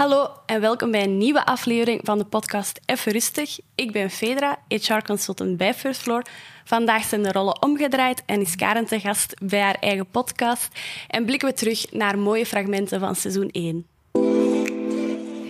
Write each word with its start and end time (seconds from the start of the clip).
Hallo 0.00 0.28
en 0.46 0.60
welkom 0.60 0.90
bij 0.90 1.04
een 1.04 1.18
nieuwe 1.18 1.46
aflevering 1.46 2.00
van 2.04 2.18
de 2.18 2.24
podcast 2.24 2.80
Even 2.86 3.12
Rustig. 3.12 3.58
Ik 3.74 3.92
ben 3.92 4.10
Fedra, 4.10 4.58
HR-consultant 4.68 5.56
bij 5.56 5.74
First 5.74 6.00
Floor. 6.00 6.22
Vandaag 6.64 7.04
zijn 7.04 7.22
de 7.22 7.32
rollen 7.32 7.62
omgedraaid 7.62 8.22
en 8.26 8.40
is 8.40 8.56
Karen 8.56 8.86
te 8.86 9.00
gast 9.00 9.34
bij 9.42 9.60
haar 9.60 9.74
eigen 9.74 10.06
podcast. 10.06 10.68
En 11.08 11.24
blikken 11.24 11.48
we 11.48 11.54
terug 11.54 11.92
naar 11.92 12.18
mooie 12.18 12.46
fragmenten 12.46 13.00
van 13.00 13.14
seizoen 13.14 13.50
1. 13.50 13.86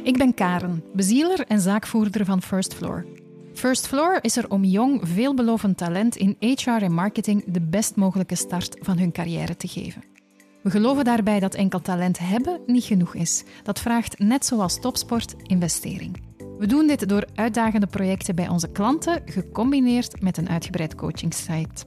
Ik 0.02 0.18
ben 0.18 0.34
Karen, 0.34 0.84
bezieler 0.92 1.44
en 1.46 1.60
zaakvoerder 1.60 2.24
van 2.24 2.42
First 2.42 2.74
Floor. 2.74 3.06
First 3.54 3.86
Floor 3.86 4.18
is 4.20 4.36
er 4.36 4.50
om 4.50 4.64
jong, 4.64 5.00
veelbelovend 5.04 5.76
talent 5.76 6.16
in 6.16 6.36
HR 6.38 6.70
en 6.70 6.92
marketing 6.92 7.44
de 7.46 7.60
best 7.60 7.96
mogelijke 7.96 8.36
start 8.36 8.76
van 8.80 8.98
hun 8.98 9.12
carrière 9.12 9.56
te 9.56 9.68
geven. 9.68 10.09
We 10.62 10.70
geloven 10.70 11.04
daarbij 11.04 11.40
dat 11.40 11.54
enkel 11.54 11.80
talent 11.80 12.18
hebben 12.18 12.60
niet 12.66 12.84
genoeg 12.84 13.14
is. 13.14 13.44
Dat 13.62 13.80
vraagt, 13.80 14.18
net 14.18 14.46
zoals 14.46 14.80
topsport, 14.80 15.34
investering. 15.42 16.22
We 16.58 16.66
doen 16.66 16.86
dit 16.86 17.08
door 17.08 17.24
uitdagende 17.34 17.86
projecten 17.86 18.34
bij 18.34 18.48
onze 18.48 18.70
klanten, 18.70 19.22
gecombineerd 19.24 20.20
met 20.22 20.36
een 20.36 20.48
uitgebreid 20.48 20.94
coachingsite. 20.94 21.84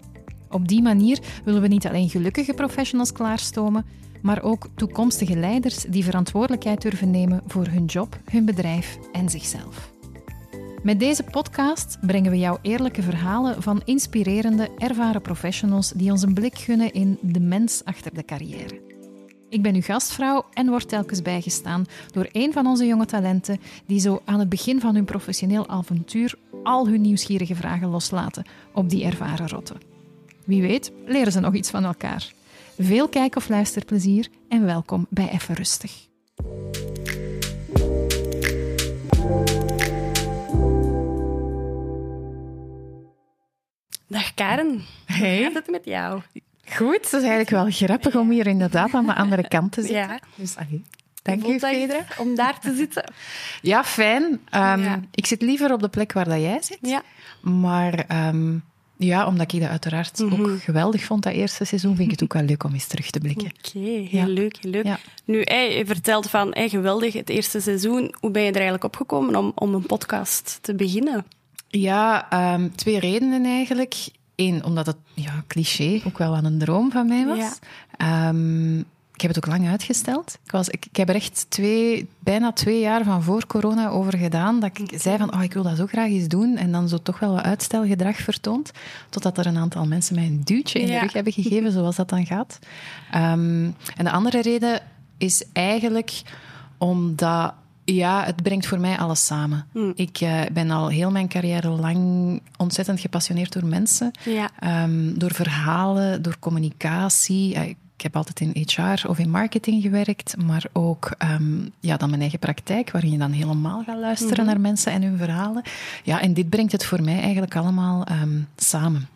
Op 0.49 0.67
die 0.67 0.81
manier 0.81 1.19
willen 1.45 1.61
we 1.61 1.67
niet 1.67 1.87
alleen 1.87 2.09
gelukkige 2.09 2.53
professionals 2.53 3.11
klaarstomen, 3.11 3.85
maar 4.21 4.43
ook 4.43 4.67
toekomstige 4.75 5.35
leiders 5.37 5.77
die 5.77 6.03
verantwoordelijkheid 6.03 6.81
durven 6.81 7.11
nemen 7.11 7.41
voor 7.47 7.67
hun 7.67 7.85
job, 7.85 8.19
hun 8.31 8.45
bedrijf 8.45 8.97
en 9.11 9.29
zichzelf. 9.29 9.92
Met 10.83 10.99
deze 10.99 11.23
podcast 11.23 11.97
brengen 12.01 12.31
we 12.31 12.37
jou 12.37 12.57
eerlijke 12.61 13.01
verhalen 13.01 13.61
van 13.61 13.81
inspirerende, 13.85 14.69
ervaren 14.77 15.21
professionals 15.21 15.91
die 15.91 16.11
ons 16.11 16.21
een 16.21 16.33
blik 16.33 16.57
gunnen 16.57 16.93
in 16.93 17.17
de 17.21 17.39
mens 17.39 17.81
achter 17.83 18.13
de 18.13 18.25
carrière. 18.25 18.81
Ik 19.49 19.61
ben 19.61 19.75
uw 19.75 19.81
gastvrouw 19.81 20.45
en 20.53 20.69
word 20.69 20.89
telkens 20.89 21.21
bijgestaan 21.21 21.85
door 22.11 22.29
een 22.31 22.53
van 22.53 22.67
onze 22.67 22.85
jonge 22.85 23.05
talenten 23.05 23.59
die 23.85 23.99
zo 23.99 24.21
aan 24.25 24.39
het 24.39 24.49
begin 24.49 24.79
van 24.79 24.95
hun 24.95 25.05
professioneel 25.05 25.67
avontuur 25.67 26.35
al 26.63 26.87
hun 26.87 27.01
nieuwsgierige 27.01 27.55
vragen 27.55 27.89
loslaten 27.89 28.45
op 28.73 28.89
die 28.89 29.03
ervaren 29.03 29.49
rotten. 29.49 29.81
Wie 30.45 30.61
weet, 30.61 30.91
leren 31.05 31.31
ze 31.31 31.39
nog 31.39 31.53
iets 31.53 31.69
van 31.69 31.83
elkaar. 31.83 32.33
Veel 32.77 33.07
kijk- 33.07 33.35
of 33.35 33.49
luisterplezier 33.49 34.27
en 34.49 34.65
welkom 34.65 35.05
bij 35.09 35.29
Even 35.29 35.55
Rustig. 35.55 36.07
Dag 44.13 44.33
Karen, 44.33 44.81
Hey. 45.05 45.35
hoe 45.35 45.43
gaat 45.43 45.53
het 45.53 45.69
met 45.69 45.85
jou? 45.85 46.21
Goed, 46.65 46.95
het 46.95 47.05
is 47.05 47.11
eigenlijk 47.11 47.49
wel 47.49 47.65
grappig 47.69 48.15
om 48.15 48.31
hier 48.31 48.47
inderdaad 48.47 48.93
aan 48.93 49.05
de 49.05 49.13
andere 49.15 49.47
kant 49.47 49.71
te 49.71 49.81
zitten. 49.81 49.97
Ja. 49.99 50.19
Dus, 50.35 50.55
allee, 50.55 50.81
dank 51.21 51.41
dat 51.41 51.59
Fedra. 51.69 52.05
Om 52.17 52.35
daar 52.35 52.59
te 52.59 52.75
zitten. 52.75 53.03
Ja, 53.61 53.83
fijn. 53.83 54.39
Ehm, 54.49 54.81
Ja. 54.83 54.99
Ik 55.11 55.25
zit 55.25 55.41
liever 55.41 55.73
op 55.73 55.81
de 55.81 55.89
plek 55.89 56.13
waar 56.13 56.25
dat 56.29 56.39
jij 56.41 56.57
zit. 56.61 56.77
Ja. 56.81 57.01
Maar 57.41 57.93
ehm, 58.07 58.57
ja, 58.97 59.27
omdat 59.27 59.53
ik 59.53 59.59
dat 59.59 59.69
uiteraard 59.69 60.19
Mhm. 60.19 60.41
ook 60.41 60.61
geweldig 60.61 61.03
vond, 61.03 61.23
dat 61.23 61.33
eerste 61.33 61.65
seizoen, 61.65 61.95
vind 61.95 62.05
ik 62.11 62.19
het 62.19 62.23
ook 62.23 62.33
wel 62.33 62.43
leuk 62.43 62.63
om 62.63 62.73
eens 62.73 62.87
terug 62.87 63.09
te 63.09 63.19
blikken. 63.19 63.45
Oké, 63.57 63.79
heel 63.79 64.07
Ja. 64.09 64.25
leuk, 64.27 64.57
heel 64.61 64.71
leuk. 64.71 64.85
Ja. 64.85 64.99
Nu, 65.25 65.41
hey, 65.43 65.77
je 65.77 65.85
vertelt 65.85 66.29
van 66.29 66.49
hey, 66.53 66.69
geweldig 66.69 67.13
het 67.13 67.29
eerste 67.29 67.59
seizoen. 67.59 68.15
Hoe 68.19 68.31
ben 68.31 68.41
je 68.41 68.47
er 68.47 68.53
eigenlijk 68.55 68.83
opgekomen 68.83 69.35
om, 69.35 69.51
om 69.55 69.73
een 69.73 69.85
podcast 69.85 70.57
te 70.61 70.75
beginnen? 70.75 71.25
Ja, 71.79 72.29
ehm, 72.29 72.69
twee 72.75 72.99
redenen 72.99 73.45
eigenlijk. 73.45 73.95
Eén, 74.35 74.63
omdat 74.63 74.85
het 74.85 74.95
ja, 75.13 75.43
cliché 75.47 76.01
ook 76.07 76.17
wel 76.17 76.35
aan 76.35 76.45
een 76.45 76.57
droom 76.59 76.91
van 76.91 77.07
mij 77.07 77.25
was. 77.25 77.37
Ja. 77.37 77.51
Ehm, 77.97 78.77
ik 79.13 79.21
heb 79.21 79.35
het 79.35 79.37
ook 79.37 79.51
lang 79.51 79.67
uitgesteld. 79.69 80.37
Ik, 80.45 80.51
was, 80.51 80.69
ik, 80.69 80.85
ik 80.85 80.95
heb 80.95 81.09
er 81.09 81.15
echt 81.15 81.45
twee, 81.49 82.07
bijna 82.19 82.51
twee 82.51 82.79
jaar 82.79 83.03
van 83.03 83.23
voor 83.23 83.47
corona 83.47 83.89
over 83.89 84.17
gedaan. 84.17 84.59
Dat 84.59 84.77
ik 84.77 84.99
zei 85.01 85.17
van, 85.17 85.33
oh, 85.33 85.43
ik 85.43 85.53
wil 85.53 85.63
dat 85.63 85.77
zo 85.77 85.85
graag 85.85 86.07
eens 86.09 86.27
doen. 86.27 86.57
En 86.57 86.71
dan 86.71 86.89
zo 86.89 86.97
toch 86.97 87.19
wel 87.19 87.31
wat 87.33 87.43
uitstelgedrag 87.43 88.15
vertoond. 88.17 88.71
Totdat 89.09 89.37
er 89.37 89.45
een 89.45 89.57
aantal 89.57 89.85
mensen 89.85 90.15
mij 90.15 90.25
een 90.25 90.41
duwtje 90.43 90.79
in 90.79 90.85
de 90.85 90.91
Ja. 90.91 91.01
rug 91.01 91.13
hebben 91.13 91.33
gegeven, 91.33 91.71
zoals 91.77 91.95
dat 91.95 92.09
dan 92.09 92.25
gaat. 92.25 92.59
Ehm, 93.11 93.63
en 93.95 94.03
de 94.03 94.11
andere 94.11 94.41
reden 94.41 94.81
is 95.17 95.43
eigenlijk 95.53 96.21
omdat... 96.77 97.53
Ja, 97.85 98.23
het 98.23 98.43
brengt 98.43 98.67
voor 98.67 98.79
mij 98.79 98.97
alles 98.97 99.25
samen. 99.25 99.65
Ik 99.95 100.17
eh, 100.21 100.41
ben 100.53 100.71
al 100.71 100.87
heel 100.87 101.11
mijn 101.11 101.27
carrière 101.27 101.69
lang 101.69 102.41
ontzettend 102.57 102.99
gepassioneerd 102.99 103.53
door 103.53 103.65
mensen. 103.65 104.11
Ja. 104.25 104.49
Ehm, 104.59 105.13
door 105.17 105.33
verhalen, 105.33 106.21
door 106.21 106.35
communicatie. 106.39 107.53
Eh, 107.55 107.73
Ik 107.95 108.01
heb 108.11 108.15
altijd 108.15 108.39
in 108.39 108.65
HR 108.67 109.07
of 109.07 109.19
in 109.19 109.29
marketing 109.29 109.81
gewerkt, 109.81 110.35
maar 110.45 110.65
ook 110.73 111.11
ehm, 111.17 111.67
ja, 111.79 111.97
dan 111.97 112.09
mijn 112.09 112.21
eigen 112.21 112.39
praktijk, 112.39 112.91
waarin 112.91 113.11
je 113.11 113.17
dan 113.17 113.31
helemaal 113.31 113.83
gaat 113.85 113.99
luisteren 113.99 114.45
naar 114.45 114.59
mensen 114.59 114.91
en 114.91 115.01
hun 115.03 115.17
verhalen. 115.17 115.63
Ja, 116.03 116.21
en 116.21 116.33
dit 116.33 116.49
brengt 116.49 116.71
het 116.71 116.85
voor 116.85 117.01
mij 117.03 117.19
eigenlijk 117.21 117.55
allemaal 117.55 118.03
ehm, 118.05 118.39
samen. 118.55 119.07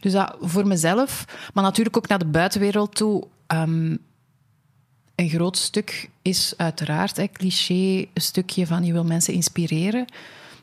Dus 0.00 0.12
dat 0.12 0.36
voor 0.40 0.66
mezelf, 0.66 1.24
maar 1.54 1.64
natuurlijk 1.64 1.96
ook 1.96 2.08
naar 2.08 2.18
de 2.18 2.24
buitenwereld 2.26 2.94
toe. 2.94 3.26
Een 5.20 5.28
groot 5.28 5.56
stuk 5.56 6.10
is 6.22 6.54
uiteraard, 6.56 7.16
hè, 7.16 7.26
cliché, 7.32 8.06
een 8.14 8.22
stukje 8.22 8.66
van 8.66 8.84
je 8.84 8.92
wil 8.92 9.04
mensen 9.04 9.34
inspireren. 9.34 10.04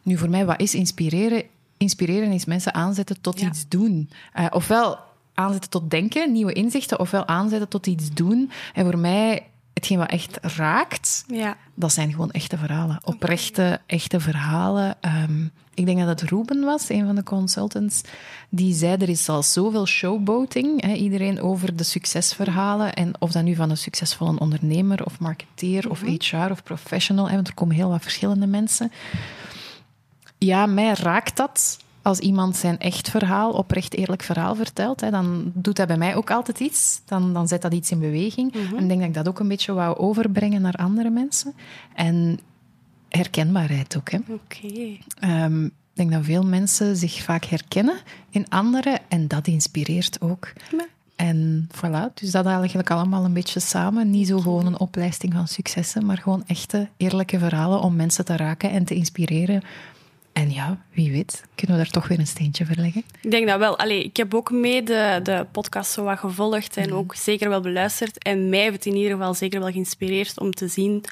Nu, 0.03 0.17
voor 0.17 0.29
mij, 0.29 0.45
wat 0.45 0.61
is 0.61 0.75
inspireren? 0.75 1.43
Inspireren 1.77 2.31
is 2.31 2.45
mensen 2.45 2.73
aanzetten 2.73 3.21
tot 3.21 3.39
Ja. 3.39 3.47
iets 3.47 3.67
doen. 3.67 4.09
Eh, 4.33 4.45
ofwel 4.49 4.97
aanzetten 5.33 5.69
tot 5.69 5.89
denken, 5.89 6.31
nieuwe 6.31 6.53
inzichten, 6.53 6.99
ofwel 6.99 7.27
aanzetten 7.27 7.67
tot 7.69 7.87
iets 7.87 8.09
doen. 8.13 8.51
En 8.73 8.85
voor 8.85 8.97
mij, 8.97 9.47
hetgeen 9.77 9.97
wat 9.97 10.09
echt 10.09 10.37
raakt, 10.41 11.23
Ja. 11.27 11.57
dat 11.73 11.93
zijn 11.93 12.11
gewoon 12.11 12.31
echte 12.31 12.57
verhalen. 12.57 12.99
Oprechte, 13.03 13.79
echte 13.85 14.19
verhalen. 14.19 14.95
Ehm, 15.01 15.45
ik 15.73 15.85
denk 15.85 15.99
dat 15.99 16.07
het 16.07 16.29
Ruben 16.29 16.63
was, 16.63 16.89
een 16.89 17.05
van 17.05 17.15
de 17.15 17.23
consultants, 17.23 18.01
die 18.49 18.73
zei 18.73 18.95
er 18.99 19.09
is 19.09 19.29
al 19.29 19.43
zoveel 19.43 19.85
showboating. 19.85 20.81
Hè, 20.85 20.93
iedereen 20.93 21.41
over 21.41 21.75
de 21.75 21.83
succesverhalen. 21.83 22.93
En 22.93 23.11
of 23.19 23.31
dat 23.31 23.43
nu 23.43 23.55
van 23.55 23.69
een 23.69 23.77
succesvolle 23.77 24.39
ondernemer 24.39 25.05
of 25.05 25.19
marketeer 25.19 25.89
of 25.89 26.01
HR 26.01 26.51
of 26.51 26.63
professional, 26.63 27.27
hè, 27.29 27.35
want 27.35 27.47
er 27.47 27.53
komen 27.53 27.75
heel 27.75 27.89
wat 27.89 28.01
verschillende 28.01 28.47
mensen. 28.47 28.91
Ja, 30.37 30.65
mij 30.65 30.93
raakt 30.93 31.37
dat 31.37 31.79
als 32.07 32.19
iemand 32.19 32.55
zijn 32.55 32.79
echt 32.79 33.09
verhaal, 33.09 33.51
oprecht 33.51 33.93
eerlijk 33.93 34.23
verhaal 34.23 34.55
vertelt. 34.55 35.01
Hè, 35.01 35.11
dan 35.11 35.51
doet 35.53 35.75
dat 35.75 35.87
bij 35.87 35.97
mij 35.97 36.15
ook 36.15 36.31
altijd 36.31 36.59
iets. 36.59 37.01
Dan, 37.05 37.33
dan 37.33 37.47
zet 37.47 37.61
dat 37.61 37.73
iets 37.73 37.91
in 37.91 37.99
beweging. 37.99 38.53
En 38.53 38.83
ik 38.83 38.87
denk 38.87 38.99
dat 38.99 39.07
ik 39.07 39.13
dat 39.13 39.27
ook 39.27 39.39
een 39.39 39.47
beetje 39.47 39.73
wou 39.73 39.97
overbrengen 39.97 40.61
naar 40.61 40.73
andere 40.73 41.09
mensen. 41.09 41.53
En 41.95 42.39
herkenbaarheid 43.09 43.97
ook. 43.97 44.11
Hè. 44.11 44.17
Oké. 44.27 44.97
Ehm, 45.19 45.65
ik 45.65 45.71
denk 45.93 46.11
dat 46.11 46.23
veel 46.23 46.45
mensen 46.45 46.95
zich 46.95 47.23
vaak 47.23 47.45
herkennen 47.45 47.97
in 48.29 48.49
anderen 48.49 48.99
en 49.07 49.27
dat 49.27 49.47
inspireert 49.47 50.21
ook. 50.21 50.53
En 51.15 51.69
voilà, 51.75 52.13
dus 52.13 52.31
dat 52.31 52.45
eigenlijk 52.45 52.91
allemaal 52.91 53.25
een 53.25 53.33
beetje 53.33 53.59
samen. 53.59 54.09
Niet 54.09 54.27
zo 54.27 54.39
gewoon 54.39 54.65
een 54.65 54.79
oplijsting 54.79 55.33
van 55.33 55.47
successen, 55.47 56.05
maar 56.05 56.17
gewoon 56.17 56.43
echte, 56.45 56.87
eerlijke 56.97 57.39
verhalen 57.39 57.81
om 57.81 57.95
mensen 57.95 58.25
te 58.25 58.35
raken 58.35 58.69
en 58.69 58.85
te 58.85 58.95
inspireren. 58.95 59.63
En 60.37 60.51
ja, 60.51 60.77
wie 60.93 61.11
weet, 61.11 61.43
kunnen 61.55 61.77
we 61.77 61.83
daar 61.83 61.91
toch 61.91 62.07
weer 62.07 62.19
een 62.19 62.27
steentje 62.27 62.65
voor 62.65 62.75
leggen. 62.75 63.03
Ik 63.21 63.31
denk 63.31 63.47
dat 63.47 63.59
wel. 63.59 63.77
Allee, 63.77 64.03
ik 64.03 64.17
heb 64.17 64.33
ook 64.33 64.51
mee 64.51 64.83
de, 64.83 65.19
de 65.23 65.45
podcast 65.51 65.91
zo 65.91 66.03
wat 66.03 66.19
gevolgd 66.19 66.77
en 66.77 66.93
ook 66.93 67.15
zeker 67.15 67.49
wel 67.49 67.61
beluisterd. 67.61 68.23
En 68.23 68.49
mij 68.49 68.59
heeft 68.59 68.73
het 68.73 68.85
in 68.85 68.95
ieder 68.95 69.11
geval 69.11 69.33
zeker 69.33 69.59
wel 69.59 69.71
geïnspireerd 69.71 70.39
om 70.39 70.51
te 70.51 70.67
zien 70.67 71.03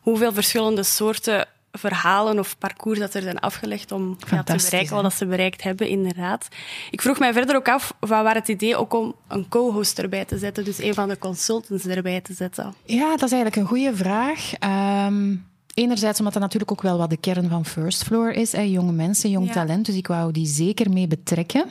hoeveel 0.00 0.32
verschillende 0.32 0.82
soorten 0.82 1.48
verhalen 1.72 2.38
of 2.38 2.58
parcours 2.58 2.98
dat 2.98 3.14
er 3.14 3.22
zijn 3.22 3.38
afgelegd 3.38 3.92
om 3.92 4.16
ja, 4.30 4.42
te 4.42 4.56
bereiken 4.56 4.94
wat 4.94 5.02
dat 5.02 5.14
ze 5.14 5.26
bereikt 5.26 5.62
hebben, 5.62 5.88
inderdaad. 5.88 6.48
Ik 6.90 7.02
vroeg 7.02 7.18
mij 7.18 7.32
verder 7.32 7.56
ook 7.56 7.68
af, 7.68 7.94
van 8.00 8.22
waar 8.22 8.34
het 8.34 8.48
idee 8.48 8.76
ook 8.76 8.94
om 8.94 9.14
een 9.28 9.48
co-host 9.48 9.98
erbij 9.98 10.24
te 10.24 10.38
zetten, 10.38 10.64
dus 10.64 10.78
een 10.78 10.94
van 10.94 11.08
de 11.08 11.18
consultants 11.18 11.86
erbij 11.86 12.20
te 12.20 12.32
zetten. 12.32 12.74
Ja, 12.84 13.10
dat 13.10 13.22
is 13.22 13.32
eigenlijk 13.32 13.56
een 13.56 13.66
goede 13.66 13.96
vraag. 13.96 14.52
Ehm, 14.58 15.34
enerzijds 15.76 16.18
omdat 16.18 16.32
dat 16.34 16.42
natuurlijk 16.42 16.70
ook 16.70 16.82
wel 16.82 16.98
wat 16.98 17.10
de 17.10 17.16
kern 17.16 17.48
van 17.48 17.64
First 17.64 18.04
Floor 18.04 18.30
is. 18.30 18.52
Hè, 18.52 18.60
jonge 18.60 18.92
mensen, 18.92 19.30
jong 19.30 19.46
Ja. 19.46 19.52
talent. 19.52 19.86
Dus 19.86 19.94
ik 19.94 20.06
wou 20.06 20.32
die 20.32 20.46
zeker 20.46 20.90
mee 20.90 21.06
betrekken. 21.06 21.64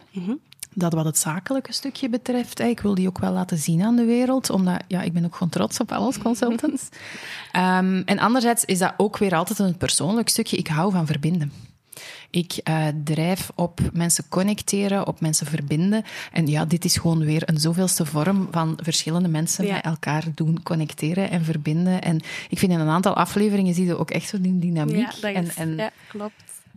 Dat 0.73 0.93
wat 0.93 1.05
het 1.05 1.17
zakelijke 1.17 1.73
stukje 1.73 2.09
betreft. 2.09 2.57
Hè, 2.57 2.65
ik 2.65 2.79
wil 2.79 2.95
die 2.95 3.07
ook 3.07 3.19
wel 3.19 3.31
laten 3.31 3.57
zien 3.57 3.81
aan 3.81 3.95
de 3.95 4.05
wereld. 4.05 4.49
Omdat 4.49 4.83
ja, 4.87 5.01
ik 5.01 5.13
ben 5.13 5.25
ook 5.25 5.33
gewoon 5.33 5.49
trots 5.49 5.79
op 5.79 5.91
al 5.91 6.05
onze 6.05 6.19
consultants. 6.19 6.83
Ehm, 7.51 8.01
en 8.05 8.19
anderzijds 8.19 8.65
is 8.65 8.79
dat 8.79 8.93
ook 8.97 9.17
weer 9.17 9.35
altijd 9.35 9.59
een 9.59 9.77
persoonlijk 9.77 10.29
stukje. 10.29 10.57
Ik 10.57 10.67
hou 10.67 10.91
van 10.91 11.05
verbinden. 11.05 11.51
Ik 12.35 12.57
eh, 12.63 12.87
drijf 13.03 13.51
op 13.55 13.79
mensen 13.93 14.23
connecteren, 14.29 15.07
op 15.07 15.19
mensen 15.21 15.45
verbinden. 15.47 16.03
En 16.31 16.47
ja, 16.47 16.65
dit 16.65 16.85
is 16.85 16.97
gewoon 16.97 17.25
weer 17.25 17.41
een 17.45 17.59
zoveelste 17.59 18.05
vorm 18.05 18.47
van 18.51 18.79
verschillende 18.83 19.27
mensen 19.29 19.65
Ja. 19.65 19.73
met 19.73 19.83
elkaar 19.83 20.23
doen 20.35 20.63
connecteren 20.63 21.29
en 21.29 21.43
verbinden. 21.43 22.01
En 22.01 22.15
ik 22.49 22.59
vind 22.59 22.71
in 22.71 22.79
een 22.79 22.87
aantal 22.87 23.15
afleveringen 23.15 23.73
zie 23.73 23.85
je 23.85 23.97
ook 23.97 24.11
echt 24.11 24.27
zo 24.29 24.41
die 24.41 24.59
dynamiek. 24.59 24.95
Ja, 24.95 25.11
dat 25.21 25.33
en, 25.33 25.45
is, 25.45 25.55
en, 25.55 25.75
ja, 25.77 25.89
klopt. 26.07 26.33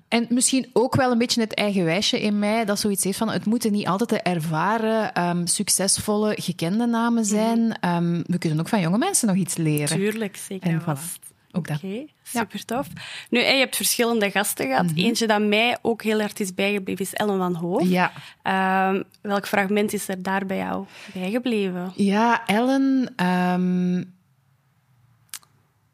en 0.08 0.26
misschien 0.28 0.66
ook 0.72 0.96
wel 0.96 1.10
een 1.12 1.18
beetje 1.18 1.40
het 1.40 1.54
eigen 1.54 1.84
wijsje 1.84 2.20
in 2.20 2.38
mij, 2.38 2.64
dat 2.64 2.78
zoiets 2.80 3.04
heeft 3.04 3.18
van 3.18 3.30
het 3.30 3.44
moeten 3.44 3.72
niet 3.72 3.86
altijd 3.86 4.08
de 4.10 4.20
ervaren, 4.20 5.12
ehm, 5.14 5.46
succesvolle, 5.46 6.36
gekende 6.40 6.86
namen 6.86 7.24
zijn. 7.24 7.78
Ehm, 7.80 8.22
we 8.26 8.38
kunnen 8.38 8.60
ook 8.60 8.68
van 8.68 8.80
jonge 8.80 8.98
mensen 8.98 9.28
nog 9.28 9.36
iets 9.36 9.56
leren. 9.56 9.96
Tuurlijk, 9.96 10.36
zeker 10.36 10.70
En 10.70 10.80
vast. 10.82 11.18
Ook 11.52 11.68
dat. 11.68 11.76
Oké, 11.76 12.04
super 12.22 12.64
tof. 12.64 12.86
Nu, 13.30 13.38
je 13.40 13.44
hebt 13.46 13.76
verschillende 13.76 14.30
gasten 14.30 14.66
gehad. 14.66 14.86
Eentje 14.94 15.26
dat 15.26 15.42
mij 15.42 15.78
ook 15.82 16.02
heel 16.02 16.20
hard 16.20 16.40
is 16.40 16.54
bijgebleven 16.54 17.04
is 17.04 17.12
Ellen 17.14 17.38
van 17.38 17.54
Hoof. 17.54 17.88
Ja. 17.88 18.12
Ehm, 18.42 19.02
welk 19.20 19.46
fragment 19.46 19.92
is 19.92 20.08
er 20.08 20.22
daar 20.22 20.46
bij 20.46 20.56
jou 20.56 20.84
bijgebleven? 21.14 21.92
Ja, 21.96 22.46
Ellen. 22.46 23.12
ehm, 23.16 24.02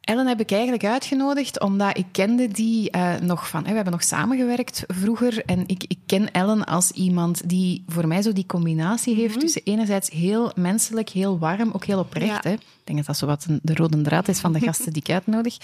Ellen 0.04 0.26
heb 0.26 0.40
ik 0.40 0.50
eigenlijk 0.50 0.84
uitgenodigd 0.84 1.60
omdat 1.60 1.98
ik 1.98 2.06
kende 2.12 2.48
die 2.48 2.90
eh, 2.90 3.14
nog 3.20 3.48
van... 3.48 3.62
Hè, 3.62 3.68
we 3.68 3.74
hebben 3.74 3.92
nog 3.92 4.02
samengewerkt 4.02 4.84
vroeger 4.86 5.42
en 5.44 5.64
ik, 5.66 5.84
ik 5.88 5.98
ken 6.06 6.30
Ellen 6.32 6.64
als 6.64 6.90
iemand 6.90 7.48
die 7.48 7.84
voor 7.86 8.06
mij 8.08 8.22
zo 8.22 8.32
die 8.32 8.46
combinatie 8.46 9.14
heeft 9.14 9.40
tussen 9.40 9.60
enerzijds 9.64 10.10
heel 10.10 10.52
menselijk, 10.56 11.08
heel 11.08 11.38
warm, 11.38 11.70
ook 11.72 11.84
heel 11.84 11.98
oprecht. 11.98 12.26
Ja. 12.44 12.50
Hè. 12.50 12.52
Ik 12.52 12.60
denk 12.84 12.98
dat 12.98 13.06
dat 13.06 13.16
zo 13.16 13.26
wat 13.26 13.44
een- 13.48 13.60
de 13.62 13.74
rode 13.74 14.00
draad 14.02 14.28
is 14.28 14.38
van 14.40 14.52
de 14.52 14.60
gasten 14.60 14.92
die 14.92 15.02
ik 15.02 15.10
uitnodig. 15.14 15.56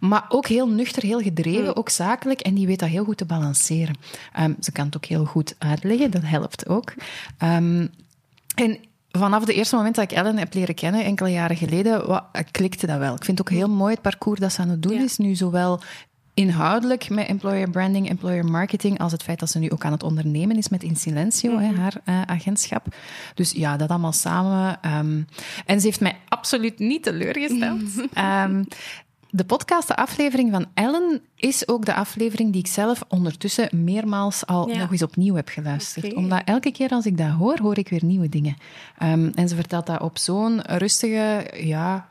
Maar 0.00 0.24
ook 0.28 0.46
heel 0.46 0.68
nuchter, 0.68 1.02
heel 1.02 1.20
gedreven, 1.20 1.76
ook 1.76 1.88
zakelijk. 1.88 2.40
En 2.40 2.54
die 2.54 2.66
weet 2.66 2.78
dat 2.78 2.88
heel 2.88 3.04
goed 3.04 3.16
te 3.16 3.24
balanceren. 3.24 3.94
Ehm, 4.32 4.52
ze 4.60 4.72
kan 4.72 4.86
het 4.86 4.96
ook 4.96 5.04
heel 5.04 5.24
goed 5.24 5.54
uitleggen, 5.58 6.10
dat 6.10 6.22
helpt 6.24 6.68
ook. 6.68 6.94
Ehm, 7.38 7.86
en 8.54 8.78
vanaf 9.18 9.40
het 9.40 9.48
eerste 9.48 9.76
moment 9.76 9.94
dat 9.94 10.10
ik 10.10 10.16
Ellen 10.16 10.38
heb 10.38 10.54
leren 10.54 10.74
kennen, 10.74 11.04
enkele 11.04 11.30
jaren 11.30 11.56
geleden, 11.56 12.06
wa- 12.06 12.30
klikte 12.50 12.86
dat 12.86 12.98
wel. 12.98 13.14
Ik 13.14 13.24
vind 13.24 13.38
het 13.38 13.48
ook 13.48 13.54
heel 13.56 13.68
mooi 13.68 13.92
het 13.92 14.02
parcours 14.02 14.40
dat 14.40 14.52
ze 14.52 14.60
aan 14.60 14.68
het 14.68 14.82
doen 14.82 14.94
Ja. 14.94 15.02
is. 15.02 15.16
Nu 15.16 15.34
zowel 15.34 15.80
inhoudelijk 16.34 17.08
met 17.10 17.26
employer 17.26 17.70
branding, 17.70 18.08
employer 18.08 18.44
marketing, 18.44 18.98
als 18.98 19.12
het 19.12 19.22
feit 19.22 19.38
dat 19.40 19.50
ze 19.50 19.58
nu 19.58 19.70
ook 19.70 19.84
aan 19.84 19.92
het 19.92 20.02
ondernemen 20.02 20.56
is 20.56 20.68
met 20.68 20.82
In 20.82 20.96
Silencio, 20.96 21.58
hè, 21.58 21.72
haar 21.74 21.94
eh, 22.04 22.22
agentschap. 22.22 22.86
Dus 23.34 23.50
ja, 23.50 23.76
dat 23.76 23.88
allemaal 23.88 24.12
samen. 24.12 24.78
ehm, 24.82 25.20
en 25.66 25.80
ze 25.80 25.86
heeft 25.86 26.00
mij 26.00 26.16
absoluut 26.28 26.78
niet 26.78 27.02
teleurgesteld. 27.02 27.80
Ehm, 28.12 28.64
de 29.36 29.44
podcast, 29.44 29.88
de 29.88 29.96
aflevering 29.96 30.50
van 30.50 30.66
Ellen, 30.74 31.20
is 31.36 31.68
ook 31.68 31.84
de 31.84 31.94
aflevering 31.94 32.52
die 32.52 32.60
ik 32.60 32.66
zelf 32.66 33.02
ondertussen 33.08 33.84
meermaals 33.84 34.46
al 34.46 34.68
Ja. 34.68 34.78
nog 34.78 34.90
eens 34.92 35.02
opnieuw 35.02 35.34
heb 35.34 35.48
geluisterd. 35.48 36.14
Omdat 36.14 36.42
elke 36.44 36.72
keer 36.72 36.90
als 36.90 37.06
ik 37.06 37.18
dat 37.18 37.30
hoor, 37.30 37.58
hoor 37.60 37.78
ik 37.78 37.88
weer 37.88 38.04
nieuwe 38.04 38.28
dingen. 38.28 38.56
Ehm, 38.98 39.30
en 39.34 39.48
ze 39.48 39.54
vertelt 39.54 39.86
dat 39.86 40.00
op 40.00 40.18
zo'n 40.18 40.62
rustige, 40.62 41.50
ja, 41.54 42.08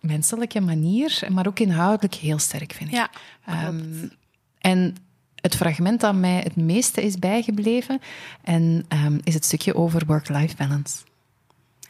menselijke 0.00 0.60
manier, 0.60 1.26
maar 1.32 1.46
ook 1.46 1.58
inhoudelijk 1.58 2.14
heel 2.14 2.38
sterk, 2.38 2.72
vind 2.72 2.90
ik. 2.90 2.96
Ja, 2.96 3.10
Ehm, 3.46 4.08
en 4.58 4.96
het 5.34 5.56
fragment 5.56 6.00
dat 6.00 6.14
mij 6.14 6.40
het 6.40 6.56
meeste 6.56 7.02
is 7.02 7.18
bijgebleven 7.18 8.00
en, 8.42 8.84
ehm, 8.88 9.18
is 9.24 9.34
het 9.34 9.44
stukje 9.44 9.74
over 9.74 10.02
work-life 10.06 10.56
balance. 10.56 10.96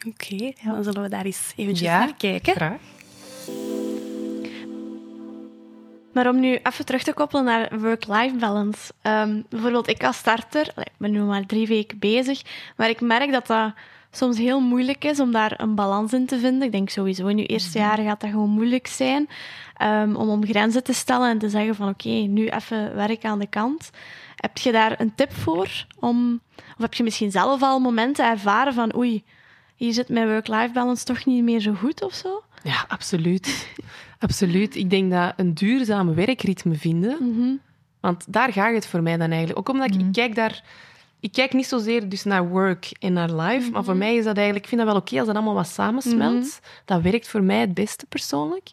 Oké, 0.07 0.53
dan 0.65 0.85
zullen 0.85 1.03
we 1.03 1.09
daar 1.09 1.25
eens 1.25 1.53
eventjes 1.57 1.89
naar 1.89 2.15
kijken. 2.17 2.55
graag. 2.55 2.81
Maar 6.17 6.29
om 6.29 6.41
nu 6.41 6.59
even 6.63 6.85
terug 6.85 7.03
te 7.03 7.13
koppelen 7.13 7.45
naar 7.45 7.79
work-life 7.81 8.37
balance. 8.37 8.93
Ehm, 9.03 9.43
bijvoorbeeld, 9.49 9.89
ik 9.89 10.05
als 10.05 10.17
starter, 10.17 10.73
ik 10.77 10.93
ben 10.97 11.11
nu 11.11 11.21
maar 11.21 11.47
drie 11.47 11.67
weken 11.67 11.99
bezig, 11.99 12.43
maar 12.77 12.89
ik 12.89 13.01
merk 13.01 13.33
dat 13.33 13.47
dat 13.47 13.73
soms 14.11 14.39
heel 14.39 14.61
moeilijk 14.61 15.05
is 15.05 15.21
om 15.21 15.33
daar 15.33 15.61
een 15.61 15.75
balans 15.75 16.13
in 16.13 16.27
te 16.27 16.39
vinden. 16.39 16.63
Ik 16.63 16.73
denk 16.73 16.91
sowieso 16.91 17.27
in 17.27 17.39
je 17.39 17.47
eerste 17.47 17.79
jaren 17.79 18.05
gaat 18.05 18.21
dat 18.21 18.31
gewoon 18.31 18.51
moeilijk 18.51 18.87
zijn 18.87 19.29
ehm, 19.77 20.15
om 20.15 20.29
om 20.29 20.47
grenzen 20.47 20.85
te 20.85 20.93
stellen 20.93 21.31
en 21.31 21.39
te 21.39 21.49
zeggen 21.49 21.75
van 21.75 21.89
oké, 21.89 22.09
nu 22.09 22.49
even 22.49 22.95
werk 22.95 23.25
aan 23.25 23.39
de 23.39 23.49
kant. 23.49 23.91
Heb 24.37 24.59
je 24.59 24.73
daar 24.73 25.01
een 25.01 25.15
tip 25.15 25.33
voor? 25.33 25.87
Om, 26.01 26.41
of 26.57 26.83
heb 26.83 26.95
je 26.95 27.03
misschien 27.03 27.31
zelf 27.31 27.63
al 27.63 27.79
momenten 27.79 28.31
ervaren 28.31 28.75
van 28.75 28.97
oei, 28.97 29.25
hier 29.75 29.93
zit 29.93 30.09
mijn 30.09 30.29
work-life 30.29 30.73
balance 30.73 31.05
toch 31.05 31.25
niet 31.25 31.43
meer 31.43 31.61
zo 31.61 31.73
goed 31.73 32.03
of 32.03 32.15
zo? 32.15 32.43
Ja, 32.67 32.85
absoluut. 32.89 33.69
absoluut. 34.19 34.75
Ik 34.75 34.91
denk 34.91 35.11
dat 35.11 35.33
een 35.37 35.55
duurzaam 35.55 36.15
werkritme 36.15 36.75
vinden, 36.75 37.61
want 38.01 38.25
daar 38.29 38.53
gaat 38.53 38.75
het 38.75 38.87
voor 38.87 39.03
mij 39.03 39.17
dan 39.17 39.31
eigenlijk. 39.31 39.59
Ook 39.59 39.69
omdat 39.69 39.95
ik, 39.95 40.01
ik 40.01 40.13
kijk 40.13 40.35
daar... 40.35 40.65
Ik 41.21 41.33
kijk 41.33 41.53
niet 41.53 41.67
zozeer 41.67 42.09
dus 42.09 42.25
naar 42.25 42.49
work 42.49 42.91
en 42.99 43.13
naar 43.13 43.31
life, 43.33 43.71
maar 43.71 43.85
voor 43.85 43.97
mij 43.97 44.17
is 44.17 44.25
dat 44.25 44.37
eigenlijk... 44.37 44.65
Ik 44.65 44.71
vind 44.71 44.81
dat 44.81 44.91
wel 44.91 45.01
oké 45.01 45.19
als 45.19 45.27
dat 45.27 45.37
allemaal 45.37 45.55
wat 45.55 45.69
samensmelt. 45.69 46.61
Dat 46.85 47.03
werkt 47.03 47.29
voor 47.29 47.43
mij 47.43 47.61
het 47.61 47.75
beste 47.75 48.07
persoonlijk. 48.07 48.71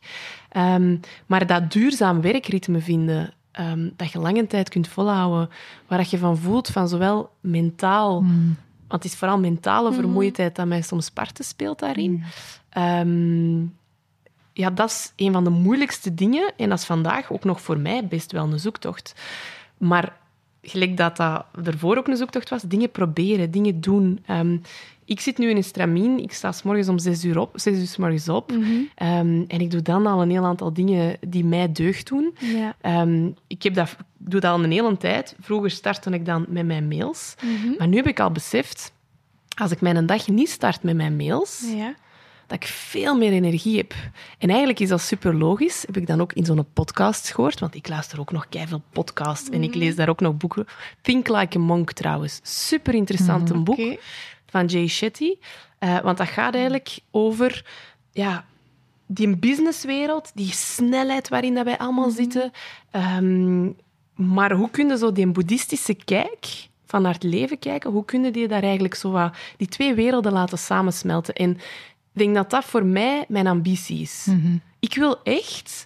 Ehm, 0.50 0.98
maar 1.26 1.48
dat 1.48 1.72
duurzaam 1.72 2.22
werkritme 2.22 2.80
vinden, 2.80 3.34
ehm, 3.52 3.90
dat 3.96 4.12
je 4.12 4.20
lange 4.20 4.48
tijd 4.48 4.70
kunt 4.70 4.88
volhouden, 4.88 5.50
waar 5.88 5.98
dat 5.98 6.10
je 6.10 6.18
van 6.18 6.38
voelt, 6.38 6.68
van 6.68 6.88
zowel 6.88 7.30
mentaal... 7.42 8.24
Want 8.88 9.04
het 9.04 9.14
is 9.14 9.18
vooral 9.18 9.40
mentale 9.40 9.94
vermoeidheid 9.94 10.56
dat 10.56 10.68
mij 10.68 10.82
soms 10.82 11.10
parten 11.10 11.46
speelt 11.46 11.80
daarin. 11.80 12.24
Ehm, 12.70 13.62
ja, 14.54 14.70
dat 14.70 14.90
is 14.90 15.14
een 15.16 15.32
van 15.32 15.44
de 15.44 15.50
moeilijkste 15.50 16.14
dingen. 16.14 16.54
En 16.58 16.70
dat 16.70 16.80
is 16.80 16.86
vandaag 16.86 17.32
ook 17.32 17.44
nog 17.44 17.62
voor 17.62 17.78
mij 17.78 18.08
best 18.08 18.32
wel 18.32 18.52
een 18.52 18.60
zoektocht. 18.60 19.16
Maar 19.78 20.18
gelijk 20.62 20.98
dat 20.98 21.18
dat 21.18 21.46
ervoor 21.64 21.98
ook 21.98 22.08
een 22.08 22.18
zoektocht 22.18 22.50
was, 22.50 22.62
dingen 22.62 22.92
proberen, 22.92 23.52
dingen 23.52 23.82
doen. 23.82 24.20
Ehm, 24.26 24.58
ik 25.06 25.20
zit 25.20 25.38
nu 25.38 25.50
in 25.50 25.56
een 25.56 25.64
stramien. 25.64 26.20
Ik 26.20 26.34
sta 26.34 26.52
's 26.52 26.64
morgens 26.64 26.88
om 26.88 27.00
zes 27.00 27.24
uur 27.24 27.40
op, 27.40 27.52
zes 27.56 27.78
uur 27.78 27.88
's 27.88 27.98
morgens 27.98 28.30
op. 28.30 28.52
Ehm, 28.96 29.44
en 29.48 29.60
ik 29.60 29.72
doe 29.72 29.82
dan 29.82 30.08
al 30.08 30.22
een 30.22 30.30
heel 30.30 30.46
aantal 30.46 30.74
dingen 30.74 31.18
die 31.28 31.46
mij 31.46 31.72
deugd 31.72 32.08
doen. 32.08 32.36
Ja. 32.40 32.76
Ehm, 32.82 33.30
ik, 33.48 33.64
heb 33.64 33.74
dat, 33.74 33.90
ik 33.90 33.98
doe 34.18 34.40
dat 34.40 34.52
al 34.52 34.64
een 34.64 34.72
hele 34.72 34.98
tijd. 34.98 35.36
Vroeger 35.40 35.72
startte 35.72 36.10
ik 36.10 36.26
dan 36.26 36.46
met 36.48 36.66
mijn 36.66 36.88
mails. 36.88 37.36
Maar 37.78 37.88
nu 37.88 37.96
heb 37.96 38.08
ik 38.08 38.20
al 38.20 38.32
beseft, 38.32 38.94
als 39.58 39.72
ik 39.72 39.82
mijn 39.82 40.06
dag 40.06 40.28
niet 40.28 40.50
start 40.50 40.84
met 40.84 40.96
mijn 40.96 41.16
mails, 41.16 41.64
Ja. 41.76 41.96
Dat 42.48 42.64
ik 42.64 42.68
veel 42.68 43.18
meer 43.18 43.32
energie 43.32 43.78
heb. 43.78 43.94
En 44.38 44.50
eigenlijk 44.50 44.80
is 44.80 44.90
dat 44.90 45.02
super 45.02 45.36
logisch. 45.36 45.84
Heb 45.86 45.98
ik 45.98 46.08
dan 46.08 46.22
ook 46.22 46.34
in 46.34 46.46
zo'n 46.46 46.66
podcast 46.74 47.32
gehoord, 47.32 47.60
want 47.60 47.76
ik 47.76 47.88
luister 47.88 48.20
ook 48.20 48.32
nog 48.32 48.46
veel 48.50 48.82
podcasts 48.92 49.50
en 49.50 49.64
ik 49.64 49.76
lees 49.76 49.96
daar 49.96 50.10
ook 50.10 50.20
nog 50.20 50.38
boeken. 50.38 50.66
Think 51.02 51.28
Like 51.28 51.58
a 51.58 51.62
Monk 51.62 51.92
trouwens. 51.92 52.40
Super 52.44 52.94
interessant 52.94 53.50
een 53.50 53.64
boek 53.64 54.00
van 54.46 54.66
Jay 54.66 54.88
Shetty. 54.88 55.36
Eh, 55.80 56.00
want 56.00 56.18
dat 56.18 56.28
gaat 56.28 56.54
eigenlijk 56.54 57.00
over 57.12 57.66
ja, 58.12 58.46
die 59.08 59.38
businesswereld, 59.38 60.32
die 60.34 60.52
snelheid 60.52 61.30
waarin 61.30 61.54
dat 61.54 61.66
wij 61.66 61.78
allemaal 61.78 62.10
zitten. 62.10 62.52
Ehm, 62.92 63.70
maar 64.16 64.52
hoe 64.52 64.70
kun 64.70 64.88
je 64.88 64.98
zo 64.98 65.12
die 65.12 65.28
boeddhistische 65.28 65.94
kijk 65.94 66.68
van 66.86 67.02
naar 67.02 67.14
het 67.14 67.24
leven 67.24 67.60
kijken, 67.60 67.92
hoe 67.92 68.06
kun 68.06 68.24
je 68.24 68.32
die 68.32 68.48
daar 68.48 68.64
eigenlijk 68.64 68.96
zo 68.96 69.12
wat, 69.12 69.36
die 69.58 69.68
twee 69.68 69.94
werelden 69.94 70.32
laten 70.32 70.58
samensmelten? 70.58 71.34
En 71.34 71.58
ik 72.14 72.20
denk 72.20 72.36
dat 72.36 72.50
dat 72.50 72.66
voor 72.66 72.86
mij 72.86 73.26
mijn 73.28 73.48
ambitie 73.48 74.02
is. 74.02 74.28
Ik 74.80 74.96
wil 74.96 75.24
echt 75.24 75.86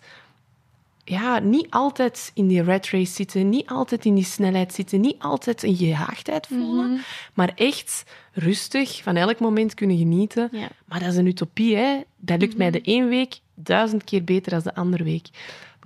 ja, 1.09 1.39
niet 1.39 1.68
altijd 1.69 2.31
in 2.33 2.47
die 2.47 2.63
rat 2.63 2.90
race 2.90 3.13
zitten, 3.13 3.49
niet 3.49 3.68
altijd 3.68 4.06
in 4.06 4.16
die 4.16 4.23
snelheid 4.23 4.73
zitten, 4.73 5.01
niet 5.01 5.19
altijd 5.19 5.63
een 5.63 5.75
gehaagdheid 5.75 6.47
voelen, 6.47 7.01
maar 7.33 7.51
echt 7.56 8.04
rustig 8.33 9.04
van 9.04 9.16
elk 9.16 9.40
moment 9.40 9.73
kunnen 9.73 9.97
genieten. 9.97 10.49
Ja. 10.51 10.68
Maar 10.85 10.99
dat 10.99 11.09
is 11.09 11.16
een 11.16 11.28
utopie, 11.28 11.75
hè. 11.75 12.01
Dat 12.18 12.40
lukt 12.40 12.57
mij 12.57 12.71
de 12.71 12.81
één 12.81 13.09
week 13.09 13.40
duizend 13.54 14.04
keer 14.04 14.23
beter 14.23 14.51
dan 14.51 14.61
de 14.63 14.75
andere 14.75 15.04
week. 15.04 15.28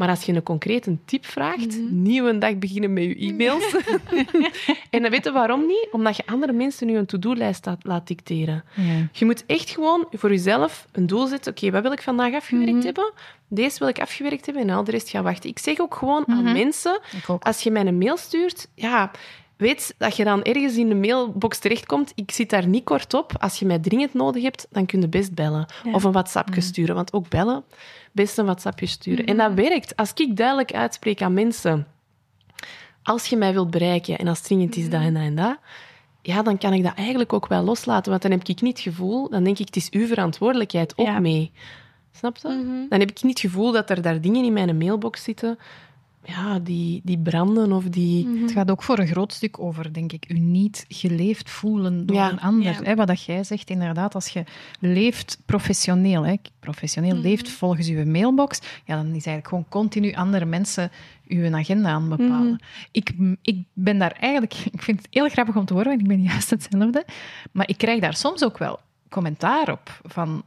Maar 0.02 0.10
als 0.10 0.24
je 0.24 0.34
een 0.34 0.44
concreet 0.44 0.86
een 0.86 1.02
tip 1.06 1.26
vraagt, 1.26 1.80
nieuwe 1.90 2.38
dag 2.38 2.58
beginnen 2.58 2.94
met 2.94 3.04
je 3.04 3.16
e-mails. 3.16 3.76
en 4.90 5.02
dan 5.02 5.12
weten 5.12 5.34
waarom 5.34 5.66
niet? 5.66 5.88
Omdat 5.92 6.16
je 6.16 6.24
andere 6.26 6.54
mensen 6.54 6.88
nu 6.88 6.98
een 6.98 7.06
to-do-lijst 7.06 7.66
laat, 7.66 7.84
laat 7.84 8.08
dicteren. 8.08 8.64
Ja. 8.76 9.08
Je 9.12 9.26
moet 9.26 9.46
echt 9.46 9.70
gewoon 9.70 10.08
voor 10.12 10.30
jezelf 10.30 10.88
een 10.92 11.08
doel 11.08 11.28
zetten. 11.28 11.52
Oké, 11.52 11.72
wat 11.72 11.82
wil 11.82 11.92
ik 11.92 12.02
vandaag 12.02 12.34
afgewerkt 12.34 12.84
hebben? 12.84 13.12
Deze 13.48 13.80
wil 13.80 13.88
ik 13.88 14.00
afgewerkt 14.00 14.46
hebben 14.46 14.64
en 14.64 14.70
al 14.70 14.84
de 14.84 14.92
rest 14.92 15.10
gaat 15.10 15.24
wachten. 15.24 15.50
Ik 15.50 15.60
zeg 15.60 15.80
ook 15.80 15.96
gewoon 15.96 16.24
aan 16.28 16.44
mensen, 16.44 17.00
Ik 17.18 17.30
ook. 17.30 17.44
als 17.44 17.62
je 17.62 17.72
mij 17.72 17.86
een 17.86 17.98
mail 17.98 18.18
stuurt, 18.18 18.68
ja, 18.76 19.12
weet 19.58 19.96
dat 19.98 20.16
je 20.16 20.24
dan 20.24 20.44
ergens 20.44 20.78
in 20.78 20.90
de 20.90 20.96
mailbox 20.96 21.60
terechtkomt. 21.60 22.12
Ik 22.16 22.32
zit 22.32 22.50
daar 22.50 22.68
niet 22.68 22.84
kort 22.84 23.14
op. 23.14 23.34
Als 23.40 23.60
je 23.60 23.66
mij 23.66 23.80
dringend 23.80 24.14
nodig 24.14 24.44
hebt, 24.44 24.68
dan 24.72 24.86
kun 24.86 25.02
je 25.02 25.08
best 25.08 25.34
bellen. 25.34 25.66
Ja. 25.84 25.92
Of 25.92 26.04
een 26.04 26.12
WhatsAppje 26.12 26.62
sturen. 26.62 26.96
Want 26.96 27.14
ook 27.14 27.30
bellen, 27.30 27.64
best 28.12 28.38
een 28.38 28.46
WhatsAppje 28.46 28.86
sturen. 28.86 29.26
En 29.26 29.38
dat 29.38 29.54
werkt. 29.54 29.96
Als 29.96 30.14
ik 30.14 30.38
duidelijk 30.38 30.74
uitspreek 30.74 31.22
aan 31.22 31.34
mensen, 31.34 31.88
als 33.04 33.28
je 33.28 33.36
mij 33.36 33.54
wilt 33.54 33.72
bereiken 33.72 34.18
en 34.18 34.28
als 34.28 34.42
dringend 34.42 34.76
is 34.76 34.90
dat 34.90 35.02
en 35.02 35.14
dat 35.14 35.24
en 35.24 35.36
dat, 35.36 35.58
ja, 36.22 36.42
dan 36.42 36.58
kan 36.58 36.74
ik 36.74 36.84
dat 36.84 36.96
eigenlijk 36.96 37.34
ook 37.34 37.48
wel 37.48 37.64
loslaten. 37.64 38.10
Want 38.10 38.22
dan 38.22 38.32
heb 38.32 38.48
ik 38.48 38.62
niet 38.62 38.78
het 38.78 38.88
gevoel, 38.88 39.30
dan 39.30 39.44
denk 39.44 39.60
ik, 39.60 39.66
het 39.66 39.76
is 39.76 39.90
uw 39.90 40.08
verantwoordelijkheid 40.08 40.98
ook 40.98 41.06
Ja. 41.08 41.20
mee. 41.20 41.52
Snap 42.12 42.38
je? 42.38 42.48
Dan 42.90 43.00
heb 43.00 43.10
ik 43.10 43.24
niet 43.24 43.42
het 43.42 43.52
gevoel 43.52 43.72
dat 43.72 43.90
er 43.90 44.02
daar 44.02 44.22
dingen 44.22 44.44
in 44.46 44.54
mijn 44.54 44.78
mailbox 44.78 45.24
zitten 45.24 45.58
ja, 46.24 46.60
die, 46.60 47.02
die 47.04 47.18
branden 47.18 47.72
of 47.72 47.84
die... 47.84 48.28
Het 48.42 48.52
gaat 48.52 48.72
ook 48.72 48.84
voor 48.84 49.00
een 49.00 49.08
groot 49.08 49.34
stuk 49.34 49.60
over, 49.60 49.94
denk 49.94 50.12
ik, 50.12 50.26
u 50.30 50.40
niet 50.40 50.86
geleefd 50.90 51.50
voelen 51.50 52.06
door 52.06 52.16
Ja. 52.16 52.32
een 52.32 52.40
ander. 52.40 52.64
Ja. 52.72 52.80
Hè, 52.84 52.96
wat 52.96 53.08
dat 53.08 53.24
jij 53.24 53.44
zegt, 53.44 53.70
inderdaad, 53.70 54.16
als 54.16 54.28
je 54.28 54.44
leeft 54.80 55.38
professioneel, 55.46 56.26
hè, 56.26 56.36
professioneel 56.60 57.16
leeft 57.16 57.50
volgens 57.50 57.88
uw 57.90 58.06
mailbox, 58.06 58.60
ja, 58.86 58.96
dan 58.96 59.06
is 59.06 59.12
eigenlijk 59.12 59.48
gewoon 59.48 59.66
continu 59.70 60.14
andere 60.14 60.46
mensen 60.46 60.92
uw 61.28 61.56
agenda 61.56 61.90
aan 61.90 62.10
bepalen. 62.10 62.60
ik, 62.92 63.12
ik 63.42 63.64
ben 63.74 63.98
daar 63.98 64.12
eigenlijk, 64.20 64.54
ik 64.74 64.82
vind 64.82 64.98
het 64.98 65.08
heel 65.12 65.30
grappig 65.30 65.56
om 65.56 65.66
te 65.66 65.74
horen, 65.74 65.90
want 65.90 66.02
ik 66.02 66.08
ben 66.08 66.22
juist 66.32 66.50
hetzelfde, 66.50 67.06
maar 67.52 67.68
ik 67.70 67.78
krijg 67.78 68.00
daar 68.02 68.16
soms 68.16 68.44
ook 68.44 68.58
wel 68.58 68.80
commentaar 69.10 69.72
op 69.72 70.02
van, 70.04 70.44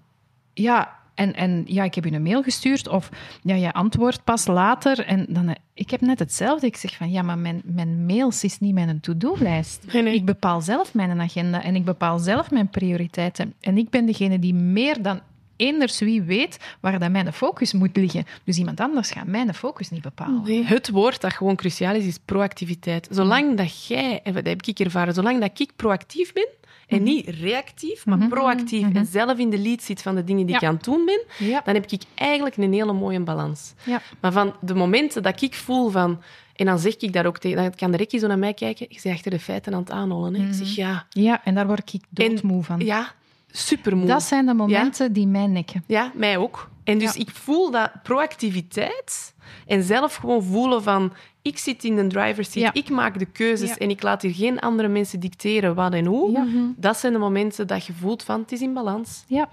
ja, 0.54 1.02
en, 1.14 1.34
en 1.34 1.62
ja, 1.66 1.84
ik 1.84 1.94
heb 1.94 2.04
je 2.04 2.12
een 2.12 2.22
mail 2.22 2.42
gestuurd 2.42 2.88
of 2.88 3.10
ja, 3.42 3.54
je 3.54 3.72
antwoordt 3.72 4.24
pas 4.24 4.46
later. 4.46 5.04
En 5.06 5.26
dan, 5.28 5.48
eh, 5.48 5.54
ik 5.74 5.90
heb 5.90 6.00
net 6.00 6.18
hetzelfde. 6.18 6.66
Ik 6.66 6.76
zeg 6.76 6.96
van, 6.96 7.10
ja, 7.10 7.22
maar 7.22 7.38
mijn, 7.38 7.62
mijn 7.64 8.06
mails 8.06 8.44
is 8.44 8.58
niet 8.58 8.74
mijn 8.74 9.00
to-do-lijst. 9.00 9.86
Nee, 9.92 10.02
nee. 10.02 10.14
Ik 10.14 10.24
bepaal 10.24 10.60
zelf 10.60 10.94
mijn 10.94 11.20
agenda 11.20 11.62
en 11.62 11.74
ik 11.74 11.84
bepaal 11.84 12.18
zelf 12.18 12.50
mijn 12.50 12.68
prioriteiten. 12.68 13.54
En 13.60 13.78
ik 13.78 13.90
ben 13.90 14.06
degene 14.06 14.38
die 14.38 14.54
meer 14.54 15.02
dan 15.02 15.20
eenders 15.56 15.98
wie 16.00 16.22
weet 16.22 16.58
waar 16.80 16.98
dat 16.98 17.10
mijn 17.10 17.32
focus 17.32 17.72
moet 17.72 17.96
liggen. 17.96 18.24
Dus 18.44 18.58
iemand 18.58 18.80
anders 18.80 19.10
gaat 19.10 19.26
mijn 19.26 19.54
focus 19.54 19.90
niet 19.90 20.02
bepalen. 20.02 20.64
Het 20.66 20.90
woord 20.90 21.20
dat 21.20 21.32
gewoon 21.32 21.56
cruciaal 21.56 21.94
is, 21.94 22.04
is 22.06 22.18
proactiviteit. 22.24 23.08
Zolang 23.10 23.56
dat 23.56 23.86
jij, 23.86 24.20
en 24.22 24.32
dat 24.32 24.46
heb 24.46 24.62
ik 24.62 24.78
ervaren, 24.78 25.14
zolang 25.14 25.40
dat 25.40 25.60
ik 25.60 25.70
proactief 25.76 26.32
ben, 26.32 26.48
en 26.86 27.02
niet 27.02 27.28
reactief, 27.28 28.06
maar 28.06 28.28
proactief 28.28 28.94
en 28.94 29.06
zelf 29.06 29.38
in 29.38 29.50
de 29.50 29.58
lead 29.58 29.82
zit 29.82 30.02
van 30.02 30.14
de 30.14 30.24
dingen 30.24 30.46
die 30.46 30.54
Ja. 30.54 30.60
ik 30.60 30.66
aan 30.68 30.74
het 30.74 30.84
doen 30.84 31.04
ben, 31.04 31.24
Ja. 31.48 31.60
dan 31.64 31.74
heb 31.74 31.90
ik 31.90 32.02
eigenlijk 32.14 32.56
een 32.56 32.72
hele 32.72 32.92
mooie 32.92 33.20
balans. 33.20 33.72
Ja. 33.84 34.00
Maar 34.20 34.32
van 34.32 34.54
de 34.60 34.74
momenten 34.74 35.22
dat 35.22 35.42
ik 35.42 35.54
voel 35.54 35.90
van... 35.90 36.22
En 36.54 36.66
dan 36.66 36.78
zeg 36.78 36.96
ik 36.96 37.12
daar 37.12 37.26
ook 37.26 37.38
tegen... 37.38 37.62
Dan 37.62 37.74
kan 37.74 37.90
de 37.90 37.96
rekkie 37.96 38.18
zo 38.18 38.26
naar 38.26 38.38
mij 38.38 38.54
kijken. 38.54 38.86
Je 38.88 38.98
bent 39.02 39.14
achter 39.14 39.30
de 39.30 39.38
feiten 39.38 39.74
aan 39.74 39.80
het 39.80 39.90
aanholen. 39.90 40.34
Hè? 40.34 40.46
Ik 40.46 40.54
zeg, 40.54 40.74
ja... 40.74 41.06
Ja, 41.10 41.44
en 41.44 41.54
daar 41.54 41.66
word 41.66 41.92
ik 41.92 42.02
doodmoe 42.08 42.62
van. 42.62 42.80
Ja, 42.80 43.12
supermoe. 43.56 44.06
Dat 44.06 44.22
zijn 44.22 44.46
de 44.46 44.54
momenten 44.54 45.12
die 45.12 45.26
mij 45.26 45.46
nekken. 45.46 45.84
Ja, 45.86 46.10
mij 46.14 46.36
ook. 46.36 46.70
En 46.84 46.98
dus 46.98 47.14
Ja. 47.14 47.20
ik 47.20 47.30
voel 47.30 47.70
dat 47.70 47.90
proactiviteit 48.02 49.34
en 49.66 49.82
zelf 49.82 50.14
gewoon 50.14 50.42
voelen 50.42 50.82
van 50.82 51.12
ik 51.42 51.58
zit 51.58 51.84
in 51.84 51.96
de 51.96 52.06
driver's 52.06 52.50
seat, 52.50 52.74
Ja. 52.74 52.82
ik 52.82 52.90
maak 52.90 53.18
de 53.18 53.24
keuzes 53.24 53.68
Ja. 53.68 53.76
en 53.76 53.90
ik 53.90 54.02
laat 54.02 54.22
hier 54.22 54.34
geen 54.34 54.58
andere 54.60 54.88
mensen 54.88 55.20
dicteren 55.20 55.74
wat 55.74 55.92
en 55.92 56.04
hoe. 56.06 56.30
Ja. 56.32 56.46
Dat 56.76 56.96
zijn 56.98 57.12
de 57.12 57.18
momenten 57.18 57.66
dat 57.66 57.86
je 57.86 57.92
voelt 57.92 58.22
van 58.22 58.40
het 58.40 58.52
is 58.52 58.60
in 58.60 58.72
balans. 58.72 59.24
Ja, 59.26 59.48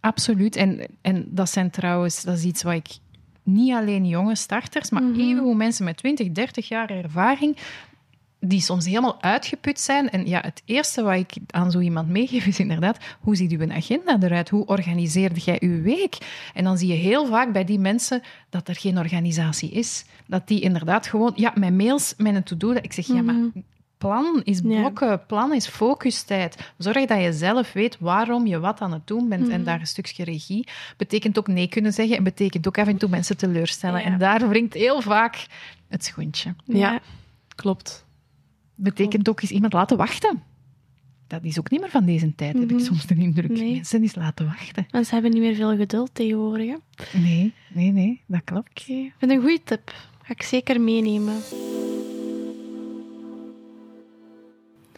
absoluut. 0.00 0.56
En, 0.56 0.86
en 1.00 1.26
dat 1.30 1.50
zijn 1.50 1.70
trouwens, 1.70 2.22
dat 2.22 2.36
is 2.36 2.44
iets 2.44 2.62
wat 2.62 2.74
ik 2.74 2.88
niet 3.42 3.72
alleen 3.74 4.06
jonge 4.06 4.36
starters, 4.36 4.90
maar 4.90 5.02
evengoed 5.16 5.56
mensen 5.56 5.84
met 5.84 5.96
20, 5.96 6.30
30 6.32 6.68
jaar 6.68 6.90
ervaring, 6.90 7.56
die 8.40 8.60
soms 8.60 8.86
helemaal 8.86 9.22
uitgeput 9.22 9.80
zijn. 9.80 10.10
En 10.10 10.26
ja, 10.26 10.40
het 10.40 10.62
eerste 10.64 11.02
wat 11.02 11.14
ik 11.14 11.32
aan 11.50 11.70
zo 11.70 11.80
iemand 11.80 12.08
meegeef 12.08 12.46
is 12.46 12.58
inderdaad, 12.58 12.98
hoe 13.20 13.36
ziet 13.36 13.52
uw 13.52 13.72
agenda 13.72 14.18
eruit? 14.20 14.48
Hoe 14.48 14.66
organiseerde 14.66 15.40
jij 15.40 15.56
uw 15.60 15.82
week? 15.82 16.16
En 16.54 16.64
dan 16.64 16.78
zie 16.78 16.88
je 16.88 16.94
heel 16.94 17.26
vaak 17.26 17.52
bij 17.52 17.64
die 17.64 17.78
mensen 17.78 18.22
dat 18.50 18.68
er 18.68 18.76
geen 18.76 18.98
organisatie 18.98 19.70
is. 19.70 20.04
Dat 20.26 20.48
die 20.48 20.60
inderdaad 20.60 21.06
gewoon, 21.06 21.32
ja, 21.34 21.52
mijn 21.54 21.76
mails, 21.76 22.14
mijn 22.16 22.42
to-do, 22.42 22.72
ik 22.72 22.92
zeg, 22.92 23.06
ja, 23.06 23.22
maar 23.22 23.50
plan 23.98 24.40
is 24.44 24.60
Ja. 24.64 24.80
blokken, 24.80 25.26
plan 25.26 25.54
is 25.54 25.66
focustijd. 25.66 26.72
Zorg 26.76 27.06
dat 27.06 27.22
je 27.22 27.32
zelf 27.32 27.72
weet 27.72 27.96
waarom 28.00 28.46
je 28.46 28.58
wat 28.58 28.80
aan 28.80 28.92
het 28.92 29.06
doen 29.06 29.28
bent 29.28 29.48
en 29.48 29.64
daar 29.64 29.80
een 29.80 29.86
stukje 29.86 30.24
regie. 30.24 30.68
Betekent 30.96 31.38
ook 31.38 31.48
nee 31.48 31.68
kunnen 31.68 31.92
zeggen 31.92 32.16
en 32.16 32.22
betekent 32.24 32.68
ook 32.68 32.78
af 32.78 32.86
en 32.86 32.96
toe 32.96 33.08
mensen 33.08 33.36
teleurstellen. 33.36 34.00
Ja. 34.00 34.06
En 34.06 34.18
daar 34.18 34.48
wringt 34.48 34.74
heel 34.74 35.00
vaak 35.00 35.46
het 35.88 36.04
schoentje. 36.04 36.54
Ja, 36.64 37.00
klopt. 37.54 38.06
Betekent 38.80 39.28
ook 39.28 39.40
eens 39.40 39.50
iemand 39.50 39.72
laten 39.72 39.96
wachten. 39.96 40.42
Dat 41.26 41.44
is 41.44 41.58
ook 41.58 41.70
niet 41.70 41.80
meer 41.80 41.90
van 41.90 42.04
deze 42.04 42.34
tijd, 42.34 42.58
heb 42.58 42.70
ik 42.70 42.80
soms 42.80 43.06
de 43.06 43.14
indruk. 43.14 43.50
Nee. 43.50 43.74
Mensen 43.74 44.02
eens 44.02 44.14
laten 44.14 44.46
wachten. 44.46 44.86
Mensen 44.90 45.14
hebben 45.14 45.32
niet 45.32 45.42
meer 45.42 45.54
veel 45.54 45.76
geduld 45.76 46.10
tegenwoordig. 46.12 46.66
Hè? 46.66 47.18
Nee, 47.18 47.52
nee, 47.74 47.92
nee, 47.92 48.22
dat 48.26 48.44
klopt. 48.44 48.70
ik 48.70 48.82
vind 48.84 49.12
het 49.18 49.30
een 49.30 49.40
goede 49.40 49.60
tip. 49.64 49.94
Ga 50.22 50.32
ik 50.32 50.42
zeker 50.42 50.80
meenemen. 50.80 51.36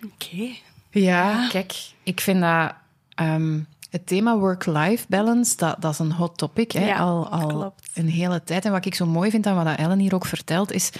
Oké. 0.04 0.50
Ja, 0.90 1.48
kijk, 1.48 1.72
ik 2.02 2.20
vind 2.20 2.40
dat 2.40 2.74
ehm, 3.14 3.60
het 3.90 4.06
thema 4.06 4.36
work-life 4.36 5.04
balance, 5.08 5.56
dat, 5.56 5.76
dat 5.78 5.92
is 5.92 5.98
een 5.98 6.12
hot 6.12 6.38
topic 6.38 6.72
hè, 6.72 6.86
Ja, 6.86 6.98
al, 6.98 7.28
al 7.28 7.46
klopt. 7.46 7.90
een 7.94 8.08
hele 8.08 8.44
tijd. 8.44 8.64
En 8.64 8.72
wat 8.72 8.86
ik 8.86 8.94
zo 8.94 9.06
mooi 9.06 9.30
vind 9.30 9.46
aan 9.46 9.64
wat 9.64 9.76
Ellen 9.76 9.98
hier 9.98 10.14
ook 10.14 10.26
vertelt, 10.26 10.72
is 10.72 10.90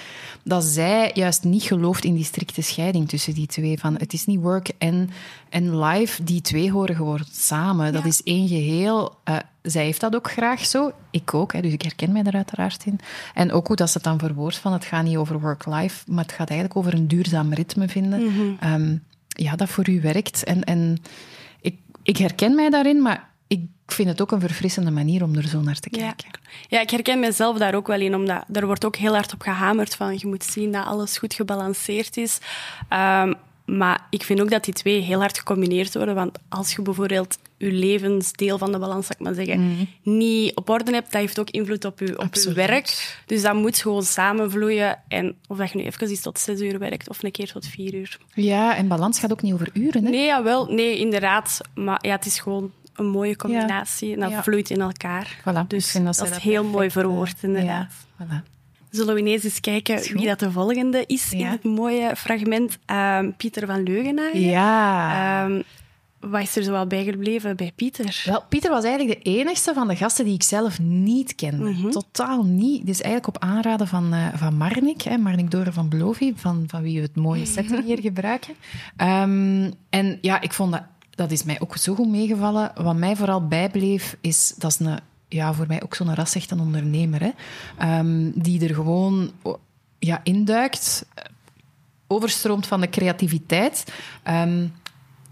dat 0.45 0.65
zij 0.65 1.11
juist 1.15 1.45
niet 1.45 1.63
gelooft 1.63 2.05
in 2.05 2.15
die 2.15 2.25
strikte 2.25 2.63
scheiding 2.63 3.09
tussen 3.09 3.35
die 3.35 3.47
twee. 3.47 3.79
Van, 3.79 3.95
het 3.99 4.13
is 4.13 4.27
niet 4.27 4.41
work 4.41 4.73
en, 4.79 5.11
en 5.49 5.79
life, 5.81 6.25
die 6.25 6.41
twee 6.41 6.73
horen 6.73 6.97
gewoon 6.97 7.25
samen. 7.33 7.93
Dat 7.93 8.05
is 8.05 8.23
één 8.23 8.49
geheel. 8.49 9.15
Eh, 9.25 9.37
zij 9.63 9.85
heeft 9.85 10.01
dat 10.01 10.15
ook 10.15 10.31
graag 10.31 10.67
zo. 10.67 10.93
Ik 11.11 11.35
ook, 11.35 11.53
hè, 11.53 11.61
dus 11.61 11.73
ik 11.73 11.83
herken 11.83 12.13
mij 12.13 12.23
daar 12.23 12.35
uiteraard 12.35 12.85
in. 12.87 12.99
En 13.35 13.53
ook 13.53 13.67
hoe 13.67 13.77
dat 13.77 13.89
ze 13.91 13.95
het 13.95 14.05
dan 14.07 14.19
verwoordt 14.19 14.57
van 14.57 14.73
het 14.73 14.85
gaat 14.85 15.05
niet 15.05 15.17
over 15.17 15.41
work-life, 15.41 16.11
maar 16.13 16.25
het 16.25 16.33
gaat 16.33 16.49
eigenlijk 16.51 16.79
over 16.79 16.95
een 16.95 17.09
duurzaam 17.09 17.53
ritme 17.53 17.89
vinden. 17.89 18.25
Mhm. 18.25 18.41
Ehm, 18.61 18.97
ja, 19.27 19.57
dat 19.57 19.69
voor 19.69 19.89
u 19.89 20.01
werkt. 20.01 20.45
En, 20.45 20.65
en 20.65 20.99
ik, 22.03 22.17
herken 22.17 22.55
mij 22.55 22.71
daarin, 22.71 23.03
maar 23.03 23.29
ik 23.47 23.69
vind 23.87 24.09
het 24.09 24.21
ook 24.21 24.31
een 24.33 24.41
verfrissende 24.41 24.91
manier 24.91 25.23
om 25.23 25.35
er 25.35 25.49
zo 25.49 25.61
naar 25.61 25.79
te 25.79 25.91
kijken. 25.91 26.31
ja, 26.69 26.81
ik 26.81 26.91
herken 26.91 27.21
mezelf 27.21 27.59
daar 27.59 27.75
ook 27.75 27.87
wel 27.87 28.01
in, 28.01 28.15
omdat 28.15 28.45
er 28.53 28.67
wordt 28.67 28.85
ook 28.85 28.97
heel 28.97 29.15
hard 29.15 29.33
op 29.33 29.43
gehamerd 29.43 29.95
van 29.95 30.15
je 30.19 30.27
moet 30.27 30.45
zien 30.45 30.73
dat 30.73 30.85
alles 30.85 31.19
goed 31.19 31.35
gebalanceerd 31.35 32.17
is. 32.17 32.39
Ehm, 32.89 33.33
maar 33.65 34.07
ik 34.11 34.23
vind 34.23 34.41
ook 34.41 34.51
dat 34.51 34.65
die 34.65 34.75
twee 34.75 35.01
heel 35.01 35.21
hard 35.21 35.39
gecombineerd 35.39 35.95
worden, 35.95 36.15
want 36.15 36.39
als 36.49 36.75
je 36.75 36.83
bijvoorbeeld 36.83 37.39
je 37.63 37.73
levensdeel 37.73 38.59
van 38.59 38.73
de 38.73 38.79
balans, 38.79 39.07
zal 39.07 39.17
ik 39.19 39.25
maar 39.25 39.35
zeggen, 39.35 39.89
niet 40.03 40.57
op 40.57 40.69
orde 40.69 40.93
hebt, 40.93 41.13
dat 41.13 41.21
heeft 41.21 41.39
ook 41.41 41.51
invloed 41.51 41.85
op 41.85 41.99
je, 41.99 42.19
op 42.19 42.35
je 42.35 42.53
werk. 42.53 43.17
Dus 43.27 43.43
dat 43.43 43.55
moet 43.55 43.77
gewoon 43.79 44.03
samenvloeien. 44.03 44.99
En 45.09 45.37
of 45.49 45.57
dat 45.57 45.71
je 45.71 45.79
nu 45.79 45.85
even 45.85 46.11
iets 46.11 46.21
tot 46.21 46.39
zes 46.39 46.61
uur 46.61 46.79
werkt 46.79 47.09
of 47.09 47.23
een 47.23 47.31
keer 47.31 47.53
tot 47.53 47.67
vier 47.67 47.95
uur. 47.95 48.19
Ja, 48.35 48.77
en 48.77 48.89
balans 48.89 49.19
gaat 49.19 49.33
ook 49.33 49.43
niet 49.43 49.53
over 49.53 49.69
uren. 49.73 50.05
Hè? 50.05 50.11
Nee, 50.11 50.27
jawel. 50.27 50.67
Nee, 50.67 50.99
inderdaad. 50.99 51.61
Maar 51.75 51.99
ja, 52.03 52.11
het 52.15 52.27
is 52.27 52.39
gewoon 52.41 52.73
een 52.95 53.07
mooie 53.09 53.37
combinatie. 53.37 54.13
En 54.15 54.21
dat 54.21 54.31
Ja. 54.31 54.43
vloeit 54.43 54.71
in 54.71 54.81
elkaar. 54.81 55.37
Voilà, 55.41 55.67
Dus 55.67 55.91
vind 55.91 56.05
dat, 56.05 56.15
is 56.15 56.21
heel 56.21 56.53
perfect, 56.53 56.73
mooi 56.73 56.87
eh, 56.87 56.93
verwoord, 56.93 57.37
inderdaad. 57.41 57.93
Ja, 58.19 58.25
voilà. 58.27 58.49
Zullen 58.91 59.15
we 59.15 59.21
ineens 59.21 59.45
eens 59.45 59.61
kijken 59.61 60.03
wie 60.17 60.27
dat 60.27 60.39
de 60.39 60.51
volgende 60.51 61.05
is 61.07 61.33
in 61.33 61.47
het 61.47 61.65
mooie 61.65 62.17
fragment? 62.17 62.79
Ehm, 62.87 63.31
Pieter 63.37 63.67
van 63.67 63.83
Leugenhagen. 63.83 64.41
ja. 64.41 65.45
Ehm, 65.45 65.63
wat 66.21 66.41
is 66.41 66.57
er 66.57 66.63
zo 66.63 66.71
wel 66.71 66.87
bijgebleven 66.87 67.57
bij 67.57 67.73
Pieter? 67.75 68.23
Wel, 68.25 68.45
Pieter 68.49 68.71
was 68.71 68.85
eigenlijk 68.85 69.25
de 69.25 69.31
enigste 69.31 69.75
van 69.75 69.89
de 69.89 69.97
gasten 69.97 70.25
die 70.25 70.35
ik 70.35 70.43
zelf 70.43 70.79
niet 70.79 71.35
kende. 71.35 71.89
Totaal 71.89 72.43
niet. 72.45 72.87
Dus 72.87 73.01
eigenlijk 73.01 73.37
op 73.37 73.43
aanraden 73.43 73.89
van, 73.89 74.13
eh, 74.13 74.27
van 74.35 74.55
Marnik, 74.55 75.03
hè, 75.03 75.17
Marnik 75.17 75.51
Doren 75.51 75.73
van 75.73 75.89
Belovi, 75.89 76.33
van, 76.37 76.65
van 76.67 76.83
wie 76.83 76.97
we 76.97 77.03
het 77.03 77.17
mooie 77.17 77.47
setting 77.47 77.85
hier 77.85 78.01
gebruiken. 78.01 78.55
Ehm, 78.97 79.71
en 79.91 80.19
ja, 80.21 80.41
ik 80.41 80.53
vond 80.53 80.73
dat, 80.73 80.83
dat 81.11 81.31
is 81.31 81.45
mij 81.45 81.61
ook 81.61 81.77
zo 81.77 81.95
goed 81.95 82.09
meegevallen. 82.09 82.73
Wat 82.75 82.97
mij 82.97 83.17
vooral 83.17 83.47
bijbleef, 83.47 84.17
is 84.21 84.55
dat 84.59 84.71
is 84.71 84.79
een, 84.79 84.99
ja, 85.29 85.53
voor 85.53 85.67
mij 85.67 85.83
ook 85.83 85.95
zo'n 85.95 86.15
ras 86.15 86.35
een 86.35 86.61
ondernemer. 86.61 87.21
Hè, 87.21 87.31
Ehm, 87.79 88.31
die 88.35 88.69
er 88.69 88.75
gewoon 88.75 89.33
ja, 89.99 90.21
induikt, 90.23 91.07
overstroomt 92.07 92.67
van 92.67 92.81
de 92.81 92.89
creativiteit. 92.89 93.93
Ehm, 94.23 94.67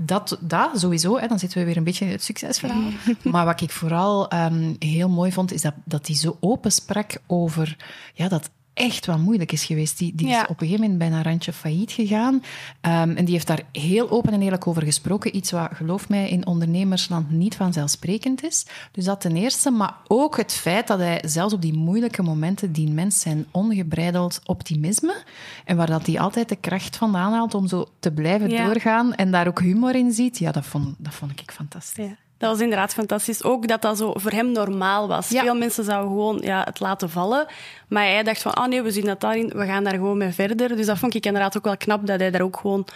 dat, 0.01 0.39
dat 0.41 0.81
sowieso, 0.81 1.19
hè, 1.19 1.27
dan 1.27 1.39
zitten 1.39 1.59
we 1.59 1.65
weer 1.65 1.77
een 1.77 1.85
beetje 1.85 2.05
in 2.05 2.11
het 2.11 2.23
succesverhaal. 2.23 2.91
maar 3.23 3.45
wat 3.45 3.61
ik 3.61 3.71
vooral 3.71 4.29
ehm, 4.29 4.75
heel 4.79 5.09
mooi 5.09 5.33
vond, 5.33 5.53
is 5.53 5.63
dat, 5.63 5.75
dat 5.85 6.07
hij 6.07 6.17
zo 6.17 6.37
open 6.41 6.73
sprak 6.73 7.17
over 7.27 7.77
ja, 8.15 8.29
dat 8.29 8.51
echt 8.79 9.07
wat 9.07 9.19
moeilijk 9.19 9.53
is 9.53 9.65
geweest. 9.65 9.99
Die, 9.99 10.13
die 10.15 10.27
Ja. 10.29 10.37
is 10.43 10.49
op 10.49 10.61
een 10.61 10.67
gegeven 10.67 10.81
moment 10.81 10.99
bijna 10.99 11.23
randje 11.23 11.53
failliet 11.53 11.93
gegaan. 11.93 12.43
Ehm, 12.81 13.11
en 13.17 13.25
die 13.25 13.35
heeft 13.35 13.47
daar 13.47 13.63
heel 13.73 14.11
open 14.11 14.33
en 14.33 14.43
eerlijk 14.43 14.67
over 14.67 14.83
gesproken. 14.83 15.37
Iets 15.37 15.51
wat, 15.51 15.69
geloof 15.75 16.09
mij, 16.09 16.29
in 16.31 16.47
ondernemersland 16.47 17.31
niet 17.31 17.57
vanzelfsprekend 17.57 18.45
is. 18.45 18.67
Dus 18.93 19.05
dat 19.05 19.21
ten 19.21 19.37
eerste, 19.37 19.71
maar 19.71 19.95
ook 20.07 20.37
het 20.37 20.53
feit 20.53 20.87
dat 20.87 20.99
hij 20.99 21.23
zelfs 21.27 21.55
op 21.55 21.63
die 21.63 21.75
moeilijke 21.75 22.23
momenten 22.23 22.73
die 22.73 22.91
mens 22.91 23.21
zijn 23.21 23.47
ongebreideld 23.51 24.41
optimisme 24.45 25.23
en 25.65 25.77
waar 25.77 25.87
dat 25.87 26.07
hij 26.07 26.19
altijd 26.21 26.49
de 26.49 26.57
kracht 26.57 26.97
vandaan 26.97 27.33
haalt 27.33 27.55
om 27.55 27.67
zo 27.69 27.87
te 28.01 28.13
blijven 28.13 28.51
Ja. 28.51 28.65
doorgaan 28.67 29.15
en 29.15 29.31
daar 29.31 29.47
ook 29.47 29.61
humor 29.61 29.95
in 29.95 30.13
ziet, 30.13 30.39
ja, 30.39 30.53
dat 30.53 30.65
vond, 30.67 30.95
dat 30.99 31.15
vond 31.15 31.41
ik 31.41 31.51
fantastisch. 31.53 32.05
Ja. 32.05 32.17
Dat 32.39 32.51
was 32.51 32.61
inderdaad 32.61 32.95
fantastisch. 32.95 33.45
Ook 33.45 33.69
dat 33.69 33.83
dat 33.83 33.99
zo 33.99 34.13
voor 34.15 34.31
hem 34.31 34.53
normaal 34.53 35.09
was. 35.09 35.29
Ja. 35.29 35.43
Veel 35.43 35.55
mensen 35.57 35.85
zouden 35.85 36.09
gewoon 36.11 36.39
ja, 36.43 36.63
het 36.65 36.81
laten 36.81 37.11
vallen. 37.11 37.47
Maar 37.89 38.03
hij 38.05 38.23
dacht 38.23 38.43
van, 38.43 38.55
ah 38.55 38.69
nee, 38.69 38.83
we 38.83 38.91
zien 38.91 39.05
dat 39.05 39.21
daarin, 39.21 39.49
we 39.49 39.65
gaan 39.67 39.85
daar 39.85 39.93
gewoon 39.95 40.19
mee 40.19 40.31
verder. 40.33 40.77
Dus 40.77 40.87
dat 40.87 40.99
vond 40.99 41.15
ik 41.15 41.27
inderdaad 41.27 41.57
ook 41.57 41.65
wel 41.65 41.77
knap, 41.77 42.07
dat 42.07 42.21
hij 42.21 42.31
daar 42.31 42.41
ook 42.41 42.57
gewoon 42.57 42.87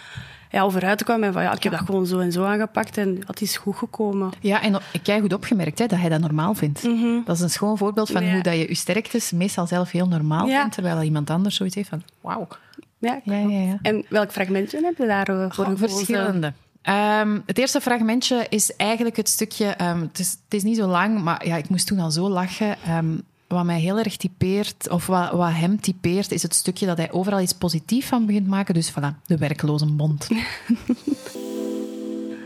ja, 0.51 0.61
over 0.61 0.83
uitkwam. 0.85 1.23
En 1.23 1.33
van, 1.33 1.41
ja, 1.41 1.53
ik 1.53 1.63
heb 1.63 1.71
dat 1.71 1.81
gewoon 1.85 2.05
zo 2.05 2.19
en 2.19 2.31
zo 2.31 2.43
aangepakt 2.45 2.97
en 2.97 3.19
dat 3.25 3.41
is 3.41 3.57
goed 3.57 3.75
gekomen. 3.75 4.29
Ja, 4.39 4.61
en 4.61 4.75
ik 4.91 5.05
heb 5.07 5.21
goed 5.21 5.33
opgemerkt 5.33 5.79
hè, 5.79 5.85
dat 5.85 5.99
hij 5.99 6.09
dat 6.09 6.19
normaal 6.19 6.53
vindt. 6.53 6.81
Dat 7.25 7.35
is 7.35 7.41
een 7.41 7.49
schoon 7.49 7.77
voorbeeld 7.77 8.09
van 8.11 8.25
Ja. 8.25 8.33
hoe 8.33 8.41
dat 8.43 8.53
je 8.53 8.67
je 8.67 8.75
sterktes 8.75 9.31
meestal 9.31 9.67
zelf 9.67 9.91
heel 9.91 10.07
normaal 10.07 10.47
Ja. 10.47 10.59
vindt, 10.59 10.73
terwijl 10.73 11.01
iemand 11.01 11.29
anders 11.29 11.55
zoiets 11.55 11.75
heeft 11.75 11.89
van, 11.89 12.03
wauw. 12.21 12.47
Ja, 12.97 13.19
Ja, 13.23 13.35
ja, 13.35 13.59
ja. 13.59 13.77
En 13.81 14.05
welk 14.09 14.31
fragmentje 14.31 14.79
heb 14.83 14.97
je 14.97 15.05
daar 15.05 15.27
eh, 15.27 15.35
voor 15.35 15.65
Goh, 15.65 15.65
gekozen? 15.65 15.89
verschillende. 15.89 16.53
Ehm, 16.83 17.39
het 17.45 17.57
eerste 17.57 17.81
fragmentje 17.81 18.45
is 18.49 18.75
eigenlijk 18.75 19.15
het 19.15 19.29
stukje... 19.29 19.65
ehm, 19.65 20.01
het, 20.01 20.19
is, 20.19 20.29
het 20.29 20.53
is 20.53 20.63
niet 20.63 20.77
zo 20.77 20.87
lang, 20.87 21.21
maar 21.23 21.47
ja, 21.47 21.55
ik 21.55 21.69
moest 21.69 21.87
toen 21.87 21.99
al 21.99 22.11
zo 22.11 22.29
lachen. 22.29 22.77
Ehm, 22.85 23.17
wat 23.47 23.65
mij 23.65 23.79
heel 23.79 23.97
erg 23.97 24.17
typeert, 24.17 24.89
of 24.89 25.07
wat, 25.07 25.31
wat 25.31 25.51
hem 25.53 25.81
typeert, 25.81 26.31
is 26.31 26.41
het 26.41 26.55
stukje 26.55 26.85
dat 26.85 26.97
hij 26.97 27.11
overal 27.11 27.39
iets 27.39 27.53
positief 27.53 28.07
van 28.07 28.25
begint 28.25 28.47
maken. 28.47 28.73
Dus 28.73 28.91
voilà, 28.91 29.25
de 29.25 29.37
werklozenbond. 29.37 30.27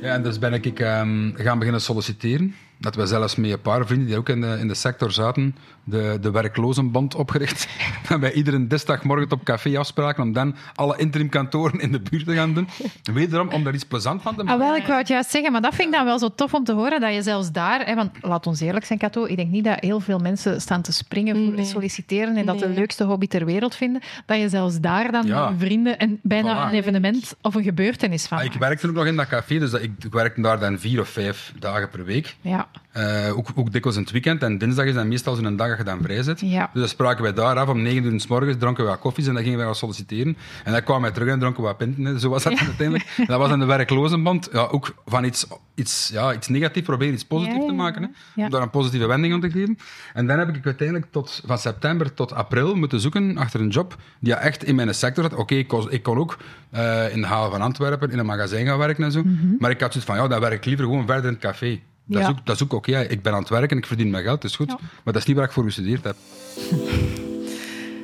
Ja, 0.02 0.14
en 0.14 0.24
dus 0.24 0.40
ben 0.40 0.54
ik 0.54 0.80
ehm, 0.80 1.32
gaan 1.34 1.58
beginnen 1.58 1.82
solliciteren. 1.82 2.56
Dat 2.80 2.96
we 2.96 3.06
zelfs 3.06 3.36
met 3.36 3.52
een 3.52 3.62
paar 3.62 3.86
vrienden 3.86 4.08
die 4.08 4.18
ook 4.18 4.30
in 4.30 4.42
de, 4.42 4.58
in 4.60 4.68
de 4.68 4.74
sector 4.74 5.12
zaten, 5.12 5.56
de, 5.84 6.18
de 6.22 6.32
werklozenband 6.32 7.16
opgericht. 7.16 7.68
en 8.10 8.20
wij 8.20 8.32
iedere 8.34 8.68
dinsdagmorgen 8.68 9.32
op 9.32 9.44
café 9.44 9.78
afspraken 9.78 10.24
om 10.24 10.34
dan 10.34 10.56
alle 10.76 10.98
interimkantoren 10.98 11.80
in 11.80 11.92
de 11.92 12.00
buurt 12.00 12.26
te 12.26 12.34
gaan 12.34 12.54
doen. 12.54 12.68
Wederom 13.14 13.48
om 13.50 13.64
daar 13.64 13.74
iets 13.74 13.84
plezant 13.86 14.22
van 14.22 14.36
te 14.36 14.42
Ah, 14.42 14.48
maken. 14.48 14.66
wel, 14.66 14.76
ik 14.76 14.86
wou 14.86 14.98
het 15.00 15.08
juist 15.08 15.30
zeggen, 15.30 15.52
maar 15.52 15.62
dat 15.62 15.76
vind 15.76 15.88
ik 15.88 15.94
dan 15.94 16.06
wel 16.06 16.20
zo 16.20 16.30
tof 16.36 16.54
om 16.54 16.64
te 16.64 16.74
horen, 16.74 17.02
dat 17.02 17.14
je 17.14 17.22
zelfs 17.22 17.52
daar... 17.52 17.86
Hè, 17.86 17.96
want 17.96 18.12
laat 18.22 18.48
ons 18.48 18.60
eerlijk 18.60 18.86
zijn, 18.86 19.00
Kato, 19.00 19.26
ik 19.26 19.36
denk 19.36 19.50
niet 19.52 19.64
dat 19.64 19.78
heel 19.80 20.00
veel 20.00 20.20
mensen 20.20 20.62
staan 20.62 20.82
te 20.82 20.92
springen 20.92 21.36
voor 21.46 21.54
Nee. 21.54 21.66
solliciteren 21.66 22.36
en 22.36 22.46
dat 22.46 22.60
de 22.60 22.70
leukste 22.70 23.04
hobby 23.04 23.28
ter 23.28 23.46
wereld 23.46 23.76
vinden, 23.76 24.02
dat 24.26 24.40
je 24.40 24.50
zelfs 24.50 24.80
daar 24.80 25.12
dan 25.12 25.26
Ja. 25.28 25.54
vrienden 25.58 25.98
en 26.00 26.20
bijna 26.24 26.56
Voilà. 26.66 26.70
een 26.72 26.78
evenement 26.78 27.36
of 27.42 27.56
een 27.56 27.64
gebeurtenis 27.64 28.26
van 28.26 28.38
Ah, 28.38 28.44
ik 28.44 28.54
werkte 28.54 28.88
ook 28.88 28.94
nog 28.94 29.06
in 29.06 29.16
dat 29.16 29.28
café, 29.28 29.60
dus 29.60 29.72
dat, 29.72 29.82
ik, 29.82 29.92
ik 30.04 30.14
werkte 30.14 30.42
daar 30.42 30.60
dan 30.60 30.80
vier 30.80 31.00
of 31.02 31.10
vijf 31.10 31.54
dagen 31.60 31.90
per 31.90 32.06
week. 32.06 32.36
Ja, 32.42 32.67
Eh, 32.92 33.38
ook, 33.38 33.48
ook 33.56 33.72
dikwijls 33.72 33.98
in 33.98 34.04
het 34.04 34.12
weekend. 34.12 34.44
En 34.44 34.58
dinsdag 34.58 34.86
is 34.86 34.94
dan 34.94 35.08
meestal 35.08 35.36
zo'n 35.36 35.56
dag 35.56 35.68
dat 35.70 35.78
je 35.78 35.84
dan 35.84 36.00
vrij 36.02 36.24
zit. 36.24 36.40
Ja. 36.40 36.70
Dus 36.74 36.82
dan 36.82 36.90
spraken 36.90 37.24
wij 37.24 37.34
daar 37.34 37.56
af 37.58 37.68
om 37.70 37.82
negen 37.82 38.04
uur 38.04 38.20
's 38.20 38.28
morgens, 38.28 38.58
dronken 38.60 38.84
we 38.84 38.90
wat 38.90 39.00
koffies 39.00 39.28
en 39.28 39.34
dan 39.34 39.44
gingen 39.44 39.58
wij 39.58 39.68
wat 39.68 39.78
solliciteren. 39.78 40.38
En 40.64 40.72
dan 40.72 40.84
kwamen 40.84 41.02
wij 41.04 41.12
terug 41.12 41.28
en 41.30 41.40
dronken 41.40 41.62
we 41.62 41.68
wat 41.68 41.78
pinten. 41.78 42.06
hè. 42.06 42.20
Zo 42.20 42.30
was 42.30 42.44
dat 42.44 42.58
uiteindelijk. 42.60 43.14
En 43.18 43.26
dat 43.26 43.40
was 43.40 43.50
dan 43.50 43.60
de 43.60 43.66
werklozenband. 43.66 44.50
Ja, 44.52 44.60
ook 44.72 44.96
van 45.06 45.24
iets, 45.24 45.48
iets, 45.76 46.10
ja, 46.14 46.34
iets 46.34 46.48
negatiefs 46.48 46.86
proberen 46.86 47.14
iets 47.14 47.26
positiefs 47.26 47.66
te 47.66 47.72
maken. 47.74 48.02
Hè. 48.02 48.08
Om 48.46 48.50
daar 48.52 48.62
een 48.62 48.70
positieve 48.70 49.06
wending 49.08 49.34
aan 49.34 49.42
te 49.42 49.52
geven. 49.52 49.78
En 50.14 50.28
dan 50.28 50.40
heb 50.40 50.56
ik 50.56 50.66
uiteindelijk 50.66 51.08
tot, 51.12 51.42
van 51.46 51.58
september 51.58 52.14
tot 52.14 52.34
april 52.34 52.76
moeten 52.76 53.00
zoeken 53.00 53.38
achter 53.38 53.60
een 53.62 53.70
job 53.70 53.96
die 54.20 54.34
echt 54.34 54.64
in 54.64 54.76
mijn 54.76 54.96
sector 54.96 55.24
zat. 55.24 55.34
Oké, 55.34 55.56
ik, 55.56 55.68
kon- 55.68 55.92
ik 55.92 56.04
kon 56.04 56.18
ook 56.18 56.38
eh, 56.70 57.14
in 57.16 57.22
de 57.22 57.28
haven 57.28 57.52
van 57.52 57.62
Antwerpen 57.62 58.12
in 58.12 58.20
een 58.20 58.26
magazijn 58.26 58.66
gaan 58.66 58.78
werken 58.78 59.04
en 59.04 59.12
zo. 59.12 59.22
Maar 59.60 59.72
ik 59.72 59.80
had 59.82 59.92
zoiets 59.92 60.12
van, 60.12 60.20
ja, 60.20 60.28
dan 60.28 60.40
werk 60.40 60.54
ik 60.54 60.66
liever 60.66 60.86
gewoon 60.86 61.06
verder 61.06 61.26
in 61.26 61.32
het 61.32 61.42
café. 61.42 61.80
Dat, 62.08 62.22
Ja. 62.22 62.28
is 62.28 62.34
ook, 62.34 62.46
dat 62.46 62.56
is 62.56 62.64
ook 62.64 62.74
oké. 62.74 63.00
Ik 63.00 63.22
ben 63.22 63.34
aan 63.34 63.40
het 63.40 63.50
werken, 63.50 63.78
ik 63.78 63.86
verdien 63.86 64.10
mijn 64.10 64.24
geld, 64.24 64.42
dat 64.42 64.50
is 64.50 64.56
goed. 64.58 64.70
Ja. 64.70 64.78
Maar 65.04 65.14
dat 65.14 65.16
is 65.16 65.26
niet 65.26 65.36
waar 65.38 65.46
ik 65.46 65.52
voor 65.52 65.64
gestudeerd 65.64 66.04
heb. 66.04 66.16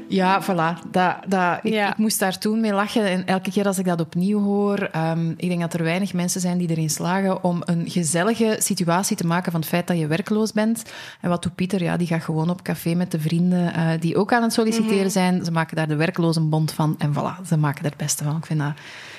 Ja, 0.07 0.43
voilà. 0.43 0.89
Dat, 0.91 1.15
dat, 1.27 1.59
ik, 1.63 1.73
Ja. 1.73 1.91
ik 1.91 1.97
moest 1.97 2.19
daar 2.19 2.37
toen 2.37 2.59
mee 2.61 2.73
lachen. 2.73 3.05
En 3.05 3.25
elke 3.25 3.51
keer 3.51 3.65
als 3.65 3.77
ik 3.77 3.85
dat 3.85 4.01
opnieuw 4.01 4.39
hoor, 4.43 4.77
ehm, 4.79 5.29
ik 5.37 5.47
denk 5.49 5.61
dat 5.61 5.73
er 5.73 5.83
weinig 5.83 6.13
mensen 6.13 6.41
zijn 6.41 6.57
die 6.57 6.69
erin 6.69 6.89
slagen 6.89 7.43
om 7.43 7.61
een 7.65 7.89
gezellige 7.89 8.55
situatie 8.59 9.15
te 9.15 9.25
maken 9.27 9.51
van 9.51 9.59
het 9.61 9.69
feit 9.69 9.87
dat 9.87 9.97
je 9.99 10.07
werkloos 10.07 10.51
bent. 10.51 10.83
En 11.21 11.29
wat 11.29 11.43
doet 11.43 11.55
Pieter? 11.55 11.83
Ja, 11.83 11.97
die 11.97 12.07
gaat 12.07 12.23
gewoon 12.23 12.49
op 12.49 12.61
café 12.61 12.93
met 12.93 13.11
de 13.11 13.19
vrienden 13.19 13.73
eh, 13.73 13.89
die 13.99 14.15
ook 14.17 14.33
aan 14.33 14.41
het 14.43 14.53
solliciteren 14.53 15.11
zijn. 15.11 15.45
Ze 15.45 15.51
maken 15.51 15.75
daar 15.75 15.87
de 15.87 15.95
werklozenbond 15.95 16.71
van 16.71 16.95
en 16.97 17.13
voilà, 17.13 17.47
ze 17.47 17.57
maken 17.57 17.83
er 17.83 17.89
het 17.89 17.97
beste 17.99 18.23
van. 18.23 18.37
Ik 18.37 18.45
vind 18.45 18.59
dat... 18.59 18.73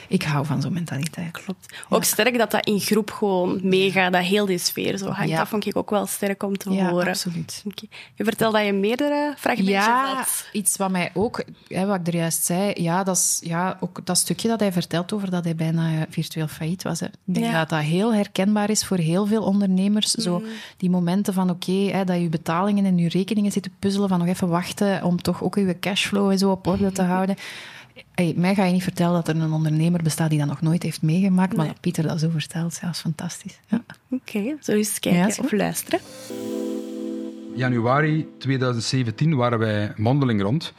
Ik 0.08 0.22
hou 0.22 0.46
van 0.46 0.62
zo'n 0.62 0.72
mentaliteit. 0.72 1.30
Klopt. 1.30 1.74
Ook 1.88 2.04
sterk 2.04 2.38
dat 2.38 2.50
dat 2.50 2.66
in 2.66 2.80
groep 2.80 3.10
gewoon 3.10 3.60
meegaat, 3.62 4.12
dat 4.12 4.22
heel 4.22 4.46
die 4.46 4.58
sfeer 4.58 4.98
zo 4.98 5.06
hangt. 5.08 5.30
Ja. 5.30 5.38
Dat 5.38 5.48
vond 5.48 5.66
ik 5.66 5.76
ook 5.76 5.90
wel 5.90 6.06
sterk 6.06 6.42
om 6.42 6.56
te 6.56 6.70
Ja, 6.70 6.88
horen. 6.90 7.08
absoluut. 7.08 7.62
Je 8.14 8.24
vertelt 8.24 8.54
dat 8.54 8.64
je 8.64 8.72
meerdere 8.72 9.34
fragmentjes 9.36 9.84
Ja, 9.84 10.14
had. 10.14 10.48
iets 10.52 10.76
wat 10.76 10.90
mij 10.90 11.10
ook, 11.14 11.44
hè, 11.68 11.86
wat 11.86 12.00
ik 12.00 12.06
er 12.06 12.14
juist 12.16 12.44
zei, 12.44 12.72
ja, 12.82 13.02
dat 13.02 13.16
is 13.16 13.40
ja, 13.42 13.76
ook 13.80 14.00
dat 14.06 14.18
stukje 14.18 14.48
dat 14.48 14.60
hij 14.60 14.72
vertelt 14.72 15.12
over 15.12 15.30
dat 15.30 15.44
hij 15.44 15.54
bijna 15.54 15.92
eh, 15.92 16.00
virtueel 16.08 16.48
failliet 16.48 16.82
was. 16.82 17.00
Hè. 17.00 17.06
Ik 17.06 17.34
denk 17.34 17.52
dat 17.52 17.68
dat 17.68 17.80
heel 17.80 18.14
herkenbaar 18.14 18.70
is 18.70 18.84
voor 18.84 18.96
heel 18.98 19.26
veel 19.26 19.42
ondernemers. 19.42 20.10
Zo 20.10 20.42
die 20.76 20.90
momenten 20.90 21.34
van, 21.34 21.50
oké, 21.50 22.04
dat 22.04 22.20
je 22.20 22.28
betalingen 22.28 22.84
en 22.84 22.98
je 22.98 23.08
rekeningen 23.08 23.52
zitten 23.52 23.72
puzzelen, 23.78 24.08
van 24.08 24.18
nog 24.18 24.28
even 24.28 24.48
wachten 24.48 25.02
om 25.02 25.22
toch 25.22 25.42
ook 25.42 25.54
je 25.54 25.78
cashflow 25.80 26.30
en 26.30 26.38
zo 26.38 26.50
op 26.50 26.66
orde 26.66 26.92
te 26.92 27.02
houden. 27.02 27.36
Hey, 28.14 28.34
mij 28.36 28.54
ga 28.54 28.64
je 28.64 28.72
niet 28.72 28.82
vertellen 28.82 29.14
dat 29.14 29.28
er 29.28 29.42
een 29.42 29.52
ondernemer 29.52 30.02
bestaat 30.02 30.30
die 30.30 30.38
dat 30.38 30.48
nog 30.48 30.60
nooit 30.60 30.82
heeft 30.82 31.02
meegemaakt, 31.02 31.50
maar 31.56 31.64
Nee. 31.64 31.72
dat 31.72 31.80
Pieter 31.82 32.02
dat 32.06 32.20
zo 32.20 32.28
vertelt, 32.28 32.74
ja, 32.80 32.86
dat 32.86 32.94
is 32.94 33.00
fantastisch. 33.00 33.58
Ja. 33.68 33.84
Oké, 34.10 34.56
zo 34.60 34.72
eens 34.72 34.98
kijken 34.98 35.20
Ja, 35.20 35.34
of 35.42 35.52
luisteren. 35.52 36.00
Januari 37.56 38.26
2017 38.38 39.36
waren 39.36 39.58
wij 39.58 39.92
mondeling 39.96 40.42
rond. 40.42 40.72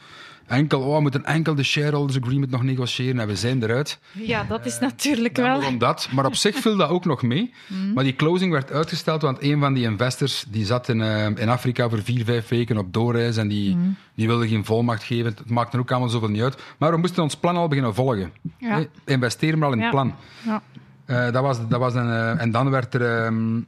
Enkel, 0.46 0.80
oh, 0.80 0.94
we 0.96 1.00
moeten 1.00 1.24
enkel 1.24 1.54
de 1.54 1.62
shareholders 1.62 2.20
agreement 2.22 2.50
nog 2.50 2.62
negociëren 2.62 3.20
en 3.20 3.26
we 3.26 3.36
zijn 3.36 3.62
eruit. 3.62 3.98
ja 4.12 4.44
dat 4.44 4.66
is 4.66 4.78
natuurlijk 4.78 5.36
wel... 5.36 5.58
begon 5.58 5.78
dat. 5.78 6.08
Maar 6.12 6.26
op 6.26 6.34
zich 6.34 6.56
viel 6.56 6.76
dat 6.76 6.88
ook 6.88 7.04
nog 7.04 7.22
mee. 7.22 7.52
Maar 7.94 8.04
die 8.04 8.16
closing 8.16 8.52
werd 8.52 8.72
uitgesteld, 8.72 9.22
want 9.22 9.42
een 9.42 9.60
van 9.60 9.74
die 9.74 9.84
investors 9.84 10.44
die 10.48 10.64
zat 10.64 10.88
in, 10.88 11.00
eh, 11.02 11.26
in 11.26 11.48
Afrika 11.48 11.88
voor 11.88 12.02
vier, 12.02 12.24
vijf 12.24 12.48
weken 12.48 12.76
op 12.78 12.92
doorreis 12.92 13.36
en 13.36 13.48
die, 13.48 13.76
die 14.14 14.26
wilde 14.26 14.48
geen 14.48 14.64
volmacht 14.64 15.02
geven. 15.02 15.24
Het 15.26 15.50
maakte 15.50 15.78
ook 15.78 15.90
allemaal 15.90 16.08
zoveel 16.08 16.28
niet 16.28 16.42
uit. 16.42 16.62
Maar 16.78 16.90
we 16.90 16.96
moesten 16.98 17.22
ons 17.22 17.36
plan 17.36 17.56
al 17.56 17.68
beginnen 17.68 17.94
volgen. 17.94 18.32
Ja. 18.58 18.78
Eh, 18.78 18.84
Investeer 19.04 19.58
maar 19.58 19.68
al 19.68 19.74
in 19.74 19.78
Ja. 19.80 19.84
het 19.84 19.94
plan. 19.94 20.14
Ja. 20.44 20.62
Eh, 21.04 21.32
dat 21.32 21.42
was, 21.42 21.68
dat 21.68 21.80
was 21.80 21.94
een, 21.94 22.10
eh, 22.10 22.40
en 22.40 22.50
dan 22.50 22.70
werd 22.70 22.94
er, 22.94 23.24
ehm, 23.24 23.60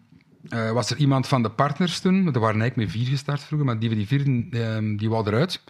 eh, 0.48 0.70
was 0.70 0.90
er 0.90 0.96
iemand 0.96 1.26
van 1.26 1.42
de 1.42 1.48
partners 1.50 2.00
toen, 2.00 2.14
er 2.16 2.40
waren 2.40 2.60
eigenlijk 2.60 2.76
met 2.76 2.90
vier 2.90 3.06
gestart 3.06 3.42
vroeger, 3.42 3.66
maar 3.66 3.78
die, 3.78 3.88
die 3.94 4.06
vier 4.06 4.44
ehm, 4.50 4.96
die 4.96 5.08
wou 5.10 5.26
eruit. 5.26 5.62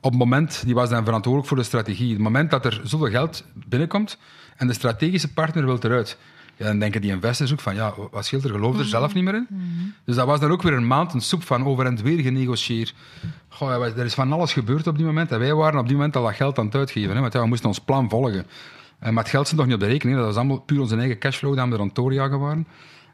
Op 0.00 0.10
het 0.10 0.18
moment, 0.18 0.62
die 0.64 0.74
was 0.74 0.88
dan 0.88 1.04
verantwoordelijk 1.04 1.48
voor 1.48 1.58
de 1.58 1.64
strategie. 1.64 2.12
Het 2.12 2.22
moment 2.22 2.50
dat 2.50 2.64
er 2.64 2.80
zoveel 2.84 3.10
geld 3.10 3.44
binnenkomt 3.54 4.18
en 4.56 4.66
de 4.66 4.72
strategische 4.72 5.32
partner 5.32 5.64
wil 5.64 5.78
eruit, 5.80 6.18
ja, 6.56 6.64
dan 6.64 6.78
denken 6.78 7.00
die 7.00 7.10
investors 7.10 7.52
ook 7.52 7.60
van, 7.60 7.74
ja, 7.74 7.94
wat 8.10 8.26
scheelt 8.26 8.44
er, 8.44 8.50
geloof 8.50 8.78
er 8.78 8.84
zelf 8.84 9.14
niet 9.14 9.24
meer 9.24 9.34
in? 9.34 9.46
Dus 10.04 10.16
dat 10.16 10.26
was 10.26 10.40
dan 10.40 10.50
ook 10.50 10.62
weer 10.62 10.72
een 10.72 10.86
maand 10.86 11.14
een 11.14 11.20
soep 11.20 11.42
van 11.42 11.64
over 11.64 11.86
en 11.86 12.02
weer 12.02 12.20
genegocieerd. 12.20 12.94
Goh, 13.48 13.68
ja, 13.68 13.96
er 13.96 14.04
is 14.04 14.14
van 14.14 14.32
alles 14.32 14.52
gebeurd 14.52 14.86
op 14.86 14.96
die 14.96 15.06
moment 15.06 15.32
en 15.32 15.38
wij 15.38 15.54
waren 15.54 15.80
op 15.80 15.86
die 15.86 15.96
moment 15.96 16.16
al 16.16 16.22
dat 16.22 16.34
geld 16.34 16.58
aan 16.58 16.64
het 16.64 16.74
uitgeven, 16.74 17.14
hè, 17.14 17.20
want 17.20 17.32
ja, 17.32 17.40
we 17.40 17.46
moesten 17.46 17.68
ons 17.68 17.78
plan 17.78 18.08
volgen. 18.08 18.46
Eh, 18.98 19.10
maar 19.10 19.22
het 19.22 19.32
geld 19.32 19.48
zit 19.48 19.56
nog 19.56 19.66
niet 19.66 19.74
op 19.74 19.80
de 19.80 19.86
rekening, 19.86 20.16
hè. 20.16 20.24
dat 20.24 20.34
was 20.34 20.42
allemaal 20.42 20.60
puur 20.60 20.80
onze 20.80 20.96
eigen 20.96 21.18
cashflow 21.18 21.56
dat 21.56 21.68
we 21.68 21.74
er 21.74 21.80
aan 21.80 21.86
het 21.86 21.94
doorjagen 21.94 22.38
waren. 22.38 22.66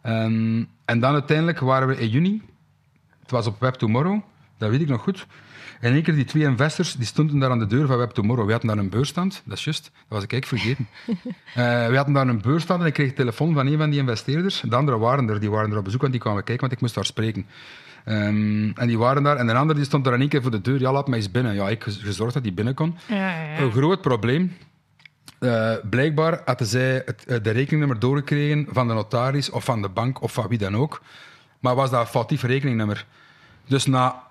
Ehm, 0.02 0.64
en 0.84 1.00
dan 1.00 1.12
uiteindelijk 1.12 1.58
waren 1.58 1.88
we 1.88 1.98
in 1.98 2.08
juni, 2.08 2.42
het 3.20 3.30
was 3.30 3.46
op 3.46 3.60
Web 3.60 3.74
Tomorrow, 3.74 4.20
dat 4.58 4.70
weet 4.70 4.80
ik 4.80 4.88
nog 4.88 5.02
goed. 5.02 5.26
En 5.84 5.90
in 5.90 5.96
één 5.96 6.02
keer 6.02 6.14
die 6.14 6.24
twee 6.24 6.42
investors, 6.42 6.94
die 6.96 7.06
stonden 7.06 7.38
daar 7.38 7.50
aan 7.50 7.58
de 7.58 7.66
deur 7.66 7.86
van 7.86 7.96
Web 7.96 8.10
Tomorrow. 8.10 8.44
We 8.46 8.52
hadden 8.52 8.70
daar 8.70 8.78
een 8.78 8.88
beursstand, 8.88 9.42
dat 9.44 9.58
is 9.58 9.64
juist, 9.64 9.82
dat 9.84 9.92
was 10.08 10.22
ik 10.22 10.32
eigenlijk 10.32 10.62
vergeten. 10.62 10.88
Eh, 11.54 11.86
we 11.88 11.96
hadden 11.96 12.14
daar 12.14 12.28
een 12.28 12.40
beursstand 12.40 12.80
en 12.80 12.86
ik 12.86 12.92
kreeg 12.92 13.12
telefoon 13.12 13.54
van 13.54 13.66
een 13.66 13.78
van 13.78 13.90
die 13.90 13.98
investeerders. 14.00 14.60
De 14.60 14.76
anderen 14.76 15.00
waren 15.00 15.28
er, 15.28 15.40
die 15.40 15.50
waren 15.50 15.70
er 15.70 15.76
op 15.78 15.84
bezoek, 15.84 16.00
want 16.00 16.12
die 16.12 16.20
kwamen 16.20 16.44
kijken, 16.44 16.60
want 16.60 16.72
ik 16.72 16.80
moest 16.80 16.94
daar 16.94 17.04
spreken. 17.04 17.46
Ehm, 18.04 18.70
en 18.74 18.86
die 18.86 18.98
waren 18.98 19.22
daar, 19.22 19.36
en 19.36 19.46
de 19.46 19.54
andere 19.54 19.78
die 19.78 19.84
stond 19.88 20.04
daar 20.04 20.14
in 20.14 20.20
één 20.20 20.28
keer 20.28 20.42
voor 20.42 20.50
de 20.50 20.60
deur, 20.60 20.80
ja, 20.80 20.92
laat 20.92 21.08
mij 21.08 21.18
eens 21.18 21.30
binnen. 21.30 21.54
Ja, 21.54 21.68
ik 21.68 21.82
gez- 21.82 22.02
gezorgd 22.02 22.34
dat 22.34 22.42
die 22.42 22.52
binnen 22.52 22.74
kon. 22.74 22.96
Ja, 23.08 23.16
ja. 23.16 23.58
Een 23.58 23.72
groot 23.72 24.00
probleem. 24.00 24.56
Eh, 25.38 25.72
blijkbaar 25.90 26.40
hadden 26.44 26.66
zij 26.66 27.02
het, 27.04 27.24
eh, 27.24 27.36
de 27.42 27.50
rekeningnummer 27.50 27.98
doorgekregen 27.98 28.66
van 28.70 28.88
de 28.88 28.94
notaris 28.94 29.50
of 29.50 29.64
van 29.64 29.82
de 29.82 29.88
bank 29.88 30.22
of 30.22 30.32
van 30.32 30.48
wie 30.48 30.58
dan 30.58 30.76
ook. 30.76 31.02
Maar 31.60 31.74
was 31.74 31.90
dat 31.90 32.00
een 32.00 32.06
foutief 32.06 32.42
rekeningnummer. 32.42 33.06
Dus 33.66 33.86
na 33.86 34.22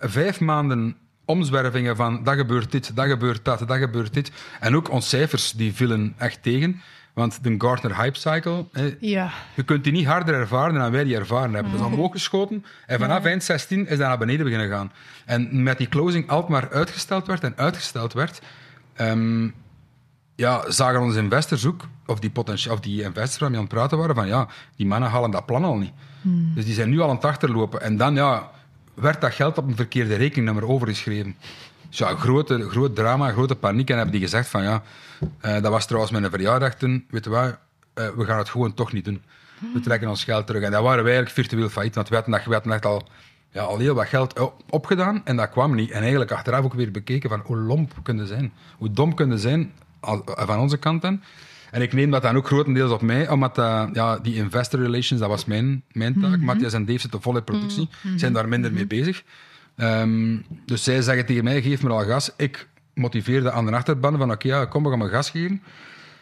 vijf 0.00 0.40
maanden 0.40 0.96
omzwervingen 1.24 1.96
van 1.96 2.24
dat 2.24 2.36
gebeurt 2.36 2.72
dit, 2.72 2.96
dat 2.96 3.06
gebeurt 3.06 3.44
dat, 3.44 3.58
dat 3.68 3.76
gebeurt 3.76 4.14
dit. 4.14 4.30
En 4.60 4.76
ook 4.76 4.90
onze 4.90 5.08
cijfers 5.08 5.52
die 5.52 5.72
vielen 5.74 6.14
echt 6.16 6.42
tegen. 6.42 6.80
Want 7.14 7.44
de 7.44 7.54
Gartner 7.58 7.96
Hype 7.96 8.18
Cycle, 8.18 8.66
Ja. 9.00 9.30
je 9.54 9.62
kunt 9.62 9.84
die 9.84 9.92
niet 9.92 10.06
harder 10.06 10.34
ervaren 10.34 10.74
dan 10.74 10.90
wij 10.90 11.04
die 11.04 11.16
ervaren 11.16 11.54
hebben. 11.54 11.72
Dat 11.72 11.80
is 11.80 11.86
omhoog 11.86 12.12
geschoten 12.12 12.64
en 12.86 12.98
vanaf 12.98 13.24
eind 13.24 13.42
16 13.44 13.80
is 13.80 13.98
dat 13.98 13.98
naar 14.08 14.18
beneden 14.18 14.44
beginnen 14.44 14.68
gaan. 14.68 14.92
En 15.24 15.62
met 15.62 15.78
die 15.78 15.88
closing 15.88 16.28
altijd 16.28 16.50
maar 16.52 16.70
uitgesteld 16.70 17.26
werd 17.26 17.42
en 17.44 17.52
uitgesteld 17.56 18.12
werd, 18.12 18.40
ehm, 18.94 19.48
ja, 20.34 20.70
zagen 20.70 21.00
onze 21.00 21.18
investors 21.18 21.66
ook, 21.66 21.86
of 22.06 22.18
die, 22.18 22.30
potentie- 22.30 22.72
of 22.72 22.80
die 22.80 23.02
investors 23.02 23.38
waarmee 23.38 23.58
aan 23.58 23.64
het 23.64 23.74
praten 23.74 23.98
waren, 23.98 24.14
van 24.14 24.26
ja, 24.26 24.48
die 24.76 24.86
mannen 24.86 25.10
halen 25.10 25.30
dat 25.30 25.46
plan 25.46 25.64
al 25.64 25.76
niet. 25.76 25.92
Dus 26.54 26.64
die 26.64 26.74
zijn 26.74 26.90
nu 26.90 27.00
al 27.00 27.08
aan 27.08 27.14
het 27.16 27.24
achterlopen. 27.24 27.80
En 27.80 27.96
dan 27.96 28.14
ja, 28.14 28.50
werd 28.94 29.20
dat 29.20 29.34
geld 29.34 29.58
op 29.58 29.68
een 29.68 29.76
verkeerde 29.76 30.14
rekeningnummer 30.14 30.68
overgeschreven. 30.68 31.36
Dus 31.88 31.98
ja, 31.98 32.16
grote, 32.16 32.68
groot 32.70 32.94
drama, 32.94 33.30
grote 33.32 33.56
paniek. 33.56 33.90
En 33.90 33.96
hebben 33.96 34.12
die 34.12 34.22
gezegd 34.22 34.48
van 34.48 34.62
ja, 34.62 34.82
eh, 35.40 35.52
dat 35.52 35.70
was 35.70 35.86
trouwens 35.86 36.12
mijn 36.12 36.30
verjaardag 36.30 36.74
toen, 36.74 37.06
weet 37.10 37.24
je 37.24 37.30
wat, 37.30 37.58
eh, 37.94 38.08
we 38.08 38.24
gaan 38.24 38.38
het 38.38 38.48
gewoon 38.48 38.74
toch 38.74 38.92
niet 38.92 39.04
doen. 39.04 39.22
We 39.72 39.80
trekken 39.80 40.08
ons 40.08 40.24
geld 40.24 40.46
terug. 40.46 40.62
En 40.62 40.70
dat 40.70 40.82
waren 40.82 41.04
wij 41.04 41.14
eigenlijk 41.14 41.48
virtueel 41.48 41.68
failliet, 41.68 41.94
want 41.94 42.08
we 42.08 42.14
hadden, 42.14 42.34
we 42.44 42.52
hadden 42.54 42.72
echt 42.72 42.86
al, 42.86 43.08
ja, 43.50 43.62
al 43.62 43.78
heel 43.78 43.94
wat 43.94 44.06
geld 44.06 44.50
opgedaan 44.70 45.20
en 45.24 45.36
dat 45.36 45.50
kwam 45.50 45.74
niet. 45.74 45.90
En 45.90 46.00
eigenlijk 46.00 46.32
achteraf 46.32 46.64
ook 46.64 46.74
weer 46.74 46.90
bekeken 46.90 47.30
van 47.30 47.42
hoe 47.44 47.56
lomp 47.56 47.92
kunnen 48.02 48.26
zijn, 48.26 48.52
hoe 48.76 48.90
dom 48.90 49.14
kunnen 49.14 49.38
zijn 49.38 49.72
van 50.24 50.58
onze 50.58 50.76
kant 50.76 51.02
dan. 51.02 51.22
En 51.74 51.82
ik 51.82 51.92
neem 51.92 52.10
dat 52.10 52.22
dan 52.22 52.36
ook 52.36 52.46
grotendeels 52.46 52.90
op 52.90 53.02
mij, 53.02 53.28
omdat 53.28 53.58
eh, 53.58 53.84
ja, 53.92 54.18
die 54.18 54.34
investor 54.34 54.80
relations, 54.80 55.20
dat 55.20 55.28
was 55.28 55.44
mijn, 55.44 55.82
mijn 55.92 56.20
taak. 56.20 56.38
Matthias 56.40 56.72
en 56.72 56.84
Dave 56.84 56.98
zitten 56.98 57.22
vol 57.22 57.36
in 57.36 57.44
productie, 57.44 57.88
zijn 58.16 58.32
daar 58.32 58.48
minder 58.48 58.72
mee 58.72 58.86
bezig. 58.86 59.22
Ehm, 59.76 60.36
dus 60.66 60.84
zij 60.84 61.02
zeggen 61.02 61.26
tegen 61.26 61.44
mij, 61.44 61.62
geef 61.62 61.82
me 61.82 61.88
al 61.90 62.04
gas. 62.04 62.30
Ik 62.36 62.68
motiveerde 62.94 63.50
aan 63.50 63.66
de 63.66 63.72
achterban 63.72 64.18
van, 64.18 64.30
oké, 64.30 64.48
ja, 64.48 64.64
kom, 64.64 64.82
we 64.82 64.88
gaan 64.90 64.98
me 64.98 65.08
gas 65.08 65.30
geven. 65.30 65.62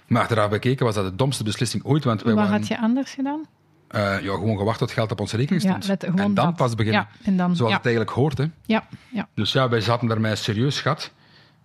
Maar 0.07 0.23
achteraf 0.23 0.51
bekeken 0.51 0.87
was 0.87 0.95
dat 0.95 1.05
de 1.05 1.17
domste 1.17 1.45
beslissing 1.45 1.85
ooit, 1.85 2.05
want 2.05 2.23
wij 2.23 2.35
Wat 2.35 2.45
waren 2.45 2.59
had 2.59 2.69
je 2.69 2.79
anders 2.81 3.11
gedaan? 3.15 3.41
eh, 3.88 4.01
ja, 4.23 4.33
gewoon 4.33 4.57
gewacht 4.57 4.79
tot 4.79 4.91
geld 4.91 5.11
op 5.12 5.21
onze 5.21 5.37
rekening 5.37 5.62
stond. 5.62 6.05
en 6.05 6.17
dan 6.17 6.35
dat. 6.35 6.57
pas 6.57 6.75
beginnen, 6.75 7.07
Ja, 7.23 7.27
en 7.27 7.37
dan- 7.37 7.57
zoals 7.57 7.71
ja. 7.71 7.77
het 7.77 7.87
eigenlijk 7.87 8.17
hoort. 8.17 8.38
Hè. 8.38 8.45
Ja, 8.67 8.87
ja. 9.09 9.29
Dus 9.35 9.53
ja, 9.53 9.69
wij 9.69 9.81
zaten 9.81 10.09
daar 10.09 10.21
met 10.21 10.31
een 10.31 10.37
serieus 10.37 10.81
gat. 10.81 11.12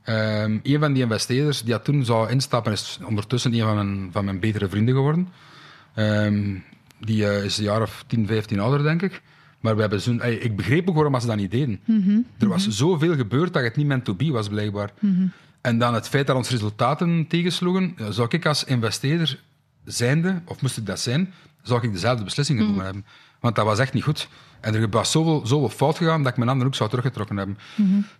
Ehm 0.08 0.58
een 0.64 0.80
van 0.80 0.94
die 0.94 1.04
investeerders 1.04 1.62
die 1.62 1.72
dat 1.72 1.84
toen 1.84 2.06
zou 2.06 2.30
instappen, 2.30 2.72
is 2.72 3.00
ondertussen 3.06 3.54
een 3.54 3.62
van 3.62 3.76
mijn, 3.76 4.10
van 4.12 4.26
mijn 4.26 4.40
betere 4.40 4.70
vrienden 4.70 4.96
geworden. 4.96 5.28
Ehm, 5.94 6.56
die 7.00 7.28
eh, 7.28 7.44
is 7.44 7.58
een 7.58 7.64
jaar 7.64 7.82
of 7.82 8.04
10, 8.08 8.28
15 8.28 8.60
ouder, 8.60 8.84
denk 8.84 9.02
ik. 9.02 9.22
Maar 9.60 9.76
we 9.76 9.82
hebben 9.82 10.02
zo'n, 10.02 10.24
ik 10.24 10.56
begreep 10.56 10.90
ook 10.90 10.96
waarom 10.96 11.20
ze 11.20 11.28
dat 11.28 11.36
niet 11.36 11.52
deden. 11.52 11.80
Er 12.38 12.48
was 12.48 12.68
zoveel 12.68 13.16
gebeurd 13.16 13.54
dat 13.54 13.64
het 13.64 13.76
niet 13.76 13.86
meant 13.86 14.06
to 14.06 14.14
be 14.14 14.32
was, 14.32 14.48
blijkbaar. 14.48 14.92
En 15.62 15.78
dan 15.78 15.94
het 15.94 16.08
feit 16.08 16.28
dat 16.28 16.36
onze 16.36 16.52
resultaten 16.52 17.28
tegensloegen, 17.28 17.96
zou 18.10 18.28
ik 18.30 18.46
als 18.46 18.64
investeerder 18.64 19.40
zijnde, 19.86 20.42
of 20.46 20.62
moest 20.62 20.78
ik 20.78 20.86
dat 20.86 21.00
zijn, 21.00 21.34
zou 21.62 21.84
ik 21.84 21.94
dezelfde 21.94 22.24
beslissing 22.24 22.60
genomen 22.60 22.86
hebben. 22.86 23.06
Want 23.40 23.56
dat 23.56 23.66
was 23.66 23.80
echt 23.80 23.94
niet 23.94 24.04
goed. 24.04 24.28
En 24.60 24.76
er 24.76 24.90
was 24.90 25.12
zoveel, 25.12 25.48
zoveel 25.48 25.70
fout 25.70 25.98
gegaan 25.98 26.24
dat 26.24 26.32
ik 26.32 26.38
mijn 26.38 26.50
handen 26.50 26.68
ook 26.68 26.76
zou 26.76 26.90
teruggetrokken 26.90 27.38
hebben. 27.38 27.58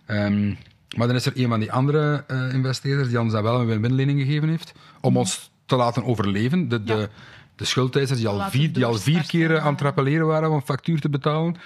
Ehm, 0.06 0.54
maar 0.96 1.06
dan 1.06 1.16
is 1.16 1.26
er 1.26 1.32
een 1.34 1.48
van 1.48 1.60
die 1.60 1.72
andere 1.72 2.24
eh, 2.26 2.52
investeerders 2.52 3.08
die 3.08 3.20
ons 3.20 3.32
dan 3.32 3.42
wel 3.42 3.60
een 3.60 3.66
win-win-lening 3.66 4.20
gegeven 4.20 4.48
heeft, 4.48 4.72
om 5.00 5.16
ons 5.16 5.50
te 5.66 5.76
laten 5.76 6.04
overleven. 6.04 6.68
De, 6.68 6.84
de, 6.84 7.08
de 7.56 7.64
schuldeisers 7.64 8.18
die 8.18 8.28
al, 8.28 8.50
vier, 8.50 8.72
die 8.72 8.84
al 8.84 8.94
vier 8.94 9.26
keer 9.26 9.60
aan 9.60 9.72
het 9.72 9.80
rappelleren 9.80 10.26
waren 10.26 10.48
om 10.48 10.54
een 10.54 10.62
factuur 10.62 11.00
te 11.00 11.08
betalen. 11.08 11.56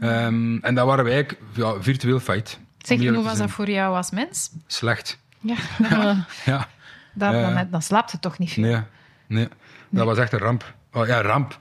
Ehm, 0.00 0.56
en 0.56 0.74
dan 0.74 0.86
waren 0.86 1.04
wij 1.04 1.12
eigenlijk 1.12 1.42
ja, 1.52 1.82
virtueel 1.82 2.20
feit. 2.20 2.58
Zeg, 2.78 2.98
hoe 2.98 3.22
was 3.22 3.38
dat 3.38 3.50
voor 3.50 3.70
jou 3.70 3.96
als 3.96 4.10
mens? 4.10 4.50
Slecht. 4.66 5.18
Ja, 5.40 5.56
Ja. 6.44 6.68
dan, 7.70 7.82
slaapt 7.82 8.12
het 8.12 8.22
toch 8.22 8.38
niet 8.38 8.50
veel. 8.50 8.64
Nee, 8.64 8.82
nee. 9.26 9.48
Dat 9.88 10.06
was 10.06 10.18
echt 10.18 10.32
een 10.32 10.38
ramp. 10.38 10.74
Oh, 10.92 11.06
ja, 11.06 11.20
ramp. 11.20 11.58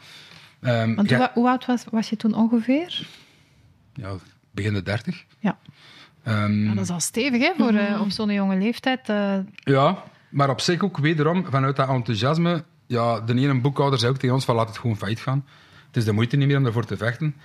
Ehm, 0.62 0.96
Want 0.96 1.12
hoe, 1.14 1.30
hoe 1.34 1.48
oud 1.48 1.66
was, 1.66 1.86
was 1.92 2.10
je 2.10 2.16
toen 2.16 2.34
ongeveer? 2.34 3.08
ja, 3.94 4.16
begin 4.58 4.74
de 4.74 4.84
dertig. 4.84 5.24
Ja. 5.40 5.58
Ja, 6.26 6.74
dat 6.74 6.84
is 6.84 6.90
al 6.90 7.00
stevig, 7.00 7.42
hè, 7.42 7.52
voor, 7.58 7.74
eh, 7.74 8.02
op 8.02 8.10
zo'n 8.12 8.34
jonge 8.34 8.58
leeftijd. 8.58 9.10
eh, 9.10 9.34
Ja, 9.56 10.04
maar 10.30 10.50
op 10.50 10.62
zich 10.62 10.84
ook 10.84 10.98
wederom, 10.98 11.46
vanuit 11.50 11.76
dat 11.76 11.90
enthousiasme, 11.90 12.64
ja, 12.88 13.20
de 13.22 13.34
ene 13.34 13.60
boekhouder 13.62 14.00
zei 14.00 14.12
ook 14.12 14.18
tegen 14.18 14.36
ons 14.36 14.46
van 14.46 14.56
laat 14.56 14.68
het 14.68 14.78
gewoon 14.78 14.98
failliet 14.98 15.20
gaan. 15.20 15.46
Het 15.88 15.98
is 15.98 16.06
de 16.06 16.12
moeite 16.12 16.36
niet 16.38 16.48
meer 16.48 16.58
om 16.58 16.66
ervoor 16.66 16.86
te 16.86 16.98
vechten. 16.98 17.36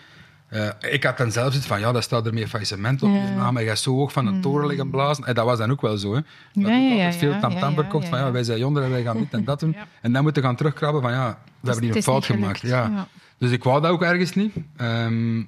Eh, 0.48 0.68
ik 0.81 1.05
had 1.05 1.16
dan 1.16 1.33
zelf 1.33 1.48
zoiets 1.48 1.66
van, 1.66 1.81
ja, 1.81 1.92
daar 1.92 2.03
staat 2.03 2.27
er 2.27 2.35
meer 2.35 2.46
faillissement 2.48 3.03
op 3.03 3.09
en 3.09 3.55
je 3.59 3.66
gaat 3.66 3.79
zo 3.79 3.94
hoog 3.94 4.12
van 4.12 4.27
een 4.27 4.40
toren 4.40 4.66
liggen 4.66 4.90
blazen. 4.90 5.25
En 5.25 5.35
dat 5.35 5.44
was 5.44 5.59
dan 5.59 5.70
ook 5.70 5.81
wel 5.81 5.96
zo, 5.98 6.14
hè. 6.14 6.20
Dat 6.20 6.25
Ja, 6.53 6.68
ja, 6.77 6.90
altijd 6.90 7.12
ja, 7.12 7.18
veel 7.18 7.31
ja, 7.33 7.38
tamtam 7.40 7.61
ja, 7.61 7.68
ja, 7.68 7.75
verkocht 7.75 8.09
van, 8.09 8.14
ja, 8.18 8.20
ja, 8.20 8.27
ja. 8.27 8.33
wij 8.33 8.42
zijn 8.42 8.59
jonder 8.59 8.83
en 8.83 8.90
wij 8.90 9.03
gaan 9.03 9.18
dit 9.18 9.33
en 9.33 9.44
dat 9.44 9.61
doen. 9.61 9.77
En 10.01 10.12
dan 10.12 10.22
moeten 10.22 10.42
gaan 10.42 10.57
terugkrabben 10.57 11.03
van, 11.03 11.12
ja, 11.12 11.38
we 11.61 11.68
hebben 11.70 11.85
hier 11.87 11.96
een 11.96 12.03
fout 12.03 12.25
gemaakt. 12.25 12.61
Ja. 12.61 12.68
Ja. 12.87 13.07
Dus 13.38 13.51
ik 13.51 13.64
wou 13.64 13.81
dat 13.81 13.90
ook 13.90 14.03
ergens 14.03 14.35
niet. 14.35 14.55
Ehm, 14.77 15.42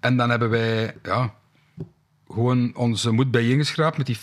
en 0.00 0.16
dan 0.16 0.30
hebben 0.30 0.50
wij, 0.50 0.94
ja, 1.02 1.34
gewoon 2.28 2.76
onze 2.76 3.10
moed 3.10 3.30
bijeengeschraapt 3.30 3.96
met 3.96 4.06
die 4.06 4.18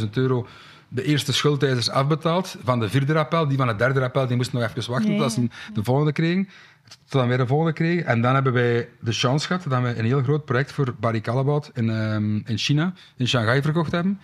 50.000 0.00 0.10
euro. 0.10 0.46
De 0.88 1.04
eerste 1.04 1.32
schuldeisers 1.32 1.90
afbetaald 1.90 2.56
van 2.64 2.80
de 2.80 2.88
vierde 2.88 3.12
rappel. 3.12 3.48
Die 3.48 3.56
van 3.56 3.66
de 3.66 3.76
derde 3.76 4.00
rappel 4.00 4.26
die 4.26 4.36
moesten 4.36 4.60
nog 4.60 4.68
even 4.68 4.92
wachten 4.92 5.16
tot 5.16 5.32
ze 5.32 5.48
de 5.74 5.84
volgende 5.84 6.12
kregen. 6.12 6.48
Tot 6.88 7.20
dan 7.20 7.28
weer 7.28 7.38
de 7.38 7.46
volgende 7.46 7.72
kregen. 7.72 8.06
En 8.06 8.20
dan 8.20 8.34
hebben 8.34 8.52
wij 8.52 8.88
de 9.00 9.12
chance 9.12 9.46
gehad 9.46 9.62
dat 9.68 9.82
we 9.82 9.98
een 9.98 10.04
heel 10.04 10.22
groot 10.22 10.44
project 10.44 10.72
voor 10.72 10.94
Barry 11.00 11.20
Callebaut 11.20 11.70
in, 11.74 11.90
ehm, 11.90 12.36
in 12.36 12.58
China, 12.58 12.92
in 13.16 13.28
Shanghai, 13.28 13.62
verkocht 13.62 13.92
hebben. 13.92 14.20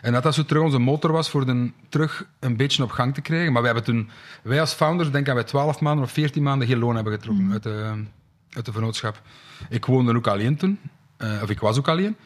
En 0.00 0.12
dat 0.12 0.22
dat 0.22 0.34
zo 0.34 0.44
terug 0.44 0.62
onze 0.62 0.78
motor 0.78 1.12
was 1.12 1.30
voor 1.30 1.46
de, 1.46 1.70
terug 1.88 2.26
een 2.38 2.56
beetje 2.56 2.82
op 2.82 2.90
gang 2.90 3.14
te 3.14 3.20
krijgen. 3.20 3.52
Maar 3.52 3.60
we 3.60 3.66
hebben 3.66 3.84
toen, 3.84 4.10
wij 4.42 4.60
als 4.60 4.72
founders, 4.72 5.10
denk 5.10 5.20
ik 5.20 5.26
dat 5.26 5.34
wij 5.34 5.44
12 5.44 5.80
maanden 5.80 6.04
of 6.04 6.10
14 6.10 6.42
maanden 6.42 6.68
geen 6.68 6.78
loon 6.78 6.94
hebben 6.94 7.12
getrokken 7.12 7.52
uit, 7.52 7.62
de, 7.62 8.04
uit 8.50 8.64
de 8.64 8.72
vennootschap. 8.72 9.22
Ik 9.68 9.84
woonde 9.84 10.14
ook 10.14 10.26
alleen 10.26 10.56
toen, 10.56 10.78
eh, 11.16 11.40
of 11.42 11.50
ik 11.50 11.60
was 11.60 11.78
ook 11.78 11.88
alleen. 11.88 12.16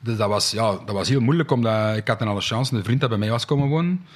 Dus 0.00 0.16
dat 0.16 0.28
was, 0.28 0.50
ja, 0.50 0.70
dat 0.70 0.94
was 0.94 1.08
heel 1.08 1.20
moeilijk, 1.20 1.50
omdat 1.50 1.96
ik 1.96 2.08
had 2.08 2.18
dan 2.18 2.28
alle 2.28 2.40
chance. 2.40 2.76
Een 2.76 2.84
vriend 2.84 3.00
dat 3.00 3.08
bij 3.08 3.18
mij 3.18 3.30
was 3.30 3.44
komen 3.44 3.68
wonen, 3.68 4.06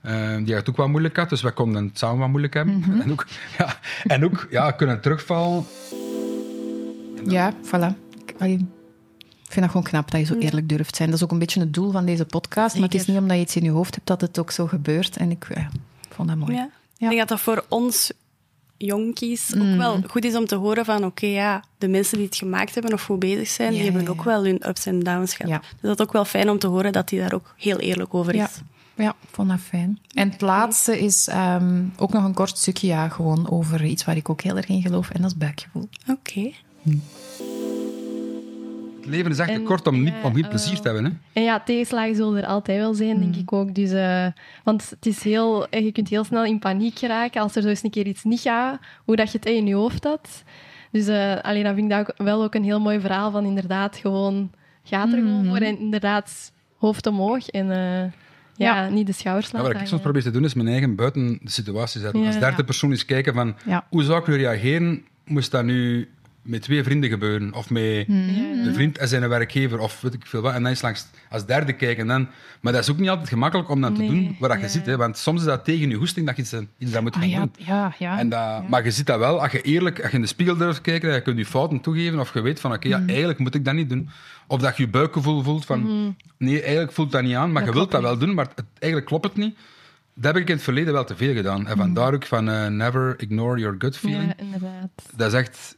eh, 0.00 0.36
die 0.44 0.54
het 0.54 0.68
ook 0.68 0.76
wel 0.76 0.88
moeilijk 0.88 1.16
had. 1.16 1.28
Dus 1.28 1.42
wij 1.42 1.52
konden 1.52 1.84
het 1.84 1.98
samen 1.98 2.18
wat 2.18 2.28
moeilijk 2.28 2.54
hebben. 2.54 3.00
En 3.02 3.12
ook, 3.12 3.26
ja, 3.58 3.78
en 4.04 4.24
ook 4.24 4.46
ja, 4.50 4.70
kunnen 4.70 5.00
terugvallen. 5.00 5.64
Ja, 7.26 7.52
voilà. 7.52 7.94
Ik, 8.24 8.34
allee, 8.38 8.66
ik 9.18 9.52
vind 9.52 9.60
dat 9.60 9.70
gewoon 9.70 9.82
knap 9.82 10.10
dat 10.10 10.20
je 10.20 10.26
zo 10.26 10.38
eerlijk 10.38 10.68
durft 10.68 10.96
zijn. 10.96 11.08
Dat 11.08 11.18
is 11.18 11.24
ook 11.24 11.32
een 11.32 11.38
beetje 11.38 11.60
het 11.60 11.74
doel 11.74 11.90
van 11.90 12.04
deze 12.06 12.24
podcast. 12.24 12.74
Maar 12.74 12.84
het 12.84 12.94
is 12.94 13.06
niet 13.06 13.18
omdat 13.18 13.36
je 13.36 13.42
iets 13.42 13.56
in 13.56 13.62
je 13.62 13.70
hoofd 13.70 13.94
hebt 13.94 14.06
dat 14.06 14.20
het 14.20 14.38
ook 14.38 14.50
zo 14.50 14.66
gebeurt. 14.66 15.16
En 15.16 15.30
ik 15.30 15.46
ja, 15.54 15.68
vond 16.10 16.28
dat 16.28 16.36
mooi. 16.36 16.52
Ja. 16.52 16.68
Ik 16.98 17.08
denk 17.08 17.18
dat 17.18 17.28
dat 17.28 17.40
voor 17.40 17.64
ons 17.68 18.12
jonkies 18.78 19.54
ook 19.54 19.62
Mm. 19.62 19.78
wel 19.78 20.00
goed 20.06 20.24
is 20.24 20.34
om 20.34 20.46
te 20.46 20.54
horen 20.54 20.84
van 20.84 21.04
oké, 21.04 21.26
ja, 21.26 21.62
de 21.78 21.88
mensen 21.88 22.16
die 22.16 22.26
het 22.26 22.36
gemaakt 22.36 22.74
hebben 22.74 22.92
of 22.92 23.02
goed 23.02 23.18
bezig 23.18 23.48
zijn, 23.48 23.68
Ja, 23.72 23.74
die 23.76 23.84
hebben 23.84 24.02
ja, 24.02 24.08
ook 24.08 24.24
wel 24.24 24.44
hun 24.44 24.68
ups 24.68 24.86
en 24.86 25.00
downs 25.00 25.34
gehad. 25.34 25.52
Ja. 25.52 25.58
Dus 25.58 25.80
dat 25.80 25.98
is 26.00 26.06
ook 26.06 26.12
wel 26.12 26.24
fijn 26.24 26.50
om 26.50 26.58
te 26.58 26.66
horen 26.66 26.92
dat 26.92 27.10
hij 27.10 27.18
daar 27.18 27.32
ook 27.34 27.54
heel 27.56 27.78
eerlijk 27.78 28.14
over 28.14 28.34
is. 28.34 28.40
Ja. 28.40 28.48
Ja, 29.04 29.08
ik 29.08 29.28
vond 29.32 29.48
dat 29.48 29.58
fijn. 29.60 29.98
En 30.14 30.30
het 30.30 30.40
laatste 30.40 30.98
is 31.00 31.28
ehm, 31.28 31.84
ook 31.96 32.12
nog 32.12 32.24
een 32.24 32.34
kort 32.34 32.58
stukje 32.58 32.86
ja, 32.86 33.08
gewoon 33.08 33.50
over 33.50 33.84
iets 33.84 34.04
waar 34.04 34.16
ik 34.16 34.28
ook 34.30 34.40
heel 34.42 34.56
erg 34.56 34.66
in 34.68 34.82
geloof. 34.82 35.10
En 35.10 35.22
dat 35.22 35.30
is 35.30 35.36
buikgevoel. 35.36 35.88
Oké. 36.08 36.50
Het 39.06 39.14
leven 39.14 39.30
is 39.30 39.38
echt 39.38 39.54
te 39.54 39.60
kort 39.62 39.86
om, 39.86 40.02
niet, 40.02 40.14
om 40.22 40.34
geen 40.34 40.42
eh, 40.42 40.48
plezier 40.48 40.80
te 40.80 40.88
hebben. 40.88 41.04
Hè? 41.04 41.10
En 41.32 41.42
ja, 41.42 41.60
tegenslagen 41.60 42.14
zullen 42.14 42.42
er 42.42 42.48
altijd 42.48 42.78
wel 42.78 42.94
zijn, 42.94 43.16
Mm. 43.16 43.20
denk 43.22 43.36
ik 43.36 43.52
ook. 43.52 43.74
Dus, 43.74 43.90
eh, 43.92 44.26
want 44.64 44.90
het 44.90 45.06
is 45.06 45.22
heel, 45.22 45.68
eh, 45.68 45.84
je 45.84 45.92
kunt 45.92 46.08
heel 46.08 46.24
snel 46.24 46.44
in 46.44 46.58
paniek 46.58 46.98
geraken 46.98 47.40
als 47.40 47.56
er 47.56 47.62
zo 47.62 47.68
eens 47.68 47.82
een 47.82 47.90
keer 47.90 48.06
iets 48.06 48.24
niet 48.24 48.40
gaat, 48.40 48.78
hoe 49.04 49.16
dat 49.16 49.32
je 49.32 49.38
het 49.38 49.46
in 49.48 49.66
je 49.66 49.74
hoofd 49.74 50.04
had. 50.04 50.42
Dus 50.92 51.06
eh 51.06 51.34
alleen 51.42 51.62
dan 51.64 51.74
vind 51.74 51.90
ik 51.92 51.96
dat 51.96 52.08
ook 52.10 52.26
wel 52.26 52.42
ook 52.42 52.54
een 52.54 52.64
heel 52.64 52.80
mooi 52.80 53.00
verhaal 53.00 53.30
van 53.30 53.44
inderdaad 53.44 53.96
gewoon, 53.96 54.50
gaat 54.84 55.12
er 55.12 55.18
Mm. 55.18 55.24
gewoon 55.26 55.44
voor 55.46 55.56
en 55.66 55.78
inderdaad 55.78 56.52
hoofd 56.78 57.06
omhoog 57.06 57.48
en 57.48 57.70
eh, 57.70 58.00
ja, 58.56 58.82
Ja. 58.84 58.88
niet 58.88 59.06
de 59.06 59.12
schouders 59.12 59.50
Ja, 59.50 59.52
laten 59.58 59.72
wat 59.72 59.80
ik 59.82 59.88
soms 59.88 60.02
probeer 60.02 60.22
te 60.22 60.30
doen, 60.30 60.44
is 60.44 60.54
mijn 60.54 60.68
eigen 60.68 60.94
buiten 60.94 61.38
de 61.42 61.50
situatie 61.50 62.00
zetten. 62.00 62.20
Ja. 62.20 62.26
Als 62.26 62.38
derde 62.38 62.56
Ja. 62.56 62.62
persoon 62.62 62.90
eens 62.90 63.04
kijken 63.04 63.34
van, 63.34 63.56
Ja. 63.66 63.86
hoe 63.90 64.02
zou 64.02 64.20
ik 64.20 64.26
nu 64.26 64.36
reageren, 64.36 65.02
moest 65.24 65.50
dat 65.50 65.64
nu 65.64 66.08
met 66.46 66.62
twee 66.62 66.82
vrienden 66.82 67.10
gebeuren? 67.10 67.54
Of 67.54 67.70
met 67.70 68.08
Mm. 68.08 68.28
een 68.66 68.74
vriend 68.74 68.98
en 68.98 69.08
zijn 69.08 69.28
werkgever, 69.28 69.78
of 69.78 70.00
weet 70.00 70.14
ik 70.14 70.26
veel 70.26 70.40
wat. 70.40 70.54
En 70.54 70.60
dan 70.62 70.70
eens 70.70 70.82
langs, 70.82 71.06
als 71.30 71.46
derde 71.46 71.72
kijken. 71.72 72.06
Dan, 72.06 72.28
maar 72.60 72.72
dat 72.72 72.82
is 72.82 72.90
ook 72.90 72.98
niet 72.98 73.08
altijd 73.08 73.28
gemakkelijk 73.28 73.68
om 73.70 73.80
dan 73.80 73.94
te 73.94 74.06
doen 74.06 74.36
waar 74.38 74.48
dat 74.48 74.60
je 74.60 74.68
zit. 74.68 74.86
Hè, 74.86 74.96
want 74.96 75.16
soms 75.18 75.40
is 75.40 75.46
dat 75.46 75.64
tegen 75.64 75.88
je 75.90 75.94
goesting 75.96 76.26
dat 76.26 76.36
je 76.36 76.42
iets, 76.42 76.54
iets 76.78 76.90
dat 76.92 77.02
moet 77.02 77.14
gaan 77.14 77.22
Ah, 77.24 77.30
ja, 77.30 77.38
doen. 77.38 77.50
ja, 77.56 77.94
ja. 77.98 78.18
En 78.18 78.28
dat, 78.28 78.68
Maar 78.68 78.84
je 78.84 78.90
ziet 78.90 79.06
dat 79.06 79.18
wel, 79.18 79.42
als 79.42 79.52
je 79.52 79.60
eerlijk, 79.60 80.00
als 80.00 80.10
je 80.10 80.16
in 80.16 80.22
de 80.22 80.28
spiegel 80.28 80.56
durft 80.56 80.80
kijken, 80.80 81.12
je 81.14 81.22
kunt 81.22 81.38
je 81.38 81.46
fouten 81.46 81.80
toegeven, 81.80 82.20
of 82.20 82.34
je 82.34 82.40
weet 82.40 82.60
van, 82.60 82.72
oké, 82.72 82.88
ja, 82.88 82.98
Mhm. 82.98 83.08
eigenlijk 83.08 83.38
moet 83.38 83.54
ik 83.54 83.64
dat 83.64 83.74
niet 83.74 83.88
doen. 83.88 84.08
Of 84.46 84.60
dat 84.60 84.76
je 84.76 84.82
je 84.82 84.88
buikgevoel 84.88 85.42
voelt 85.42 85.64
van, 85.64 86.14
nee, 86.38 86.62
eigenlijk 86.62 86.92
voelt 86.92 87.12
dat 87.12 87.22
niet 87.22 87.34
aan, 87.34 87.52
maar 87.52 87.64
Dat 87.64 87.72
je 87.72 87.78
wilt 87.78 87.90
dat 87.90 88.02
wel 88.02 88.18
doen, 88.18 88.34
maar 88.34 88.46
het, 88.54 88.64
eigenlijk 88.78 89.10
klopt 89.10 89.24
het 89.24 89.36
niet. 89.36 89.56
Dat 90.14 90.24
heb 90.34 90.42
ik 90.42 90.48
in 90.48 90.54
het 90.54 90.64
verleden 90.64 90.92
wel 90.92 91.04
te 91.04 91.16
veel 91.16 91.34
gedaan. 91.34 91.66
En 91.66 91.76
vandaar 91.76 92.14
ook 92.14 92.26
van, 92.26 92.48
eh, 92.50 92.66
never 92.66 93.14
ignore 93.18 93.60
your 93.60 93.74
gut 93.78 93.96
feeling. 93.96 94.22
Ja, 94.36 94.44
inderdaad. 94.44 94.88
Dat 95.16 95.32
is 95.32 95.38
echt... 95.38 95.76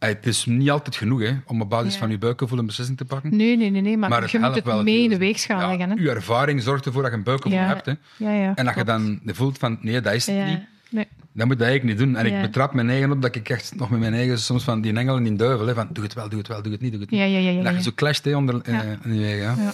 eh, 0.00 0.08
Het 0.08 0.26
is 0.26 0.44
niet 0.46 0.70
altijd 0.70 0.96
genoeg 0.96 1.20
hè, 1.22 1.32
om 1.46 1.60
op 1.62 1.70
basis 1.70 1.92
Ja. 1.92 1.98
van 1.98 2.10
je 2.10 2.18
buikgevoel 2.18 2.58
een 2.58 2.66
beslissing 2.66 2.98
te 2.98 3.04
pakken. 3.04 3.36
Nee, 3.36 3.56
nee, 3.56 3.70
nee, 3.70 3.80
nee 3.82 3.96
maar, 3.96 4.08
Maar 4.10 4.22
het 4.22 4.30
je 4.30 4.38
moet 4.38 4.54
het 4.54 4.64
wel 4.64 4.82
mee 4.82 5.02
in 5.02 5.08
de 5.08 5.18
weegschaal 5.18 5.60
Ja, 5.60 5.76
leggen. 5.76 5.98
Uw 5.98 6.08
ervaring 6.08 6.62
zorgt 6.62 6.86
ervoor 6.86 7.02
dat 7.02 7.10
je 7.10 7.16
een 7.16 7.22
buikgevoel 7.24 7.58
Ja. 7.58 7.66
hebt. 7.66 7.86
Hè. 7.86 7.92
Ja, 8.16 8.32
ja, 8.32 8.54
En 8.54 8.66
als 8.66 8.76
je 8.76 8.84
dan 8.84 9.20
voelt 9.26 9.58
van, 9.58 9.78
nee, 9.80 10.00
dat 10.00 10.12
is 10.14 10.26
het 10.26 10.36
Ja. 10.36 10.44
niet. 10.44 10.60
Nee. 10.90 11.06
Dat 11.32 11.46
moet 11.46 11.58
je 11.58 11.64
eigenlijk 11.64 11.98
niet 11.98 12.06
doen. 12.08 12.16
En 12.16 12.26
Ja. 12.30 12.36
ik 12.36 12.42
betrap 12.42 12.72
mijn 12.74 12.88
eigen 12.90 13.10
op 13.12 13.22
dat 13.22 13.34
ik 13.34 13.48
echt 13.48 13.72
nog 13.76 13.90
met 13.90 14.00
mijn 14.00 14.14
eigen 14.14 14.38
soms 14.38 14.64
van 14.64 14.80
die 14.80 14.94
engel 14.96 15.16
en 15.16 15.22
die 15.22 15.36
duivel, 15.36 15.66
hè, 15.66 15.74
van 15.74 15.88
doe 15.92 16.04
het 16.04 16.14
wel, 16.14 16.28
doe 16.28 16.38
het 16.38 16.48
wel, 16.48 16.62
doe 16.62 16.72
het 16.72 16.80
niet, 16.80 16.92
doe 16.92 17.00
het 17.00 17.10
niet. 17.10 17.20
Ja, 17.20 17.26
ja, 17.26 17.38
ja. 17.38 17.50
ja, 17.50 17.56
En 17.58 17.62
dat 17.64 17.72
je 17.72 17.78
ja. 17.78 17.84
zo 17.84 17.90
clasht 17.94 18.24
hè, 18.24 18.36
onder, 18.36 18.60
eh, 18.62 18.74
Ja. 18.74 18.82
in 19.04 19.14
je 19.14 19.24
eigen. 19.26 19.40
Ja. 19.42 19.54
Ja. 19.56 19.72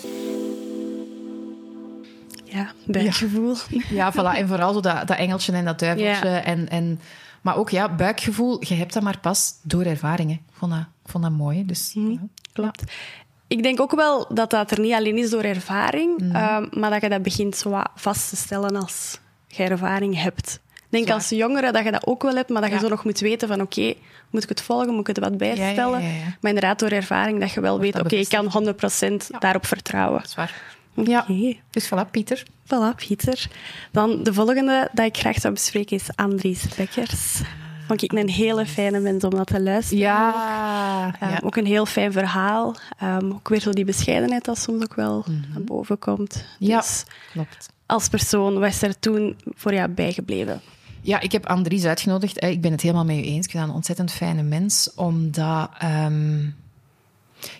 Ja, 2.44 2.72
buikgevoel. 2.86 3.56
Ja, 3.90 4.12
voilà. 4.12 4.38
En 4.38 4.48
vooral 4.48 4.72
zo 4.72 4.80
dat, 4.80 5.08
dat 5.08 5.16
engeltje 5.16 5.52
en 5.52 5.64
dat 5.64 5.78
duiveltje. 5.78 6.28
Ja. 6.28 6.44
En, 6.44 6.68
en, 6.68 7.00
maar 7.46 7.56
ook, 7.56 7.70
ja, 7.70 7.94
buikgevoel, 7.94 8.56
je 8.64 8.74
hebt 8.74 8.92
dat 8.92 9.02
maar 9.02 9.18
pas 9.20 9.52
door 9.62 9.82
ervaringen. 9.84 10.34
Ik 10.34 10.52
vond 10.58 10.72
dat, 10.72 10.80
ik 11.04 11.10
vond 11.10 11.24
dat 11.24 11.32
mooi. 11.32 11.64
Dus, 11.66 11.90
ja. 11.94 12.18
Klopt. 12.52 12.82
Ik 13.46 13.62
denk 13.62 13.80
ook 13.80 13.94
wel 13.94 14.34
dat 14.34 14.50
dat 14.50 14.70
er 14.70 14.80
niet 14.80 14.92
alleen 14.92 15.16
is 15.18 15.30
door 15.30 15.42
ervaring, 15.42 16.20
Mhm. 16.20 16.34
ehm, 16.36 16.66
maar 16.80 16.90
dat 16.90 17.02
je 17.02 17.08
dat 17.08 17.22
begint 17.22 17.56
zo 17.56 17.80
vast 17.94 18.28
te 18.28 18.36
stellen 18.36 18.76
als 18.76 19.20
je 19.46 19.62
ervaring 19.64 20.20
hebt. 20.22 20.60
Ik 20.74 20.82
denk 20.92 21.04
Zwaar. 21.04 21.16
als 21.16 21.28
jongere 21.28 21.72
dat 21.72 21.84
je 21.84 21.90
dat 21.90 22.06
ook 22.06 22.22
wel 22.22 22.34
hebt, 22.34 22.48
maar 22.48 22.60
dat 22.60 22.70
je 22.70 22.76
Ja. 22.76 22.82
zo 22.82 22.88
nog 22.88 23.04
moet 23.04 23.20
weten 23.20 23.48
van 23.48 23.60
oké, 23.60 23.94
moet 24.30 24.42
ik 24.42 24.48
het 24.48 24.60
volgen, 24.62 24.90
moet 24.90 25.08
ik 25.08 25.16
het 25.16 25.18
wat 25.18 25.36
bijstellen? 25.36 26.02
Ja. 26.02 26.08
Maar 26.40 26.50
inderdaad 26.52 26.78
door 26.78 26.88
ervaring 26.90 27.40
dat 27.40 27.50
je 27.50 27.60
wel 27.60 27.80
weet, 27.80 27.92
dat 27.92 28.04
oké, 28.04 28.14
ik 28.16 28.28
kan 28.28 28.44
bevestigd. 28.44 28.54
100% 28.54 29.28
Ja. 29.32 29.38
daarop 29.38 29.66
vertrouwen. 29.66 30.22
Dat 30.34 30.48
Ja. 31.04 31.26
Dus 31.70 31.86
voilà, 31.86 32.10
Pieter. 32.10 32.42
voilà, 32.64 32.96
Pieter. 33.06 33.48
Dan 33.92 34.22
de 34.22 34.32
volgende 34.34 34.88
dat 34.92 35.06
ik 35.06 35.16
graag 35.16 35.36
zou 35.40 35.54
bespreken 35.54 35.96
is 35.96 36.08
Andries 36.14 36.64
Bekkers. 36.76 37.40
Vond 37.86 38.02
ik 38.02 38.12
een 38.12 38.28
hele 38.28 38.66
fijne 38.66 39.00
mens 39.00 39.24
om 39.24 39.30
dat 39.30 39.46
te 39.46 39.62
luisteren. 39.62 39.98
Ja. 40.02 41.14
Ehm, 41.20 41.30
ja. 41.30 41.40
Ook 41.42 41.56
een 41.56 41.66
heel 41.66 41.86
fijn 41.86 42.12
verhaal. 42.12 42.74
Ehm, 42.98 43.30
ook 43.30 43.48
weer 43.48 43.60
zo 43.60 43.70
die 43.70 43.84
bescheidenheid 43.84 44.44
dat 44.44 44.58
soms 44.58 44.82
ook 44.82 44.94
wel 44.94 45.24
naar 45.52 45.62
boven 45.62 45.98
komt. 45.98 46.44
Mhm. 46.58 46.70
Ja. 46.70 46.78
Dus 46.80 47.04
Klopt. 47.32 47.68
als 47.86 48.08
persoon, 48.08 48.58
wat 48.58 48.68
is 48.68 48.82
er 48.82 48.98
toen 48.98 49.36
voor 49.54 49.74
jou 49.74 49.88
bijgebleven? 49.88 50.60
Ja, 51.00 51.20
ik 51.20 51.32
heb 51.32 51.46
Andries 51.46 51.84
uitgenodigd. 51.84 52.44
Ik 52.44 52.60
ben 52.60 52.72
het 52.72 52.80
helemaal 52.80 53.04
met 53.04 53.16
u 53.16 53.20
eens. 53.22 53.44
Ik 53.44 53.50
vind 53.50 53.62
dat 53.62 53.68
een 53.68 53.74
ontzettend 53.74 54.12
fijne 54.12 54.42
mens, 54.42 54.90
omdat... 54.94 55.70
ehm, 55.78 56.44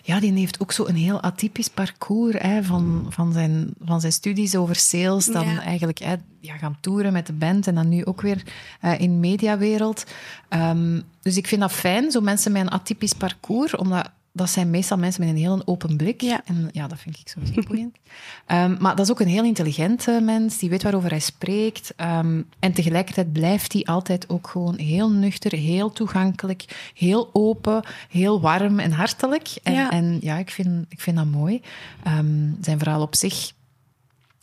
Ja, 0.03 0.19
die 0.19 0.31
heeft 0.33 0.59
ook 0.59 0.71
zo 0.71 0.85
een 0.85 0.95
heel 0.95 1.21
atypisch 1.21 1.67
parcours 1.67 2.35
hè, 2.37 2.63
van, 2.63 3.05
van, 3.09 3.33
zijn, 3.33 3.73
van 3.83 3.99
zijn 4.01 4.11
studies 4.13 4.55
over 4.55 4.75
sales. 4.75 5.25
Dan 5.25 5.47
Ja. 5.47 5.61
eigenlijk 5.61 5.97
hè, 5.97 6.15
ja, 6.39 6.57
gaan 6.57 6.77
toeren 6.79 7.13
met 7.13 7.27
de 7.27 7.33
band 7.33 7.67
en 7.67 7.75
dan 7.75 7.89
nu 7.89 8.05
ook 8.05 8.21
weer 8.21 8.43
eh, 8.81 8.99
in 8.99 9.11
de 9.11 9.17
mediawereld. 9.27 10.03
Ehm, 10.49 11.01
dus 11.21 11.37
ik 11.37 11.47
vind 11.47 11.61
dat 11.61 11.71
fijn, 11.71 12.11
zo 12.11 12.21
mensen 12.21 12.51
met 12.51 12.61
een 12.61 12.69
atypisch 12.71 13.13
parcours, 13.13 13.75
omdat 13.75 14.09
dat 14.37 14.49
zijn 14.49 14.69
meestal 14.69 14.97
mensen 14.97 15.21
met 15.21 15.29
een 15.29 15.37
heel 15.37 15.61
open 15.65 15.97
blik. 15.97 16.21
Ja. 16.21 16.41
En 16.45 16.69
ja, 16.71 16.87
dat 16.87 16.99
vind 16.99 17.17
ik 17.19 17.27
sowieso 17.27 17.61
boeiend. 17.67 17.95
Ehm, 18.45 18.75
maar 18.79 18.95
dat 18.95 19.05
is 19.05 19.11
ook 19.11 19.19
een 19.19 19.27
heel 19.27 19.43
intelligente 19.43 20.19
mens, 20.23 20.57
die 20.57 20.69
weet 20.69 20.83
waarover 20.83 21.09
hij 21.09 21.19
spreekt. 21.19 21.93
Ehm, 21.95 22.41
en 22.59 22.73
tegelijkertijd 22.73 23.33
blijft 23.33 23.73
hij 23.73 23.83
altijd 23.83 24.29
ook 24.29 24.47
gewoon 24.47 24.77
heel 24.77 25.11
nuchter, 25.11 25.51
heel 25.51 25.91
toegankelijk, 25.91 26.91
heel 26.93 27.29
open, 27.33 27.83
heel 28.09 28.41
warm 28.41 28.79
en 28.79 28.91
hartelijk. 28.91 29.49
En 29.63 29.73
Ja. 29.73 29.91
en, 29.91 30.17
ja 30.21 30.37
ik, 30.37 30.49
vind, 30.49 30.85
ik 30.89 31.01
vind 31.01 31.17
dat 31.17 31.25
mooi. 31.25 31.61
Ehm, 32.03 32.51
zijn 32.61 32.79
verhaal 32.79 33.01
op 33.01 33.15
zich 33.15 33.51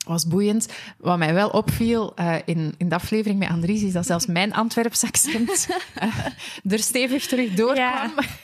was 0.05 0.27
boeiend. 0.27 0.69
Wat 0.99 1.19
mij 1.19 1.35
wel 1.35 1.49
opviel 1.49 2.13
eh, 2.17 2.35
in, 2.45 2.75
in 2.79 2.89
de 2.89 2.95
aflevering 2.95 3.39
met 3.39 3.49
Andries, 3.49 3.83
is 3.83 3.93
dat 3.93 4.07
zelfs 4.07 4.27
mijn 4.27 4.55
Antwerps 4.55 5.05
accent 5.05 5.69
eh, 5.95 6.09
er 6.73 6.79
stevig 6.79 7.27
terug 7.27 7.55
doorkwam. 7.55 7.77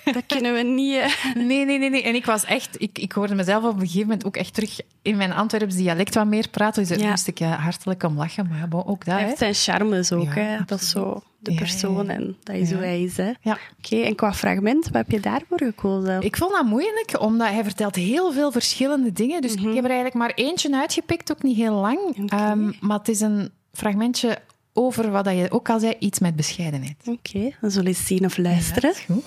Ja, 0.04 0.12
dat 0.12 0.22
kunnen 0.26 0.54
we 0.54 0.62
niet... 0.62 0.94
eh, 0.96 1.34
Nee, 1.34 1.64
nee, 1.64 1.78
nee, 1.78 1.90
nee. 1.90 2.02
En 2.02 2.14
ik 2.14 2.24
was 2.24 2.44
echt... 2.44 2.80
Ik, 2.82 2.98
ik 2.98 3.12
hoorde 3.12 3.34
mezelf 3.34 3.64
op 3.64 3.74
een 3.74 3.80
gegeven 3.80 4.00
moment 4.00 4.24
ook 4.24 4.36
echt 4.36 4.54
terug 4.54 4.80
in 5.02 5.16
mijn 5.16 5.32
Antwerps 5.32 5.74
dialect 5.74 6.14
wat 6.14 6.26
meer 6.26 6.48
praten. 6.48 6.80
Dus 6.82 6.88
daar 6.90 6.98
Ja. 6.98 7.08
moest 7.10 7.26
ik 7.26 7.38
hartelijk 7.38 8.02
om 8.02 8.16
lachen. 8.16 8.46
Maar 8.48 8.58
ja, 8.58 8.66
bon, 8.66 8.86
ook 8.86 9.04
dat, 9.04 9.18
heeft 9.18 9.38
zijn 9.38 9.54
charmes 9.54 10.12
ook, 10.12 10.24
Ja, 10.34 10.40
hè. 10.40 10.56
Dat 10.66 10.80
is 10.80 10.90
zo 10.90 11.22
de 11.40 11.52
Ja, 11.52 11.58
persoon 11.58 12.06
ja, 12.06 12.12
ja. 12.12 12.18
en 12.18 12.36
dat 12.42 12.56
is 12.56 12.68
Ja. 12.70 12.74
hoe 12.76 12.84
hij 12.84 13.02
is, 13.02 13.16
hè. 13.16 13.30
Ja. 13.40 13.58
Oké, 13.78 13.96
en 13.96 14.14
qua 14.14 14.32
fragment, 14.32 14.84
wat 14.84 14.92
heb 14.94 15.10
je 15.10 15.20
daarvoor 15.20 15.58
gekozen? 15.58 16.22
Ik 16.22 16.36
vond 16.36 16.52
dat 16.52 16.64
moeilijk, 16.66 17.16
omdat 17.20 17.48
hij 17.48 17.62
vertelt 17.64 17.94
heel 17.94 18.32
veel 18.32 18.52
verschillende 18.52 19.12
dingen. 19.12 19.40
Dus 19.42 19.52
ik 19.52 19.60
heb 19.60 19.76
er 19.84 19.84
eigenlijk 19.84 20.14
maar 20.14 20.32
eentje 20.34 20.76
uitgepikt, 20.76 21.32
ook 21.32 21.42
niet 21.42 21.56
heel 21.56 21.74
lang. 21.74 22.30
Ehm, 22.30 22.72
maar 22.80 22.98
het 22.98 23.08
is 23.08 23.20
een 23.20 23.50
fragmentje 23.72 24.38
over 24.72 25.10
wat 25.10 25.24
je 25.26 25.46
ook 25.50 25.68
al 25.68 25.78
zei, 25.80 25.94
iets 25.98 26.18
met 26.18 26.36
bescheidenheid. 26.36 26.96
Oké, 27.06 27.50
dan 27.60 27.70
zullen 27.70 27.84
we 27.90 27.96
eens 27.96 28.06
zien 28.06 28.24
of 28.24 28.36
luisteren. 28.36 28.94
Goed. 29.06 29.24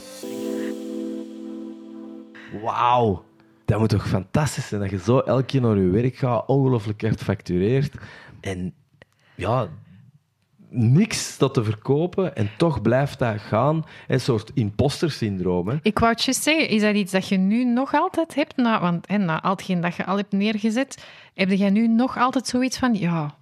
Wauw. 2.64 3.24
Dat 3.66 3.80
moet 3.80 3.90
toch 3.90 4.08
fantastisch 4.08 4.68
zijn 4.68 4.82
dat 4.82 4.90
je 4.90 5.00
zo 5.00 5.20
elke 5.20 5.44
keer 5.46 5.62
naar 5.62 5.78
je 5.78 5.88
werk 5.90 6.16
gaat, 6.16 6.48
ongelooflijk 6.48 7.02
hard 7.02 7.22
factureert 7.24 7.94
en 8.42 8.74
ja, 9.36 9.68
niks 10.76 11.38
dat 11.38 11.54
te 11.54 11.64
verkopen 11.64 12.36
en 12.36 12.50
toch 12.58 12.82
blijft 12.82 13.20
dat 13.20 13.40
gaan. 13.42 13.86
Een 14.08 14.20
soort 14.20 14.52
imposter-syndroom. 14.54 15.68
Hè? 15.68 15.76
Ik 15.82 16.00
wou 16.00 16.12
het 16.12 16.24
juist 16.24 16.44
zeggen, 16.44 16.70
is 16.70 16.82
dat 16.82 16.96
iets 16.96 17.12
dat 17.12 17.28
je 17.28 17.38
nu 17.38 17.64
nog 17.66 17.94
altijd 17.94 18.36
hebt? 18.36 18.56
Na, 18.58 18.82
want 18.82 19.08
hè, 19.08 19.18
na 19.18 19.42
al 19.42 19.52
hetgeen 19.52 19.82
dat 19.82 19.96
je 19.96 20.06
al 20.06 20.18
hebt 20.18 20.32
neergezet, 20.32 21.06
heb 21.34 21.50
jij 21.52 21.70
nu 21.70 21.88
nog 21.88 22.18
altijd 22.18 22.48
zoiets 22.48 22.78
van, 22.78 22.94
ja, 22.94 23.36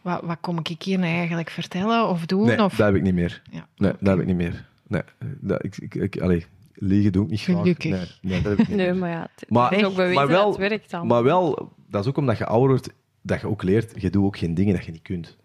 wat, 0.00 0.20
wat 0.22 0.36
kom 0.40 0.58
ik 0.62 0.82
hier 0.82 0.98
nou 0.98 1.12
eigenlijk 1.16 1.50
vertellen 1.50 2.08
of 2.08 2.26
doen? 2.26 2.46
Nee, 2.46 2.62
of... 2.64 2.76
dat 2.76 2.86
heb 2.86 2.96
ik 2.96 3.02
niet 3.02 3.14
meer. 3.14 3.42
Ja. 3.50 3.66
Nee, 3.76 3.92
dat 4.00 4.08
heb 4.08 4.20
ik 4.20 4.26
niet 4.26 4.36
meer. 4.36 4.68
Nee, 4.86 5.02
dat, 5.40 5.64
ik, 5.64 5.76
ik, 5.76 5.94
ik, 5.94 6.20
allee, 6.20 6.46
liegen 6.74 7.12
doe 7.12 7.24
ik 7.24 7.30
niet 7.30 7.40
graag. 7.40 7.56
Gelukkig. 7.56 7.90
Nee, 7.90 8.06
nee, 8.32 8.42
dat 8.42 8.50
heb 8.50 8.60
ik 8.60 8.68
niet 8.68 8.76
Nee, 8.76 8.86
meer. 8.90 8.96
maar 8.96 9.10
ja, 9.10 9.28
het 9.34 9.50
Maar- 9.50 9.70
het 9.70 9.78
is 9.78 9.84
ook 9.84 9.94
bewezen 9.94 10.14
maar 10.14 10.26
wel- 10.26 10.50
dat 10.50 10.58
het 10.58 10.68
werkt 10.68 10.90
dan. 10.90 11.06
Maar 11.06 11.22
wel, 11.22 11.72
dat 11.88 12.02
is 12.02 12.08
ook 12.08 12.16
omdat 12.16 12.38
je 12.38 12.46
ouder 12.46 12.68
wordt, 12.68 12.88
dat 13.22 13.40
je 13.40 13.48
ook 13.48 13.62
leert, 13.62 14.02
je 14.02 14.10
doet 14.10 14.24
ook 14.24 14.36
geen 14.36 14.54
dingen 14.54 14.74
dat 14.74 14.84
je 14.84 14.92
niet 14.92 15.02
kunt. 15.02 15.36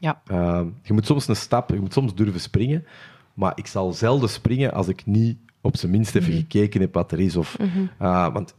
Ja. 0.00 0.20
Ehm, 0.26 0.68
je 0.82 0.92
moet 0.92 1.06
soms 1.06 1.28
een 1.28 1.36
stap, 1.36 1.70
je 1.70 1.80
moet 1.80 1.92
soms 1.92 2.14
durven 2.14 2.40
springen, 2.40 2.86
maar 3.34 3.52
ik 3.54 3.66
zal 3.66 3.92
zelden 3.92 4.28
springen 4.28 4.72
als 4.72 4.88
ik 4.88 5.06
niet 5.06 5.38
op 5.62 5.76
zijn 5.76 5.92
minst 5.92 6.14
even 6.14 6.32
gekeken 6.32 6.80
heb 6.80 6.94
wat 6.94 7.12
er 7.12 7.20
is. 7.20 7.36
Of, 7.36 7.56
eh, 7.98 8.32
want 8.32 8.54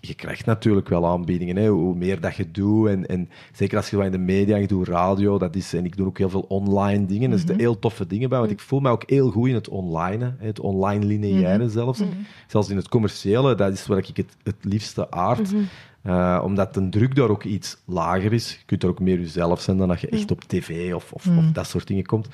je, 0.00 0.14
krijgt 0.14 0.46
natuurlijk 0.46 0.88
wel 0.88 1.06
aanbiedingen, 1.06 1.56
hè, 1.56 1.68
hoe 1.68 1.94
meer 1.94 2.20
dat 2.20 2.36
je 2.36 2.50
doet. 2.50 2.88
En, 2.88 3.06
en 3.06 3.28
zeker 3.52 3.76
als 3.76 3.90
je 3.90 3.96
wat 3.96 4.04
in 4.04 4.12
de 4.12 4.18
media, 4.18 4.56
je 4.56 4.66
doet 4.66 4.88
radio, 4.88 5.38
dat 5.38 5.56
is, 5.56 5.74
en 5.74 5.84
ik 5.84 5.96
doe 5.96 6.06
ook 6.06 6.18
heel 6.18 6.30
veel 6.30 6.44
online 6.48 7.06
dingen. 7.06 7.32
Er 7.32 7.38
zitten 7.38 7.58
heel 7.58 7.78
toffe 7.78 8.06
dingen 8.06 8.28
bij, 8.28 8.38
want 8.38 8.50
ik 8.50 8.60
voel 8.60 8.80
me 8.80 8.90
ook 8.90 9.10
heel 9.10 9.30
goed 9.30 9.48
in 9.48 9.54
het 9.54 9.68
online, 9.68 10.34
hè, 10.38 10.46
het 10.46 10.60
online 10.60 11.04
lineaire 11.04 11.68
zelfs. 11.68 12.02
Zelfs 12.46 12.68
in 12.68 12.76
het 12.76 12.88
commerciële, 12.88 13.54
dat 13.54 13.72
is 13.72 13.86
waar 13.86 13.98
ik 13.98 14.16
het, 14.16 14.36
het 14.42 14.56
liefste 14.60 15.10
aard. 15.10 15.52
Eh, 16.02 16.40
omdat 16.44 16.74
de 16.74 16.88
druk 16.88 17.14
daar 17.14 17.28
ook 17.28 17.44
iets 17.44 17.76
lager 17.84 18.32
is. 18.32 18.50
Je 18.50 18.64
kunt 18.66 18.82
er 18.82 18.88
ook 18.88 19.00
meer 19.00 19.18
jezelf 19.18 19.60
zijn 19.60 19.76
dan 19.76 19.88
dat 19.88 20.00
je 20.00 20.08
echt 20.08 20.30
op 20.30 20.44
tv 20.44 20.94
of, 20.94 21.12
of, 21.12 21.26
of 21.26 21.52
dat 21.52 21.66
soort 21.66 21.86
dingen 21.86 22.06
komt. 22.06 22.28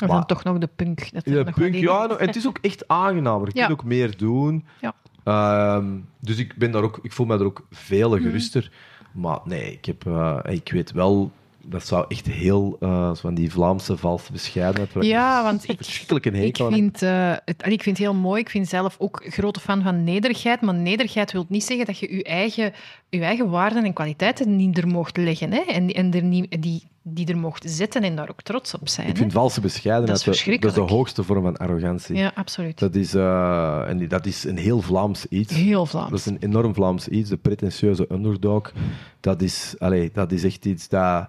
Maar- 0.00 0.08
dan 0.08 0.26
toch 0.26 0.44
nog 0.44 0.58
de 0.58 0.68
punk. 0.76 1.12
Dat 1.12 1.26
nog 1.26 1.54
punk, 1.54 1.74
ja, 1.74 2.00
zit. 2.00 2.08
nou, 2.08 2.20
en 2.20 2.26
het 2.26 2.36
is 2.36 2.46
ook 2.46 2.58
echt 2.60 2.88
aangenamer. 2.88 3.48
Je 3.52 3.58
Ja. 3.58 3.66
kunt 3.66 3.78
ook 3.78 3.84
meer 3.86 4.16
doen. 4.16 4.64
Ja. 4.80 4.94
Ehm, 5.24 5.86
dus 6.20 6.38
ik, 6.38 6.56
ben 6.56 6.70
daar 6.70 6.82
ook, 6.82 6.98
ik 7.02 7.12
voel 7.12 7.26
me 7.26 7.36
daar 7.36 7.46
ook 7.46 7.66
veel 7.70 8.10
Mhm. 8.10 8.22
geruster. 8.22 8.70
Maar 9.12 9.38
nee, 9.44 9.72
ik, 9.72 9.84
heb, 9.84 10.06
eh, 10.06 10.38
ik 10.44 10.70
weet 10.72 10.92
wel, 10.92 11.30
dat 11.64 11.86
zou 11.86 12.04
echt 12.08 12.26
heel 12.26 12.76
zo 12.80 13.14
van 13.14 13.34
die 13.34 13.52
Vlaamse 13.52 13.96
valse 13.96 14.32
bescheidenheid. 14.32 14.90
Ja, 15.04 15.42
want 15.48 15.68
ik- 15.68 15.76
verschrikkelijk 15.76 16.26
een 16.26 16.34
Ik 16.34 16.56
vind, 16.56 17.02
eh, 17.02 17.32
het, 17.44 17.66
ik 17.66 17.82
vind 17.82 17.98
het 17.98 18.06
heel 18.06 18.14
mooi. 18.14 18.40
Ik 18.40 18.50
vind 18.50 18.68
zelf 18.68 18.96
ook 18.98 19.24
een 19.24 19.30
grote 19.32 19.60
fan 19.60 19.82
van 19.82 20.04
nederigheid. 20.04 20.60
Maar 20.60 20.74
nederigheid 20.74 21.32
wil 21.32 21.44
niet 21.48 21.64
zeggen 21.64 21.86
dat 21.86 21.98
je 21.98 22.16
je 22.16 22.24
eigen, 22.24 22.72
je 23.10 23.20
eigen 23.22 23.50
waarden 23.50 23.84
en 23.84 23.92
kwaliteiten 23.92 24.56
niet 24.56 24.78
er 24.78 24.86
mocht 24.86 25.16
leggen. 25.16 25.52
Hè? 25.52 25.60
En, 25.60 25.88
en 25.88 26.12
er 26.14 26.22
niet, 26.22 26.62
die, 26.62 26.82
die 27.02 27.26
er 27.26 27.38
mocht 27.38 27.64
zetten 27.70 28.02
en 28.02 28.16
daar 28.16 28.28
ook 28.30 28.42
trots 28.42 28.74
op 28.74 28.88
zijn. 28.88 29.06
Ik 29.06 29.12
hè. 29.12 29.18
vind 29.18 29.32
valse 29.32 29.60
bescheidenheid 29.60 30.24
Dat 30.24 30.34
is 30.34 30.44
de- 30.44 30.58
dat 30.58 30.70
is 30.70 30.74
de 30.76 30.94
hoogste 30.94 31.22
vorm 31.22 31.42
van 31.42 31.56
arrogantie. 31.56 32.16
Ja, 32.16 32.32
absoluut. 32.34 32.78
Dat, 32.78 32.94
is, 32.94 33.14
eh, 33.14 33.88
en 33.88 34.08
dat 34.08 34.26
is 34.26 34.44
een 34.44 34.58
heel 34.58 34.80
Vlaams 34.80 35.26
iets. 35.26 35.54
Heel 35.54 35.86
Vlaams. 35.86 36.10
Dat 36.10 36.18
is 36.18 36.26
een 36.26 36.36
enorm 36.40 36.74
Vlaams 36.74 37.08
iets, 37.08 37.28
de 37.30 37.36
pretentieuze 37.36 38.06
underdog. 38.12 38.72
Dat 39.20 39.42
is, 39.42 39.74
allee, 39.78 40.10
dat 40.12 40.32
is 40.32 40.44
echt 40.44 40.64
iets 40.66 40.88
dat... 40.88 41.28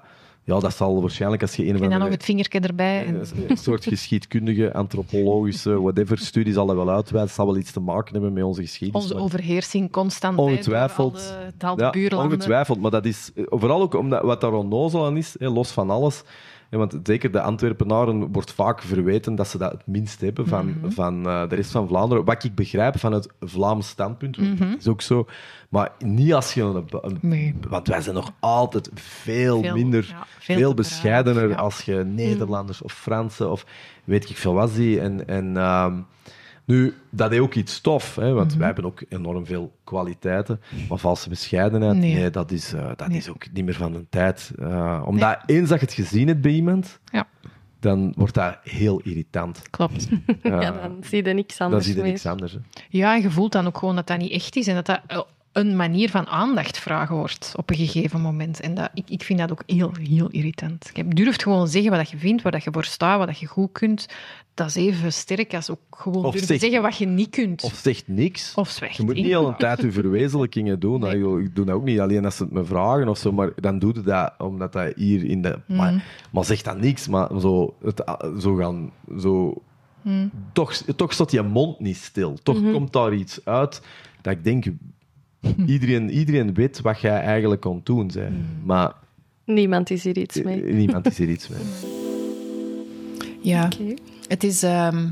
Ja, 0.50 0.60
dat 0.60 0.76
zal 0.76 1.02
waarschijnlijk 1.02 1.42
als 1.42 1.56
je 1.56 1.66
een 1.68 1.76
of 1.76 1.82
En 1.82 1.90
dan 1.90 2.00
nog 2.00 2.10
het 2.10 2.24
vingertje 2.24 2.60
erbij. 2.60 3.06
En, 3.06 3.22
Een 3.48 3.58
soort 3.58 3.84
geschiedkundige, 3.94 4.74
antropologische, 4.74 5.82
whatever 5.82 6.18
studie 6.18 6.54
zal 6.54 6.66
dat 6.66 6.76
wel 6.76 6.90
uitwijzen. 6.90 7.28
Het 7.28 7.36
zal 7.36 7.46
wel 7.46 7.58
iets 7.58 7.72
te 7.72 7.80
maken 7.80 8.14
hebben 8.14 8.34
met 8.34 8.44
onze 8.44 8.62
geschiedenis. 8.62 9.04
onze 9.04 9.16
overheersing 9.24 9.92
constant. 9.92 10.38
Ongetwijfeld. 10.38 11.34
al 11.60 11.76
de- 11.76 12.08
Ja, 12.10 12.18
ongetwijfeld. 12.24 12.80
Maar 12.82 12.92
dat 12.92 13.06
is 13.06 13.32
eh, 13.36 13.44
vooral 13.50 13.82
ook 13.82 13.94
omdat 13.94 14.22
wat 14.22 14.42
daar 14.42 14.54
onnozel 14.54 15.06
aan 15.06 15.18
is, 15.18 15.36
los 15.40 15.72
van 15.72 15.90
alles. 15.90 16.24
Want 16.70 16.98
zeker 17.04 17.32
de 17.32 17.42
Antwerpenaren 17.42 18.32
wordt 18.32 18.52
vaak 18.54 18.82
verweten 18.82 19.36
dat 19.36 19.48
ze 19.48 19.58
dat 19.58 19.72
het 19.72 19.82
minst 19.88 20.22
hebben 20.22 20.48
van, 20.48 20.66
Mhm. 20.80 20.90
van 20.92 21.28
eh, 21.28 21.50
de 21.50 21.56
rest 21.56 21.72
van 21.72 21.88
Vlaanderen. 21.88 22.26
Wat 22.26 22.44
ik 22.44 22.56
begrijp 22.56 23.00
van 23.00 23.12
het 23.14 23.28
Vlaams 23.40 23.88
standpunt, 23.88 24.38
Mhm. 24.38 24.58
dat 24.70 24.80
is 24.80 24.88
ook 24.88 25.02
zo. 25.02 25.26
Maar 25.70 25.92
niet 26.00 26.34
als 26.34 26.54
je 26.54 26.62
een, 26.62 26.86
een- 27.02 27.18
Nee. 27.22 27.56
Want 27.70 27.88
wij 27.88 28.02
zijn 28.02 28.16
nog 28.16 28.32
altijd 28.40 28.90
veel, 28.94 29.62
Veel, 29.62 29.74
minder, 29.74 30.06
ja, 30.10 30.26
veel, 30.40 30.74
bescheidener 30.74 31.50
ja. 31.50 31.56
als 31.56 31.82
je 31.82 31.96
Nederlanders 31.96 32.82
of 32.82 32.94
Fransen 32.94 33.52
of 33.52 33.66
weet 34.04 34.30
ik 34.30 34.38
veel 34.38 34.54
wat 34.54 34.70
zie. 34.70 35.00
En, 35.00 35.28
en 35.28 35.58
ehm, 35.58 35.94
nu, 36.70 36.94
dat 37.10 37.32
is 37.32 37.40
ook 37.40 37.54
iets 37.54 37.82
tof, 37.82 38.16
hè, 38.16 38.34
want 38.34 38.48
Mhm. 38.50 38.58
wij 38.58 38.66
hebben 38.68 38.86
ook 38.86 39.02
enorm 39.10 39.46
veel 39.46 39.72
kwaliteiten. 39.84 40.62
Maar 40.90 40.98
valse 40.98 41.30
bescheidenheid, 41.30 41.98
Nee. 41.98 42.14
nee, 42.14 42.30
dat, 42.30 42.52
is, 42.52 42.74
eh, 42.74 42.88
dat 42.96 43.08
Nee. 43.08 43.18
is 43.18 43.30
ook 43.30 43.46
niet 43.54 43.66
meer 43.66 43.74
van 43.74 43.92
de 43.94 44.06
tijd. 44.10 44.52
Eh, 44.60 45.04
omdat 45.06 45.38
eens 45.46 45.70
dat 45.70 45.80
je 45.80 45.86
het 45.86 45.94
gezien 45.96 46.28
hebt 46.28 46.42
bij 46.42 46.52
iemand, 46.52 47.00
Ja. 47.12 47.28
dan 47.80 48.14
wordt 48.18 48.34
dat 48.34 48.58
heel 48.64 49.00
irritant. 49.00 49.62
Klopt. 49.70 50.08
Ja, 50.44 50.72
dan 50.72 50.98
zie 51.02 51.26
je 51.26 51.34
niks 51.34 51.58
dan 51.58 51.68
anders 51.68 51.86
zie 51.86 51.96
je 51.96 52.02
niks 52.02 52.26
anders. 52.26 52.52
Hè. 52.54 52.60
Ja, 52.90 53.16
en 53.16 53.22
je 53.22 53.32
voelt 53.32 53.52
dan 53.52 53.68
ook 53.68 53.78
gewoon 53.78 53.96
dat 53.96 54.08
dat 54.08 54.18
niet 54.18 54.32
echt 54.32 54.56
is 54.56 54.68
en 54.68 54.76
dat 54.76 54.86
dat 54.86 55.00
eh, 55.08 55.22
een 55.52 55.76
manier 55.76 56.10
van 56.10 56.28
aandacht 56.28 56.78
vragen 56.78 57.16
wordt 57.16 57.54
op 57.56 57.70
een 57.70 57.76
gegeven 57.76 58.22
moment. 58.22 58.60
En 58.60 58.74
dat, 58.74 58.90
ik, 58.94 59.10
ik 59.10 59.24
vind 59.24 59.40
dat 59.40 59.52
ook 59.52 59.64
heel, 59.66 59.92
heel 60.10 60.28
irritant. 60.30 60.90
Je 60.94 61.08
durft 61.08 61.44
gewoon 61.44 61.68
zeggen 61.68 61.92
wat 61.92 62.10
je 62.10 62.18
vindt, 62.18 62.42
waar 62.42 62.52
dat 62.52 62.64
je 62.64 62.70
voor 62.74 62.84
staat, 62.84 63.18
wat 63.18 63.28
dat 63.28 63.40
je 63.40 63.46
goed 63.46 63.72
kunt. 63.72 64.06
Dat 64.54 64.68
is 64.68 64.76
even 64.76 65.14
sterk 65.14 65.54
als 65.54 65.70
ook 65.70 65.80
gewoon 65.92 66.26
Of 66.26 66.32
durven 66.32 66.48
zeg- 66.48 66.60
zeggen 66.60 66.82
wat 66.82 66.98
je 66.98 67.06
niet 67.06 67.30
kunt. 67.30 67.64
Of 67.64 67.74
zegt 67.74 68.08
niks. 68.08 68.54
Of 68.56 68.70
zwijgt. 68.70 68.98
Je 68.98 69.04
moet 69.04 69.16
niet 69.16 69.36
al 69.36 69.48
een 69.48 69.56
tijd 69.56 69.82
je 69.82 69.92
verwezenlijkingen 69.92 70.80
doen. 70.80 71.00
Nee. 71.00 71.18
Ik- 71.40 71.46
Ik 71.48 71.56
doe 71.56 71.66
dat 71.66 71.76
ook 71.76 71.84
niet 71.84 72.00
alleen 72.00 72.26
als 72.26 72.36
ze 72.36 72.44
het 72.44 72.52
me 72.52 72.64
vragen 72.66 73.08
of 73.08 73.18
zo, 73.18 73.32
maar 73.32 73.52
dan 73.56 73.80
doe 73.80 73.94
je 73.94 74.02
dat 74.02 74.34
omdat 74.38 74.74
dat 74.74 74.94
hier 74.96 75.24
in 75.26 75.42
de. 75.42 75.60
Mhm. 75.66 75.78
Maar, 75.78 76.04
maar 76.32 76.46
zeg 76.46 76.62
dan 76.62 76.80
niks, 76.80 77.08
maar 77.08 77.30
zo, 77.40 77.76
het, 77.84 78.04
zo 78.40 78.56
gaan. 78.56 78.92
Zo, 79.20 79.54
Mhm. 80.02 80.28
toch, 80.54 80.74
toch 80.74 81.14
staat 81.14 81.32
je 81.32 81.42
mond 81.42 81.80
niet 81.80 81.98
stil. 81.98 82.38
Toch 82.44 82.72
komt 82.72 82.94
daar 82.94 83.14
iets 83.14 83.40
uit 83.46 83.82
dat 84.22 84.34
ik 84.34 84.44
denk. 84.44 84.66
Iedereen, 85.66 86.10
iedereen 86.10 86.54
weet 86.54 86.82
wat 86.82 87.02
jij 87.02 87.22
eigenlijk 87.22 87.64
het 87.64 87.86
doen 87.86 88.12
bent. 88.14 88.66
Maar 88.66 88.94
Niemand 89.46 89.90
is 89.90 90.04
hier 90.04 90.18
iets 90.18 90.42
mee. 90.42 90.64
eh, 90.64 90.74
niemand 90.74 91.08
is 91.08 91.18
hier 91.18 91.30
iets 91.30 91.48
mee. 91.48 91.60
Ja, 93.42 93.70
het 94.28 94.44
is, 94.44 94.64
ehm, 94.64 95.08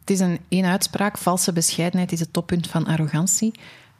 het 0.00 0.10
is 0.10 0.20
een 0.20 0.38
één 0.48 0.64
uitspraak. 0.64 1.18
Valse 1.18 1.52
bescheidenheid 1.52 2.12
is 2.12 2.20
het 2.20 2.32
toppunt 2.32 2.66
van 2.66 2.86
arrogantie. 2.86 3.52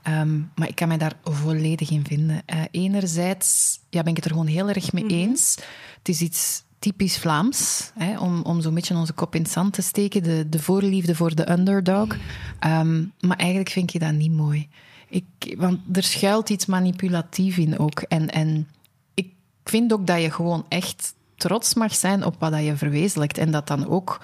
Ehm, 0.02 0.38
maar 0.54 0.68
ik 0.68 0.74
kan 0.74 0.88
mij 0.88 0.98
daar 0.98 1.12
volledig 1.22 1.90
in 1.90 2.04
vinden. 2.06 2.42
Eh, 2.46 2.60
enerzijds 2.70 3.78
ja, 3.90 4.00
ben 4.02 4.10
ik 4.10 4.16
het 4.16 4.24
er 4.24 4.30
gewoon 4.30 4.46
heel 4.46 4.68
erg 4.68 4.92
mee 4.92 5.06
eens. 5.06 5.58
Het 5.98 6.08
is 6.08 6.20
iets 6.20 6.64
typisch 6.78 7.18
Vlaams, 7.18 7.90
hè, 7.94 8.18
om, 8.18 8.42
om 8.42 8.60
zo'n 8.60 8.74
beetje 8.74 8.96
onze 8.96 9.12
kop 9.12 9.34
in 9.34 9.42
het 9.42 9.50
zand 9.50 9.72
te 9.72 9.82
steken. 9.82 10.22
De, 10.22 10.46
de 10.48 10.58
voorliefde 10.58 11.14
voor 11.14 11.34
de 11.34 11.50
underdog. 11.50 12.16
Ehm, 12.58 13.04
maar 13.20 13.36
eigenlijk 13.36 13.70
vind 13.70 13.92
je 13.92 13.98
dat 13.98 14.12
niet 14.12 14.32
mooi. 14.32 14.68
Ik, 15.08 15.54
want 15.56 15.80
er 15.92 16.02
schuilt 16.02 16.50
iets 16.50 16.66
manipulatief 16.66 17.56
in 17.56 17.78
ook. 17.78 18.00
En, 18.00 18.30
en 18.30 18.68
ik 19.14 19.32
vind 19.64 19.92
ook 19.92 20.06
dat 20.06 20.22
je 20.22 20.30
gewoon 20.30 20.64
echt 20.68 21.14
trots 21.36 21.74
mag 21.74 21.94
zijn 21.94 22.24
op 22.24 22.34
wat 22.38 22.64
je 22.64 22.76
verwezenlijkt. 22.76 23.38
En 23.38 23.50
dat 23.50 23.66
dan 23.66 23.88
ook 23.88 24.20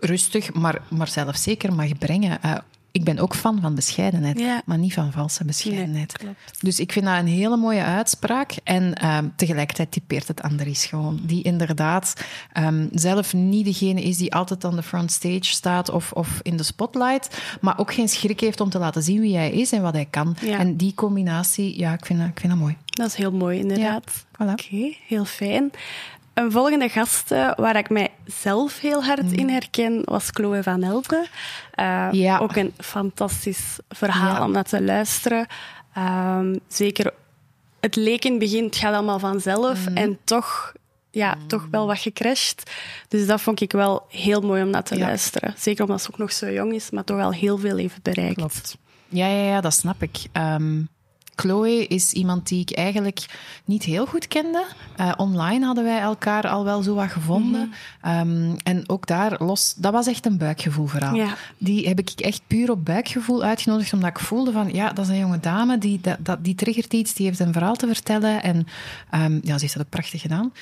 rustig, 0.00 0.52
maar, 0.52 0.82
maar 0.90 1.08
zelfzeker 1.08 1.74
mag 1.74 1.98
brengen. 1.98 2.38
Uh, 2.44 2.56
ik 2.96 3.04
ben 3.04 3.18
ook 3.18 3.34
fan 3.34 3.60
van 3.60 3.74
bescheidenheid, 3.74 4.38
Ja. 4.38 4.62
maar 4.64 4.78
niet 4.78 4.92
van 4.92 5.12
valse 5.12 5.44
bescheidenheid. 5.44 6.22
Nee. 6.22 6.34
Dus 6.60 6.80
ik 6.80 6.92
vind 6.92 7.04
dat 7.04 7.18
een 7.18 7.26
hele 7.26 7.56
mooie 7.56 7.82
uitspraak. 7.82 8.54
En 8.64 8.94
ehm, 8.94 9.28
tegelijkertijd 9.36 9.90
typeert 9.90 10.28
het 10.28 10.42
Andries 10.42 10.84
gewoon. 10.84 11.20
Die 11.22 11.42
inderdaad 11.42 12.14
ehm, 12.52 12.86
zelf 12.92 13.34
niet 13.34 13.64
degene 13.64 14.02
is 14.02 14.16
die 14.16 14.34
altijd 14.34 14.64
aan 14.64 14.76
de 14.76 14.82
front 14.82 15.12
stage 15.12 15.44
staat 15.44 15.90
of, 15.90 16.12
of 16.12 16.40
in 16.42 16.56
de 16.56 16.62
spotlight. 16.62 17.42
Maar 17.60 17.78
ook 17.78 17.94
geen 17.94 18.08
schrik 18.08 18.40
heeft 18.40 18.60
om 18.60 18.70
te 18.70 18.78
laten 18.78 19.02
zien 19.02 19.20
wie 19.20 19.36
hij 19.36 19.50
is 19.50 19.72
en 19.72 19.82
wat 19.82 19.94
hij 19.94 20.06
kan. 20.10 20.36
Ja. 20.40 20.58
En 20.58 20.76
die 20.76 20.94
combinatie, 20.94 21.78
ja, 21.78 21.92
ik 21.92 22.06
vind 22.06 22.18
dat, 22.18 22.28
ik 22.28 22.40
vind 22.40 22.52
dat 22.52 22.60
mooi. 22.62 22.76
Dat 22.84 23.06
is 23.06 23.14
heel 23.14 23.32
mooi, 23.32 23.58
inderdaad. 23.58 24.24
Voilà. 24.26 24.50
Oké, 24.50 24.94
heel 25.06 25.24
fijn. 25.24 25.70
Een 26.36 26.52
volgende 26.52 26.88
gast 26.88 27.30
eh, 27.30 27.50
waar 27.56 27.76
ik 27.76 27.90
mij 27.90 28.10
zelf 28.24 28.80
heel 28.80 29.04
hard 29.04 29.32
in 29.32 29.48
herken, 29.48 30.00
was 30.04 30.28
Chloe 30.32 30.62
van 30.62 30.82
Elden. 30.82 31.26
Eh, 31.70 32.08
Ja. 32.12 32.38
Ook 32.38 32.56
een 32.56 32.74
fantastisch 32.78 33.78
verhaal 33.88 34.34
Ja. 34.34 34.44
om 34.44 34.50
naar 34.52 34.64
te 34.64 34.82
luisteren. 34.82 35.46
Ehm, 35.94 36.56
zeker, 36.68 37.12
het 37.80 37.96
leek 37.96 38.24
in 38.24 38.30
het 38.30 38.40
begin, 38.40 38.64
het 38.64 38.76
gaat 38.76 38.94
allemaal 38.94 39.18
vanzelf. 39.18 39.86
En 39.86 40.18
toch, 40.24 40.72
ja, 41.10 41.36
toch 41.46 41.66
wel 41.70 41.86
wat 41.86 41.98
gecrashed. 41.98 42.70
Dus 43.08 43.26
dat 43.26 43.40
vond 43.40 43.60
ik 43.60 43.72
wel 43.72 44.06
heel 44.08 44.40
mooi 44.40 44.62
om 44.62 44.70
naar 44.70 44.82
te 44.84 44.96
Ja. 44.96 45.06
luisteren. 45.06 45.54
Zeker 45.56 45.84
omdat 45.84 46.02
ze 46.02 46.08
ook 46.12 46.18
nog 46.18 46.32
zo 46.32 46.50
jong 46.50 46.72
is, 46.74 46.90
maar 46.90 47.04
toch 47.04 47.20
al 47.20 47.32
heel 47.32 47.58
veel 47.58 47.76
heeft 47.76 48.02
bereikt. 48.02 48.34
Klopt. 48.36 48.76
Ja, 49.08 49.26
ja, 49.26 49.42
ja, 49.42 49.60
dat 49.60 49.74
snap 49.74 50.02
ik. 50.02 50.18
Ehm, 50.32 50.82
Chloe 51.36 51.86
is 51.86 52.12
iemand 52.12 52.48
die 52.48 52.60
ik 52.60 52.76
eigenlijk 52.76 53.26
niet 53.64 53.82
heel 53.82 54.06
goed 54.06 54.28
kende. 54.28 54.64
Eh, 54.96 55.12
online 55.16 55.64
hadden 55.66 55.84
wij 55.84 55.98
elkaar 55.98 56.48
al 56.48 56.64
wel 56.64 56.82
zo 56.82 56.94
wat 56.94 57.10
gevonden. 57.10 57.72
Ehm, 58.02 58.54
en 58.62 58.88
ook 58.88 59.06
daar 59.06 59.44
los, 59.44 59.74
dat 59.76 59.92
was 59.92 60.06
echt 60.06 60.26
een 60.26 60.38
buikgevoel 60.38 60.86
verhaal. 60.86 61.14
Ja. 61.14 61.34
Die 61.58 61.88
heb 61.88 61.98
ik 61.98 62.10
echt 62.10 62.42
puur 62.46 62.70
op 62.70 62.84
buikgevoel 62.84 63.42
uitgenodigd, 63.42 63.92
omdat 63.92 64.10
ik 64.10 64.18
voelde 64.18 64.52
van, 64.52 64.72
ja, 64.72 64.92
dat 64.92 65.04
is 65.04 65.10
een 65.10 65.18
jonge 65.18 65.40
dame, 65.40 65.78
die, 65.78 66.00
dat, 66.00 66.16
dat, 66.20 66.44
die 66.44 66.54
triggert 66.54 66.92
iets, 66.92 67.14
die 67.14 67.26
heeft 67.26 67.40
een 67.40 67.52
verhaal 67.52 67.76
te 67.76 67.86
vertellen. 67.86 68.42
En 68.42 68.66
ehm, 69.10 69.38
ja, 69.42 69.54
ze 69.54 69.60
heeft 69.60 69.74
dat 69.74 69.82
ook 69.82 69.90
prachtig 69.90 70.20
gedaan. 70.20 70.52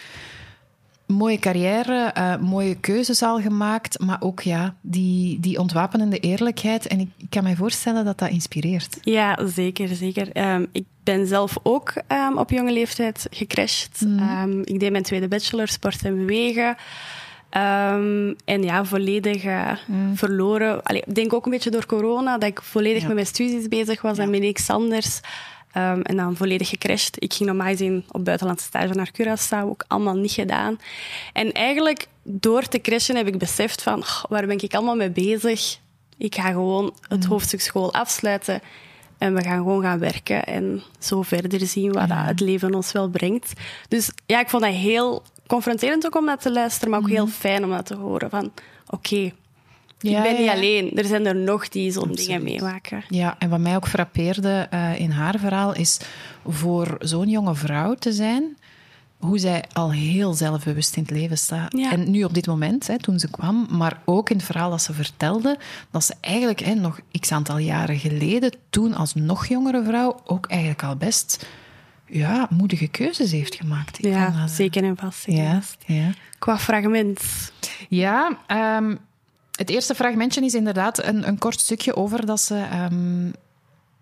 Mooie 1.07 1.38
carrière, 1.38 2.11
eh, 2.14 2.37
mooie 2.37 2.75
keuzes 2.75 3.23
al 3.23 3.40
gemaakt, 3.40 3.99
maar 3.99 4.17
ook 4.21 4.40
ja, 4.40 4.75
die, 4.81 5.40
die 5.40 5.59
ontwapenende 5.59 6.19
eerlijkheid. 6.19 6.87
En 6.87 7.01
ik, 7.01 7.09
ik 7.17 7.31
kan 7.31 7.43
mij 7.43 7.57
voorstellen 7.57 8.05
dat 8.05 8.19
dat 8.19 8.29
inspireert. 8.31 8.97
Ja, 9.03 9.38
zeker, 9.47 9.88
zeker. 9.88 10.33
Ehm, 10.33 10.64
ik 10.73 10.85
ben 11.03 11.27
zelf 11.27 11.57
ook 11.62 11.93
ehm, 12.07 12.37
op 12.37 12.51
jonge 12.51 12.73
leeftijd 12.73 13.27
gecrashed. 13.31 14.07
Ehm, 14.19 14.61
ik 14.61 14.81
deed 14.81 14.90
mijn 14.90 15.03
tweede 15.03 15.29
bachelor 15.29 15.69
sport 15.69 16.05
en 16.05 16.17
bewegen. 16.17 16.77
En 18.45 18.62
ja, 18.62 18.85
volledig 18.85 19.45
eh, 19.45 19.71
verloren. 20.14 20.83
Allee, 20.83 21.03
ik 21.07 21.14
denk 21.14 21.33
ook 21.33 21.45
een 21.45 21.51
beetje 21.51 21.71
door 21.71 21.87
corona, 21.87 22.38
dat 22.38 22.49
ik 22.49 22.62
volledig 22.62 23.01
Ja. 23.01 23.07
met 23.07 23.14
mijn 23.14 23.27
studies 23.27 23.69
bezig 23.69 24.03
was 24.03 24.19
en 24.19 24.31
met 24.31 24.40
niks 24.40 24.71
anders. 24.71 25.21
Ehm, 25.75 26.01
en 26.01 26.17
dan 26.17 26.37
volledig 26.37 26.69
gecrashed. 26.69 27.23
Ik 27.23 27.33
ging 27.33 27.49
normaal 27.49 27.69
gezien 27.69 28.05
op 28.11 28.25
buitenlandse 28.25 28.67
stage 28.67 28.95
naar 28.95 29.11
Curaçao, 29.21 29.69
ook 29.69 29.85
allemaal 29.89 30.17
niet 30.17 30.33
gedaan. 30.33 30.79
En 31.33 31.53
eigenlijk, 31.53 32.07
door 32.23 32.63
te 32.63 32.81
crashen 32.81 33.17
heb 33.17 33.27
ik 33.27 33.39
beseft 33.39 33.83
van, 33.83 33.99
"Oh, 33.99 34.25
waar 34.29 34.47
ben 34.47 34.63
ik 34.63 34.75
allemaal 34.75 34.97
mee 34.97 35.11
bezig? 35.11 35.79
Ik 36.17 36.35
ga 36.35 36.51
gewoon 36.51 36.95
het 37.09 37.25
hoofdstuk 37.25 37.61
school 37.61 37.93
afsluiten 37.93 38.61
en 39.19 39.35
we 39.35 39.43
gaan 39.43 39.57
gewoon 39.57 39.83
gaan 39.83 39.99
werken 39.99 40.45
en 40.45 40.83
zo 40.99 41.23
verder 41.23 41.67
zien 41.67 41.93
wat 41.93 42.09
het 42.09 42.41
leven 42.41 42.75
ons 42.75 42.93
wel 42.93 43.09
brengt. 43.09 43.53
Dus 43.89 44.11
ja, 44.27 44.41
ik 44.41 44.49
vond 44.49 44.63
dat 44.63 44.73
heel 44.73 45.23
confronterend 45.47 46.07
ook 46.07 46.17
om 46.17 46.27
dat 46.27 46.41
te 46.41 46.53
luisteren, 46.53 46.91
maar 46.91 47.01
ook 47.01 47.09
heel 47.09 47.27
fijn 47.27 47.65
om 47.65 47.71
dat 47.71 47.87
te 47.87 47.95
horen 47.95 48.31
van, 48.31 48.53
oké, 48.87 49.33
Ja, 50.11 50.17
ik 50.19 50.23
ben 50.23 50.35
niet 50.35 50.51
ja. 50.51 50.53
alleen. 50.53 50.97
Er 50.97 51.05
zijn 51.05 51.27
er 51.27 51.37
nog 51.37 51.69
die 51.69 51.90
zo'n 51.90 52.12
dingen 52.12 52.43
meemaken. 52.43 53.05
Ja, 53.09 53.37
en 53.38 53.49
wat 53.49 53.61
mij 53.61 53.77
ook 53.77 53.88
frappeerde 53.88 54.67
eh, 54.71 55.01
in 55.01 55.11
haar 55.11 55.38
verhaal 55.38 55.75
is 55.75 56.01
voor 56.47 56.97
zo'n 56.99 57.29
jonge 57.29 57.55
vrouw 57.55 57.95
te 57.95 58.12
zijn, 58.12 58.57
hoe 59.19 59.38
zij 59.38 59.64
al 59.73 59.93
heel 59.93 60.33
zelfbewust 60.33 60.97
in 60.97 61.03
het 61.03 61.11
leven 61.11 61.38
staat. 61.38 61.77
Ja. 61.77 61.93
En 61.93 62.11
nu 62.11 62.25
op 62.25 62.35
dit 62.35 62.47
moment, 62.47 62.87
hè, 62.87 62.99
toen 62.99 63.19
ze 63.19 63.31
kwam, 63.31 63.67
maar 63.71 64.01
ook 64.05 64.31
in 64.31 64.37
het 64.37 64.45
verhaal 64.45 64.71
dat 64.71 64.83
ze 64.83 64.93
vertelde, 64.93 65.59
dat 65.90 66.05
ze 66.05 66.14
eigenlijk 66.21 66.61
hè, 66.61 66.75
nog 66.75 67.01
x 67.21 67.33
aantal 67.33 67.59
jaren 67.59 67.99
geleden, 67.99 68.53
toen 68.71 68.95
als 68.95 69.14
nog 69.14 69.47
jongere 69.47 69.85
vrouw, 69.85 70.21
ook 70.25 70.47
eigenlijk 70.47 70.83
al 70.83 70.97
best 70.97 71.47
ja, 72.07 72.47
moedige 72.51 72.88
keuzes 72.88 73.31
heeft 73.31 73.55
gemaakt. 73.55 73.99
Ik 73.99 74.05
Ja, 74.05 74.27
dat, 74.27 74.35
eh, 74.35 74.55
zeker 74.55 74.85
en 74.85 74.97
vast. 74.97 75.27
Ja, 75.27 75.61
ja. 75.87 76.11
Qua 76.38 76.59
fragment. 76.59 77.23
Ja, 77.88 78.38
ehm, 78.47 78.95
het 79.57 79.71
eerste 79.71 79.95
fragmentje 79.95 80.45
is 80.45 80.55
inderdaad 80.55 81.05
een, 81.05 81.29
een 81.29 81.38
kort 81.38 81.61
stukje 81.61 81.97
over 81.97 82.27
dat 82.27 82.40
ze 82.40 82.55
ehm, 82.57 83.31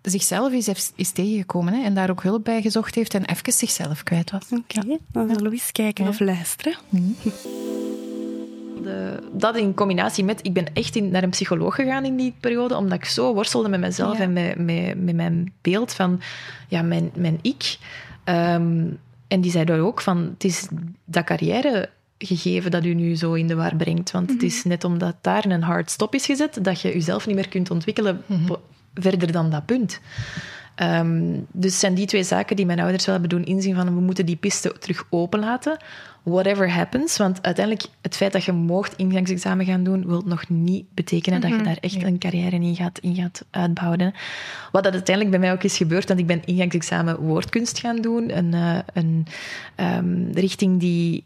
zichzelf 0.01 0.51
is, 0.51 0.65
heeft- 0.65 0.93
is 0.95 1.11
tegengekomen 1.11 1.73
hè, 1.73 1.83
en 1.83 1.93
daar 1.93 2.09
ook 2.09 2.23
hulp 2.23 2.43
bij 2.43 2.61
gezocht 2.61 2.95
heeft 2.95 3.13
en 3.13 3.25
even 3.25 3.53
zichzelf 3.53 4.03
kwijt 4.03 4.31
was. 4.31 4.43
Oké, 4.51 4.97
dan 5.11 5.27
zullen 5.27 5.43
we 5.43 5.51
eens 5.51 5.71
kijken 5.71 6.07
of 6.07 6.19
luisteren. 6.19 6.77
De, 8.83 9.19
dat 9.31 9.55
in 9.57 9.73
combinatie 9.73 10.23
met... 10.23 10.39
Ik 10.45 10.53
ben 10.53 10.73
echt 10.73 10.95
in, 10.95 11.09
naar 11.09 11.23
een 11.23 11.29
psycholoog 11.29 11.75
gegaan 11.75 12.05
in 12.05 12.15
die 12.15 12.33
periode, 12.39 12.75
omdat 12.77 12.97
ik 12.97 13.05
zo 13.05 13.33
worstelde 13.33 13.69
met 13.69 13.79
mezelf 13.79 14.17
Ja. 14.17 14.23
en 14.23 14.33
met, 14.33 14.57
met, 14.57 15.03
met 15.03 15.15
mijn 15.15 15.53
beeld 15.61 15.93
van 15.93 16.21
ja, 16.67 16.81
mijn, 16.81 17.11
mijn 17.15 17.39
ik. 17.41 17.77
Ehm, 18.23 18.85
en 19.27 19.41
die 19.41 19.51
zei 19.51 19.65
daar 19.65 19.79
ook 19.79 20.01
van, 20.01 20.17
het 20.33 20.43
is 20.43 20.67
dat 21.05 21.23
carrièregegeven 22.23 22.71
dat 22.71 22.85
u 22.85 22.93
nu 22.93 23.15
zo 23.15 23.33
in 23.33 23.47
de 23.47 23.55
war 23.55 23.75
brengt. 23.75 24.11
Want 24.11 24.29
het 24.29 24.43
is 24.43 24.63
net 24.63 24.83
omdat 24.83 25.15
daar 25.21 25.45
een 25.45 25.63
hard 25.63 25.91
stop 25.91 26.15
is 26.15 26.25
gezet, 26.25 26.59
dat 26.61 26.81
je 26.81 26.87
jezelf 26.87 27.27
niet 27.27 27.35
meer 27.35 27.49
kunt 27.49 27.71
ontwikkelen 27.71 28.23
po- 28.47 28.61
verder 28.93 29.31
dan 29.31 29.49
dat 29.49 29.65
punt. 29.65 29.99
Ehm, 30.75 31.39
dus 31.51 31.79
zijn 31.79 31.93
die 31.93 32.05
twee 32.05 32.23
zaken 32.23 32.55
die 32.55 32.65
mijn 32.65 32.79
ouders 32.79 33.05
wel 33.05 33.19
hebben 33.19 33.37
doen 33.37 33.45
inzien 33.45 33.75
van 33.75 33.95
we 33.95 34.01
moeten 34.01 34.25
die 34.25 34.35
piste 34.35 34.77
terug 34.79 35.05
openlaten. 35.09 35.77
Whatever 36.23 36.71
happens. 36.71 37.17
Want 37.17 37.43
uiteindelijk, 37.43 37.87
het 38.01 38.15
feit 38.15 38.31
dat 38.31 38.43
je 38.43 38.51
moogt 38.51 38.93
ingangsexamen 38.95 39.65
gaan 39.65 39.83
doen, 39.83 40.07
wil 40.07 40.23
nog 40.25 40.49
niet 40.49 40.85
betekenen 40.93 41.41
dat 41.41 41.49
je 41.49 41.61
daar 41.61 41.77
echt 41.81 42.03
een 42.03 42.17
carrière 42.17 42.55
in 42.55 42.75
gaat, 42.75 42.99
in 42.99 43.15
gaat 43.15 43.45
uitbouwen. 43.49 44.13
Wat 44.71 44.83
dat 44.83 44.93
uiteindelijk 44.93 45.35
bij 45.35 45.45
mij 45.45 45.51
ook 45.51 45.63
is 45.63 45.77
gebeurd, 45.77 46.07
want 46.07 46.19
ik 46.19 46.27
ben 46.27 46.45
ingangsexamen 46.45 47.19
woordkunst 47.19 47.79
gaan 47.79 48.01
doen. 48.01 48.37
Een, 48.37 48.53
eh, 48.53 48.77
een 48.93 49.25
ehm, 49.75 50.31
richting 50.31 50.79
die 50.79 51.23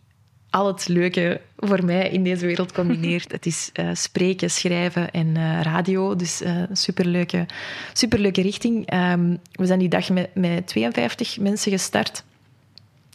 al 0.57 0.67
het 0.67 0.87
leuke 0.87 1.41
voor 1.57 1.85
mij 1.85 2.09
in 2.09 2.23
deze 2.23 2.45
wereld 2.45 2.71
combineert. 2.71 3.31
het 3.31 3.45
is 3.45 3.69
eh, 3.73 3.89
spreken, 3.93 4.51
schrijven 4.51 5.11
en 5.11 5.37
eh, 5.37 5.61
radio. 5.61 6.15
Dus 6.15 6.41
eh, 6.41 6.55
een 6.69 6.77
superleuke, 6.77 7.45
superleuke 7.93 8.41
richting. 8.41 8.85
Ehm, 8.85 9.35
we 9.51 9.65
zijn 9.65 9.79
die 9.79 9.89
dag 9.89 10.09
met, 10.09 10.35
met 10.35 10.67
52 10.67 11.39
mensen 11.39 11.71
gestart. 11.71 12.23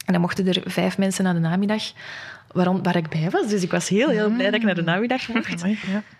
En 0.05 0.13
dan 0.13 0.21
mochten 0.21 0.47
er 0.47 0.61
vijf 0.65 0.97
mensen 0.97 1.23
naar 1.23 1.33
de 1.33 1.39
namiddag, 1.39 1.83
waarom, 2.53 2.83
waar 2.83 2.95
ik 2.95 3.09
bij 3.09 3.29
was. 3.29 3.47
Dus 3.47 3.63
ik 3.63 3.71
was 3.71 3.89
heel, 3.89 4.09
heel 4.09 4.29
blij 4.29 4.45
dat 4.45 4.53
ik 4.53 4.63
naar 4.63 4.75
de 4.75 4.83
namiddag 4.83 5.27
mocht. 5.27 5.63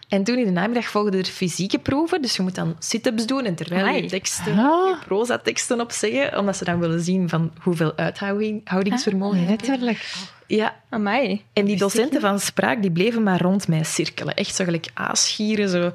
En 0.08 0.24
toen 0.24 0.38
in 0.38 0.46
de 0.46 0.52
namiddag 0.52 0.86
volgden 0.86 1.20
er 1.20 1.26
fysieke 1.26 1.80
proeven. 1.80 2.22
Dus 2.22 2.36
je 2.36 2.42
moet 2.42 2.56
dan 2.56 2.76
sit-ups 2.80 3.26
doen 3.26 3.46
en 3.46 3.56
terwijl 3.56 3.96
je 3.96 4.10
teksten, 4.10 4.56
je 4.56 4.98
proza-teksten 5.06 5.82
opzeggen, 5.82 6.40
omdat 6.40 6.58
ze 6.58 6.64
dan 6.64 6.80
willen 6.80 7.02
zien 7.02 7.30
van 7.30 7.52
hoeveel 7.62 7.94
uithoudingsvermogen 7.96 9.40
je 9.40 9.46
hebt. 9.46 9.68
Letterlijk. 9.68 10.14
Ja, 10.48 10.76
Amai. 10.90 11.42
en 11.54 11.66
die 11.66 11.78
docenten 11.78 12.22
van 12.22 12.40
spraak 12.40 12.82
die 12.82 12.92
bleven 12.92 13.24
maar 13.24 13.42
rond 13.42 13.68
mij 13.68 13.84
cirkelen. 13.84 14.36
Echt 14.36 14.56
zo 14.56 14.64
gelijk 14.64 14.88
aasgieren, 14.94 15.70
zo 15.70 15.92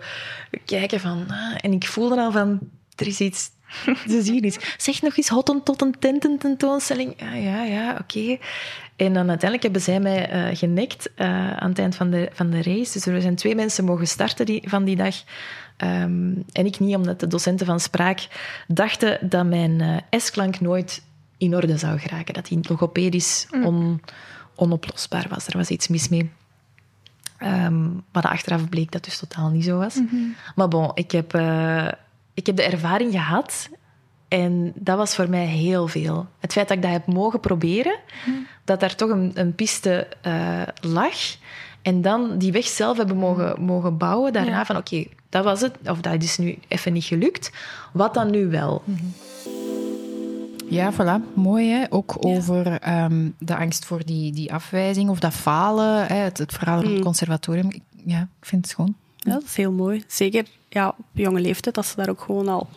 kijken 0.65 1.01
van... 1.01 1.27
ah, 1.29 1.55
en 1.61 1.73
ik 1.73 1.87
voelde 1.87 2.21
al 2.21 2.33
van, 2.33 2.59
er 2.97 3.07
is 3.07 3.21
iets... 3.21 3.51
Ze 4.09 4.23
zien 4.23 4.45
iets. 4.45 4.59
Zeg 4.77 5.03
nog 5.03 5.17
eens 5.17 5.29
hot 5.29 5.61
tot 5.65 5.83
een 5.83 5.95
tentententoonstelling. 5.99 7.15
Ja, 7.17 7.35
ja, 7.35 7.63
ja, 7.63 7.97
oké. 8.01 8.39
En 8.99 9.13
dan 9.13 9.29
uiteindelijk 9.29 9.63
hebben 9.63 9.81
zij 9.81 10.01
mij 10.01 10.29
eh 10.31 10.57
genekt 10.57 11.11
eh, 11.15 11.57
aan 11.57 11.69
het 11.69 11.79
eind 11.79 11.95
van 11.95 12.11
de, 12.11 12.29
van 12.33 12.51
de 12.51 12.63
race. 12.63 12.93
Dus 12.93 13.07
er 13.07 13.21
zijn 13.21 13.35
twee 13.35 13.55
mensen 13.55 13.85
mogen 13.85 14.07
starten 14.07 14.47
die, 14.47 14.63
van 14.67 14.85
die 14.85 14.97
dag. 14.97 15.23
Ehm, 15.77 16.33
en 16.53 16.67
ik 16.67 16.79
niet, 16.79 16.97
omdat 16.97 17.21
de 17.21 17.27
docenten 17.27 17.67
van 17.67 17.81
spraak 17.81 18.29
dachten 18.69 19.19
dat 19.29 19.47
mijn 19.47 19.81
eh, 19.81 20.21
S-klank 20.21 20.61
nooit 20.61 21.03
in 21.37 21.55
orde 21.55 21.79
zou 21.79 21.99
geraken. 21.99 22.35
Dat 22.35 22.47
die 22.47 22.59
logopedisch 22.63 23.47
on, 23.65 24.01
onoplosbaar 24.55 25.27
was. 25.29 25.47
Er 25.47 25.57
was 25.57 25.69
iets 25.69 25.89
mis 25.89 26.09
mee. 26.09 26.31
Ehm, 27.39 27.87
maar 28.13 28.23
achteraf 28.23 28.69
bleek 28.69 28.93
dat 28.93 29.05
dus 29.05 29.19
totaal 29.19 29.49
niet 29.51 29.65
zo 29.65 29.79
was. 29.79 30.01
Maar 30.55 30.69
bon, 30.69 30.91
ik 30.95 31.11
heb, 31.11 31.35
ik 32.35 32.47
heb 32.47 32.57
de 32.57 32.63
ervaring 32.63 33.13
gehad. 33.13 33.69
En 34.29 34.73
dat 34.75 34.97
was 34.97 35.15
voor 35.15 35.29
mij 35.29 35.45
heel 35.47 35.89
veel. 35.89 36.27
Het 36.39 36.53
feit 36.53 36.69
dat 36.69 36.77
ik 36.77 36.83
dat 36.83 36.93
heb 36.93 37.07
mogen 37.07 37.41
proberen, 37.41 37.99
dat 38.65 38.81
daar 38.81 38.95
toch 38.95 39.11
een, 39.11 39.31
een 39.35 39.55
piste 39.55 40.07
eh, 40.21 40.63
lag. 40.81 41.17
En 41.83 42.03
dan 42.03 42.39
die 42.39 42.53
weg 42.53 42.67
zelf 42.67 42.97
hebben 42.97 43.17
mogen, 43.17 43.63
mogen 43.63 43.97
bouwen. 43.97 44.33
Daarna 44.33 44.65
van, 44.67 44.77
oké, 44.77 45.05
dat 45.29 45.45
was 45.45 45.61
het. 45.61 45.77
Of 45.87 46.01
dat 46.01 46.23
is 46.23 46.39
nu 46.39 46.59
even 46.69 46.93
niet 46.93 47.05
gelukt. 47.05 47.51
Wat 47.93 48.15
dan 48.15 48.31
nu 48.31 48.47
wel? 48.49 48.83
Ja, 50.69 50.93
voilà. 50.93 51.35
Mooi, 51.35 51.71
hè? 51.71 51.85
Ook 51.89 52.17
over 52.27 52.67
ehm, 52.81 53.29
de 53.39 53.57
angst 53.57 53.85
voor 53.85 54.05
die, 54.05 54.33
die 54.33 54.53
afwijzing 54.53 55.09
of 55.11 55.19
dat 55.21 55.33
falen. 55.33 56.07
Hè? 56.07 56.15
Het, 56.15 56.39
het 56.39 56.53
verhaal 56.53 56.77
van 56.81 56.87
het 56.89 56.97
Mm. 56.97 57.03
conservatorium. 57.05 57.71
Ik- 57.71 57.83
Ja, 58.05 58.21
ik 58.21 58.47
vind 58.47 58.65
het 58.67 58.75
gewoon. 58.75 58.95
Ja, 59.17 59.33
dat 59.33 59.43
is 59.43 59.57
heel 59.57 59.73
mooi. 59.73 60.03
Zeker 60.07 60.45
ja, 60.69 60.89
op 60.89 61.05
jonge 61.13 61.41
leeftijd, 61.41 61.75
dat 61.75 61.87
ze 61.87 61.97
daar 61.97 62.09
ook 62.09 62.21
gewoon 62.21 62.49
al 62.49 62.69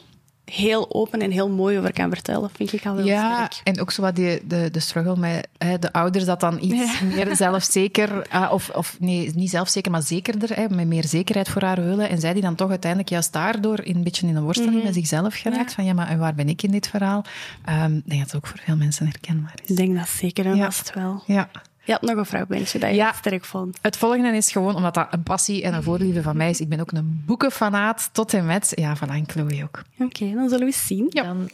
heel 0.46 0.94
open 0.96 1.22
en 1.22 1.32
heel 1.32 1.50
mooi 1.50 1.78
over 1.78 1.94
kan 1.94 2.10
vertellen, 2.10 2.50
vind 2.54 2.74
ik 2.74 2.86
al 2.86 2.96
heel 2.96 3.06
Ja, 3.06 3.34
sterk. 3.46 3.62
en 3.68 3.82
ook 3.82 3.92
zo 3.92 4.02
wat 4.02 4.16
die, 4.16 4.48
de, 4.48 4.70
de 4.72 4.80
struggle 4.80 5.18
met 5.18 5.48
hè, 5.58 5.80
de 5.80 5.94
ouders, 5.94 6.26
dat 6.26 6.40
dan 6.40 6.58
iets 6.62 7.02
meer 7.02 7.36
zelfzeker, 7.36 8.28
ah, 8.30 8.52
of, 8.52 8.70
of 8.70 8.96
nee, 9.00 9.32
niet 9.36 9.50
zelfzeker, 9.50 9.92
maar 9.92 10.02
zekerder, 10.02 10.56
hè, 10.56 10.66
met 10.70 10.88
meer 10.88 11.06
zekerheid 11.06 11.50
voor 11.50 11.62
haar 11.62 11.84
willen. 11.84 12.10
En 12.10 12.20
zij 12.20 12.34
die 12.34 12.42
dan 12.42 12.56
toch 12.56 12.70
uiteindelijk 12.70 13.10
juist 13.12 13.34
daardoor 13.34 13.82
in, 13.84 13.96
een 13.96 14.04
beetje 14.04 14.28
in 14.28 14.36
een 14.36 14.44
worsteling 14.44 14.84
met 14.84 14.94
zichzelf 14.94 15.36
geraakt. 15.36 15.74
Van 15.74 15.86
ja, 15.86 15.94
maar 15.94 16.08
en 16.08 16.20
waar 16.20 16.36
ben 16.36 16.50
ik 16.50 16.64
in 16.64 16.72
dit 16.72 16.88
verhaal? 16.88 17.24
Ehm, 17.66 17.96
ik 17.96 18.04
denk 18.10 18.22
dat 18.22 18.32
het 18.32 18.36
ook 18.36 18.48
voor 18.48 18.60
veel 18.64 18.76
mensen 18.76 19.06
herkenbaar 19.06 19.54
is. 19.64 19.70
Ik 19.70 19.76
denk 19.76 19.96
dat 19.98 20.10
zeker 20.10 20.46
en 20.46 20.56
Ja. 20.56 20.66
vast 20.72 20.94
wel. 20.94 21.24
Ja. 21.26 21.50
Je 21.84 21.92
had 21.92 22.02
nog 22.02 22.16
een 22.18 22.26
fragmentje 22.26 22.80
dat 22.80 22.90
je 22.90 22.96
Ja. 22.96 23.14
sterk 23.14 23.46
vond. 23.46 23.78
Het 23.82 23.98
volgende 23.98 24.36
is 24.36 24.52
gewoon, 24.52 24.76
omdat 24.76 24.94
dat 24.94 25.08
een 25.12 25.24
passie 25.24 25.64
en 25.64 25.74
een 25.74 25.84
voorliefde 25.84 26.22
van 26.22 26.38
mij 26.38 26.50
is. 26.50 26.60
Ik 26.62 26.70
ben 26.70 26.80
ook 26.80 26.92
een 26.92 27.24
boekenfanaat, 27.26 28.10
tot 28.12 28.34
en 28.34 28.46
met. 28.46 28.72
Ja, 28.76 28.98
voilà, 28.98 29.10
en 29.10 29.24
Chloe 29.28 29.64
ook. 29.64 29.82
Oké, 30.00 30.32
dan 30.34 30.44
zullen 30.50 30.60
we 30.60 30.66
eens 30.66 30.88
zien. 30.88 31.08
Dan, 31.10 31.50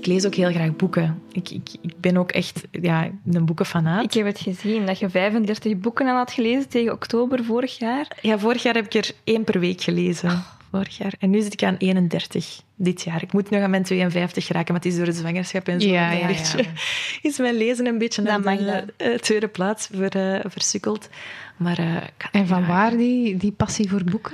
ik 0.00 0.06
lees 0.06 0.26
ook 0.26 0.34
heel 0.34 0.50
graag 0.50 0.76
boeken. 0.76 1.22
Ik, 1.32 1.50
ik, 1.50 1.68
ik 1.80 1.94
ben 2.00 2.16
ook 2.16 2.30
echt 2.32 2.62
ja, 2.70 3.08
een 3.32 3.44
boekenfanaat. 3.44 4.04
Ik 4.04 4.12
heb 4.12 4.26
het 4.26 4.40
gezien, 4.40 4.86
dat 4.86 4.98
je 4.98 5.10
35 5.10 5.76
boeken 5.78 6.06
al 6.06 6.16
had 6.16 6.32
gelezen 6.32 6.68
tegen 6.68 6.92
oktober 6.92 7.44
vorig 7.44 7.78
jaar. 7.78 8.08
Ja, 8.20 8.38
vorig 8.38 8.62
jaar 8.62 8.74
heb 8.74 8.84
ik 8.84 8.94
er 8.94 9.10
één 9.24 9.44
per 9.44 9.60
week 9.60 9.80
gelezen. 9.82 10.42
Vorig 10.74 10.96
jaar. 10.96 11.14
En 11.18 11.30
nu 11.30 11.40
zit 11.40 11.52
ik 11.52 11.62
aan 11.62 11.76
31 11.76 12.62
dit 12.74 13.02
jaar. 13.02 13.22
Ik 13.22 13.32
moet 13.32 13.50
nog 13.50 13.62
aan 13.62 13.70
mijn 13.70 13.82
52 13.82 14.48
raken, 14.48 14.74
maar 14.74 14.82
het 14.82 14.92
is 14.92 14.96
door 14.96 15.06
de 15.06 15.12
zwangerschap 15.12 15.68
en 15.68 15.80
zo. 15.80 15.88
Ja, 15.88 16.12
een 16.12 16.18
ja. 16.18 16.64
Is 17.22 17.38
mijn 17.38 17.56
lezen 17.56 17.86
een 17.86 17.98
beetje 17.98 18.22
naar 18.22 18.42
de 18.42 18.92
eh, 18.96 19.14
tweede 19.14 19.48
plaats 19.48 19.88
ver, 19.92 20.16
eh, 20.16 20.50
versukkeld. 20.50 21.08
Maar, 21.56 21.78
eh, 21.78 21.96
En 22.32 22.46
van 22.46 22.66
waar 22.66 22.96
die, 22.96 23.36
die 23.36 23.52
passie 23.52 23.88
voor 23.88 24.04
boeken? 24.04 24.32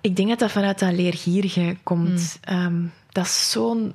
Ik 0.00 0.16
denk 0.16 0.28
dat 0.28 0.38
dat 0.38 0.50
vanuit 0.50 0.78
dat 0.78 0.92
leergierige 0.92 1.76
komt. 1.82 2.38
Ehm, 2.40 2.82
dat 3.08 3.24
is 3.24 3.50
zo'n 3.50 3.94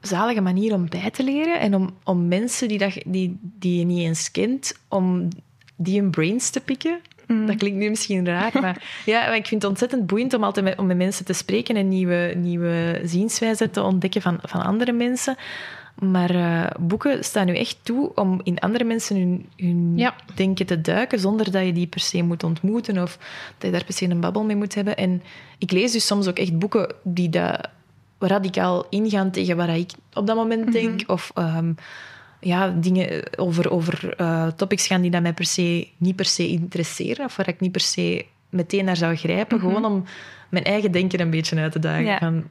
zalige 0.00 0.40
manier 0.40 0.74
om 0.74 0.88
bij 0.88 1.10
te 1.10 1.24
leren 1.24 1.60
en 1.60 1.74
om, 1.74 1.96
om 2.04 2.28
mensen 2.28 2.68
die, 2.68 2.78
dat, 2.78 2.98
die, 3.06 3.38
die 3.42 3.78
je 3.78 3.84
niet 3.84 4.06
eens 4.06 4.30
kent, 4.30 4.78
om 4.88 5.28
die 5.76 6.00
hun 6.00 6.10
brains 6.10 6.50
te 6.50 6.60
pikken. 6.60 7.00
Dat 7.46 7.56
klinkt 7.56 7.78
nu 7.78 7.88
misschien 7.88 8.26
raar, 8.26 8.50
maar, 8.60 8.82
ja, 9.04 9.26
maar 9.26 9.36
ik 9.36 9.46
vind 9.46 9.62
het 9.62 9.70
ontzettend 9.70 10.06
boeiend 10.06 10.34
om 10.34 10.44
altijd 10.44 10.64
met, 10.64 10.78
om 10.78 10.86
met 10.86 10.96
mensen 10.96 11.24
te 11.24 11.32
spreken 11.32 11.76
en 11.76 11.88
nieuwe, 11.88 12.34
nieuwe 12.36 13.00
zienswijzen 13.04 13.70
te 13.70 13.82
ontdekken 13.82 14.22
van, 14.22 14.38
van 14.42 14.62
andere 14.62 14.92
mensen. 14.92 15.36
Maar 15.94 16.30
eh, 16.30 16.70
boeken 16.80 17.24
staan 17.24 17.46
nu 17.46 17.56
echt 17.56 17.76
toe 17.82 18.14
om 18.14 18.40
in 18.42 18.58
andere 18.58 18.84
mensen 18.84 19.16
hun, 19.16 19.46
hun 19.56 19.92
Ja. 19.96 20.14
denken 20.34 20.66
te 20.66 20.80
duiken, 20.80 21.18
zonder 21.20 21.50
dat 21.50 21.64
je 21.66 21.72
die 21.72 21.86
per 21.86 22.00
se 22.00 22.22
moet 22.22 22.42
ontmoeten 22.44 23.02
of 23.02 23.18
dat 23.58 23.70
je 23.70 23.70
daar 23.70 23.84
per 23.84 23.94
se 23.94 24.04
een 24.10 24.20
babbel 24.20 24.44
mee 24.44 24.56
moet 24.56 24.74
hebben. 24.74 24.96
En 24.96 25.22
ik 25.58 25.70
lees 25.70 25.92
dus 25.92 26.06
soms 26.06 26.28
ook 26.28 26.38
echt 26.38 26.58
boeken 26.58 26.94
die 27.02 27.28
dat 27.28 27.68
radicaal 28.18 28.86
ingaan 28.90 29.30
tegen 29.30 29.56
wat 29.56 29.68
ik 29.68 29.90
op 30.12 30.26
dat 30.26 30.36
moment 30.36 30.72
denk. 30.72 31.02
Of 31.06 31.30
ehm, 31.34 31.72
ja, 32.44 32.68
dingen 32.68 33.38
over, 33.38 33.70
over 33.70 34.14
eh, 34.16 34.46
topics 34.46 34.86
gaan 34.86 35.00
die 35.02 35.10
dat 35.10 35.22
mij 35.22 35.32
per 35.32 35.44
se, 35.44 35.88
niet 35.96 36.16
per 36.16 36.24
se 36.24 36.48
interesseren. 36.48 37.24
Of 37.24 37.36
waar 37.36 37.48
ik 37.48 37.60
niet 37.60 37.72
per 37.72 37.80
se 37.80 38.24
meteen 38.50 38.84
naar 38.84 38.96
zou 38.96 39.16
grijpen. 39.16 39.60
Gewoon 39.60 39.84
om 39.84 40.04
mijn 40.48 40.64
eigen 40.64 40.92
denken 40.92 41.20
een 41.20 41.30
beetje 41.30 41.56
uit 41.56 41.72
te 41.72 41.78
dagen. 41.78 42.04
Ja. 42.04 42.18
Van, 42.18 42.44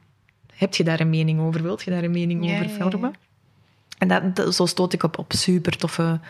heb 0.54 0.74
je 0.74 0.84
daar 0.84 1.00
een 1.00 1.10
mening 1.10 1.40
over? 1.40 1.62
Wilt 1.62 1.82
je 1.82 1.90
daar 1.90 2.02
een 2.04 2.10
mening 2.10 2.44
Ja, 2.46 2.52
over 2.52 2.64
ja, 2.68 2.70
ja. 2.78 2.90
vormen? 2.90 3.12
En 3.98 4.08
dat, 4.08 4.36
dat- 4.36 4.54
zo 4.54 4.66
stoot 4.66 4.92
ik 4.92 5.02
op, 5.02 5.18
op 5.18 5.32
super 5.32 5.76
toffe, 5.76 6.20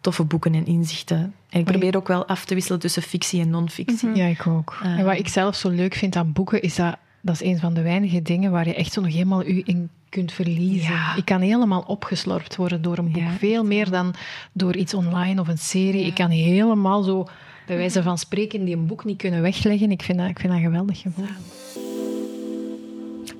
toffe 0.00 0.24
boeken 0.24 0.54
en 0.54 0.66
inzichten. 0.66 1.34
En 1.50 1.60
ik 1.60 1.64
probeer 1.64 1.96
ook 1.96 2.08
wel 2.08 2.26
af 2.26 2.44
te 2.44 2.54
wisselen 2.54 2.80
tussen 2.80 3.02
fictie 3.02 3.40
en 3.40 3.50
non-fictie. 3.50 4.14
Ja, 4.14 4.26
ik 4.26 4.46
ook. 4.46 4.76
Ah. 4.82 4.98
En 4.98 5.04
wat 5.04 5.18
ik 5.18 5.28
zelf 5.28 5.56
zo 5.56 5.68
leuk 5.68 5.94
vind 5.94 6.16
aan 6.16 6.32
boeken, 6.32 6.62
is 6.62 6.74
dat 6.74 6.96
dat 7.20 7.34
is 7.34 7.42
een 7.42 7.58
van 7.58 7.74
de 7.74 7.82
weinige 7.82 8.22
dingen 8.22 8.50
waar 8.50 8.66
je 8.66 8.74
echt 8.74 8.92
zo 8.92 9.00
nog 9.00 9.12
helemaal 9.12 9.46
u 9.46 9.62
in 9.64 9.90
kunt 10.14 10.32
verliezen. 10.32 10.92
Ja. 10.92 11.16
Ik 11.16 11.24
kan 11.24 11.40
helemaal 11.40 11.84
opgeslorpt 11.86 12.56
worden 12.56 12.82
door 12.82 12.98
een 12.98 13.12
boek. 13.12 13.22
Ja. 13.22 13.30
Veel 13.30 13.64
meer 13.64 13.90
dan 13.90 14.14
door 14.52 14.76
iets 14.76 14.94
online 14.94 15.40
of 15.40 15.48
een 15.48 15.58
serie. 15.58 16.04
Ik 16.04 16.14
kan 16.14 16.30
helemaal 16.30 17.02
zo, 17.02 17.28
bij 17.66 17.76
wijze 17.76 18.02
van 18.02 18.18
spreken, 18.18 18.64
die 18.64 18.76
een 18.76 18.86
boek 18.86 19.04
niet 19.04 19.18
kunnen 19.18 19.42
wegleggen. 19.42 19.90
Ik 19.90 20.02
vind 20.02 20.18
dat, 20.18 20.28
ik 20.28 20.38
vind 20.38 20.52
dat 20.52 20.62
een 20.62 20.66
geweldig 20.66 21.00
gevoel. 21.00 21.26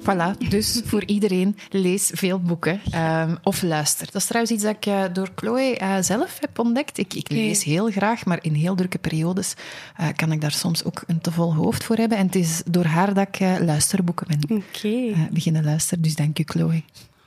Voilà, 0.05 0.49
dus 0.49 0.81
voor 0.85 1.05
iedereen, 1.05 1.57
lees 1.71 2.11
veel 2.15 2.41
boeken 2.41 2.81
Ehm, 2.91 3.35
of 3.43 3.63
luister. 3.63 4.07
Dat 4.07 4.15
is 4.15 4.27
trouwens 4.27 4.53
iets 4.55 4.63
dat 4.63 4.77
ik 4.77 4.87
eh, 4.87 5.03
door 5.13 5.29
Chloe 5.35 5.77
eh, 5.77 5.97
zelf 6.01 6.37
heb 6.41 6.59
ontdekt. 6.59 6.99
Ik, 6.99 7.15
ik 7.15 7.31
lees 7.31 7.65
heel 7.65 7.91
graag, 7.91 8.25
maar 8.25 8.39
in 8.43 8.55
heel 8.55 8.75
drukke 8.75 8.99
periodes 8.99 9.55
eh, 9.97 10.09
kan 10.17 10.33
ik 10.33 10.41
daar 10.41 10.53
soms 10.53 10.85
ook 10.85 11.03
een 11.07 11.21
te 11.21 11.33
vol 11.33 11.55
hoofd 11.55 11.85
voor 11.85 11.97
hebben. 11.97 12.19
En 12.19 12.27
het 12.27 12.35
is 12.35 12.63
door 12.67 12.85
haar 12.85 13.15
dat 13.15 13.29
ik 13.29 13.39
luisterboeken 13.61 14.27
ben 14.27 14.57
Oké, 14.57 14.89
eh, 14.89 15.19
beginnen 15.31 15.65
luisteren. 15.65 16.03
Dus 16.03 16.15
dank 16.15 16.39
u, 16.39 16.43
Chloe. 16.47 16.83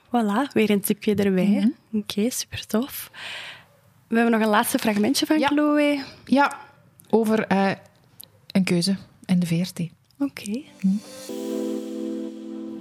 voilà, 0.07 0.51
weer 0.53 0.69
een 0.69 0.82
tipje 0.82 1.15
erbij. 1.15 1.73
Oké, 1.93 2.30
super 2.30 2.65
tof. 2.65 3.11
We 4.07 4.15
hebben 4.15 4.34
nog 4.34 4.41
een 4.41 4.53
laatste 4.53 4.78
fragmentje 4.80 5.25
van 5.25 5.39
Ja. 5.39 5.47
Chloe. 5.47 6.03
Ja, 6.25 6.57
over 7.09 7.45
een 8.51 8.63
keuze 8.63 8.95
en 9.25 9.39
de 9.39 9.45
VRT. 9.47 9.80
Oké. 10.19 10.61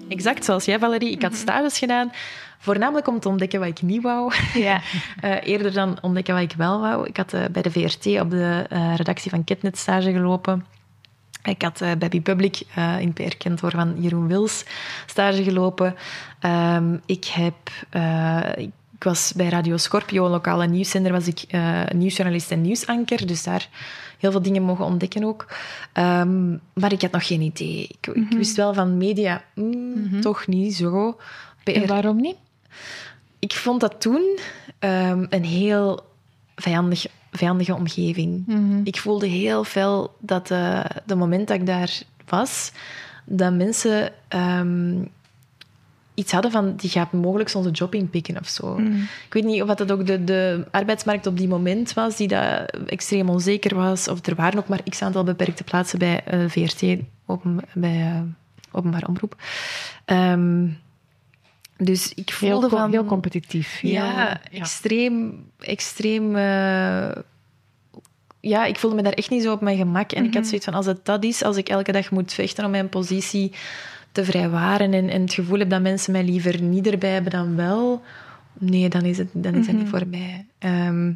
Exact 0.09 0.45
zoals 0.45 0.65
jij, 0.65 0.79
Valerie. 0.79 1.11
Ik 1.11 1.23
had 1.23 1.35
stages 1.35 1.79
gedaan, 1.79 2.13
voornamelijk 2.59 3.09
om 3.09 3.21
te 3.21 3.29
ontdekken 3.29 3.61
wat 3.61 3.69
ik 3.69 3.83
niet 3.83 4.03
wou. 4.03 4.33
Ja. 4.55 4.81
Eh, 5.21 5.37
eerder 5.43 5.73
dan 5.73 5.99
ontdekken 6.01 6.35
wat 6.35 6.43
ik 6.43 6.53
wel 6.57 6.81
wou. 6.81 7.07
Ik 7.07 7.17
had 7.17 7.33
eh, 7.33 7.45
bij 7.53 7.63
de 7.63 7.71
VRT 7.71 8.07
op 8.21 8.31
de 8.31 8.67
eh, 8.69 8.95
redactie 8.97 9.31
van 9.31 9.45
Ketnet 9.45 9.79
stage 9.79 10.13
gelopen. 10.13 10.65
Ik 11.43 11.63
had 11.63 11.79
bij 11.99 12.09
Public 12.09 12.63
eh, 12.75 13.01
in 13.01 13.13
PR-kantoor 13.13 13.71
van 13.71 13.95
Jeroen 13.99 14.27
Wils 14.27 14.65
stage 15.07 15.43
gelopen. 15.43 15.95
Ehm, 16.41 16.97
ik, 17.07 17.25
heb, 17.25 17.55
ik 18.57 19.05
was 19.05 19.33
bij 19.37 19.49
Radio 19.49 19.77
Scorpio, 19.77 20.25
een 20.25 20.31
lokale 20.31 20.67
nieuwszender, 20.67 21.13
was 21.13 21.27
ik 21.27 21.45
nieuwsjournalist 21.95 22.51
en 22.51 22.61
nieuwsanker. 22.61 23.27
Dus 23.27 23.43
daar 23.43 23.69
heel 24.19 24.31
veel 24.31 24.43
dingen 24.43 24.63
mogen 24.63 24.85
ontdekken 24.85 25.25
ook. 25.25 25.47
Ehm, 25.93 26.51
maar 26.73 26.93
ik 26.93 27.03
had 27.03 27.11
nog 27.13 27.27
geen 27.27 27.41
idee. 27.41 27.89
Ik, 28.01 28.07
ik 28.15 28.37
wist 28.37 28.57
wel 28.57 28.75
van 28.75 28.97
media, 28.97 29.43
mm, 29.55 30.21
toch 30.21 30.47
niet 30.47 30.75
zo. 30.75 31.17
PR, 31.65 31.71
En 31.71 31.87
waarom 31.87 32.21
niet? 32.21 32.37
ik 33.39 33.53
vond 33.55 33.81
dat 33.81 34.01
toen 34.01 34.39
ehm, 34.79 35.27
een 35.29 35.45
heel 35.45 36.01
vijandig, 36.57 37.07
vijandige 37.33 37.75
omgeving. 37.75 38.45
Ik 38.85 38.99
voelde 38.99 39.27
heel 39.27 39.65
veel 39.65 40.15
dat 40.19 40.51
eh, 40.51 40.85
de 41.07 41.15
moment 41.15 41.49
dat 41.49 41.57
ik 41.57 41.67
daar 41.67 42.03
was, 42.29 42.73
dat 43.25 43.53
mensen 43.55 44.13
ehm, 44.29 44.95
iets 46.17 46.33
hadden 46.33 46.51
van 46.51 46.77
die 46.77 46.91
gaat 46.91 47.13
mogelijk 47.13 47.55
onze 47.55 47.71
job 47.71 47.95
inpikken 47.95 48.39
of 48.39 48.49
zo. 48.49 48.77
Ik 49.27 49.33
weet 49.33 49.45
niet 49.45 49.63
of 49.63 49.69
dat 49.75 49.93
ook 49.93 50.07
de, 50.07 50.25
de 50.25 50.65
arbeidsmarkt 50.71 51.27
op 51.27 51.39
die 51.39 51.49
moment 51.49 51.93
was 51.93 52.17
die 52.17 52.29
dat 52.29 52.71
extreem 52.87 53.29
onzeker 53.29 53.75
was. 53.75 54.09
Of 54.09 54.27
er 54.27 54.35
waren 54.35 54.59
ook 54.59 54.69
maar 54.69 54.83
x 54.89 55.03
aantal 55.03 55.25
beperkte 55.25 55.65
plaatsen 55.65 55.99
bij 55.99 56.25
eh, 56.25 56.41
VRT, 56.49 56.83
open, 57.27 57.61
bij 57.75 58.01
eh, 58.01 58.21
openbaar 58.73 59.05
omroep. 59.09 59.37
Ehm, 60.05 60.67
dus 61.79 62.13
ik 62.15 62.31
Heel, 62.31 62.51
voelde 62.51 62.69
co- 62.69 62.77
van... 62.77 62.91
heel 62.91 63.05
competitief. 63.05 63.81
Ja, 63.83 64.41
extreem, 64.53 65.45
extreem. 65.59 66.37
eh, 66.37 67.09
ja, 68.41 68.65
ik 68.65 68.79
voelde 68.79 68.97
me 68.97 69.03
daar 69.03 69.13
echt 69.13 69.31
niet 69.31 69.43
zo 69.43 69.53
op 69.53 69.61
mijn 69.61 69.77
gemak. 69.77 70.13
En 70.13 70.25
ik 70.25 70.35
had 70.35 70.47
zoiets 70.47 70.65
van: 70.65 70.75
als 70.75 70.87
het 70.87 71.05
dat 71.05 71.25
is, 71.25 71.43
als 71.43 71.57
ik 71.57 71.69
elke 71.69 71.93
dag 71.93 72.11
moet 72.11 72.33
vechten 72.33 72.65
om 72.65 72.71
mijn 72.71 72.89
positie 72.89 73.53
te 74.17 74.25
vrijwaren 74.25 74.93
en, 74.93 75.09
en 75.09 75.21
het 75.21 75.35
gevoel 75.35 75.59
heb 75.59 75.71
dat 75.71 75.81
mensen 75.81 76.13
mij 76.13 76.25
liever 76.25 76.63
niet 76.63 76.87
erbij 76.87 77.11
hebben 77.11 77.33
dan 77.33 77.57
wel, 77.57 78.03
nee, 78.53 78.89
dan 78.89 79.03
is 79.03 79.19
het, 79.19 79.29
dan 79.33 79.55
is 79.55 79.67
het 79.67 79.77
niet 79.77 79.89
voor 79.89 80.07
mij. 80.07 80.47
Ehm, 80.59 81.13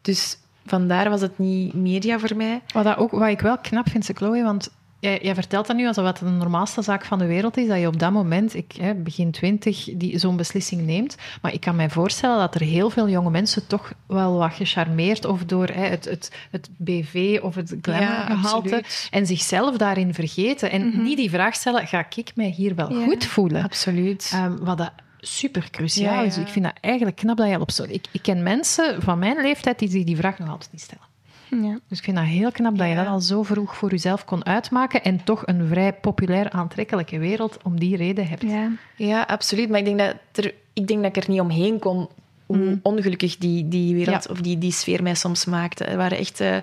dus 0.00 0.38
vandaar 0.66 1.10
was 1.10 1.20
het 1.20 1.38
niet 1.38 1.74
media 1.74 2.18
voor 2.18 2.36
mij. 2.36 2.62
Wat, 2.72 2.84
dat 2.84 2.96
ook, 2.96 3.10
wat 3.10 3.28
ik 3.28 3.40
wel 3.40 3.58
knap 3.58 3.88
vind, 3.88 4.10
Chloe, 4.14 4.42
want 4.42 4.70
jij, 5.04 5.18
jij 5.22 5.34
vertelt 5.34 5.66
dat 5.66 5.76
nu 5.76 5.86
alsof 5.86 6.06
het 6.06 6.18
de 6.18 6.24
normaalste 6.24 6.82
zaak 6.82 7.04
van 7.04 7.18
de 7.18 7.26
wereld 7.26 7.56
is, 7.56 7.68
dat 7.68 7.80
je 7.80 7.86
op 7.86 7.98
dat 7.98 8.12
moment, 8.12 8.54
ik, 8.54 8.72
hè, 8.78 8.94
begin 8.94 9.30
twintig, 9.30 9.88
die 9.96 10.18
zo'n 10.18 10.36
beslissing 10.36 10.82
neemt. 10.82 11.16
Maar 11.42 11.52
ik 11.52 11.60
kan 11.60 11.76
mij 11.76 11.90
voorstellen 11.90 12.38
dat 12.38 12.54
er 12.54 12.60
heel 12.60 12.90
veel 12.90 13.08
jonge 13.08 13.30
mensen 13.30 13.66
toch 13.66 13.92
wel 14.06 14.38
wat 14.38 14.52
gecharmeerd 14.52 15.24
of 15.24 15.44
door 15.44 15.66
hè, 15.66 15.86
het, 15.86 16.04
het, 16.04 16.30
het 16.50 16.68
BV 16.76 17.38
of 17.42 17.54
het 17.54 17.76
glamourgehalte 17.82 18.82
en 19.10 19.26
zichzelf 19.26 19.76
daarin 19.76 20.14
vergeten. 20.14 20.70
En 20.70 21.02
niet 21.02 21.16
die 21.16 21.30
vraag 21.30 21.54
stellen, 21.54 21.86
ga 21.86 22.06
ik 22.14 22.32
mij 22.34 22.48
hier 22.48 22.74
wel 22.74 22.90
goed 23.04 23.24
voelen? 23.24 23.62
Absoluut. 23.62 24.30
Ehm, 24.32 24.56
wat 24.56 24.78
dat 24.78 24.92
super 25.20 25.70
cruciaal 25.70 26.24
is. 26.24 26.34
ja. 26.34 26.42
Ik 26.42 26.48
vind 26.48 26.64
dat 26.64 26.74
eigenlijk 26.80 27.16
knap 27.16 27.36
dat 27.36 27.48
je 27.48 27.60
op 27.60 27.70
zo... 27.70 27.84
Ik, 27.88 28.06
ik 28.10 28.22
ken 28.22 28.42
mensen 28.42 29.02
van 29.02 29.18
mijn 29.18 29.40
leeftijd 29.40 29.78
die 29.78 29.90
zich 29.90 30.04
die 30.04 30.16
vraag 30.16 30.38
nog 30.38 30.48
altijd 30.48 30.72
niet 30.72 30.80
stellen. 30.80 31.13
Ja. 31.62 31.78
Dus 31.88 31.98
ik 31.98 32.04
vind 32.04 32.16
dat 32.16 32.26
heel 32.26 32.50
knap 32.52 32.78
dat 32.78 32.88
je 32.88 32.94
dat 32.94 33.06
al 33.06 33.20
zo 33.20 33.42
vroeg 33.42 33.76
voor 33.76 33.90
jezelf 33.90 34.24
kon 34.24 34.44
uitmaken 34.46 35.02
en 35.02 35.24
toch 35.24 35.42
een 35.46 35.68
vrij 35.68 35.92
populair, 35.92 36.50
aantrekkelijke 36.50 37.18
wereld 37.18 37.58
om 37.62 37.78
die 37.78 37.96
reden 37.96 38.26
hebt. 38.28 38.42
Ja. 38.42 38.70
Ja, 38.96 39.22
absoluut. 39.22 39.68
Maar 39.68 39.78
ik 39.78 39.84
denk 39.84 39.98
dat, 39.98 40.14
er, 40.32 40.54
ik, 40.72 40.86
denk 40.86 41.02
dat 41.02 41.16
ik 41.16 41.22
er 41.24 41.30
niet 41.30 41.40
omheen 41.40 41.78
kon 41.78 42.08
hoe 42.46 42.78
ongelukkig 42.82 43.36
die, 43.36 43.68
die 43.68 43.94
wereld 43.94 44.24
Ja. 44.24 44.30
of 44.30 44.40
die, 44.40 44.58
die 44.58 44.72
sfeer 44.72 45.02
mij 45.02 45.14
soms 45.14 45.44
maakte. 45.44 45.84
Er 45.84 45.96
waren 45.96 46.18
echt 46.18 46.40
eh, 46.40 46.56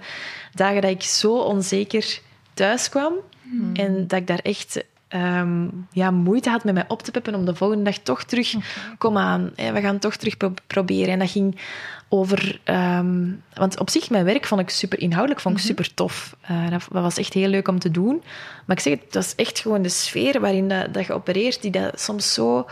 dagen 0.54 0.82
dat 0.82 0.92
ik 0.92 1.02
zo 1.02 1.38
onzeker 1.38 2.20
thuis 2.54 2.90
kwam 2.90 3.14
en 3.74 4.08
dat 4.08 4.20
ik 4.20 4.28
daar 4.28 4.40
echt 4.40 4.84
ehm, 5.08 5.68
ja, 5.92 6.12
moeite 6.12 6.50
had 6.50 6.64
met 6.64 6.74
mij 6.74 6.86
op 6.88 7.02
te 7.02 7.12
peppen 7.12 7.36
om 7.36 7.46
de 7.46 7.56
volgende 7.56 7.84
dag 7.84 7.98
toch 7.98 8.24
terug, 8.24 8.54
kom 8.98 9.18
aan, 9.18 9.52
hè, 9.56 9.72
we 9.72 9.82
gaan 9.82 10.00
toch 10.00 10.16
terug 10.16 10.38
pro- 10.38 10.54
proberen. 10.68 11.14
En 11.14 11.20
dat 11.20 11.30
ging 11.30 11.56
over... 12.14 12.60
ehm, 12.64 13.30
want 13.54 13.80
op 13.80 13.90
zich, 13.90 14.10
mijn 14.10 14.26
werk 14.26 14.46
vond 14.46 14.62
ik 14.62 14.70
super 14.70 15.00
inhoudelijk, 15.00 15.42
vond 15.42 15.58
ik 15.58 15.64
super 15.64 15.94
tof. 15.94 16.36
Eh, 16.42 16.70
dat, 16.70 16.88
was 16.90 17.18
echt 17.18 17.34
heel 17.34 17.48
leuk 17.48 17.68
om 17.68 17.80
te 17.80 17.92
doen. 17.92 18.24
Maar 18.66 18.76
ik 18.76 18.82
zeg 18.82 19.00
het, 19.00 19.16
is 19.16 19.36
echt 19.36 19.60
gewoon 19.60 19.82
de 19.82 19.90
sfeer 19.90 20.40
waarin 20.40 20.68
dat, 20.68 20.94
dat 20.94 21.06
je 21.06 21.14
opereert, 21.14 21.62
die 21.62 21.72
dat 21.72 22.00
soms 22.00 22.34
zo... 22.34 22.66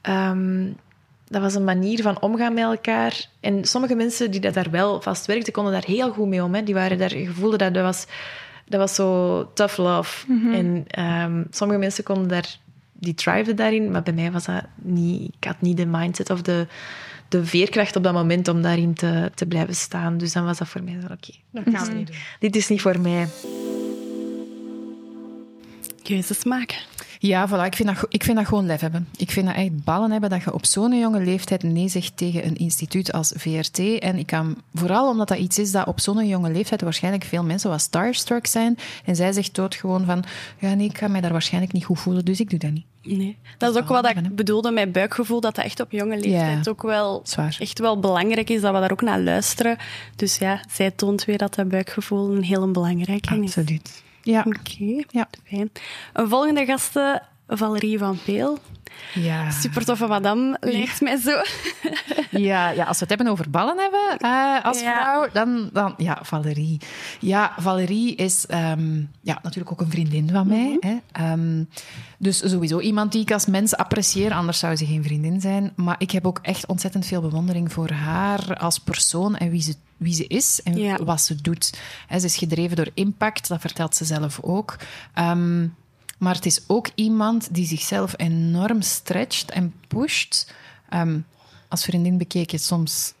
ehm, 0.00 0.66
dat 1.26 1.42
was 1.42 1.54
een 1.54 1.64
manier 1.64 2.02
van 2.02 2.20
omgaan 2.20 2.54
met 2.54 2.64
elkaar. 2.64 3.26
En 3.40 3.64
sommige 3.64 3.94
mensen 3.94 4.30
die 4.30 4.40
dat 4.40 4.54
daar 4.54 4.70
wel 4.70 5.02
vast 5.02 5.26
werkten, 5.26 5.52
konden 5.52 5.72
daar 5.72 5.84
heel 5.86 6.10
goed 6.10 6.28
mee 6.28 6.44
om. 6.44 6.54
Hè. 6.54 6.62
Die 6.62 6.74
waren 6.74 6.98
daar, 6.98 7.16
je 7.16 7.30
voelde 7.30 7.56
dat 7.56 7.74
dat 7.74 7.82
was, 7.82 8.06
dat 8.66 8.80
was 8.80 8.94
zo 8.94 9.50
tough 9.54 9.78
love. 9.78 10.26
En 10.52 10.84
ehm, 10.86 11.44
sommige 11.50 11.78
mensen 11.78 12.04
konden 12.04 12.28
daar, 12.28 12.58
die 12.92 13.14
thriveden 13.14 13.56
daarin, 13.56 13.90
maar 13.90 14.02
bij 14.02 14.12
mij 14.12 14.32
was 14.32 14.44
dat 14.44 14.64
niet. 14.74 15.34
Ik 15.40 15.44
had 15.44 15.60
niet 15.60 15.76
de 15.76 15.86
mindset 15.86 16.30
of 16.30 16.42
de, 16.42 16.66
de 17.28 17.44
veerkracht 17.44 17.96
op 17.96 18.02
dat 18.02 18.12
moment 18.12 18.48
om 18.48 18.62
daarin 18.62 18.94
te, 18.94 19.30
te 19.34 19.46
blijven 19.46 19.74
staan. 19.74 20.18
Dus 20.18 20.32
dan 20.32 20.44
was 20.44 20.58
dat 20.58 20.68
voor 20.68 20.82
mij 20.82 20.98
zo, 21.00 21.12
oké, 21.12 21.32
Dat 21.50 21.74
gaan 21.74 21.86
we 21.86 21.92
niet 21.92 22.06
doen. 22.06 22.16
dit 22.38 22.56
is 22.56 22.68
niet 22.68 22.80
voor 22.80 23.00
mij. 23.00 23.28
Keuzes 26.02 26.44
maken. 26.44 26.78
Ja, 27.18 27.48
voilà. 27.48 27.64
Ik 27.64 27.76
vind, 27.76 27.88
dat, 27.88 28.06
ik 28.08 28.24
vind 28.24 28.36
dat 28.36 28.46
gewoon 28.46 28.66
lef 28.66 28.80
hebben. 28.80 29.08
Ik 29.16 29.30
vind 29.30 29.46
dat 29.46 29.56
echt 29.56 29.84
ballen 29.84 30.10
hebben 30.10 30.30
dat 30.30 30.42
je 30.42 30.52
op 30.52 30.66
zo'n 30.66 30.98
jonge 30.98 31.24
leeftijd 31.24 31.62
nee 31.62 31.88
zegt 31.88 32.16
tegen 32.16 32.46
een 32.46 32.56
instituut 32.56 33.12
als 33.12 33.32
VRT. 33.36 33.78
En 33.78 34.16
ik 34.16 34.26
kan, 34.26 34.56
vooral 34.74 35.10
omdat 35.10 35.28
dat 35.28 35.38
iets 35.38 35.58
is 35.58 35.70
dat 35.72 35.86
op 35.86 36.00
zo'n 36.00 36.26
jonge 36.26 36.50
leeftijd 36.50 36.80
waarschijnlijk 36.80 37.24
veel 37.24 37.44
mensen 37.44 37.70
wat 37.70 37.80
starstruck 37.80 38.46
zijn. 38.46 38.78
En 39.04 39.16
zij 39.16 39.32
zegt 39.32 39.54
dood 39.54 39.74
gewoon 39.74 40.04
van, 40.04 40.24
ja 40.58 40.74
nee, 40.74 40.88
ik 40.88 40.98
ga 40.98 41.08
mij 41.08 41.20
daar 41.20 41.32
waarschijnlijk 41.32 41.72
niet 41.72 41.84
goed 41.84 42.00
voelen, 42.00 42.24
dus 42.24 42.40
ik 42.40 42.50
doe 42.50 42.58
dat 42.58 42.70
niet. 42.70 42.84
Nee. 43.16 43.38
Dat 43.58 43.74
is 43.74 43.80
ook 43.82 43.88
wat 43.88 44.08
ik 44.08 44.36
bedoelde 44.36 44.70
met 44.70 44.92
buikgevoel, 44.92 45.40
dat 45.40 45.54
dat 45.54 45.64
echt 45.64 45.80
op 45.80 45.90
jonge 45.92 46.14
leeftijd 46.18 46.64
Ja. 46.64 46.70
ook 46.70 46.82
wel 46.82 47.20
Zwaar. 47.24 47.56
echt 47.58 47.78
wel 47.78 47.98
belangrijk 48.00 48.50
is, 48.50 48.60
dat 48.60 48.74
we 48.74 48.80
daar 48.80 48.92
ook 48.92 49.02
naar 49.02 49.20
luisteren. 49.20 49.76
Dus 50.16 50.36
ja, 50.38 50.60
zij 50.70 50.90
toont 50.90 51.24
weer 51.24 51.38
dat 51.38 51.54
dat 51.54 51.68
buikgevoel 51.68 52.30
een 52.36 52.42
heel 52.42 52.70
belangrijke 52.70 53.34
is. 53.34 53.56
Absoluut. 53.56 54.02
Ja. 54.22 54.44
Oké, 54.46 55.04
Ja. 55.10 55.28
fijn. 55.44 55.70
Een 56.12 56.28
volgende 56.28 56.64
gasten, 56.64 57.22
Valerie 57.48 57.98
van 57.98 58.18
Peel. 58.24 58.58
Ja. 59.14 59.50
Super 59.50 59.84
toffe 59.84 60.06
madame, 60.06 60.56
lijkt 60.60 61.00
mij 61.00 61.16
zo. 61.16 61.42
Ja, 62.30 62.70
ja, 62.70 62.84
als 62.84 62.98
we 62.98 63.04
het 63.06 63.08
hebben 63.08 63.26
over 63.28 63.50
ballen 63.50 63.78
hebben 63.78 64.18
eh, 64.18 64.64
als 64.64 64.80
Ja. 64.80 65.00
vrouw, 65.02 65.28
dan, 65.32 65.70
dan... 65.72 65.94
Ja, 65.96 66.18
Valerie. 66.22 66.80
Ja, 67.20 67.52
Valerie 67.58 68.14
is 68.14 68.46
ehm, 68.46 68.96
ja, 69.20 69.38
natuurlijk 69.42 69.72
ook 69.72 69.80
een 69.80 69.90
vriendin 69.90 70.30
van 70.30 70.46
mij. 70.46 70.76
Mhm. 70.80 70.86
hè. 70.92 70.96
Ehm, 71.12 71.64
dus 72.18 72.38
sowieso 72.50 72.80
iemand 72.80 73.12
die 73.12 73.20
ik 73.20 73.32
als 73.32 73.46
mens 73.46 73.76
apprecieer, 73.76 74.32
anders 74.32 74.58
zou 74.58 74.76
ze 74.76 74.86
geen 74.86 75.02
vriendin 75.04 75.40
zijn. 75.40 75.72
Maar 75.76 75.94
ik 75.98 76.10
heb 76.10 76.26
ook 76.26 76.38
echt 76.42 76.66
ontzettend 76.66 77.06
veel 77.06 77.20
bewondering 77.20 77.72
voor 77.72 77.90
haar 77.90 78.56
als 78.56 78.78
persoon 78.78 79.36
en 79.36 79.50
wie 79.50 79.62
ze, 79.62 79.74
wie 79.96 80.14
ze 80.14 80.26
is 80.26 80.60
en 80.64 80.76
Ja. 80.76 80.96
wat 81.04 81.20
ze 81.20 81.40
doet. 81.42 81.78
Hè, 82.06 82.18
ze 82.18 82.26
is 82.26 82.36
gedreven 82.36 82.76
door 82.76 82.90
impact, 82.94 83.48
dat 83.48 83.60
vertelt 83.60 83.96
ze 83.96 84.04
zelf 84.04 84.38
ook. 84.42 84.76
Ehm, 85.14 85.66
maar 86.18 86.34
het 86.34 86.46
is 86.46 86.60
ook 86.66 86.88
iemand 86.94 87.54
die 87.54 87.66
zichzelf 87.66 88.14
enorm 88.16 88.82
stretcht 88.82 89.50
en 89.50 89.74
pusht. 89.88 90.52
Ehm, 90.88 91.20
als 91.68 91.84
vriendin 91.84 92.18
bekeken, 92.18 92.58
soms 92.58 93.14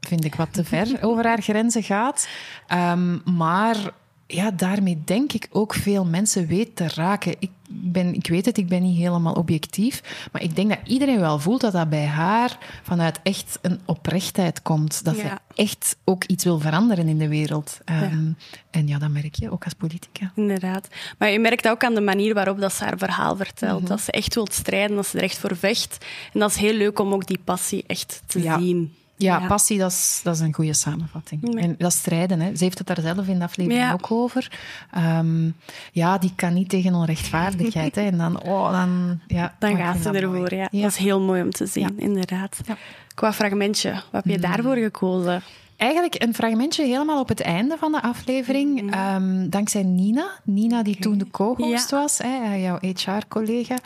vind 0.00 0.24
ik 0.24 0.34
wat 0.34 0.52
te 0.52 0.64
ver 0.64 0.98
over 1.02 1.26
haar 1.26 1.42
grenzen 1.42 1.82
gaat. 1.82 2.28
Ehm, 2.66 3.36
maar 3.36 3.92
ja, 4.26 4.50
daarmee 4.50 5.02
denk 5.04 5.32
ik 5.32 5.48
ook 5.50 5.74
veel 5.74 6.04
mensen 6.04 6.46
weet 6.46 6.76
te 6.76 6.88
raken. 6.94 7.34
Ik, 7.38 7.50
ben, 7.68 8.14
ik 8.14 8.26
weet 8.26 8.44
het, 8.46 8.58
ik 8.58 8.68
ben 8.68 8.82
niet 8.82 8.96
helemaal 8.98 9.34
objectief. 9.34 10.26
Maar 10.32 10.42
ik 10.42 10.56
denk 10.56 10.68
dat 10.68 10.78
iedereen 10.84 11.20
wel 11.20 11.38
voelt 11.38 11.60
dat 11.60 11.72
dat 11.72 11.88
bij 11.90 12.06
haar 12.06 12.58
vanuit 12.82 13.20
echt 13.22 13.58
een 13.62 13.80
oprechtheid 13.84 14.62
komt. 14.62 15.04
Dat 15.04 15.16
ze 15.16 15.30
echt 15.54 15.96
ook 16.04 16.24
iets 16.24 16.44
wil 16.44 16.58
veranderen 16.58 17.08
in 17.08 17.18
de 17.18 17.28
wereld. 17.28 17.78
Ehm, 17.84 18.32
En 18.70 18.86
ja, 18.86 18.98
dat 18.98 19.10
merk 19.10 19.34
je 19.34 19.50
ook 19.50 19.64
als 19.64 19.72
politica. 19.74 20.32
Inderdaad. 20.36 20.88
Maar 21.18 21.30
je 21.30 21.38
merkt 21.38 21.68
ook 21.68 21.84
aan 21.84 21.94
de 21.94 22.00
manier 22.00 22.34
waarop 22.34 22.60
dat 22.60 22.72
ze 22.72 22.84
haar 22.84 22.98
verhaal 22.98 23.36
vertelt. 23.36 23.86
Dat 23.86 24.00
ze 24.00 24.12
echt 24.12 24.34
wil 24.34 24.48
strijden, 24.50 24.96
dat 24.96 25.06
ze 25.06 25.16
er 25.16 25.22
echt 25.24 25.38
voor 25.38 25.56
vecht. 25.56 26.04
En 26.32 26.40
dat 26.40 26.50
is 26.50 26.56
heel 26.56 26.74
leuk 26.74 26.98
om 26.98 27.12
ook 27.12 27.26
die 27.26 27.40
passie 27.44 27.84
echt 27.86 28.22
te 28.26 28.42
Ja. 28.42 28.58
zien. 28.58 28.94
Ja, 29.16 29.38
Ja. 29.40 29.46
passie, 29.46 29.78
dat 29.78 29.90
is, 29.90 30.20
dat 30.22 30.34
is 30.34 30.40
een 30.40 30.54
goede 30.54 30.72
samenvatting. 30.72 31.58
En 31.60 31.74
dat 31.78 31.90
is 31.92 31.98
strijden, 31.98 32.40
hè. 32.40 32.56
Ze 32.56 32.64
heeft 32.64 32.78
het 32.78 32.86
daar 32.86 33.00
zelf 33.00 33.26
in 33.26 33.38
de 33.38 33.44
aflevering 33.44 33.82
Ja. 33.82 33.92
ook 33.92 34.10
over. 34.10 34.58
Ehm, 34.92 35.50
ja, 35.92 36.18
die 36.18 36.32
kan 36.36 36.54
niet 36.54 36.68
tegen 36.68 36.94
onrechtvaardigheid. 36.94 37.94
hè. 37.94 38.02
En 38.02 38.18
dan, 38.18 38.42
oh, 38.42 38.70
dan, 38.72 39.20
ja, 39.26 39.54
Dan 39.58 39.76
gaat 39.76 39.96
ze 40.02 40.10
ervoor. 40.10 40.54
Ja. 40.54 40.68
Ja. 40.70 40.82
Dat 40.82 40.90
is 40.90 40.96
heel 40.96 41.20
mooi 41.20 41.42
om 41.42 41.50
te 41.50 41.66
zien, 41.66 41.98
inderdaad. 41.98 42.60
Ja. 42.66 42.76
Qua 43.14 43.32
fragmentje, 43.32 43.90
wat 43.92 44.24
heb 44.24 44.26
je 44.26 44.38
daarvoor 44.38 44.76
gekozen? 44.76 45.42
Eigenlijk 45.76 46.22
een 46.22 46.34
fragmentje 46.34 46.84
helemaal 46.84 47.20
op 47.20 47.28
het 47.28 47.40
einde 47.40 47.76
van 47.78 47.92
de 47.92 48.02
aflevering. 48.02 48.92
Ehm, 48.94 49.48
dankzij 49.48 49.82
Nina. 49.82 50.26
Nina, 50.44 50.82
die 50.82 50.96
toen 50.98 51.18
de 51.18 51.30
co-host 51.30 51.90
was, 51.90 52.18
hè, 52.18 52.54
jouw 52.54 52.78
HR-collega. 52.80 53.76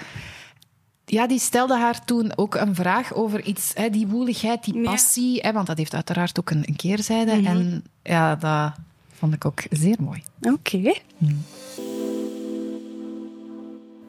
Ja, 1.11 1.27
die 1.27 1.39
stelde 1.39 1.77
haar 1.79 2.05
toen 2.05 2.33
ook 2.37 2.55
een 2.55 2.75
vraag 2.75 3.15
over 3.15 3.45
iets, 3.45 3.71
hè, 3.75 3.91
die 3.91 4.07
woeligheid, 4.07 4.65
die 4.65 4.75
Ja. 4.75 4.91
passie. 4.91 5.41
Hè, 5.41 5.53
want 5.53 5.67
dat 5.67 5.79
heeft 5.79 5.95
uiteraard 5.95 6.39
ook 6.39 6.51
een, 6.51 6.63
een 6.67 6.77
keerzijde. 6.77 7.31
En 7.31 7.85
ja, 8.03 8.35
dat 8.37 8.73
vond 9.13 9.35
ik 9.35 9.45
ook 9.45 9.63
zeer 9.71 9.97
mooi. 10.01 10.23
Oké. 10.41 10.93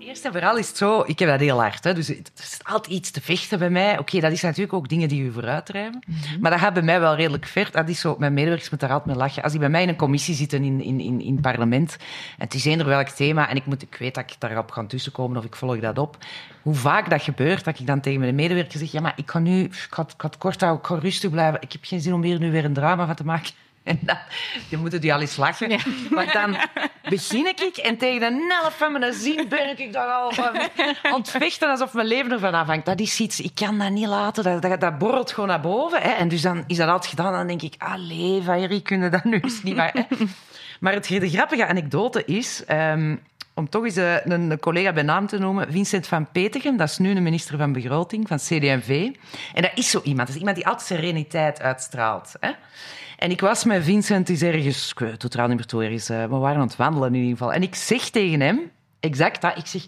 Eerst 0.09 0.25
en 0.25 0.31
vooral 0.31 0.57
is 0.57 0.67
het 0.67 0.77
zo, 0.77 1.03
ik 1.05 1.19
heb 1.19 1.29
dat 1.29 1.39
heel 1.39 1.59
hard. 1.61 1.83
Hè, 1.83 1.93
dus 1.93 2.09
er 2.09 2.15
is 2.35 2.59
altijd 2.63 2.93
iets 2.95 3.11
te 3.11 3.21
vechten 3.21 3.59
bij 3.59 3.69
mij. 3.69 3.97
Oké, 3.99 4.19
dat 4.19 4.31
is 4.31 4.41
natuurlijk 4.41 4.73
ook 4.73 4.89
dingen 4.89 5.07
die 5.07 5.23
je 5.23 5.31
vooruitdrijven. 5.31 6.03
Maar 6.39 6.51
dat 6.51 6.59
gaat 6.59 6.73
bij 6.73 6.81
mij 6.83 6.99
wel 6.99 7.15
redelijk 7.15 7.45
ver. 7.45 7.69
Dat 7.71 7.89
is 7.89 7.99
zo, 7.99 8.15
mijn 8.19 8.33
medewerkers 8.33 8.69
moeten 8.69 8.87
daar 8.87 8.97
altijd 8.97 9.15
mee 9.17 9.25
lachen. 9.25 9.43
Als 9.43 9.51
die 9.51 9.61
bij 9.61 9.69
mij 9.69 9.81
in 9.81 9.89
een 9.89 9.95
commissie 9.95 10.35
zitten 10.35 10.63
in, 10.63 10.81
in, 10.81 10.99
in, 10.99 11.21
in 11.21 11.31
het 11.33 11.41
parlement, 11.41 11.97
en 12.37 12.43
het 12.45 12.53
is 12.53 12.65
eender 12.65 12.87
welk 12.87 13.07
thema, 13.07 13.49
en 13.49 13.55
ik, 13.55 13.65
moet, 13.65 13.81
ik 13.81 13.95
weet 13.99 14.15
dat 14.15 14.31
ik 14.31 14.35
daarop 14.39 14.71
ga 14.71 14.85
tussenkomen 14.85 15.37
of 15.37 15.43
ik 15.43 15.55
volg 15.55 15.79
dat 15.79 15.97
op. 15.97 16.17
Hoe 16.61 16.75
vaak 16.75 17.09
dat 17.09 17.21
gebeurt, 17.21 17.63
dat 17.63 17.79
ik 17.79 17.87
dan 17.87 17.99
tegen 18.01 18.19
mijn 18.19 18.35
medewerker 18.35 18.79
zeg, 18.79 18.91
ja, 18.91 19.01
maar 19.01 19.13
ik 19.15 19.31
ga 19.31 19.39
nu, 19.39 19.63
ik 19.63 19.87
ga, 19.89 20.01
het- 20.01 20.23
ik 20.33 20.39
kort 20.39 20.61
houden, 20.61 20.95
ik 20.97 21.01
rustig 21.03 21.29
blijven. 21.31 21.61
Ik 21.61 21.71
heb 21.71 21.81
geen 21.83 22.01
zin 22.01 22.13
om 22.13 22.23
hier 22.23 22.39
nu 22.39 22.51
weer 22.51 22.65
een 22.65 22.73
drama 22.73 23.05
van 23.05 23.15
te 23.15 23.25
maken. 23.25 23.51
En 23.89 23.99
dan, 24.01 24.17
dan 24.69 24.79
moeten 24.79 25.01
die 25.01 25.13
al 25.13 25.21
eens 25.21 25.35
lachen. 25.35 25.79
Maar 26.15 26.31
dan 26.33 26.57
begin 27.09 27.45
ik 27.47 27.77
en 27.77 27.97
tegen 27.97 28.19
de 28.19 28.57
helft 28.59 28.77
van 28.77 28.91
mijn 28.91 29.13
zin 29.13 29.47
ben 29.49 29.79
ik 29.79 29.93
daar 29.93 30.07
al 30.07 30.31
van 30.31 30.57
aan 31.03 31.19
het 31.19 31.29
vechten 31.29 31.69
alsof 31.69 31.93
mijn 31.93 32.07
leven 32.07 32.31
ervan 32.31 32.53
afhangt. 32.53 32.85
Dat 32.85 32.99
is 32.99 33.19
iets, 33.19 33.39
ik 33.39 33.55
kan 33.55 33.77
dat 33.77 33.91
niet 33.91 34.07
laten. 34.07 34.43
Dat, 34.43 34.61
dat, 34.61 34.81
dat 34.81 34.97
borrelt 34.97 35.31
gewoon 35.31 35.49
naar 35.49 35.61
boven. 35.61 36.01
Hè. 36.01 36.09
En 36.09 36.27
dus 36.27 36.41
dan 36.41 36.63
is 36.67 36.77
dat 36.77 36.87
altijd 36.87 37.09
gedaan. 37.09 37.33
Dan 37.33 37.47
denk 37.47 37.61
ik, 37.61 37.75
allee, 37.77 38.41
Valerie, 38.41 38.81
kunnen 38.81 39.11
dat 39.11 39.23
nu 39.23 39.39
eens 39.39 39.63
niet 39.63 39.75
meer. 39.75 39.91
Hè. 39.93 40.03
Maar 40.79 40.93
het, 40.93 41.07
de 41.07 41.29
grappige 41.29 41.67
anekdote 41.67 42.25
is... 42.25 42.65
ehm, 42.65 43.15
om 43.53 43.69
toch 43.69 43.83
eens 43.83 43.95
eh, 43.95 44.25
een, 44.25 44.51
een 44.51 44.59
collega 44.59 44.93
bij 44.93 45.03
naam 45.03 45.27
te 45.27 45.37
noemen, 45.37 45.71
Vincent 45.71 46.07
van 46.07 46.31
Petegem, 46.31 46.77
dat 46.77 46.89
is 46.89 46.97
nu 46.97 47.15
een 47.15 47.23
minister 47.23 47.57
van 47.57 47.73
Begroting 47.73 48.27
van 48.27 48.37
CD&V. 48.37 49.09
En 49.53 49.61
dat 49.61 49.71
is 49.75 49.89
zo 49.89 50.01
iemand. 50.03 50.27
Dat 50.27 50.29
is 50.29 50.35
iemand 50.35 50.55
die 50.55 50.67
altijd 50.67 50.87
sereniteit 50.87 51.61
uitstraalt. 51.61 52.33
Hè? 52.39 52.51
En 53.19 53.31
ik 53.31 53.41
was 53.41 53.63
met 53.63 53.83
Vincent 53.83 54.29
eens 54.29 54.41
ergens, 54.41 54.91
ik 54.91 54.99
weet 54.99 55.21
het 55.21 55.47
niet 55.47 55.71
meer 55.71 55.83
ergens, 55.83 56.09
eh, 56.09 56.23
we 56.23 56.35
waren 56.35 56.61
aan 56.61 56.67
het 56.67 56.75
wandelen 56.75 57.07
in 57.07 57.15
ieder 57.15 57.37
geval. 57.37 57.53
En 57.53 57.61
ik 57.61 57.75
zeg 57.75 58.09
tegen 58.09 58.39
hem, 58.39 58.71
exact 58.99 59.41
dat, 59.41 59.57
ik 59.57 59.65
zeg... 59.65 59.85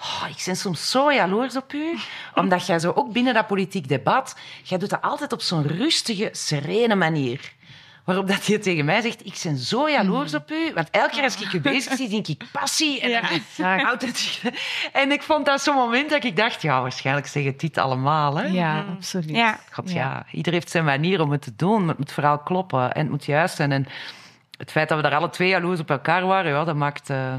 Oh, 0.00 0.24
ik 0.28 0.42
ben 0.46 0.56
soms 0.56 0.90
zo 0.90 1.12
jaloers 1.12 1.56
op 1.56 1.72
u, 1.72 1.98
omdat 2.34 2.66
jij 2.66 2.78
zo 2.78 2.92
ook 2.94 3.12
binnen 3.12 3.34
dat 3.34 3.46
politiek 3.46 3.88
debat, 3.88 4.36
jij 4.62 4.78
doet 4.78 4.90
dat 4.90 5.02
altijd 5.02 5.32
op 5.32 5.40
zo'n 5.40 5.66
rustige, 5.66 6.28
serene 6.32 6.94
manier. 6.94 7.52
Waarop 8.04 8.28
dat 8.28 8.46
hij 8.46 8.58
tegen 8.58 8.84
mij 8.84 9.00
zegt, 9.00 9.26
ik 9.26 9.40
ben 9.42 9.56
zo 9.56 9.90
jaloers 9.90 10.34
op 10.34 10.50
u, 10.50 10.72
want 10.74 10.90
elke 10.90 11.10
keer 11.14 11.22
als 11.22 11.40
ik 11.40 11.52
je 11.52 11.60
bezig 11.72 11.92
zie, 11.92 12.08
denk 12.08 12.26
ik 12.26 12.44
passie 12.52 13.00
en 13.00 13.84
authentiek. 13.84 14.40
En 14.92 15.12
ik 15.12 15.22
vond 15.22 15.46
dat 15.46 15.62
zo'n 15.62 15.74
moment 15.74 16.10
dat 16.10 16.24
ik 16.24 16.36
dacht, 16.36 16.62
ja, 16.62 16.80
waarschijnlijk 16.82 17.26
zeggen 17.26 17.56
dit 17.56 17.78
allemaal. 17.78 18.36
Hè? 18.36 18.46
Ja, 18.46 18.84
absoluut. 18.96 19.30
Ja. 19.36 19.58
God, 19.70 19.92
ja. 19.92 20.26
ieder 20.32 20.52
heeft 20.52 20.70
zijn 20.70 20.84
manier 20.84 21.20
om 21.20 21.30
het 21.30 21.42
te 21.42 21.52
doen. 21.56 21.78
maar 21.80 21.88
Het 21.88 21.98
moet 21.98 22.12
vooral 22.12 22.38
kloppen 22.38 22.92
en 22.92 23.00
het 23.00 23.10
moet 23.10 23.24
juist 23.24 23.56
zijn. 23.56 23.72
En 23.72 23.86
het 24.58 24.70
feit 24.70 24.88
dat 24.88 24.96
we 24.96 25.08
daar 25.08 25.18
alle 25.18 25.30
twee 25.30 25.48
jaloers 25.48 25.80
op 25.80 25.90
elkaar 25.90 26.26
waren, 26.26 26.52
ja, 26.52 26.64
dat 26.64 26.76
maakt... 26.76 27.10
eh, 27.10 27.34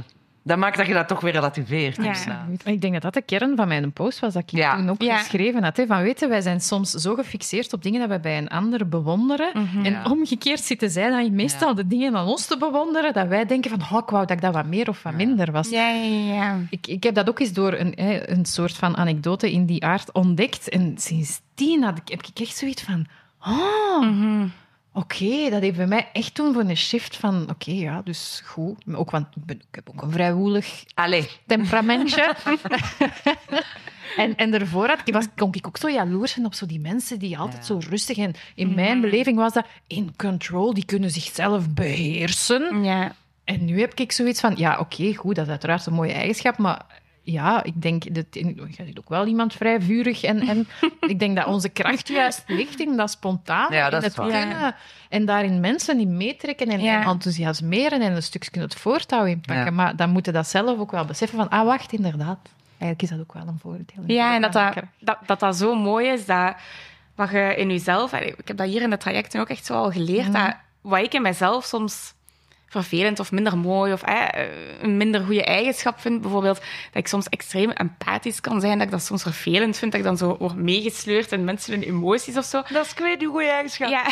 Dat 0.46 0.58
maakt 0.58 0.78
dat 0.78 0.88
je 0.88 0.94
dat 0.94 1.08
toch 1.08 1.20
weer 1.22 1.32
relativeert. 1.32 1.96
Ja. 1.96 2.04
inderdaad. 2.04 2.46
Ik 2.64 2.82
denk 2.82 2.94
dat 2.94 3.02
dat 3.02 3.14
de 3.14 3.22
kern 3.22 3.56
van 3.56 3.68
mijn 3.68 3.92
post 3.92 4.20
was, 4.20 4.34
dat 4.34 4.42
ik 4.44 4.50
Ja. 4.52 4.76
toen 4.76 4.90
ook 4.90 5.02
Ja. 5.02 5.18
geschreven 5.18 5.64
had. 5.64 5.78
Hè, 5.78 5.86
van 5.86 6.02
weten, 6.02 6.30
wij 6.30 6.42
zijn 6.42 6.62
soms 6.62 6.92
zo 6.92 7.16
gefixeerd 7.16 7.74
op 7.74 7.84
dingen 7.84 8.00
dat 8.00 8.10
we 8.10 8.20
bij 8.20 8.38
een 8.38 8.48
ander 8.50 8.88
bewonderen. 8.90 9.54
En 9.54 9.84
Ja. 9.92 10.04
omgekeerd 10.10 10.60
zitten 10.60 10.90
zij 10.90 11.10
dan 11.10 11.36
meestal 11.36 11.76
de 11.76 11.88
dingen 11.88 12.16
aan 12.16 12.28
ons 12.28 12.46
te 12.46 12.58
bewonderen, 12.58 13.14
dat 13.14 13.28
wij 13.28 13.46
denken 13.46 13.70
van, 13.70 13.80
oh, 13.82 14.04
ik 14.04 14.10
wou 14.10 14.26
dat 14.26 14.32
ik 14.36 14.42
dat 14.42 14.54
wat 14.54 14.66
meer 14.66 14.90
of 14.90 15.04
wat 15.04 15.14
minder 15.14 15.52
was. 15.52 15.70
Ja, 15.70 15.90
ja, 15.90 16.34
ja. 16.34 16.58
Ik, 16.70 16.88
ik 16.88 17.04
heb 17.04 17.16
dat 17.16 17.30
ook 17.30 17.40
eens 17.40 17.54
door 17.54 17.74
een, 17.74 17.94
hè, 17.96 18.30
een 18.30 18.46
soort 18.46 18.76
van 18.76 18.98
anekdote 18.98 19.52
in 19.52 19.66
die 19.66 19.84
aard 19.86 20.12
ontdekt. 20.12 20.70
En 20.70 20.94
sindsdien 20.98 21.84
had 21.84 21.98
ik, 21.98 22.08
heb 22.10 22.22
ik 22.26 22.40
echt 22.40 22.56
zoiets 22.58 22.82
van... 22.84 23.06
Oh, 23.48 24.02
Mhm. 24.02 24.46
Oké, 24.94 25.50
dat 25.50 25.62
heeft 25.62 25.78
bij 25.78 25.88
mij 25.88 26.10
echt 26.14 26.34
toen 26.34 26.54
voor 26.54 26.62
een 26.64 26.78
shift 26.78 27.16
van... 27.16 27.50
Oké, 27.50 27.72
ja, 27.72 28.02
dus 28.02 28.42
goed. 28.46 28.84
Ook, 28.94 29.12
want 29.12 29.26
ik, 29.36 29.46
ben, 29.46 29.56
ik 29.56 29.76
heb 29.76 29.90
ook 29.90 30.02
een 30.02 30.12
vrij 30.12 30.34
woelig 30.34 30.84
Allee. 30.94 31.30
temperamentje. 31.48 32.36
en, 34.18 34.36
en 34.36 34.52
daarvoor 34.52 34.88
had, 34.88 35.02
ik- 35.06 35.14
was, 35.14 35.26
kon 35.36 35.54
ik 35.54 35.68
ook 35.68 35.78
zo 35.78 35.90
jaloers 35.90 36.32
zijn 36.32 36.46
op 36.46 36.54
zo 36.54 36.66
die 36.66 36.80
mensen 36.80 37.20
die 37.20 37.38
altijd 37.38 37.66
zo 37.66 37.80
rustig... 37.90 38.18
En 38.18 38.34
in 38.56 38.74
mijn 38.76 39.02
beleving 39.02 39.38
was 39.38 39.54
dat 39.54 39.66
in 39.88 40.14
control. 40.18 40.74
Die 40.74 40.86
kunnen 40.86 41.10
zichzelf 41.12 41.70
beheersen. 41.70 42.84
Ja. 42.84 43.16
En 43.44 43.66
nu 43.66 43.80
heb 43.80 43.94
ik 43.94 44.12
zoiets 44.12 44.40
van, 44.40 44.54
ja, 44.58 44.80
oké, 44.80 45.14
goed, 45.14 45.36
dat 45.36 45.46
is 45.46 45.52
uiteraard 45.52 45.86
een 45.86 45.94
mooie 45.94 46.14
eigenschap, 46.14 46.58
maar 46.58 46.86
ja, 47.24 47.64
ik 47.64 47.82
denk, 47.82 48.16
dat, 48.16 48.26
je 48.32 48.84
ziet 48.86 48.98
ook 49.00 49.10
wel 49.10 49.26
iemand 49.26 49.54
vrij 49.54 49.82
vurig 49.82 50.24
en, 50.24 50.40
en 50.40 50.68
ik 51.14 51.20
denk 51.20 51.36
dat 51.36 51.46
onze 51.46 51.70
kracht 51.70 52.08
juist 52.08 52.44
ligt 52.48 52.80
in 52.80 52.98
dat 52.98 53.12
spontaan, 53.12 53.74
Ja, 53.74 53.90
dat 53.90 54.04
in 54.04 54.08
het 54.08 54.18
kunnen 54.18 54.76
en 55.10 55.26
daarin 55.26 55.60
mensen 55.60 56.00
in 56.00 56.18
meetrekken 56.18 56.68
en, 56.68 56.82
Ja. 56.82 57.02
en 57.02 57.08
enthousiasmeren 57.08 58.02
en 58.02 58.16
een 58.16 58.24
stukje 58.24 58.62
het 58.62 58.76
voortouw 58.76 59.26
inpakken. 59.26 59.66
Ja. 59.66 59.72
Maar 59.72 59.96
dan 59.96 60.10
moeten 60.10 60.34
dat 60.34 60.48
zelf 60.48 60.80
ook 60.80 60.92
wel 60.92 61.06
beseffen 61.06 61.38
van, 61.38 61.50
ah, 61.50 61.66
wacht, 61.66 61.94
inderdaad. 61.94 62.40
Eigenlijk 62.78 63.02
is 63.02 63.10
dat 63.10 63.20
ook 63.20 63.34
wel 63.34 63.48
een 63.48 63.60
voordeel. 63.60 64.04
Ja, 64.06 64.36
en 64.36 64.42
dat 64.42 64.54
dat, 64.54 64.74
dat, 65.00 65.18
dat 65.26 65.40
dat 65.40 65.56
zo 65.56 65.76
mooi 65.76 66.08
is, 66.08 66.26
dat 66.26 66.56
wat 67.16 67.30
je 67.30 67.56
in 67.58 67.70
jezelf... 67.70 68.14
Ik 68.14 68.48
heb 68.48 68.58
dat 68.58 68.68
hier 68.68 68.82
in 68.82 68.90
de 68.90 68.98
trajecten 68.98 69.40
ook 69.42 69.50
echt 69.50 69.66
zo 69.66 69.74
al 69.74 69.92
geleerd, 69.92 70.34
dat 70.34 70.56
wat 70.82 71.00
ik 71.00 71.14
in 71.14 71.22
mezelf 71.22 71.66
soms 71.66 72.14
vervelend 72.74 73.20
of 73.20 73.32
minder 73.32 73.58
mooi 73.58 73.94
of 73.94 74.02
eh, 74.02 74.28
een 74.82 74.98
minder 74.98 75.24
goede 75.24 75.44
eigenschap 75.44 76.00
vind, 76.00 76.22
bijvoorbeeld 76.22 76.56
dat 76.56 77.02
ik 77.02 77.08
soms 77.08 77.30
extreem 77.30 77.70
empathisch 77.70 78.42
kan 78.42 78.62
zijn, 78.62 78.78
dat 78.78 78.88
ik 78.88 78.92
dat 78.92 79.04
soms 79.04 79.22
vervelend 79.22 79.78
vind, 79.78 79.92
dat 79.92 80.02
ik 80.02 80.08
dan 80.08 80.18
zo 80.18 80.36
word 80.40 80.56
meegesleurd 80.56 81.32
in 81.32 81.44
mensen 81.44 81.74
hun 81.74 81.84
emoties 81.84 82.38
of 82.38 82.46
zo. 82.46 82.62
Dat 82.70 82.86
is 82.86 82.92
ik 82.92 82.98
weet, 82.98 83.20
die 83.20 83.28
goede 83.28 83.48
eigenschap. 83.48 83.90
Ja. 83.90 84.04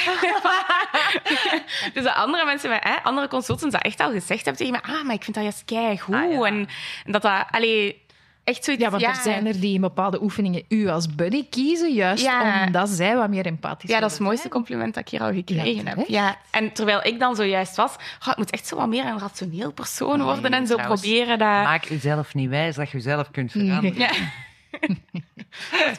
dus 1.94 2.04
dat 2.04 2.16
andere 2.16 2.46
mensen, 2.46 2.70
met, 2.70 2.84
hè, 2.84 2.96
andere 3.04 3.28
consultants, 3.28 3.76
dat 3.76 3.84
echt 3.84 4.00
al 4.00 4.12
gezegd 4.12 4.46
hebben 4.46 4.66
tegen 4.66 4.82
me, 4.86 4.94
ah, 4.94 5.04
maar 5.04 5.16
ik 5.16 5.24
vind 5.24 5.36
dat 5.36 5.44
juist 5.44 5.66
keigoed. 5.66 6.16
Ah, 6.16 6.32
ja. 6.32 6.46
en 6.46 6.68
dat 7.06 7.22
dat, 7.22 7.46
allee, 7.50 8.02
echt 8.44 8.64
zoiets... 8.64 8.84
Ja, 8.84 8.90
want 8.90 9.04
er 9.04 9.16
zijn 9.16 9.48
er 9.48 9.60
die 9.60 9.74
in 9.74 9.82
bepaalde 9.82 10.22
oefeningen 10.22 10.64
u 10.70 10.88
als 10.88 11.16
buddy 11.16 11.46
kiezen, 11.50 11.94
juist 11.94 12.24
Ja. 12.24 12.66
omdat 12.66 12.90
zij 12.90 13.16
wat 13.16 13.30
meer 13.30 13.46
empathisch 13.46 13.90
Ja, 13.90 14.00
dat 14.00 14.12
is 14.12 14.18
het 14.18 14.26
mooiste 14.26 14.50
compliment 14.50 14.94
dat 14.94 15.04
ik 15.04 15.10
hier 15.10 15.22
al 15.22 15.34
gekregen 15.34 15.84
Ja, 15.84 15.96
heb. 15.96 16.08
Ja. 16.08 16.38
En 16.52 16.72
terwijl 16.74 17.06
ik 17.06 17.20
dan 17.20 17.36
zojuist 17.36 17.76
was, 17.76 17.96
oh, 17.96 18.28
ik 18.28 18.38
moet 18.38 18.52
echt 18.52 18.68
zo 18.68 18.76
wat 18.76 18.88
meer 18.88 19.06
een 19.06 19.20
rationeel 19.20 19.72
persoon 19.72 20.22
worden 20.24 20.52
en 20.52 20.68
zo 20.68 20.74
trouwens, 20.74 21.02
proberen 21.02 21.38
dat... 21.40 21.48
Maak 21.48 21.84
jezelf 21.84 22.34
niet 22.34 22.50
wijs 22.50 22.76
dat 22.76 22.90
je 22.90 22.98
jezelf 22.98 23.32
kunt 23.32 23.52
veranderen. 23.52 24.08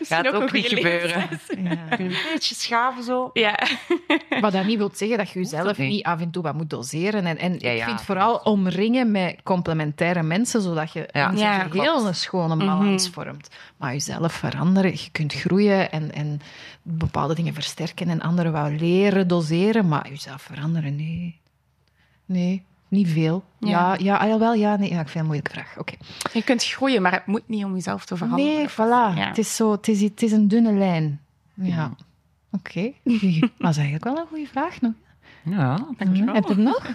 Gaat 0.03 0.33
ook 0.33 0.53
niet 0.53 0.67
gebeuren. 0.67 1.29
Ja. 1.63 1.87
Een 1.99 2.09
beetje 2.33 2.55
schaven 2.55 3.05
zo. 3.05 3.31
Ja. 3.33 3.59
Wat 4.41 4.53
dat 4.53 4.65
niet 4.65 4.79
wil 4.79 4.91
zeggen 4.95 5.17
dat 5.19 5.31
je 5.31 5.39
jezelf 5.39 5.79
niet. 5.79 5.89
niet 5.91 6.05
af 6.05 6.21
en 6.21 6.31
toe 6.31 6.43
wat 6.43 6.55
moet 6.55 6.71
doseren. 6.71 7.27
En, 7.27 7.39
en 7.39 7.53
Ja, 7.59 7.71
ik 7.71 7.77
ja, 7.79 7.85
vind 7.87 8.03
vooral 8.03 8.37
omringen 8.37 9.11
met 9.11 9.37
complementaire 9.43 10.23
mensen, 10.23 10.63
zodat 10.63 10.93
je 10.93 11.09
Ja. 11.13 11.31
in 11.31 11.37
Ja, 11.37 11.59
geheel 11.63 12.07
een 12.07 12.15
schone 12.15 12.57
balans 12.57 13.05
Mhm. 13.05 13.13
vormt. 13.13 13.49
Maar 13.77 13.93
jezelf 13.93 14.33
veranderen, 14.33 14.91
je 14.91 15.09
kunt 15.13 15.33
groeien 15.33 15.91
en, 15.93 16.13
en 16.13 16.41
bepaalde 16.83 17.35
dingen 17.35 17.55
versterken 17.55 18.09
en 18.09 18.21
anderen 18.21 18.53
wel 18.53 18.71
leren, 18.71 19.29
doseren, 19.29 19.89
maar 19.89 20.09
jezelf 20.09 20.43
veranderen, 20.43 20.97
nee. 20.97 21.41
Nee, 22.25 22.65
niet 22.93 23.09
veel. 23.09 23.45
Ja, 23.59 23.69
Ja. 23.69 23.97
ja, 23.99 24.17
ah, 24.17 24.29
jawel, 24.29 24.55
ja, 24.55 24.77
nee. 24.77 24.91
Ja, 24.91 25.01
ik 25.01 25.09
vind 25.09 25.13
het 25.13 25.17
een 25.17 25.25
moeilijke 25.25 25.51
vraag. 25.51 25.79
Oké. 25.79 25.93
Je 26.33 26.43
kunt 26.43 26.65
groeien, 26.65 27.03
maar 27.03 27.13
het 27.13 27.27
moet 27.27 27.49
niet 27.49 27.65
om 27.65 27.75
jezelf 27.75 28.05
te 28.05 28.17
veranderen. 28.17 28.55
Nee, 28.55 28.69
voilà. 28.69 29.17
Ja. 29.19 29.29
Het, 29.29 29.39
is 29.39 29.57
zo, 29.57 29.71
het, 29.73 29.89
is, 29.89 30.01
het 30.01 30.23
is 30.23 30.33
een 30.33 30.49
dunne 30.49 30.73
lijn. 30.73 31.21
Ja. 31.55 31.91
Oké. 32.53 32.93
Dat 33.59 33.71
is 33.71 33.77
eigenlijk 33.77 34.05
wel 34.05 34.19
een 34.19 34.27
goede 34.29 34.47
vraag 34.47 34.81
nog. 34.81 34.93
Ja. 35.45 35.79
Heb 35.97 36.15
je 36.15 36.31
het 36.33 36.57
nog? 36.57 36.87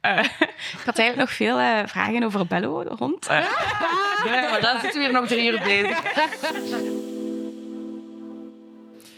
Eh, 0.00 0.18
ik 0.18 0.82
had 0.84 0.98
eigenlijk 0.98 1.16
nog 1.16 1.30
veel 1.32 1.58
eh, 1.58 1.86
vragen 1.86 2.22
over 2.22 2.46
Bello, 2.46 2.84
de 2.84 2.94
hond. 2.98 3.26
Eh, 3.26 3.38
Ja, 4.24 4.50
maar 4.50 4.60
dan 4.60 4.80
zitten 4.80 5.00
we 5.00 5.06
hier 5.06 5.12
nog 5.20 5.26
drie 5.26 5.50
uur 5.52 5.60
bezig. 5.64 6.02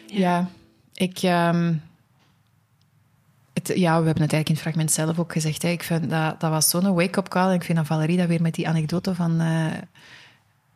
Ja, 0.07 0.49
ik. 0.95 1.19
ehm, 1.23 1.75
het, 3.59 3.79
ja, 3.79 4.01
we 4.01 4.07
hebben 4.07 4.23
het 4.23 4.33
eigenlijk 4.33 4.49
in 4.49 4.55
het 4.55 4.63
fragment 4.63 4.91
zelf 4.93 5.19
ook 5.19 5.33
gezegd. 5.33 5.63
Hè. 5.63 5.69
Ik 5.69 5.83
vind 5.83 6.11
dat, 6.11 6.41
dat 6.41 6.51
was 6.51 6.69
zo'n 6.69 6.95
wake-up 6.95 7.29
call. 7.29 7.49
En 7.49 7.55
ik 7.55 7.65
vind 7.65 7.79
dat 7.79 7.87
Valerie 7.87 8.17
dat 8.17 8.27
weer 8.27 8.43
met 8.43 8.55
die 8.55 8.69
anekdote 8.69 9.15
van, 9.15 9.41
eh 9.41 9.67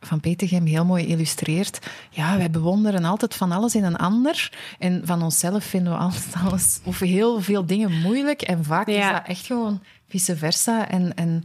van 0.05 0.19
heel 0.63 0.85
mooi 0.85 1.05
illustreert. 1.05 1.79
Ja, 2.09 2.37
wij 2.37 2.49
bewonderen 2.49 3.05
altijd 3.05 3.35
van 3.35 3.51
alles 3.51 3.75
in 3.75 3.83
een 3.83 3.95
ander. 3.95 4.51
En 4.79 5.01
van 5.05 5.21
onszelf 5.21 5.63
vinden 5.63 5.93
we 5.93 5.99
altijd 5.99 6.33
alles, 6.45 6.79
of 6.83 6.99
heel 6.99 7.41
veel 7.41 7.65
dingen 7.65 8.01
moeilijk. 8.01 8.41
En 8.41 8.63
vaak 8.63 8.87
is 8.87 9.09
dat 9.09 9.21
echt 9.25 9.45
gewoon 9.45 9.81
vice 10.07 10.37
versa. 10.37 10.89
En, 10.89 11.15
en 11.15 11.43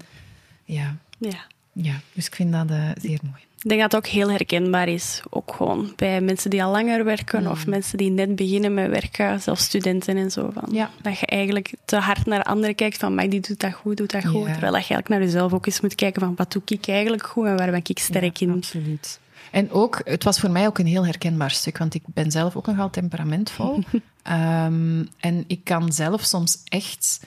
ja, 0.64 0.96
Ja. 1.18 1.46
ja, 1.72 1.94
dus 2.12 2.26
ik 2.26 2.34
vind 2.34 2.52
dat 2.52 2.70
eh, 2.70 2.90
zeer 3.00 3.18
mooi. 3.22 3.47
Ik 3.62 3.68
denk 3.68 3.80
dat 3.80 3.92
het 3.92 4.06
ook 4.06 4.12
heel 4.12 4.30
herkenbaar 4.30 4.88
is. 4.88 5.22
Ook 5.30 5.54
gewoon 5.54 5.92
bij 5.96 6.20
mensen 6.20 6.50
die 6.50 6.64
al 6.64 6.70
langer 6.70 7.04
werken 7.04 7.46
of 7.46 7.66
mensen 7.66 7.98
die 7.98 8.10
net 8.10 8.36
beginnen 8.36 8.74
met 8.74 8.90
werken, 8.90 9.40
zelfs 9.40 9.64
studenten 9.64 10.16
en 10.16 10.30
zo. 10.30 10.50
Van, 10.52 10.68
Ja. 10.72 10.90
Dat 11.02 11.18
je 11.18 11.26
eigenlijk 11.26 11.72
te 11.84 11.96
hard 11.96 12.26
naar 12.26 12.42
anderen 12.42 12.74
kijkt 12.74 12.96
van, 12.96 13.14
maar 13.14 13.28
die 13.28 13.40
doet 13.40 13.60
dat 13.60 13.72
goed, 13.72 13.96
doet 13.96 14.10
dat 14.10 14.26
goed. 14.26 14.46
Ja. 14.46 14.52
Terwijl 14.52 14.72
dat 14.72 14.86
je 14.86 14.94
eigenlijk 14.94 15.08
naar 15.08 15.22
jezelf 15.22 15.52
ook 15.52 15.66
eens 15.66 15.80
moet 15.80 15.94
kijken 15.94 16.22
van, 16.22 16.34
wat 16.36 16.52
doe 16.52 16.62
ik 16.64 16.88
eigenlijk 16.88 17.26
goed 17.26 17.46
en 17.46 17.56
waar 17.56 17.70
ben 17.70 17.80
ik 17.84 17.98
sterk 17.98 18.40
in. 18.40 18.50
Absoluut. 18.50 19.20
En 19.50 19.70
ook, 19.70 20.00
het 20.04 20.24
was 20.24 20.40
voor 20.40 20.50
mij 20.50 20.66
ook 20.66 20.78
een 20.78 20.86
heel 20.86 21.04
herkenbaar 21.04 21.50
stuk, 21.50 21.78
want 21.78 21.94
ik 21.94 22.02
ben 22.06 22.30
zelf 22.30 22.56
ook 22.56 22.66
nogal 22.66 22.90
temperamentvol. 22.90 23.78
Ehm, 24.22 25.04
en 25.20 25.44
ik 25.46 25.64
kan 25.64 25.92
zelf 25.92 26.22
soms 26.22 26.62
echt 26.64 27.20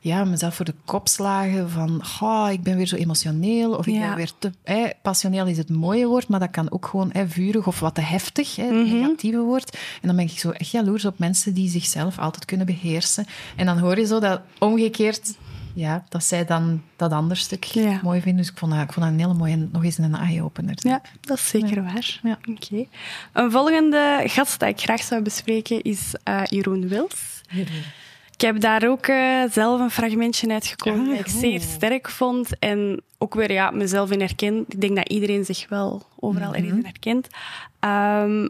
ja, 0.00 0.24
mezelf 0.24 0.54
voor 0.54 0.64
de 0.64 0.74
kop 0.84 1.08
slagen 1.08 1.70
van 1.70 2.04
"Goh, 2.04 2.48
ik 2.52 2.62
ben 2.62 2.76
weer 2.76 2.86
zo 2.86 2.96
emotioneel 2.96 3.72
of 3.74 3.86
ik 3.86 3.94
Ja. 3.94 4.06
ben 4.06 4.16
weer 4.16 4.30
te... 4.38 4.52
Passioneel 5.02 5.46
is 5.46 5.56
het 5.58 5.70
mooie 5.70 6.06
woord, 6.06 6.28
maar 6.28 6.40
dat 6.40 6.50
kan 6.50 6.70
ook 6.70 6.86
gewoon 6.86 7.12
vurig 7.26 7.66
of 7.66 7.80
wat 7.80 7.94
te 7.94 8.00
heftig, 8.00 8.56
hè, 8.56 8.62
het 8.64 8.72
negatieve 8.92 9.38
woord. 9.40 9.78
En 10.00 10.06
dan 10.08 10.16
ben 10.16 10.24
ik 10.24 10.38
zo 10.38 10.50
echt 10.50 10.70
jaloers 10.70 11.04
op 11.04 11.18
mensen 11.18 11.54
die 11.54 11.68
zichzelf 11.70 12.18
altijd 12.18 12.44
kunnen 12.44 12.66
beheersen. 12.66 13.26
En 13.56 13.66
dan 13.66 13.78
hoor 13.78 13.98
je 13.98 14.06
zo 14.06 14.20
dat 14.20 14.40
omgekeerd... 14.58 15.34
Ja, 15.74 16.04
dat 16.08 16.24
zij 16.24 16.44
dan 16.44 16.82
dat 16.96 17.12
andere 17.12 17.40
stuk 17.40 17.64
Ja. 17.64 18.00
mooi 18.02 18.20
vinden. 18.20 18.42
Dus 18.42 18.50
ik 18.50 18.58
vond, 18.58 18.72
dat, 18.72 18.80
ik 18.82 18.92
vond 18.92 19.06
dat 19.06 19.14
een 19.14 19.20
hele 19.20 19.34
mooie, 19.34 19.68
nog 19.72 19.84
eens 19.84 19.98
een 19.98 20.14
eye-opener. 20.14 20.74
Ja, 20.78 21.02
dat 21.20 21.36
is 21.38 21.48
zeker 21.48 21.82
waar. 21.82 22.20
Ja. 22.22 22.38
Oké. 22.50 22.84
Een 23.32 23.50
volgende 23.50 24.22
gast 24.26 24.60
dat 24.60 24.68
ik 24.68 24.80
graag 24.80 25.02
zou 25.02 25.22
bespreken 25.22 25.82
is 25.82 26.14
eh, 26.22 26.40
Jeroen 26.44 26.88
Wils. 26.88 27.40
Ik 28.38 28.44
heb 28.44 28.60
daar 28.60 28.88
ook 28.88 29.06
eh, 29.06 29.42
zelf 29.50 29.80
een 29.80 29.90
fragmentje 29.90 30.52
uitgekomen 30.52 31.08
dat 31.08 31.18
ik 31.18 31.26
zeer 31.26 31.60
sterk 31.60 32.08
vond. 32.08 32.58
En 32.58 33.02
ook 33.18 33.34
weer 33.34 33.52
ja, 33.52 33.70
mezelf 33.70 34.10
in 34.10 34.20
herken. 34.20 34.64
Ik 34.68 34.80
denk 34.80 34.96
dat 34.96 35.08
iedereen 35.08 35.44
zich 35.44 35.68
wel 35.68 36.02
overal 36.20 36.54
ergens 36.54 36.72
in 36.72 36.84
herkent. 36.84 37.28
Ehm, 37.80 38.48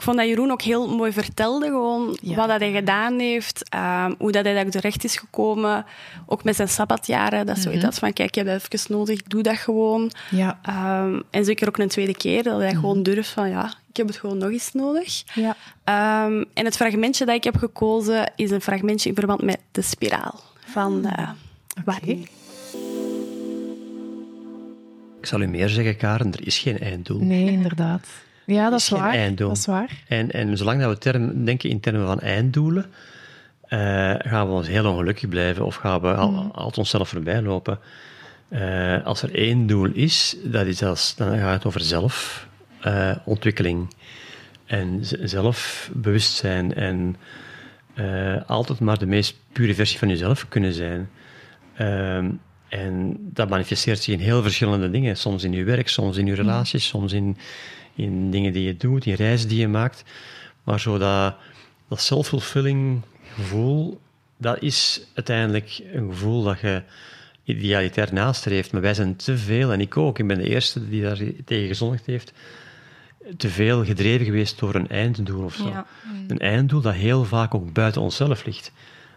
ik 0.00 0.06
vond 0.06 0.18
dat 0.18 0.26
Jeroen 0.26 0.50
ook 0.50 0.62
heel 0.62 0.96
mooi 0.96 1.12
vertelde, 1.12 1.66
gewoon 1.66 2.18
Ja. 2.22 2.34
wat 2.34 2.48
dat 2.48 2.60
hij 2.60 2.72
gedaan 2.72 3.18
heeft, 3.18 3.68
ehm, 3.68 4.12
hoe 4.18 4.32
dat 4.32 4.44
hij 4.44 4.54
daar 4.54 4.70
terecht 4.70 5.04
is 5.04 5.16
gekomen. 5.16 5.84
Ook 6.26 6.44
met 6.44 6.56
zijn 6.56 6.68
sabbatjaren, 6.68 7.46
dat 7.46 7.56
is 7.56 7.62
zoiets 7.62 7.84
als 7.84 7.98
van, 7.98 8.12
kijk, 8.12 8.28
ik 8.28 8.34
heb 8.34 8.46
dat 8.46 8.74
even 8.74 8.96
nodig, 8.96 9.22
doe 9.22 9.42
dat 9.42 9.56
gewoon. 9.56 10.10
Ja. 10.30 10.58
Ehm, 10.62 11.20
en 11.30 11.44
zeker 11.44 11.68
ook 11.68 11.78
een 11.78 11.88
tweede 11.88 12.14
keer, 12.16 12.42
dat 12.42 12.60
hij 12.60 12.74
gewoon 12.74 13.02
durft 13.02 13.28
van, 13.28 13.48
ja, 13.48 13.74
ik 13.90 13.96
heb 13.96 14.06
het 14.06 14.16
gewoon 14.16 14.38
nog 14.38 14.50
eens 14.50 14.72
nodig. 14.72 15.22
Ja. 15.34 15.56
Ehm, 15.84 16.44
en 16.54 16.64
het 16.64 16.76
fragmentje 16.76 17.24
dat 17.24 17.34
ik 17.34 17.44
heb 17.44 17.56
gekozen 17.56 18.32
is 18.36 18.50
een 18.50 18.60
fragmentje 18.60 19.08
in 19.08 19.14
verband 19.14 19.42
met 19.42 19.58
de 19.72 19.82
spiraal 19.82 20.40
van 20.66 21.06
uh, 21.18 21.30
Warning. 21.84 22.28
Ik 25.20 25.26
zal 25.26 25.40
u 25.40 25.46
meer 25.46 25.68
zeggen, 25.68 25.96
Karen, 25.96 26.32
er 26.32 26.46
is 26.46 26.58
geen 26.58 26.78
einddoel. 26.78 27.20
Nee, 27.20 27.50
inderdaad. 27.50 28.06
Ja, 28.50 28.70
dat 28.70 28.78
is 28.80 28.88
geen 28.88 28.98
waar. 28.98 29.12
einddoel. 29.14 29.48
Dat 29.48 29.56
is 29.56 29.66
waar. 29.66 30.02
En, 30.08 30.30
en 30.30 30.56
zolang 30.56 30.80
dat 30.80 30.90
we 30.90 30.98
term, 30.98 31.44
denken 31.44 31.70
in 31.70 31.80
termen 31.80 32.06
van 32.06 32.20
einddoelen, 32.20 32.86
eh, 33.62 33.78
gaan 34.18 34.46
we 34.46 34.52
ons 34.52 34.66
heel 34.68 34.90
ongelukkig 34.92 35.28
blijven 35.28 35.64
of 35.64 35.74
gaan 35.74 36.00
we 36.00 36.14
al, 36.14 36.30
Mm. 36.30 36.36
altijd 36.50 36.78
onszelf 36.78 37.08
voorbij 37.08 37.42
lopen. 37.42 37.78
Eh, 38.48 39.04
als 39.06 39.22
er 39.22 39.34
één 39.34 39.66
doel 39.66 39.90
is, 39.92 40.36
dat 40.44 40.66
is 40.66 40.82
als, 40.82 41.14
dan 41.16 41.38
gaat 41.38 41.52
het 41.54 41.64
over 41.64 41.80
zelfontwikkeling 41.80 43.94
en 44.66 45.04
z- 45.04 45.12
zelfbewustzijn 45.22 46.74
en 46.74 47.16
eh, 47.94 48.36
altijd 48.46 48.80
maar 48.80 48.98
de 48.98 49.06
meest 49.06 49.34
pure 49.52 49.74
versie 49.74 49.98
van 49.98 50.08
jezelf 50.08 50.48
kunnen 50.48 50.72
zijn. 50.72 51.10
Ehm, 51.76 52.30
En 52.68 53.16
dat 53.20 53.48
manifesteert 53.48 54.02
zich 54.02 54.14
in 54.14 54.20
heel 54.20 54.42
verschillende 54.42 54.90
dingen. 54.90 55.16
Soms 55.16 55.44
in 55.44 55.52
je 55.52 55.64
werk, 55.64 55.88
soms 55.88 56.16
in 56.16 56.26
je 56.26 56.34
relaties, 56.34 56.86
soms 56.86 57.12
in, 57.12 57.36
in 58.00 58.30
dingen 58.30 58.52
die 58.52 58.64
je 58.64 58.76
doet, 58.76 59.06
in 59.06 59.14
reizen 59.14 59.48
die 59.48 59.58
je 59.58 59.68
maakt. 59.68 60.04
Maar 60.64 60.80
zo 60.80 60.98
dat, 60.98 61.36
dat 61.88 62.00
self-fulfilling 62.00 63.02
gevoel, 63.34 64.00
dat 64.36 64.62
is 64.62 65.06
uiteindelijk 65.14 65.80
een 65.92 66.10
gevoel 66.10 66.42
dat 66.42 66.60
je 66.60 66.82
idealitair 67.44 68.08
nastreeft. 68.12 68.72
Maar 68.72 68.80
wij 68.80 68.94
zijn 68.94 69.16
te 69.16 69.38
veel, 69.38 69.72
en 69.72 69.80
ik 69.80 69.96
ook, 69.96 70.18
ik 70.18 70.26
ben 70.26 70.38
de 70.38 70.48
eerste 70.48 70.88
die 70.88 71.02
daar 71.02 71.20
tegen 71.44 71.66
gezondigd 71.66 72.06
heeft, 72.06 72.32
te 73.36 73.48
veel 73.48 73.84
gedreven 73.84 74.26
geweest 74.26 74.58
door 74.58 74.74
een 74.74 74.88
einddoel 74.88 75.44
of 75.44 75.54
zo. 75.54 75.68
Ja. 75.68 75.86
Een 76.26 76.38
einddoel 76.38 76.80
dat 76.80 76.94
heel 76.94 77.24
vaak 77.24 77.54
ook 77.54 77.72
buiten 77.72 78.02
onszelf 78.02 78.44
ligt. 78.44 78.72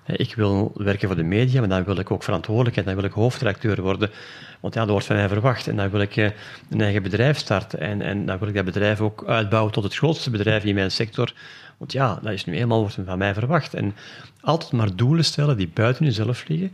Ik 0.06 0.36
wil 0.36 0.72
werken 0.76 1.08
voor 1.08 1.18
de 1.18 1.24
media, 1.24 1.60
maar 1.60 1.70
dan 1.70 1.84
wil 1.84 1.98
ik 1.98 2.12
ook 2.12 2.24
verantwoordelijkheid, 2.24 2.88
dan 2.88 2.96
wil 2.96 3.06
ik 3.06 3.12
hoofdredacteur 3.12 3.82
worden. 3.82 4.10
Want 4.60 4.74
ja, 4.74 4.80
dat 4.82 4.90
wordt 4.90 5.06
van 5.06 5.16
mij 5.16 5.28
verwacht. 5.28 5.68
En 5.68 5.76
dan 5.76 5.90
wil 5.90 6.02
ik 6.02 6.16
eh, 6.16 6.30
een 6.70 6.82
eigen 6.82 7.04
bedrijf 7.04 7.38
starten. 7.38 7.80
En, 7.80 8.02
en 8.02 8.26
dan 8.26 8.40
wil 8.40 8.48
ik 8.48 8.54
dat 8.54 8.66
bedrijf 8.66 9.02
ook 9.02 9.24
uitbouwen 9.28 9.72
tot 9.74 9.84
het 9.84 9.96
grootste 9.96 10.30
bedrijf 10.30 10.64
in 10.64 10.76
mijn 10.76 10.92
sector. 10.92 11.34
Want 11.78 11.92
ja, 11.92 12.20
dat 12.22 12.32
is 12.32 12.46
nu 12.46 12.54
eenmaal 12.54 12.80
wordt 12.80 12.98
van 13.06 13.18
mij 13.18 13.34
verwacht. 13.34 13.74
En 13.74 13.96
altijd 14.42 14.72
maar 14.72 14.96
doelen 14.96 15.26
stellen 15.26 15.58
die 15.58 15.70
buiten 15.74 16.06
jezelf 16.06 16.48
liggen, 16.48 16.72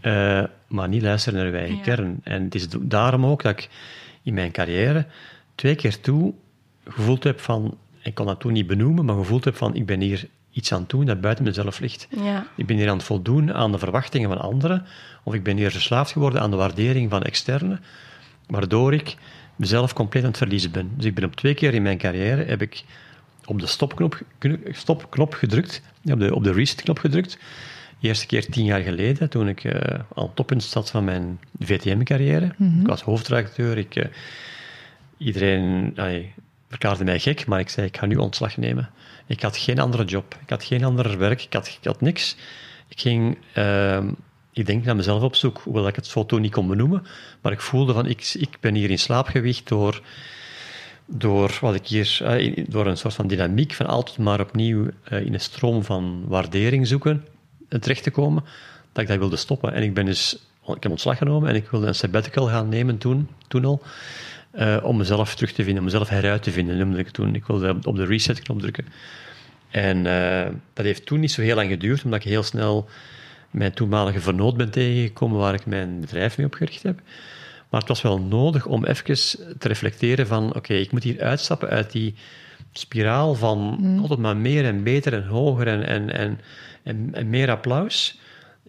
eh, 0.00 0.42
maar 0.66 0.88
niet 0.88 1.02
luisteren 1.02 1.38
naar 1.38 1.52
je 1.52 1.58
eigen 1.58 1.76
Ja. 1.76 1.82
kern. 1.82 2.20
En 2.22 2.44
het 2.44 2.54
is 2.54 2.68
daarom 2.80 3.26
ook 3.26 3.42
dat 3.42 3.52
ik 3.52 3.68
in 4.22 4.34
mijn 4.34 4.50
carrière 4.50 5.06
twee 5.54 5.74
keer 5.74 6.00
toe 6.00 6.34
gevoeld 6.88 7.24
heb 7.24 7.40
van, 7.40 7.78
ik 8.02 8.14
kon 8.14 8.26
dat 8.26 8.40
toen 8.40 8.52
niet 8.52 8.66
benoemen, 8.66 9.04
maar 9.04 9.16
gevoeld 9.16 9.44
heb 9.44 9.56
van, 9.56 9.74
ik 9.74 9.86
ben 9.86 10.00
hier 10.00 10.28
iets 10.52 10.72
aan 10.72 10.84
doen 10.86 11.04
dat 11.04 11.20
buiten 11.20 11.44
mezelf 11.44 11.80
ligt. 11.80 12.08
Ja. 12.22 12.46
Ik 12.56 12.66
ben 12.66 12.76
hier 12.76 12.88
aan 12.88 12.96
het 12.96 13.06
voldoen 13.06 13.54
aan 13.54 13.72
de 13.72 13.78
verwachtingen 13.78 14.28
van 14.28 14.40
anderen, 14.40 14.86
of 15.22 15.34
ik 15.34 15.42
ben 15.42 15.56
hier 15.56 15.70
verslaafd 15.70 16.12
geworden 16.12 16.40
aan 16.40 16.50
de 16.50 16.56
waardering 16.56 17.10
van 17.10 17.22
externen, 17.22 17.80
waardoor 18.46 18.94
ik 18.94 19.16
mezelf 19.56 19.92
compleet 19.92 20.22
aan 20.22 20.28
het 20.28 20.38
verliezen 20.38 20.70
ben. 20.70 20.90
Dus 20.96 21.04
ik 21.04 21.14
ben 21.14 21.24
op 21.24 21.36
twee 21.36 21.54
keer 21.54 21.74
in 21.74 21.82
mijn 21.82 21.98
carrière, 21.98 22.44
heb 22.44 22.62
ik 22.62 22.84
op 23.44 23.60
de 23.60 23.66
stopknop, 23.66 24.20
stopknop 24.70 25.34
gedrukt, 25.34 25.82
op 26.04 26.20
de, 26.20 26.34
op 26.34 26.44
de 26.44 26.52
reset-knop 26.52 26.98
gedrukt. 26.98 27.38
De 28.00 28.08
eerste 28.08 28.26
keer 28.26 28.46
tien 28.50 28.64
jaar 28.64 28.80
geleden, 28.80 29.30
toen 29.30 29.48
ik 29.48 29.64
eh, 29.64 29.98
aan 30.14 30.24
het 30.24 30.36
toppunt 30.36 30.62
zat 30.62 30.90
van 30.90 31.04
mijn 31.04 31.40
VTM-carrière. 31.60 32.54
Ik 32.80 32.86
was 32.86 33.02
hoofdredacteur, 33.02 33.78
ik... 33.78 33.96
eh, 33.96 34.04
iedereen 35.16 35.92
allee, 35.96 36.32
verklaarde 36.68 37.04
mij 37.04 37.18
gek, 37.18 37.46
maar 37.46 37.60
ik 37.60 37.68
zei, 37.68 37.86
ik 37.86 37.96
ga 37.96 38.06
nu 38.06 38.16
ontslag 38.16 38.56
nemen. 38.56 38.90
Ik 39.26 39.42
had 39.42 39.56
geen 39.56 39.78
andere 39.78 40.04
job, 40.04 40.36
ik 40.42 40.50
had 40.50 40.64
geen 40.64 40.84
ander 40.84 41.18
werk, 41.18 41.42
ik 41.42 41.52
had, 41.52 41.66
ik 41.66 41.84
had 41.84 42.00
niks. 42.00 42.36
Ik 42.88 43.00
ging, 43.00 43.38
ehm, 43.52 44.08
ik 44.52 44.66
denk 44.66 44.84
naar 44.84 44.96
mezelf 44.96 45.22
op 45.22 45.34
zoek, 45.34 45.60
hoewel 45.64 45.88
ik 45.88 45.96
het 45.96 46.06
zo 46.06 46.26
toen 46.26 46.40
niet 46.40 46.52
kon 46.52 46.66
benoemen, 46.66 47.06
maar 47.40 47.52
ik 47.52 47.60
voelde 47.60 47.92
van, 47.92 48.06
ik, 48.06 48.34
ik 48.38 48.56
ben 48.60 48.74
hier 48.74 48.90
in 48.90 48.98
slaap 48.98 49.26
gewicht 49.26 49.68
door, 49.68 50.02
door, 51.06 51.58
wat 51.60 51.74
ik 51.74 51.86
hier, 51.86 52.18
eh, 52.22 52.64
door 52.68 52.86
een 52.86 52.96
soort 52.96 53.14
van 53.14 53.26
dynamiek 53.26 53.72
van 53.72 53.86
altijd 53.86 54.18
maar 54.18 54.40
opnieuw 54.40 54.86
eh, 55.04 55.20
in 55.20 55.34
een 55.34 55.40
stroom 55.40 55.84
van 55.84 56.24
waardering 56.26 56.86
zoeken 56.86 57.26
eh, 57.68 57.78
terecht 57.80 58.02
te 58.02 58.10
komen, 58.10 58.44
dat 58.92 59.02
ik 59.02 59.08
dat 59.08 59.18
wilde 59.18 59.36
stoppen. 59.36 59.72
En 59.72 59.82
ik 59.82 59.94
ben 59.94 60.04
dus, 60.04 60.46
ik 60.66 60.82
heb 60.82 60.90
ontslag 60.90 61.18
genomen 61.18 61.48
en 61.48 61.54
ik 61.54 61.68
wilde 61.68 61.86
een 61.86 61.94
sabbatical 61.94 62.48
gaan 62.48 62.68
nemen 62.68 62.98
toen, 62.98 63.28
toen 63.48 63.64
al. 63.64 63.82
Eh, 64.52 64.76
om 64.82 64.96
mezelf 64.96 65.34
terug 65.34 65.52
te 65.52 65.62
vinden, 65.62 65.78
om 65.78 65.84
mezelf 65.84 66.08
heruit 66.08 66.42
te 66.42 66.50
vinden, 66.50 66.76
noemde 66.76 66.98
ik 66.98 67.04
het 67.04 67.14
toen. 67.14 67.34
Ik 67.34 67.46
wilde 67.46 67.76
op 67.82 67.96
de 67.96 68.04
reset-knop 68.04 68.60
drukken. 68.60 68.86
En 69.70 70.06
eh, 70.06 70.50
dat 70.72 70.84
heeft 70.84 71.06
toen 71.06 71.20
niet 71.20 71.32
zo 71.32 71.42
heel 71.42 71.54
lang 71.54 71.68
geduurd, 71.68 72.04
omdat 72.04 72.20
ik 72.24 72.30
heel 72.30 72.42
snel 72.42 72.88
mijn 73.50 73.72
toenmalige 73.72 74.20
vernoot 74.20 74.56
ben 74.56 74.70
tegengekomen 74.70 75.38
waar 75.38 75.54
ik 75.54 75.66
mijn 75.66 76.00
bedrijf 76.00 76.36
mee 76.36 76.46
opgericht 76.46 76.82
heb. 76.82 77.00
Maar 77.68 77.80
het 77.80 77.88
was 77.88 78.02
wel 78.02 78.20
nodig 78.20 78.66
om 78.66 78.84
even 78.84 79.14
te 79.58 79.68
reflecteren 79.68 80.26
van, 80.26 80.54
oké, 80.54 80.74
ik 80.74 80.92
moet 80.92 81.02
hier 81.02 81.22
uitstappen 81.22 81.68
uit 81.68 81.92
die 81.92 82.14
spiraal 82.72 83.34
van 83.34 83.98
altijd 84.00 84.20
maar 84.20 84.36
meer 84.36 84.64
en 84.64 84.82
beter 84.82 85.12
en 85.12 85.26
hoger 85.26 85.66
en, 85.66 85.86
en, 85.86 86.12
en, 86.12 86.40
en, 86.82 87.08
en 87.12 87.30
meer 87.30 87.50
applaus. 87.50 88.18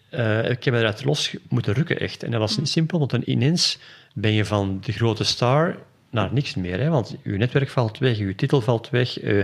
Eh, 0.10 0.50
ik 0.50 0.64
heb 0.64 0.74
me 0.74 0.80
eruit 0.80 1.04
los 1.04 1.36
moeten 1.50 1.74
rukken, 1.74 2.00
echt. 2.00 2.24
En 2.24 2.32
dat 2.32 2.40
was 2.40 2.58
niet 2.58 2.70
simpel, 2.70 3.00
want 3.00 3.12
dan 3.12 3.22
ineens 3.26 3.80
ben 4.14 4.34
je 4.34 4.46
van 4.46 4.80
de 4.82 4.92
grote 4.92 5.24
star 5.24 5.78
naar 6.10 6.34
niks 6.34 6.56
meer. 6.56 6.80
Hè? 6.80 6.90
Want 6.90 7.16
je 7.24 7.38
netwerk 7.38 7.70
valt 7.70 7.98
weg, 7.98 8.18
je 8.18 8.36
titel 8.36 8.62
valt 8.62 8.90
weg, 8.90 9.20
eh, 9.20 9.44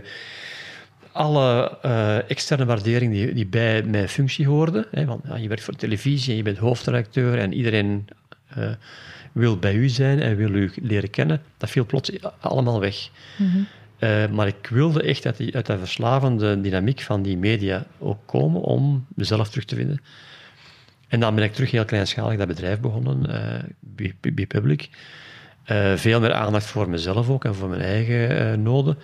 alle 1.11 1.77
eh, 1.81 2.29
externe 2.29 2.65
waardering 2.65 3.11
die, 3.11 3.33
die 3.33 3.47
bij 3.47 3.83
mijn 3.83 4.09
functie 4.09 4.47
hoorde. 4.47 4.87
Hè? 4.91 5.05
Want 5.05 5.23
ja, 5.27 5.35
je 5.35 5.47
werkt 5.47 5.63
voor 5.63 5.75
televisie 5.75 6.31
en 6.31 6.37
je 6.37 6.43
bent 6.43 6.57
hoofdredacteur 6.57 7.39
en 7.39 7.53
iedereen 7.53 8.07
eh, 8.47 8.69
wil 9.31 9.57
bij 9.57 9.73
u 9.73 9.89
zijn 9.89 10.19
en 10.21 10.35
wil 10.35 10.53
u 10.53 10.71
leren 10.81 11.09
kennen. 11.09 11.41
Dat 11.57 11.69
viel 11.69 11.85
plots 11.85 12.11
allemaal 12.39 12.79
weg. 12.79 13.09
Eh, 13.99 14.27
maar 14.27 14.47
ik 14.47 14.67
wilde 14.69 15.01
echt 15.01 15.25
uit 15.25 15.37
die, 15.37 15.55
uit 15.55 15.65
die 15.65 15.77
verslavende 15.77 16.61
dynamiek 16.61 17.01
van 17.01 17.21
die 17.21 17.37
media 17.37 17.85
ook 17.97 18.19
komen 18.25 18.61
om 18.61 19.05
mezelf 19.15 19.49
terug 19.49 19.65
te 19.65 19.75
vinden. 19.75 20.01
En 21.09 21.19
dan 21.19 21.35
ben 21.35 21.43
ik 21.43 21.53
terug 21.53 21.71
heel 21.71 21.85
kleinschalig 21.85 22.37
dat 22.37 22.47
bedrijf 22.47 22.79
begonnen, 22.79 23.25
eh 23.29 23.63
Be- 23.79 24.13
Be- 24.21 24.31
Be 24.31 24.45
Public. 24.45 24.89
Eh, 25.63 25.95
veel 25.95 26.19
meer 26.19 26.33
aandacht 26.33 26.65
voor 26.65 26.89
mezelf 26.89 27.29
ook 27.29 27.45
en 27.45 27.55
voor 27.55 27.69
mijn 27.69 27.81
eigen 27.81 28.51
eh, 28.51 28.57
noden. 28.57 28.97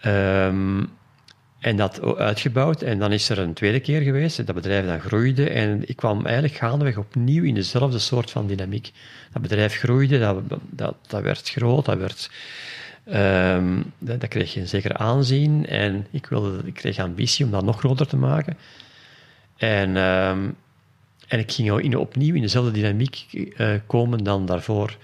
Ehm, 0.00 0.84
en 1.58 1.76
dat 1.76 2.16
uitgebouwd. 2.16 2.82
En 2.82 2.98
dan 2.98 3.12
is 3.12 3.28
er 3.28 3.38
een 3.38 3.52
tweede 3.52 3.80
keer 3.80 4.00
geweest. 4.00 4.46
Dat 4.46 4.54
bedrijf 4.54 4.86
dan 4.86 5.00
groeide. 5.00 5.50
En 5.50 5.88
ik 5.88 5.96
kwam 5.96 6.24
eigenlijk 6.26 6.56
gaandeweg 6.56 6.96
opnieuw 6.96 7.44
in 7.44 7.54
dezelfde 7.54 7.98
soort 7.98 8.30
van 8.30 8.46
dynamiek. 8.46 8.92
Dat 9.32 9.42
bedrijf 9.42 9.74
groeide, 9.74 10.18
dat, 10.18 10.42
dat, 10.70 10.96
dat 11.06 11.22
werd 11.22 11.48
groot, 11.50 11.84
dat 11.84 11.98
werd... 11.98 12.30
dat, 13.98 14.20
dat 14.20 14.28
kreeg 14.28 14.56
een 14.56 14.68
zeker 14.68 14.96
aanzien. 14.96 15.66
En 15.66 16.06
ik, 16.10 16.26
wilde, 16.26 16.60
ik 16.64 16.74
kreeg 16.74 16.98
ambitie 16.98 17.44
om 17.44 17.50
dat 17.50 17.64
nog 17.64 17.78
groter 17.78 18.06
te 18.06 18.16
maken. 18.16 18.56
En, 19.56 19.96
ehm, 19.96 20.38
en 21.28 21.38
ik 21.38 21.52
ging 21.52 21.80
in, 21.80 21.96
opnieuw 21.96 22.34
in 22.34 22.42
dezelfde 22.42 22.70
dynamiek 22.70 23.26
eh, 23.56 23.70
komen 23.86 24.24
dan 24.24 24.46
daarvoor. 24.46 24.96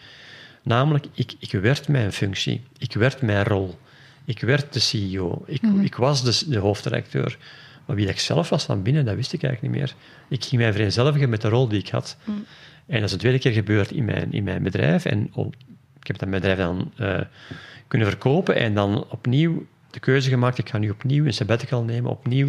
Namelijk, 0.62 1.06
ik, 1.14 1.32
ik 1.38 1.52
werd 1.52 1.88
mijn 1.88 2.12
functie. 2.12 2.62
Ik 2.78 2.92
werd 2.92 3.22
mijn 3.22 3.44
rol. 3.44 3.78
Ik 4.24 4.40
werd 4.40 4.72
de 4.72 4.80
CEO. 4.80 5.42
Ik, 5.46 5.62
ik 5.82 5.94
was 5.94 6.24
de, 6.24 6.50
de 6.50 6.58
hoofdredacteur. 6.58 7.38
Maar 7.84 7.96
wie 7.96 8.08
ik 8.08 8.20
zelf 8.20 8.48
was 8.48 8.64
van 8.64 8.82
binnen, 8.82 9.04
dat 9.04 9.14
wist 9.14 9.32
ik 9.32 9.42
eigenlijk 9.42 9.74
niet 9.74 9.82
meer. 9.82 9.94
Ik 10.28 10.44
ging 10.44 10.60
mij 10.60 10.72
vereenzelvigen 10.72 11.28
met 11.28 11.40
de 11.40 11.48
rol 11.48 11.68
die 11.68 11.78
ik 11.78 11.88
had. 11.88 12.16
En 12.86 13.00
dat 13.00 13.02
is 13.02 13.10
de 13.10 13.16
tweede 13.16 13.38
keer 13.38 13.52
gebeurd 13.52 13.90
in 13.90 14.04
mijn, 14.04 14.32
in 14.32 14.44
mijn 14.44 14.62
bedrijf. 14.62 15.04
En 15.04 15.30
oh, 15.32 15.52
ik 16.00 16.06
heb 16.06 16.18
dat 16.18 16.30
bedrijf 16.30 16.58
dan 16.58 16.92
eh, 16.96 17.20
kunnen 17.88 18.08
verkopen 18.08 18.56
en 18.56 18.74
dan 18.74 19.06
opnieuw 19.10 19.66
de 19.90 20.00
keuze 20.00 20.28
gemaakt. 20.28 20.58
Ik 20.58 20.68
ga 20.68 20.78
nu 20.78 20.90
opnieuw 20.90 21.24
een 21.24 21.32
sabbatical 21.32 21.82
nemen, 21.82 22.10
opnieuw 22.10 22.48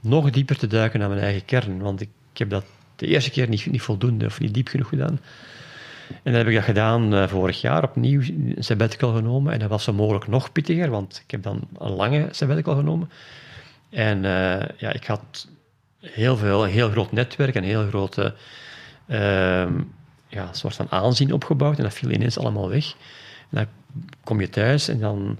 nog 0.00 0.30
dieper 0.30 0.56
te 0.56 0.66
duiken 0.66 1.00
naar 1.00 1.08
mijn 1.08 1.20
eigen 1.20 1.44
kern. 1.44 1.78
Want 1.78 2.00
ik, 2.00 2.08
ik 2.32 2.38
heb 2.38 2.50
dat 2.50 2.64
de 2.98 3.06
eerste 3.06 3.30
keer 3.30 3.48
niet, 3.48 3.66
niet 3.70 3.82
voldoende 3.82 4.26
of 4.26 4.40
niet 4.40 4.54
diep 4.54 4.68
genoeg 4.68 4.88
gedaan. 4.88 5.20
En 6.08 6.32
dan 6.32 6.34
heb 6.34 6.46
ik 6.46 6.54
dat 6.54 6.64
gedaan 6.64 7.14
eh, 7.14 7.28
vorig 7.28 7.60
jaar, 7.60 7.82
opnieuw 7.84 8.20
een 8.20 8.54
sabbatical 8.58 9.14
genomen. 9.14 9.52
En 9.52 9.58
dat 9.58 9.68
was 9.68 9.84
zo 9.84 9.92
mogelijk 9.92 10.26
nog 10.26 10.52
pittiger, 10.52 10.90
want 10.90 11.20
ik 11.24 11.30
heb 11.30 11.42
dan 11.42 11.68
een 11.78 11.92
lange 11.92 12.28
sabbatical 12.30 12.76
genomen. 12.76 13.10
En 13.90 14.24
eh, 14.24 14.68
ja, 14.76 14.92
ik 14.92 15.04
had 15.04 15.48
heel 16.00 16.36
veel, 16.36 16.64
een 16.64 16.70
heel 16.70 16.90
groot 16.90 17.12
netwerk, 17.12 17.54
een 17.54 17.64
heel 17.64 17.88
grote 17.88 18.34
ehm, 19.06 19.72
ja, 20.28 20.52
soort 20.52 20.74
van 20.74 20.90
aanzien 20.90 21.32
opgebouwd. 21.32 21.76
En 21.76 21.82
dat 21.82 21.94
viel 21.94 22.10
ineens 22.10 22.38
allemaal 22.38 22.68
weg. 22.68 22.94
En 23.50 23.56
dan 23.56 23.66
kom 24.24 24.40
je 24.40 24.48
thuis 24.48 24.88
en 24.88 25.00
dan 25.00 25.38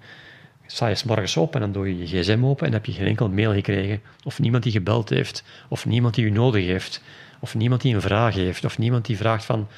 sta 0.67 0.87
je 0.87 0.95
's 0.95 1.05
morgens 1.05 1.37
op 1.37 1.55
en 1.55 1.61
dan 1.61 1.73
doe 1.73 1.89
je 1.89 1.99
je 1.99 2.07
gsm 2.07 2.45
open 2.45 2.67
en 2.67 2.73
dan 2.73 2.81
heb 2.81 2.87
je 2.87 2.93
geen 2.93 3.07
enkel 3.07 3.29
mail 3.29 3.53
gekregen. 3.53 4.01
Of 4.25 4.39
niemand 4.39 4.63
die 4.63 4.73
gebeld 4.73 5.09
heeft, 5.09 5.45
of 5.69 5.87
niemand 5.87 6.15
die 6.15 6.25
u 6.25 6.31
nodig 6.31 6.65
heeft, 6.65 7.03
of 7.39 7.55
niemand 7.55 7.81
die 7.81 7.95
een 7.95 8.01
vraag 8.01 8.35
heeft, 8.35 8.65
of 8.65 8.79
niemand 8.79 9.07
die 9.07 9.17
vraagt 9.17 9.45
van, 9.45 9.69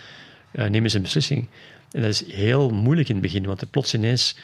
eh, 0.50 0.68
neem 0.68 0.82
eens 0.82 0.94
een 0.94 1.02
beslissing. 1.02 1.48
En 1.90 2.00
dat 2.00 2.10
is 2.10 2.32
heel 2.32 2.70
moeilijk 2.70 3.08
in 3.08 3.14
het 3.14 3.24
begin, 3.24 3.46
want 3.46 3.60
er 3.60 3.66
plots 3.66 3.94
ineens 3.94 4.36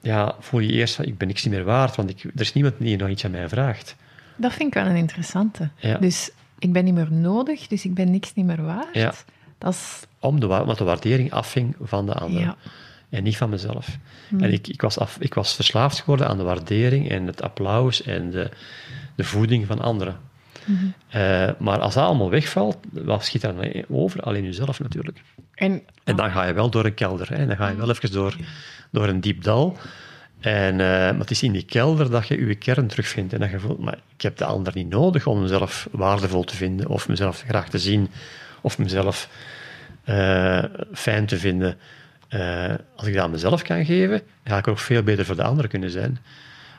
ja, 0.00 0.34
voel 0.40 0.60
je 0.60 0.72
eerst 0.72 0.94
van, 0.94 1.04
ik 1.04 1.18
ben 1.18 1.28
niks 1.28 1.44
niet 1.44 1.54
meer 1.54 1.64
waard, 1.64 1.96
want 1.96 2.10
ik, 2.10 2.22
er 2.22 2.40
is 2.40 2.52
niemand 2.52 2.74
die 2.78 2.96
nog 2.96 3.08
iets 3.08 3.24
aan 3.24 3.30
mij 3.30 3.48
vraagt. 3.48 3.96
Dat 4.36 4.52
vind 4.52 4.68
ik 4.68 4.82
wel 4.82 4.86
een 4.86 4.96
interessante. 4.96 5.70
Ja. 5.76 5.98
Dus 5.98 6.30
ik 6.58 6.72
ben 6.72 6.84
niet 6.84 6.94
meer 6.94 7.12
nodig, 7.12 7.66
dus 7.66 7.84
ik 7.84 7.94
ben 7.94 8.10
niks 8.10 8.34
niet 8.34 8.46
meer 8.46 8.62
waard. 8.62 8.94
Ja. 8.94 9.14
Dat 9.58 9.72
is... 9.72 10.00
Om 10.18 10.40
de, 10.40 10.60
omdat 10.60 10.78
de 10.78 10.84
waardering 10.84 11.32
afhing 11.32 11.76
van 11.80 12.06
de 12.06 12.14
ander. 12.14 12.40
Ja. 12.40 12.56
En 13.08 13.22
niet 13.22 13.36
van 13.36 13.50
mezelf. 13.50 13.98
En 14.38 14.52
ik, 14.52 14.68
ik, 14.68 14.80
was 14.80 14.98
af, 14.98 15.16
ik 15.20 15.34
was 15.34 15.54
verslaafd 15.54 15.98
geworden 15.98 16.28
aan 16.28 16.36
de 16.36 16.42
waardering 16.42 17.10
en 17.10 17.26
het 17.26 17.42
applaus 17.42 18.02
en 18.02 18.30
de, 18.30 18.50
de 19.14 19.24
voeding 19.24 19.66
van 19.66 19.80
anderen. 19.80 20.16
Eh, 21.08 21.48
maar 21.58 21.78
als 21.78 21.94
dat 21.94 22.04
allemaal 22.04 22.30
wegvalt, 22.30 22.76
wat 22.90 23.24
schiet 23.24 23.40
dan 23.40 23.84
over? 23.88 24.20
Alleen 24.20 24.44
jezelf 24.44 24.80
natuurlijk. 24.80 25.22
En 25.54 25.82
En 26.04 26.16
dan 26.16 26.30
ga 26.30 26.44
je 26.44 26.52
wel 26.52 26.70
door 26.70 26.84
een 26.84 26.94
kelder. 26.94 27.28
Hè? 27.36 27.46
Dan 27.46 27.56
ga 27.56 27.68
je 27.68 27.76
wel 27.76 27.90
even 27.90 28.12
door, 28.12 28.36
door 28.90 29.08
een 29.08 29.20
diep 29.20 29.42
dal. 29.42 29.76
En, 30.40 30.72
eh, 30.72 30.86
maar 30.86 31.18
het 31.18 31.30
is 31.30 31.42
in 31.42 31.52
die 31.52 31.64
kelder 31.64 32.10
dat 32.10 32.28
je 32.28 32.46
je 32.46 32.54
kern 32.54 32.86
terugvindt. 32.86 33.32
En 33.32 33.40
dat 33.40 33.50
je 33.50 33.60
voelt, 33.60 33.78
maar 33.78 33.98
ik 34.16 34.22
heb 34.22 34.36
de 34.36 34.44
ander 34.44 34.72
niet 34.74 34.88
nodig 34.88 35.26
om 35.26 35.40
mezelf 35.40 35.88
waardevol 35.90 36.44
te 36.44 36.56
vinden 36.56 36.88
of 36.88 37.08
mezelf 37.08 37.44
graag 37.48 37.68
te 37.68 37.78
zien 37.78 38.10
of 38.60 38.78
mezelf 38.78 39.28
eh, 40.04 40.64
fijn 40.92 41.26
te 41.26 41.38
vinden. 41.38 41.78
Als 42.96 43.06
ik 43.06 43.14
dat 43.14 43.22
aan 43.22 43.30
mezelf 43.30 43.62
kan 43.62 43.84
geven, 43.84 44.22
ga 44.44 44.58
ik 44.58 44.68
ook 44.68 44.78
veel 44.78 45.02
beter 45.02 45.24
voor 45.24 45.36
de 45.36 45.42
anderen 45.42 45.70
kunnen 45.70 45.90
zijn. 45.90 46.18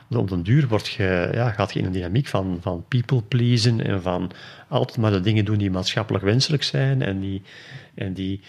Want 0.06 0.22
op 0.22 0.28
den 0.28 0.42
duur 0.42 0.68
word 0.68 0.86
je, 0.86 1.30
ja, 1.32 1.50
gaat 1.50 1.72
je 1.72 1.78
in 1.78 1.84
een 1.84 1.92
dynamiek 1.92 2.26
van, 2.26 2.58
van 2.60 2.84
people 2.88 3.22
pleasen 3.22 3.84
en 3.84 4.02
van 4.02 4.30
altijd 4.68 4.98
maar 4.98 5.10
de 5.10 5.20
dingen 5.20 5.44
doen 5.44 5.58
die 5.58 5.70
maatschappelijk 5.70 6.24
wenselijk 6.24 6.62
zijn 6.62 7.02
en 7.02 7.20
die, 7.20 7.42
en 7.94 8.12
die, 8.12 8.40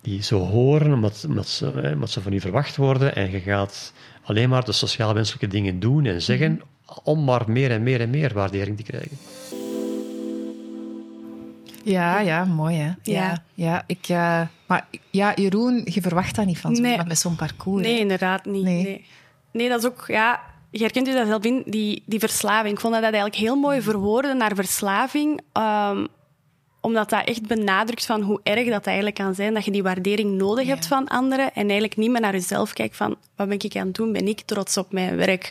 die 0.00 0.22
zo 0.22 0.38
horen 0.38 0.92
omdat, 0.92 1.24
omdat, 1.28 1.48
ze, 1.48 1.70
hè, 1.74 1.92
omdat 1.92 2.10
ze 2.10 2.20
van 2.20 2.32
je 2.32 2.40
verwacht 2.40 2.76
worden. 2.76 3.14
En 3.14 3.30
je 3.30 3.40
gaat 3.40 3.92
alleen 4.22 4.48
maar 4.48 4.64
de 4.64 4.72
sociaal 4.72 5.14
wenselijke 5.14 5.46
dingen 5.48 5.80
doen 5.80 6.04
en 6.04 6.22
zeggen 6.22 6.60
om 7.02 7.24
maar 7.24 7.50
meer 7.50 7.70
en 7.70 7.82
meer 7.82 8.00
en 8.00 8.10
meer 8.10 8.34
waardering 8.34 8.76
te 8.76 8.82
krijgen. 8.82 9.16
Ja, 11.84 12.20
ja, 12.20 12.44
mooi 12.44 12.76
hè. 12.76 12.92
Ja, 13.02 13.42
ja. 13.54 13.84
ik, 13.86 14.08
eh, 14.08 14.40
maar 14.66 14.86
ja, 15.10 15.32
Jeroen, 15.34 15.82
je 15.84 16.00
verwacht 16.00 16.36
dat 16.36 16.46
niet 16.46 16.58
van 16.58 16.74
zo, 16.74 16.80
Nee. 16.82 16.90
iemand 16.90 17.08
met 17.08 17.18
zo'n 17.18 17.36
parcours. 17.36 17.86
hè. 17.86 17.92
Nee, 17.92 18.00
inderdaad 18.00 18.44
niet. 18.44 18.64
Nee. 18.64 18.82
Nee. 18.82 19.04
nee. 19.52 19.68
dat 19.68 19.78
is 19.78 19.86
ook... 19.86 20.04
Ja, 20.06 20.40
je 20.70 20.78
herkent 20.78 21.08
u 21.08 21.12
dat 21.12 21.26
zelf 21.26 21.44
in, 21.44 21.62
die, 21.66 22.02
die 22.06 22.18
verslaving. 22.18 22.74
Ik 22.74 22.80
vond 22.80 22.92
dat, 22.92 23.02
dat 23.02 23.12
eigenlijk 23.12 23.42
heel 23.42 23.56
mooi 23.56 23.82
verwoorden 23.82 24.36
naar 24.36 24.54
verslaving. 24.54 25.40
ehm, 25.52 26.06
omdat 26.80 27.10
dat 27.10 27.24
echt 27.24 27.46
benadrukt 27.46 28.06
van 28.06 28.22
hoe 28.22 28.40
erg 28.42 28.68
dat 28.68 28.86
eigenlijk 28.86 29.16
kan 29.16 29.34
zijn. 29.34 29.54
Dat 29.54 29.64
je 29.64 29.70
die 29.70 29.82
waardering 29.82 30.36
nodig 30.36 30.66
hebt 30.66 30.86
van 30.86 31.08
anderen. 31.08 31.44
En 31.54 31.62
eigenlijk 31.62 31.96
niet 31.96 32.10
meer 32.10 32.20
naar 32.20 32.32
jezelf 32.32 32.72
kijkt 32.72 32.96
van... 32.96 33.16
Wat 33.36 33.48
ben 33.48 33.58
ik 33.60 33.76
aan 33.76 33.86
het 33.86 33.94
doen? 33.94 34.12
Ben 34.12 34.28
ik 34.28 34.40
trots 34.40 34.76
op 34.76 34.92
mijn 34.92 35.16
werk? 35.16 35.50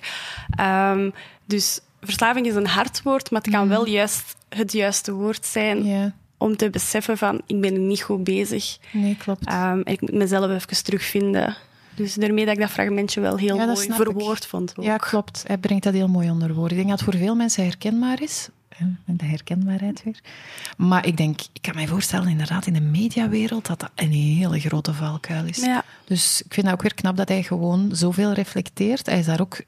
Ehm, 0.56 1.10
dus 1.46 1.80
verslaving 2.02 2.46
is 2.48 2.56
een 2.56 2.68
hard 2.68 3.02
woord, 3.04 3.32
maar 3.32 3.42
het 3.42 3.52
kan 3.52 3.68
wel 3.70 3.88
juist 3.88 4.36
het 4.50 4.72
juiste 4.72 5.14
woord 5.14 5.46
zijn 5.46 5.86
Ja, 5.86 6.14
om 6.38 6.56
te 6.58 6.70
beseffen 6.70 7.18
van 7.18 7.42
ik 7.46 7.62
ben 7.62 7.88
niet 7.88 8.02
goed 8.02 8.24
bezig. 8.24 8.78
nee, 8.92 9.16
klopt. 9.18 9.46
Ehm, 9.48 9.82
en 9.84 9.94
ik 9.94 10.02
moet 10.02 10.12
mezelf 10.14 10.52
even 10.52 10.84
terugvinden. 10.84 11.56
Dus 11.98 12.14
daarmee 12.14 12.46
dat 12.46 12.54
ik 12.54 12.60
dat 12.60 12.70
fragmentje 12.70 13.22
wel 13.22 13.38
heel 13.38 13.56
Ja, 13.56 13.66
mooi 13.66 13.86
ik. 13.88 13.94
verwoord 13.94 14.46
vond. 14.46 14.74
Ook. 14.78 14.86
Ja, 14.86 14.98
klopt. 14.98 15.44
Hij 15.48 15.58
brengt 15.58 15.84
dat 15.84 15.94
heel 15.94 16.08
mooi 16.08 16.30
onder 16.30 16.54
woorden. 16.54 16.72
Ik 16.78 16.78
denk 16.86 16.90
dat 16.90 17.00
het 17.00 17.10
voor 17.10 17.20
veel 17.20 17.36
mensen 17.36 17.64
herkenbaar 17.64 18.22
is. 18.22 18.50
hè, 18.76 18.86
De 19.06 19.26
herkenbaarheid 19.26 20.04
weer. 20.04 20.20
Maar 20.78 21.06
ik 21.06 21.18
denk, 21.18 21.40
ik 21.54 21.62
kan 21.62 21.76
mij 21.76 21.88
voorstellen, 21.88 22.28
inderdaad, 22.28 22.66
in 22.66 22.74
de 22.74 22.82
mediawereld, 22.82 23.66
dat 23.66 23.80
dat 23.80 23.92
een 23.96 24.12
hele 24.12 24.60
grote 24.60 24.94
valkuil 24.94 25.46
is. 25.46 25.58
Ja. 25.58 25.84
Dus 26.06 26.42
ik 26.46 26.54
vind 26.54 26.66
dat 26.66 26.76
ook 26.76 26.82
weer 26.82 26.94
knap 26.94 27.18
dat 27.18 27.28
hij 27.28 27.44
gewoon 27.44 27.90
zoveel 27.94 28.34
reflecteert. 28.34 29.06
Hij 29.06 29.20
is 29.20 29.26
daar 29.26 29.42
ook, 29.42 29.62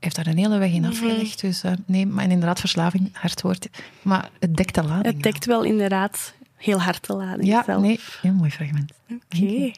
heeft 0.00 0.16
daar 0.16 0.26
een 0.26 0.38
hele 0.38 0.58
weg 0.58 0.72
in 0.72 0.84
afgelegd. 0.84 1.40
Dus 1.40 1.62
eh, 1.62 1.72
nee, 1.86 2.06
maar 2.06 2.24
inderdaad, 2.30 2.60
verslaving, 2.60 3.10
hard 3.12 3.42
woord. 3.42 3.68
Maar 4.02 4.30
het 4.38 4.56
dekt 4.56 4.74
de 4.74 4.82
lading. 4.82 5.14
Het 5.14 5.22
dekt 5.22 5.44
wel 5.46 5.62
inderdaad 5.64 6.32
heel 6.56 6.80
hard 6.80 7.02
te 7.02 7.12
laden. 7.14 7.44
Ja, 7.46 7.62
zelf. 7.66 7.82
nee, 7.82 8.00
heel 8.22 8.32
mooi 8.32 8.50
fragment. 8.50 8.92
Oké. 9.10 9.70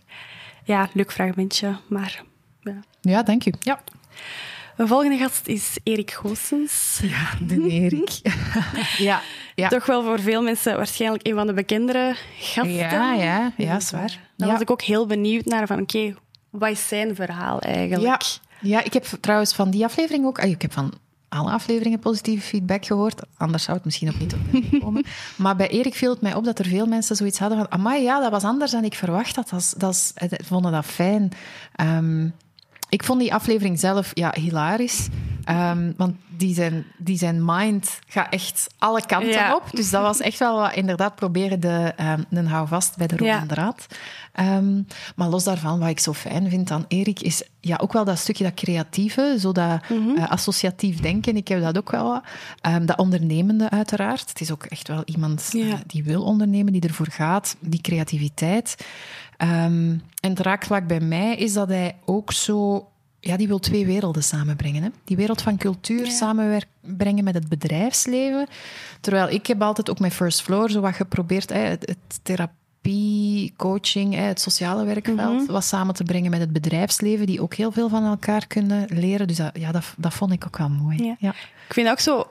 Ja, 0.65 0.89
leuk 0.93 1.13
fragmentje, 1.13 1.77
maar... 1.89 2.23
Ja. 2.61 2.75
Ja, 3.01 3.23
dank 3.23 3.47
u. 3.47 3.53
Ja, 3.61 3.81
Een 4.77 4.89
volgende 4.89 5.17
gast 5.19 5.47
is 5.47 5.77
Erik 5.83 6.11
Goossens. 6.11 7.01
ja 7.03 7.29
de 7.47 7.69
Erik. 7.69 8.11
ja, 8.99 9.21
ja. 9.55 9.69
Toch 9.69 9.87
wel 9.87 10.03
voor 10.03 10.21
veel 10.21 10.43
mensen 10.43 10.77
waarschijnlijk 10.77 11.27
een 11.27 11.35
van 11.35 11.47
de 11.47 11.53
bekendere 11.53 12.15
gasten. 12.39 12.73
Ja, 12.73 13.13
ja, 13.15 13.53
ja, 13.57 13.81
zwaar. 13.81 14.19
Daar 14.37 14.49
Ja. 14.49 14.53
was 14.53 14.61
ik 14.63 14.71
ook 14.71 14.83
heel 14.83 15.07
benieuwd 15.07 15.45
naar 15.45 15.67
van, 15.67 15.81
oké, 15.81 16.15
wat 16.51 16.71
is 16.71 16.89
zijn 16.89 17.15
verhaal 17.15 17.61
eigenlijk? 17.61 18.23
Ja, 18.23 18.69
ja, 18.79 18.85
ik 18.85 18.93
heb 18.93 19.05
trouwens 19.21 19.55
van 19.55 19.71
die 19.71 19.85
aflevering 19.85 20.25
ook... 20.27 20.39
ah, 20.39 20.51
Ik 20.51 20.63
heb 20.63 20.73
van 20.73 20.93
alle 21.33 21.51
afleveringen 21.51 21.99
positieve 21.99 22.47
feedback 22.47 22.85
gehoord. 22.87 23.22
Anders 23.37 23.62
zou 23.62 23.76
het 23.76 23.85
misschien 23.85 24.09
ook 24.09 24.18
niet 24.18 24.28
tot 24.28 24.80
komen. 24.80 25.05
Maar 25.37 25.57
bij 25.57 25.68
Erik 25.68 25.95
viel 25.95 26.11
het 26.11 26.20
mij 26.20 26.35
op 26.35 26.45
dat 26.45 26.59
er 26.59 26.64
veel 26.66 26.87
mensen 26.87 27.16
zoiets 27.16 27.39
hadden 27.39 27.59
van... 27.59 27.70
Amai, 27.70 28.03
ja, 28.03 28.20
dat 28.20 28.30
was 28.30 28.45
anders 28.45 28.70
dan 28.70 28.85
ik 28.85 28.95
verwacht 28.95 29.37
had. 29.37 29.49
Dat 29.49 29.74
dat 29.76 30.12
eh, 30.14 30.28
vonden 30.45 30.72
dat 30.72 30.85
fijn. 30.85 31.30
Ehm, 31.74 32.28
ik 32.89 33.05
vond 33.05 33.20
die 33.20 33.35
aflevering 33.35 33.78
zelf 33.78 34.11
ja, 34.14 34.35
hilarisch. 34.41 35.09
Ehm, 35.45 35.93
want 35.97 36.16
die 36.37 36.55
zijn, 36.55 36.85
die 36.99 37.18
zijn 37.18 37.45
mind 37.45 37.99
gaat 38.07 38.33
echt 38.33 38.66
alle 38.78 39.07
kanten 39.07 39.30
Ja. 39.30 39.55
op. 39.55 39.62
Dus 39.72 39.91
dat 39.91 40.03
was 40.03 40.20
echt 40.20 40.39
wel 40.39 40.61
wat 40.61 40.74
inderdaad 40.74 41.14
proberen 41.14 41.61
de, 41.61 41.93
ehm 41.97 42.22
een 42.30 42.47
houvast 42.47 42.97
bij 42.97 43.07
de 43.07 43.16
rode 43.16 43.30
Ja. 43.30 43.45
draad. 43.47 43.87
Ehm, 44.33 44.83
maar 45.16 45.28
los 45.28 45.45
daarvan, 45.45 45.78
wat 45.78 45.89
ik 45.89 45.99
zo 46.01 46.12
fijn 46.12 46.49
vind 46.51 46.70
aan 46.70 46.85
Erik, 46.89 47.20
is 47.20 47.43
ja, 47.61 47.78
ook 47.83 47.93
wel 47.93 48.05
dat 48.05 48.18
stukje 48.18 48.45
dat 48.45 48.55
creatieve, 48.55 49.37
zo 49.39 49.53
dat 49.53 49.80
eh, 50.16 50.30
associatief 50.30 51.01
denken. 51.01 51.37
Ik 51.37 51.49
heb 51.49 51.61
dat 51.62 51.78
ook 51.78 51.91
wel. 51.91 52.20
Ehm, 52.61 52.87
dat 52.87 52.99
ondernemende 52.99 53.70
uiteraard. 53.70 54.28
Het 54.28 54.41
is 54.41 54.51
ook 54.53 54.64
echt 54.64 54.89
wel 54.89 55.03
iemand 55.05 55.49
Ja. 55.53 55.66
eh, 55.66 55.78
die 55.87 56.05
wil 56.05 56.22
ondernemen, 56.22 56.72
die 56.72 56.83
ervoor 56.83 57.11
gaat. 57.11 57.57
Die 57.61 57.80
creativiteit. 57.80 58.87
Ehm, 59.37 59.91
en 60.20 60.30
het 60.30 60.39
raakvlak 60.41 60.87
bij 60.87 61.01
mij 61.01 61.37
is 61.37 61.53
dat 61.53 61.68
hij 61.68 61.97
ook 62.05 62.33
zo... 62.33 62.87
Ja, 63.20 63.37
die 63.37 63.49
wil 63.49 63.59
twee 63.59 63.87
werelden 63.87 64.22
samenbrengen. 64.22 64.83
Hè? 64.83 64.89
Die 65.05 65.16
wereld 65.16 65.43
van 65.43 65.57
cultuur 65.57 66.07
samenbrengen 66.11 67.24
met 67.24 67.35
het 67.35 67.49
bedrijfsleven. 67.49 68.47
Terwijl 69.01 69.28
ik 69.28 69.47
heb 69.47 69.62
altijd 69.62 69.91
ook 69.91 69.99
met 69.99 70.12
First 70.12 70.43
Floor 70.43 70.70
zo 70.70 70.80
wat 70.80 70.95
geprobeerd, 70.95 71.51
hè, 71.51 71.59
het, 71.59 71.87
het 71.89 72.20
therapie, 72.83 73.53
coaching, 73.57 74.14
het 74.14 74.41
sociale 74.41 74.85
werkveld, 74.85 75.47
wat 75.47 75.64
samen 75.64 75.95
te 75.95 76.05
brengen 76.05 76.30
met 76.30 76.41
het 76.41 76.53
bedrijfsleven, 76.53 77.26
die 77.26 77.43
ook 77.43 77.55
heel 77.55 77.72
veel 77.72 77.89
van 77.89 78.05
elkaar 78.05 78.47
kunnen 78.47 78.87
leren. 78.89 79.26
Dus 79.26 79.37
dat, 79.37 79.51
ja, 79.59 79.72
dat, 79.72 79.95
dat 79.97 80.14
vond 80.14 80.33
ik 80.33 80.47
ook 80.47 80.59
wel 80.59 80.68
mooi. 80.68 81.05
Ja. 81.05 81.16
Ja. 81.18 81.30
Ik 81.68 81.74
vind 81.74 81.89
het 81.89 81.97
ook 81.97 82.05
zo 82.05 82.26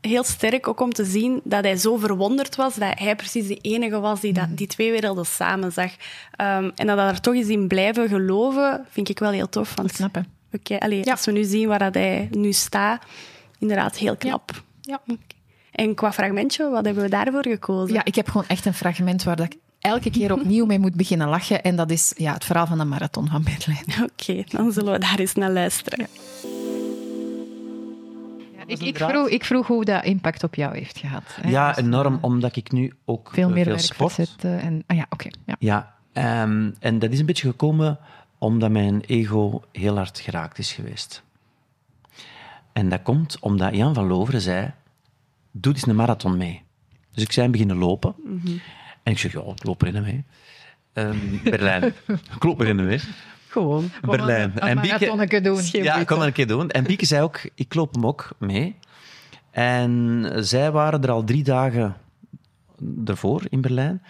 heel 0.00 0.24
sterk 0.24 0.68
ook 0.68 0.80
om 0.80 0.92
te 0.92 1.04
zien 1.04 1.40
dat 1.44 1.64
hij 1.64 1.76
zo 1.76 1.96
verwonderd 1.96 2.56
was 2.56 2.74
dat 2.74 2.98
hij 2.98 3.16
precies 3.16 3.46
de 3.46 3.56
enige 3.56 4.00
was 4.00 4.20
die 4.20 4.32
dat, 4.32 4.46
die 4.50 4.66
twee 4.66 4.90
werelden 4.90 5.26
samen 5.26 5.72
zag. 5.72 5.92
Ehm, 6.36 6.70
en 6.74 6.86
dat 6.86 6.98
hij 6.98 7.06
er 7.08 7.20
toch 7.20 7.34
eens 7.34 7.48
in 7.48 7.68
blijven 7.68 8.08
geloven, 8.08 8.86
vind 8.90 9.08
ik 9.08 9.18
wel 9.18 9.30
heel 9.30 9.48
tof. 9.48 9.74
Want, 9.74 9.92
Knap, 9.92 10.14
hè? 10.14 10.20
Oké, 10.52 10.78
allee, 10.78 11.04
Ja. 11.04 11.12
Als 11.12 11.24
we 11.24 11.32
nu 11.32 11.44
zien 11.44 11.68
waar 11.68 11.78
dat 11.78 11.94
hij 11.94 12.28
nu 12.30 12.52
staat, 12.52 13.04
inderdaad 13.58 13.96
heel 13.96 14.16
knap. 14.16 14.62
Ja. 14.80 15.00
En 15.72 15.94
qua 15.94 16.12
fragmentje, 16.12 16.70
wat 16.70 16.84
hebben 16.84 17.02
we 17.02 17.08
daarvoor 17.08 17.46
gekozen? 17.46 17.94
Ja, 17.94 18.04
ik 18.04 18.14
heb 18.14 18.28
gewoon 18.28 18.46
echt 18.46 18.66
een 18.66 18.74
fragment 18.74 19.22
waar 19.22 19.36
dat 19.36 19.46
ik 19.46 19.58
elke 19.80 20.10
keer 20.10 20.32
opnieuw 20.32 20.66
mee 20.66 20.78
moet 20.78 20.94
beginnen 20.94 21.28
lachen. 21.28 21.62
En 21.62 21.76
dat 21.76 21.90
is 21.90 22.12
ja, 22.16 22.32
het 22.32 22.44
verhaal 22.44 22.66
van 22.66 22.78
de 22.78 22.84
marathon 22.84 23.28
van 23.28 23.42
Berlijn. 23.42 23.84
Oké, 24.10 24.44
dan 24.48 24.72
zullen 24.72 24.92
we 24.92 24.98
daar 24.98 25.18
eens 25.18 25.34
naar 25.34 25.50
luisteren. 25.50 26.06
Ik, 28.66 28.80
ik, 28.80 28.96
vroeg, 28.96 29.28
ik 29.28 29.44
vroeg 29.44 29.66
hoe 29.66 29.84
dat 29.84 30.04
impact 30.04 30.42
op 30.44 30.54
jou 30.54 30.76
heeft 30.78 30.98
gehad. 30.98 31.22
hè. 31.40 31.48
Ja, 31.50 31.76
enorm, 31.76 32.14
eh, 32.14 32.22
omdat 32.24 32.56
ik 32.56 32.72
nu 32.72 32.92
ook 33.04 33.30
Veel 33.32 33.48
eh, 33.48 33.54
meer 33.54 33.64
veel 33.64 33.72
werk 33.72 33.84
sport. 33.84 34.12
verzetten 34.12 34.60
En, 34.60 34.84
ah 34.86 34.96
ja, 34.96 35.06
oké. 35.10 35.28
ja. 35.46 35.56
Ja, 35.58 35.94
ehm, 36.12 36.70
en 36.78 36.98
dat 36.98 37.12
is 37.12 37.18
een 37.18 37.26
beetje 37.26 37.48
gekomen 37.48 37.98
omdat 38.38 38.70
mijn 38.70 39.00
ego 39.00 39.62
heel 39.72 39.96
hard 39.96 40.20
geraakt 40.20 40.58
is 40.58 40.72
geweest. 40.72 41.22
En 42.72 42.88
dat 42.88 43.02
komt 43.02 43.36
omdat 43.40 43.74
Jan 43.74 43.94
van 43.94 44.06
Loveren 44.06 44.40
zei, 44.40 44.72
doe 45.50 45.72
eens 45.72 45.86
een 45.86 45.96
marathon 45.96 46.36
mee. 46.36 46.62
Dus 47.12 47.22
ik 47.22 47.32
zei 47.32 47.48
beginnen 47.48 47.76
lopen. 47.76 48.14
En 49.08 49.14
ik 49.14 49.20
zeg, 49.20 49.32
ja, 49.32 49.40
ik 49.40 49.64
loop 49.64 49.82
erin 49.82 50.02
mee. 50.02 50.24
Ehm, 50.92 51.16
Berlijn. 51.44 51.82
ik 52.36 52.42
loop 52.44 52.60
erin 52.60 52.84
mee. 52.86 53.00
Gewoon. 53.48 53.90
Berlijn. 54.00 54.52
Een 54.54 54.60
En 54.68 54.80
Bieke- 54.80 54.92
marathonneke 54.98 55.40
doen. 55.40 55.60
Ja, 55.72 55.96
ik 55.96 56.06
kon 56.06 56.22
een 56.22 56.32
keer 56.32 56.46
doen. 56.46 56.70
En 56.70 56.84
Bieke 56.84 57.06
zei 57.06 57.22
ook, 57.22 57.40
ik 57.54 57.74
loop 57.74 57.94
hem 57.94 58.06
ook 58.06 58.30
mee. 58.38 58.76
En 59.50 60.26
zij 60.36 60.70
waren 60.70 61.02
er 61.02 61.10
al 61.10 61.24
drie 61.24 61.42
dagen 61.42 61.96
ervoor 63.04 63.42
in 63.48 63.60
Berlijn. 63.60 64.02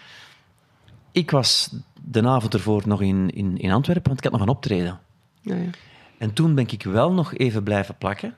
Ik 1.13 1.31
was 1.31 1.75
de 2.03 2.27
avond 2.27 2.55
ervoor 2.55 2.83
nog 2.87 3.03
in, 3.03 3.31
in, 3.31 3.59
in 3.59 3.71
Antwerpen, 3.71 4.07
want 4.07 4.19
ik 4.19 4.25
had 4.25 4.33
nog 4.33 4.43
een 4.43 4.55
optreden. 4.55 4.99
Ja, 5.41 5.55
ja. 5.55 5.71
En 6.19 6.33
toen 6.33 6.55
ben 6.55 6.69
ik 6.71 6.83
wel 6.83 7.13
nog 7.13 7.35
even 7.35 7.63
blijven 7.63 7.97
plakken. 7.99 8.35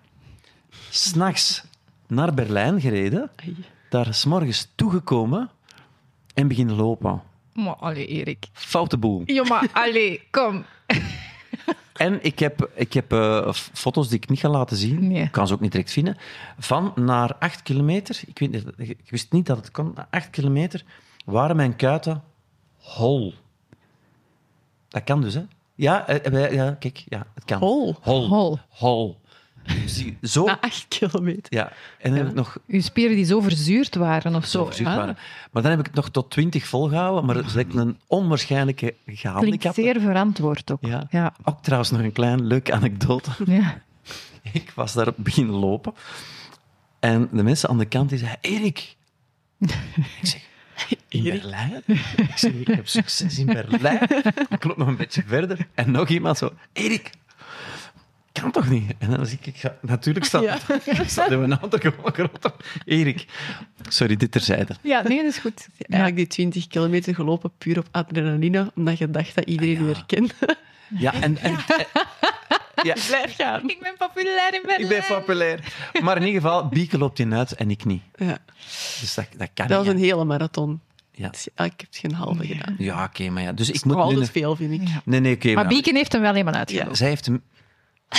S'nachts 0.91 1.65
naar 2.07 2.35
Berlijn 2.35 2.81
gereden. 2.81 3.31
Daar 3.89 4.15
s'morgens 4.15 4.69
toegekomen 4.75 5.51
en 6.35 6.49
beginnen 6.49 6.77
lopen. 6.77 7.23
Maar 7.53 7.75
allee, 7.75 8.07
Erik. 8.07 8.47
Foute 8.53 8.97
boel. 8.99 9.23
Ja, 9.27 9.45
maar 9.45 9.69
allee, 9.73 10.23
kom. 10.31 10.65
En 11.93 12.19
ik 12.25 12.39
heb, 12.39 12.71
ik 12.75 12.93
heb 12.93 13.13
eh, 13.13 13.53
foto's 13.53 14.09
die 14.09 14.17
ik 14.19 14.29
niet 14.29 14.39
ga 14.39 14.49
laten 14.49 14.77
zien. 14.77 15.09
Nee. 15.09 15.23
Ik 15.23 15.33
kan 15.33 15.47
ze 15.47 15.55
ook 15.55 15.61
niet 15.61 15.73
direct 15.73 15.93
vinden. 15.93 16.17
Van 16.59 16.93
naar 16.97 17.35
acht 17.39 17.63
kilometer. 17.63 18.21
Ik, 18.27 18.39
weet, 18.39 18.51
niet- 18.51 18.89
ik 18.89 19.11
wist 19.11 19.33
niet 19.33 19.47
dat 19.47 19.57
het 19.57 19.71
kon. 19.71 19.93
Na 19.95 20.07
acht 20.11 20.31
kilometer 20.31 20.85
waren 21.25 21.57
mijn 21.57 21.77
kuiten 21.77 22.23
hol. 22.77 23.35
Dat 24.89 25.05
kan 25.05 25.21
dus, 25.21 25.35
hè? 25.35 25.43
Ja, 25.75 26.07
eh, 26.07 26.31
wij- 26.33 26.53
ja 26.55 26.71
kijk, 26.73 27.05
ja, 27.09 27.27
het 27.35 27.45
kan. 27.45 27.59
Hol? 27.59 27.97
Hol. 28.03 28.29
Hol. 28.29 28.59
Hol. 28.69 29.20
Zie- 29.87 30.17
Zo. 30.23 30.45
Na 30.45 30.61
acht 30.61 30.87
kilometer. 30.89 31.55
Ja. 31.55 31.73
En 31.99 32.11
dan 32.11 32.19
heb 32.19 32.29
ik 32.29 32.35
nog 32.35 32.59
Uw 32.67 32.81
spieren 32.81 33.17
die 33.17 33.25
zo 33.25 33.41
verzuurd 33.41 33.95
waren 33.95 34.35
of 34.35 34.45
zo. 34.47 34.59
zo 34.59 34.65
verzuurd 34.65 34.89
waren. 34.89 35.17
Maar 35.51 35.63
dan 35.63 35.71
heb 35.71 35.81
ik 35.81 35.87
het 35.87 35.95
nog 35.95 36.09
tot 36.11 36.31
twintig 36.31 36.67
volgehouden. 36.67 37.25
Maar 37.25 37.35
dat 37.35 37.45
is 37.47 37.55
echt 37.55 37.75
een 37.75 37.99
onwaarschijnlijke 38.07 38.95
Klinkt 39.05 39.21
gehandicap. 39.21 39.75
zeer 39.75 40.01
verantwoord 40.01 40.71
ook. 40.73 40.79
Ja. 40.87 41.07
Ja. 41.11 41.33
Ook 41.45 41.63
trouwens 41.63 41.91
nog 41.91 42.01
een 42.01 42.13
klein 42.13 42.47
leuke 42.47 42.73
anekdote. 42.73 43.31
ja. 43.47 43.83
Ik 44.53 44.73
was 44.75 44.93
daar 44.93 45.13
beginnen 45.17 45.55
lopen. 45.55 45.95
En 47.01 47.29
de 47.33 47.43
mensen 47.43 47.69
aan 47.69 47.79
de 47.79 47.85
kant 47.85 48.09
die 48.09 48.19
zeiden, 48.19 48.39
Erik. 48.41 48.97
ik 49.59 49.71
zeg, 50.23 50.41
In 51.09 51.23
Berlijn? 51.23 51.83
Ik 52.17 52.31
zeg, 52.35 52.53
ik 52.53 52.67
heb 52.67 52.89
succes 52.89 53.39
in 53.39 53.47
Berlijn. 53.47 54.09
Ik 54.51 54.65
loop 54.65 54.77
nog 54.77 54.89
een 54.89 54.97
beetje 54.97 55.23
verder. 55.27 55.67
En 55.75 55.91
nog 55.91 56.09
iemand 56.09 56.39
zo, 56.39 56.53
Erik, 56.73 57.11
kan 58.33 58.51
toch 58.51 58.69
niet? 58.69 58.93
En 58.99 59.11
dan 59.11 59.27
zie 59.27 59.39
ik, 59.41 59.47
ik 59.47 59.57
ga, 59.57 59.77
natuurlijk 59.81 60.25
staat, 60.25 60.43
Ja. 60.43 60.59
staat 61.07 61.31
in 61.31 61.39
mijn 61.39 61.59
auto 61.59 61.79
gewoon. 61.81 62.31
Erik, 62.85 63.27
sorry, 63.89 64.17
dit 64.17 64.33
terzijde. 64.33 64.75
Ja, 64.83 65.03
nee, 65.03 65.17
dat 65.17 65.27
is 65.33 65.39
goed. 65.39 65.69
Eigenlijk 65.79 66.17
die 66.17 66.27
20 66.27 66.67
kilometer 66.67 67.15
gelopen 67.15 67.53
puur 67.59 67.79
op 67.79 67.89
adrenaline, 67.91 68.73
omdat 68.75 68.99
je 68.99 69.11
dacht 69.11 69.35
dat 69.35 69.45
iedereen 69.45 69.87
je 69.87 69.93
herkende. 69.95 70.35
Ja, 70.99 71.15
en... 71.15 71.39
en 71.39 71.57
ja, 72.83 72.95
Blijf 73.09 73.35
gaan. 73.37 73.69
Ik 73.69 73.81
ben 73.81 73.95
populair 73.99 74.55
in 74.55 74.61
Berlijn. 74.67 74.81
ik 74.81 74.89
ben 74.89 75.19
populair. 75.19 75.73
Maar 76.03 76.17
in 76.17 76.23
ieder 76.27 76.41
geval, 76.41 76.69
Bieke 76.69 76.99
loopt 76.99 77.19
in 77.19 77.35
uit 77.35 77.53
en 77.53 77.71
ik 77.71 77.85
niet. 77.85 78.03
Ja. 78.15 78.39
Dus 79.01 79.15
dat, 79.15 79.27
dat 79.37 79.49
kan 79.55 79.67
Dat 79.67 79.79
was 79.85 79.95
een 79.95 80.01
hele 80.01 80.25
marathon. 80.25 80.81
Ja. 81.13 81.29
Dus, 81.29 81.49
ja, 81.57 81.65
ik 81.65 81.73
heb 81.77 81.89
geen 81.91 82.13
halve 82.15 82.47
gedaan. 82.47 82.75
Ja, 82.79 83.05
oké, 83.05 83.29
maar 83.31 83.43
ja. 83.43 83.53
Dus 83.53 83.67
Dat 83.67 83.69
ik 83.69 83.75
is 83.75 83.85
moet 83.85 84.19
nu... 84.19 84.27
veel, 84.27 84.57
vind 84.57 84.73
ik. 84.73 84.89
Nee, 85.05 85.21
nee, 85.21 85.35
oké. 85.35 85.47
Maar 85.47 85.55
maar- 85.55 85.67
Beacon 85.73 85.95
heeft 85.95 86.13
hem 86.13 86.21
wel 86.23 86.33
helemaal 86.33 86.55
uitgelopen. 86.55 86.97
Zij 86.97 87.09
heeft 87.09 87.27
hem 87.27 87.43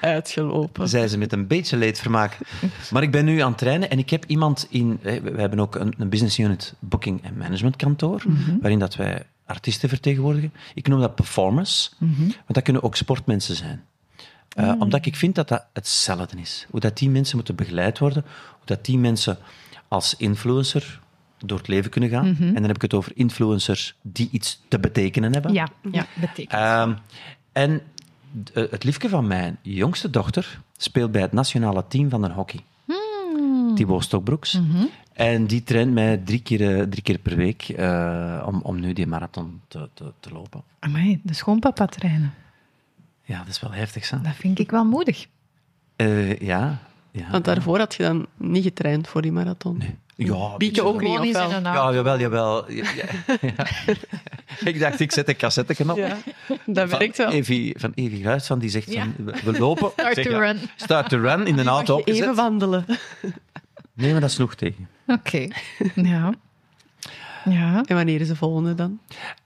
Uitgelopen. 0.00 0.88
zei 0.88 1.08
ze 1.08 1.18
met 1.18 1.32
een 1.32 1.46
beetje 1.46 1.76
leedvermaak. 1.76 2.38
Maar 2.90 3.02
ik 3.02 3.10
ben 3.10 3.24
nu 3.24 3.40
aan 3.40 3.48
het 3.48 3.58
trainen 3.58 3.90
en 3.90 3.98
ik 3.98 4.10
heb 4.10 4.24
iemand 4.26 4.66
in... 4.70 4.98
We 5.02 5.32
hebben 5.36 5.60
ook 5.60 5.74
een, 5.74 5.94
een 5.98 6.08
business 6.08 6.38
unit 6.38 6.74
booking 6.78 7.24
en 7.24 7.36
management 7.36 7.76
kantoor, 7.76 8.22
waarin 8.60 8.78
dat 8.78 8.96
wij 8.96 9.26
artiesten 9.46 9.88
vertegenwoordigen. 9.88 10.52
Ik 10.74 10.88
noem 10.88 11.00
dat 11.00 11.14
performers, 11.14 11.94
want 11.98 12.34
dat 12.46 12.62
kunnen 12.62 12.82
ook 12.82 12.96
sportmensen 12.96 13.56
zijn. 13.56 13.84
Eh, 14.54 14.72
Omdat 14.78 15.06
ik 15.06 15.16
vind 15.16 15.34
dat 15.34 15.48
dat 15.48 15.64
hetzelfde 15.72 16.40
is. 16.40 16.66
Hoe 16.70 16.80
dat 16.80 16.98
die 16.98 17.10
mensen 17.10 17.36
moeten 17.36 17.54
begeleid 17.54 17.98
worden, 17.98 18.24
hoe 18.50 18.64
dat 18.66 18.84
die 18.84 18.98
mensen 18.98 19.38
als 19.88 20.14
influencer 20.16 21.00
door 21.38 21.58
het 21.58 21.68
leven 21.68 21.90
kunnen 21.90 22.10
gaan. 22.10 22.36
En 22.38 22.54
dan 22.54 22.62
heb 22.64 22.74
ik 22.76 22.82
het 22.82 22.94
over 22.94 23.12
influencers 23.14 23.94
die 24.02 24.28
iets 24.32 24.62
te 24.68 24.78
betekenen 24.78 25.32
hebben. 25.32 25.52
Ja, 25.52 25.68
ja, 25.92 26.06
betekent. 26.20 26.50
Ehm, 26.60 26.92
en 27.52 27.80
het 28.52 28.84
liefje 28.84 29.08
van 29.08 29.26
mijn 29.26 29.58
jongste 29.62 30.10
dochter 30.10 30.60
speelt 30.76 31.12
bij 31.12 31.22
het 31.22 31.32
nationale 31.32 31.84
team 31.88 32.10
van 32.10 32.22
de 32.22 32.30
hockey. 32.30 32.60
Hmm. 32.84 33.74
Thibaut 33.74 34.02
Stokbroeks. 34.02 34.60
Mhm. 34.60 34.84
En 35.12 35.46
die 35.46 35.62
traint 35.62 35.92
mij 35.92 36.16
drie 36.16 36.42
keer, 36.42 36.78
eh, 36.78 36.82
drie 36.82 37.02
keer 37.02 37.18
per 37.18 37.36
week 37.36 37.68
eh, 37.68 38.44
om, 38.46 38.60
om 38.62 38.80
nu 38.80 38.92
die 38.92 39.06
marathon 39.06 39.60
te, 39.68 39.88
te, 39.94 40.12
te 40.20 40.30
lopen. 40.30 40.62
Amai, 40.78 41.20
de 41.22 41.34
schoonpapa 41.34 41.86
trainen. 41.86 42.34
Ja, 43.24 43.38
dat 43.38 43.48
is 43.48 43.60
wel 43.60 43.72
heftig, 43.72 44.10
hè? 44.10 44.20
Dat 44.20 44.34
vind 44.34 44.58
ik 44.58 44.70
wel 44.70 44.84
moedig. 44.84 45.26
Eh, 45.96 46.38
ja. 46.38 46.78
ja. 47.10 47.30
Want 47.30 47.44
daarvoor 47.44 47.78
had 47.78 47.94
je 47.94 48.02
dan 48.02 48.26
niet 48.36 48.62
getraind 48.62 49.08
voor 49.08 49.22
die 49.22 49.32
marathon. 49.32 49.82
Ja, 50.16 50.56
Bieke 50.56 50.82
ook 50.82 51.00
niet, 51.00 51.10
Gewoon 51.10 51.18
of 51.18 51.24
eens 51.26 51.36
in 51.36 51.48
wel? 51.48 51.52
een 51.56 51.62
Ja, 51.62 51.74
auto. 51.74 51.94
jawel, 51.94 52.18
jawel. 52.18 52.70
Ja, 52.72 52.84
ja, 52.96 53.36
ja. 53.40 53.66
ik 54.70 54.78
dacht, 54.80 55.00
ik 55.00 55.12
zet 55.12 55.28
een 55.28 55.36
cassette 55.36 55.90
op. 55.90 55.96
Ja, 55.96 56.16
dat 56.66 56.88
Van 56.88 56.98
werkt 56.98 57.16
wel. 57.16 57.30
Evie, 57.30 57.74
van 57.78 57.92
Evie 57.94 58.22
Guits, 58.22 58.46
van 58.46 58.58
die 58.58 58.70
zegt 58.70 58.94
van, 58.94 59.14
we, 59.44 59.58
lopen. 59.58 59.90
Start 59.96 60.14
Zeg, 60.14 60.24
to 60.24 60.30
ja, 60.30 60.38
run. 60.38 60.58
Start 60.76 61.08
to 61.08 61.18
run, 61.18 61.46
in 61.46 61.56
de 61.56 61.64
auto 61.64 61.96
je 61.96 62.02
even 62.04 62.12
opgezet. 62.14 62.36
wandelen. 62.36 62.84
Nee, 63.94 64.12
maar 64.12 64.20
dat 64.20 64.30
sloeg 64.30 64.54
tegen. 64.54 64.88
Oké. 65.06 65.48
Ja. 65.94 66.34
Ja. 67.44 67.82
En 67.86 67.96
wanneer 67.96 68.20
is 68.20 68.28
de 68.28 68.36
volgende 68.36 68.74
dan? 68.74 68.98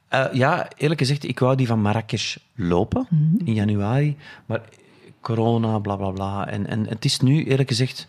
Eh, 0.09 0.25
ja, 0.33 0.69
eerlijk 0.77 1.01
gezegd, 1.01 1.25
ik 1.25 1.39
wou 1.39 1.57
die 1.57 1.67
van 1.67 1.81
Marrakesh 1.81 2.37
lopen 2.55 3.07
in 3.45 3.55
januari. 3.55 4.17
Maar 4.47 4.61
corona, 5.21 5.79
bla 5.79 5.97
bla 5.97 6.11
bla. 6.11 6.49
En, 6.49 6.67
en 6.67 6.87
het 6.89 7.05
is 7.05 7.21
nu, 7.21 7.45
eerlijk 7.45 7.69
gezegd, 7.69 8.07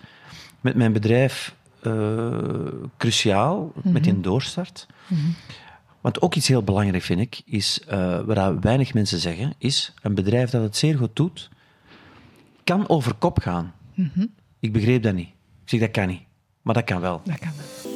met 0.61 0.75
mijn 0.75 0.93
bedrijf 0.93 1.55
eh, 1.87 2.89
cruciaal, 2.97 3.71
met 3.83 4.03
die 4.03 4.19
doorstart. 4.19 4.87
Want 6.01 6.21
ook 6.21 6.35
iets 6.35 6.47
heel 6.47 6.63
belangrijk 6.63 7.03
vind 7.03 7.19
ik, 7.19 7.41
is, 7.45 7.81
eh 7.87 8.19
wat 8.21 8.35
dat 8.35 8.55
weinig 8.59 8.93
mensen 8.93 9.19
zeggen, 9.19 9.53
is 9.57 9.93
een 10.01 10.13
bedrijf 10.13 10.49
dat 10.49 10.61
het 10.61 10.77
zeer 10.77 10.97
goed 10.97 11.15
doet, 11.15 11.49
kan 12.63 12.89
over 12.89 13.13
kop 13.13 13.39
gaan. 13.39 13.73
Ik 14.59 14.73
begreep 14.73 15.03
dat 15.03 15.13
niet. 15.13 15.29
Ik 15.63 15.69
zeg, 15.69 15.79
dat 15.79 15.91
kan 15.91 16.07
niet. 16.07 16.21
Maar 16.61 16.73
dat 16.73 16.83
kan 16.83 17.01
wel. 17.01 17.21
Dat 17.23 17.39
kan 17.39 17.51
wel. 17.57 17.95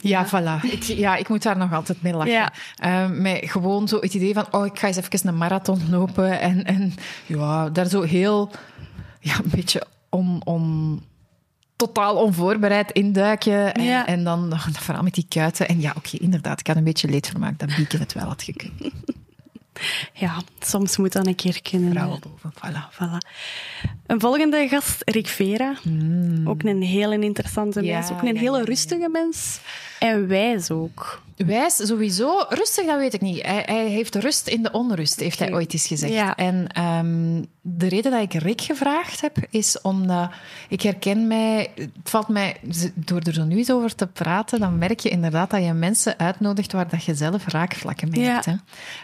Ja, 0.00 0.26
voilà. 0.26 0.70
Ik, 0.70 0.82
ja, 0.82 1.16
ik 1.16 1.28
moet 1.28 1.42
daar 1.42 1.56
nog 1.56 1.72
altijd 1.72 2.02
mee 2.02 2.12
lachen. 2.12 2.32
Ja. 2.32 2.52
Eh, 2.76 3.10
met 3.10 3.50
gewoon 3.50 3.88
zo 3.88 3.98
het 4.00 4.14
idee 4.14 4.34
van, 4.34 4.46
oh, 4.50 4.66
ik 4.66 4.78
ga 4.78 4.86
eens 4.86 4.96
even 4.96 5.28
een 5.28 5.36
marathon 5.36 5.90
lopen. 5.90 6.40
En, 6.40 6.64
en 6.64 6.94
ja, 7.26 7.70
daar 7.70 7.86
zo 7.86 8.02
heel, 8.02 8.50
ja, 9.20 9.34
een 9.38 9.50
beetje 9.54 9.86
on, 10.14 10.40
on, 10.44 11.02
totaal 11.76 12.16
onvoorbereid 12.16 12.90
induiken. 12.90 13.74
En, 13.74 13.84
Ja. 13.84 14.06
en 14.06 14.24
dan 14.24 14.52
vooral 14.58 15.02
met 15.02 15.14
die 15.14 15.26
kuiten. 15.28 15.68
En 15.68 15.80
ja, 15.80 15.92
oké, 15.96 16.16
inderdaad, 16.16 16.60
ik 16.60 16.66
had 16.66 16.76
een 16.76 16.84
beetje 16.84 17.08
leedvermaak 17.08 17.58
dat 17.58 17.76
Bieke 17.76 17.96
het 17.98 18.12
wel 18.12 18.26
had 18.26 18.42
gekund. 18.42 18.72
Ja, 20.12 20.40
soms 20.60 20.96
moet 20.96 21.12
dat 21.12 21.26
een 21.26 21.34
keer 21.34 21.62
kunnen. 21.62 21.90
Vrouwen 21.90 22.20
boven, 22.20 22.52
voilà. 22.52 22.92
Voilà. 22.94 23.30
Een 24.06 24.20
volgende 24.20 24.68
gast, 24.68 25.02
Rick 25.04 25.26
Vera. 25.26 25.74
Ook 26.44 26.62
een 26.62 26.82
hele 26.82 27.18
interessante 27.18 27.82
Ja, 27.82 27.98
mens. 27.98 28.10
Ook 28.10 28.22
een 28.22 28.34
ja, 28.34 28.40
hele 28.40 28.64
rustige 28.64 29.08
mens. 29.08 29.60
En 29.98 30.26
wijs 30.28 30.70
ook. 30.70 31.22
Wijs 31.36 31.76
sowieso. 31.76 32.44
Rustig, 32.48 32.86
dat 32.86 32.98
weet 32.98 33.14
ik 33.14 33.20
niet. 33.20 33.42
Hij, 33.42 33.62
hij 33.66 33.86
heeft 33.88 34.14
rust 34.14 34.48
in 34.48 34.62
de 34.62 34.70
onrust, 34.70 35.20
heeft 35.20 35.38
hij 35.38 35.52
ooit 35.52 35.72
eens 35.72 35.86
gezegd. 35.86 36.12
Ja. 36.12 36.36
En 36.36 36.66
ehm, 36.68 37.42
de 37.60 37.88
reden 37.88 38.10
dat 38.10 38.22
ik 38.22 38.32
Rick 38.32 38.60
gevraagd 38.60 39.20
heb, 39.20 39.36
is 39.50 39.80
omdat 39.80 40.30
ik 40.68 40.82
herken 40.82 41.26
mij... 41.26 41.70
Het 41.74 41.90
valt 42.04 42.28
mij... 42.28 42.56
Door 42.94 43.20
er 43.20 43.32
zo 43.32 43.44
nu 43.44 43.56
eens 43.56 43.70
over 43.70 43.94
te 43.94 44.06
praten, 44.06 44.60
dan 44.60 44.78
merk 44.78 45.00
je 45.00 45.08
inderdaad 45.08 45.50
dat 45.50 45.64
je 45.64 45.72
mensen 45.72 46.18
uitnodigt 46.18 46.72
waar 46.72 46.88
dat 46.88 47.04
je 47.04 47.14
zelf 47.14 47.46
raakvlakken 47.48 48.10
mee 48.10 48.20
Ja. 48.20 48.32
hebt. 48.32 48.44
Hè. 48.44 48.54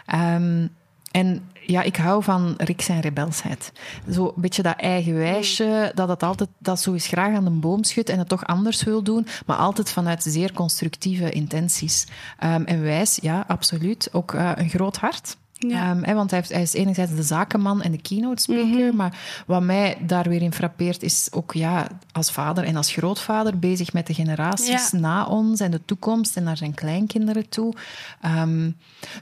Ehm, 0.05 0.67
en 1.11 1.49
ja, 1.71 1.81
ik 1.81 1.95
hou 1.95 2.23
van 2.23 2.53
Rick 2.57 2.81
zijn 2.81 2.99
rebelsheid. 2.99 3.71
Zo 4.11 4.25
een 4.25 4.41
beetje 4.41 4.61
dat 4.61 4.75
eigen 4.77 5.13
wijsje, 5.13 5.91
dat 5.95 6.09
het 6.09 6.23
altijd 6.23 6.49
dat 6.57 6.79
zo 6.79 6.93
graag 6.97 7.35
aan 7.35 7.43
de 7.43 7.49
boom 7.49 7.83
schudt 7.83 8.09
en 8.09 8.19
het 8.19 8.27
toch 8.29 8.45
anders 8.45 8.83
wil 8.83 9.03
doen, 9.03 9.27
maar 9.45 9.57
altijd 9.57 9.89
vanuit 9.89 10.23
zeer 10.23 10.53
constructieve 10.53 11.29
intenties. 11.29 12.07
Ehm, 12.39 12.63
en 12.63 12.81
wijs, 12.81 13.19
ja, 13.21 13.43
absoluut. 13.47 14.09
Ook 14.11 14.33
eh, 14.33 14.51
een 14.55 14.69
groot 14.69 14.97
hart. 14.97 15.37
Ja. 15.67 15.97
Hè, 16.01 16.13
want 16.13 16.29
hij, 16.31 16.39
heeft, 16.39 16.51
hij 16.51 16.61
is 16.61 16.73
enerzijds 16.73 17.15
de 17.15 17.23
zakenman 17.23 17.81
en 17.81 17.91
de 17.91 18.01
keynote 18.01 18.41
speaker, 18.41 18.95
maar 18.95 19.43
wat 19.45 19.61
mij 19.61 19.97
daar 20.07 20.29
weer 20.29 20.41
in 20.41 20.53
frappeert 20.53 21.03
is 21.03 21.27
ook 21.31 21.53
ja, 21.53 21.87
als 22.11 22.31
vader 22.31 22.63
en 22.63 22.75
als 22.75 22.91
grootvader 22.91 23.59
bezig 23.59 23.93
met 23.93 24.07
de 24.07 24.13
generaties 24.13 24.91
Ja. 24.91 24.99
na 24.99 25.25
ons 25.25 25.59
en 25.59 25.71
de 25.71 25.81
toekomst 25.85 26.37
en 26.37 26.43
naar 26.43 26.57
zijn 26.57 26.73
kleinkinderen 26.73 27.49
toe. 27.49 27.73
Ehm, 28.21 28.71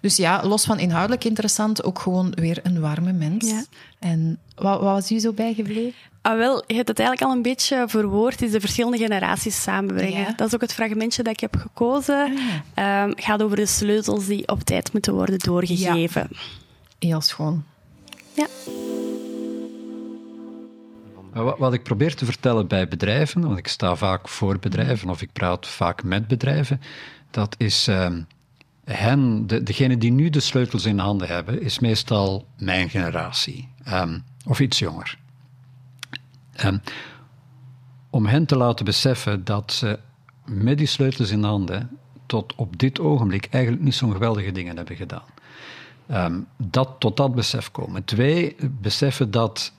dus 0.01 0.15
ja, 0.15 0.43
los 0.43 0.63
van 0.65 0.79
inhoudelijk 0.79 1.23
interessant, 1.23 1.83
ook 1.83 1.99
gewoon 1.99 2.31
weer 2.35 2.59
een 2.63 2.79
warme 2.79 3.13
mens. 3.13 3.49
Ja. 3.49 3.63
En 3.99 4.37
wat, 4.55 4.81
wat 4.81 4.93
was 4.93 5.11
u 5.11 5.19
zo 5.19 5.33
bijgebleven? 5.33 5.93
Ah, 6.21 6.37
wel, 6.37 6.63
je 6.67 6.73
hebt 6.73 6.87
het 6.87 6.99
eigenlijk 6.99 7.29
al 7.29 7.35
een 7.35 7.41
beetje 7.41 7.83
verwoord, 7.87 8.41
is 8.41 8.51
de 8.51 8.59
verschillende 8.59 8.97
generaties 8.97 9.61
samenbrengen. 9.61 10.21
Ja. 10.21 10.33
Dat 10.35 10.47
is 10.47 10.53
ook 10.53 10.61
het 10.61 10.73
fragmentje 10.73 11.23
dat 11.23 11.33
ik 11.33 11.39
heb 11.39 11.55
gekozen. 11.55 12.37
Ehm, 12.73 13.11
gaat 13.15 13.43
over 13.43 13.55
de 13.55 13.65
sleutels 13.65 14.25
die 14.25 14.47
op 14.47 14.63
tijd 14.63 14.93
moeten 14.93 15.13
worden 15.13 15.39
doorgegeven. 15.39 16.29
Heel 16.99 17.21
schoon. 17.21 17.63
Maar 21.33 21.43
Wat, 21.43 21.57
wat 21.57 21.73
ik 21.73 21.83
probeer 21.83 22.15
te 22.15 22.25
vertellen 22.25 22.67
bij 22.67 22.87
bedrijven, 22.87 23.41
want 23.41 23.57
ik 23.57 23.67
sta 23.67 23.95
vaak 23.95 24.27
voor 24.27 24.59
bedrijven 24.59 25.09
of 25.09 25.21
ik 25.21 25.33
praat 25.33 25.67
vaak 25.67 26.03
met 26.03 26.27
bedrijven, 26.27 26.81
dat 27.31 27.55
is 27.57 27.87
ehm, 27.87 28.21
hen, 28.85 29.47
de, 29.47 29.63
degene 29.63 29.97
die 29.97 30.11
nu 30.11 30.29
de 30.29 30.39
sleutels 30.39 30.85
in 30.85 30.99
handen 30.99 31.27
hebben, 31.27 31.61
is 31.61 31.79
meestal 31.79 32.45
mijn 32.57 32.89
generatie 32.89 33.69
ehm, 33.83 34.19
of 34.45 34.59
iets 34.59 34.79
jonger. 34.79 35.17
Ehm, 36.59 36.77
om 38.09 38.25
hen 38.25 38.45
te 38.45 38.57
laten 38.57 38.85
beseffen 38.85 39.43
dat 39.43 39.71
ze 39.71 39.99
met 40.45 40.77
die 40.77 40.87
sleutels 40.87 41.29
in 41.29 41.43
handen 41.43 41.97
tot 42.25 42.55
op 42.55 42.79
dit 42.79 42.99
ogenblik 42.99 43.47
eigenlijk 43.51 43.83
niet 43.83 43.95
zo'n 43.95 44.11
geweldige 44.11 44.51
dingen 44.51 44.77
hebben 44.77 44.95
gedaan. 44.95 45.27
Ehm, 46.07 46.39
dat 46.57 46.95
tot 46.99 47.17
dat 47.17 47.35
besef 47.35 47.71
komen. 47.71 48.05
Twee, 48.05 48.55
beseffen 48.81 49.31
dat 49.31 49.73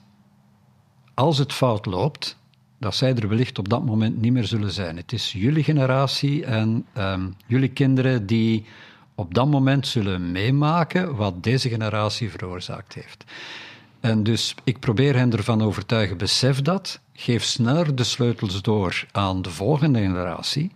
als 1.13 1.37
het 1.37 1.53
fout 1.53 1.85
loopt, 1.85 2.37
dat 2.79 2.95
zij 2.95 3.15
er 3.15 3.27
wellicht 3.27 3.59
op 3.59 3.69
dat 3.69 3.85
moment 3.85 4.21
niet 4.21 4.33
meer 4.33 4.45
zullen 4.45 4.71
zijn. 4.71 4.97
Het 4.97 5.11
is 5.11 5.31
jullie 5.31 5.63
generatie 5.63 6.45
en 6.45 6.85
ehm, 6.93 7.29
jullie 7.47 7.69
kinderen 7.69 8.25
die 8.25 8.65
op 9.15 9.33
dat 9.33 9.47
moment 9.47 9.87
zullen 9.87 10.31
meemaken 10.31 11.15
wat 11.15 11.43
deze 11.43 11.69
generatie 11.69 12.31
veroorzaakt 12.31 12.93
heeft. 12.93 13.23
En 14.01 14.23
dus 14.23 14.55
ik 14.63 14.79
probeer 14.79 15.15
hen 15.15 15.31
ervan 15.31 15.61
overtuigen, 15.61 16.17
besef 16.17 16.61
dat, 16.61 16.99
geef 17.13 17.43
sneller 17.43 17.95
de 17.95 18.03
sleutels 18.03 18.61
door 18.61 19.05
aan 19.11 19.41
de 19.41 19.49
volgende 19.49 19.99
generatie 19.99 20.71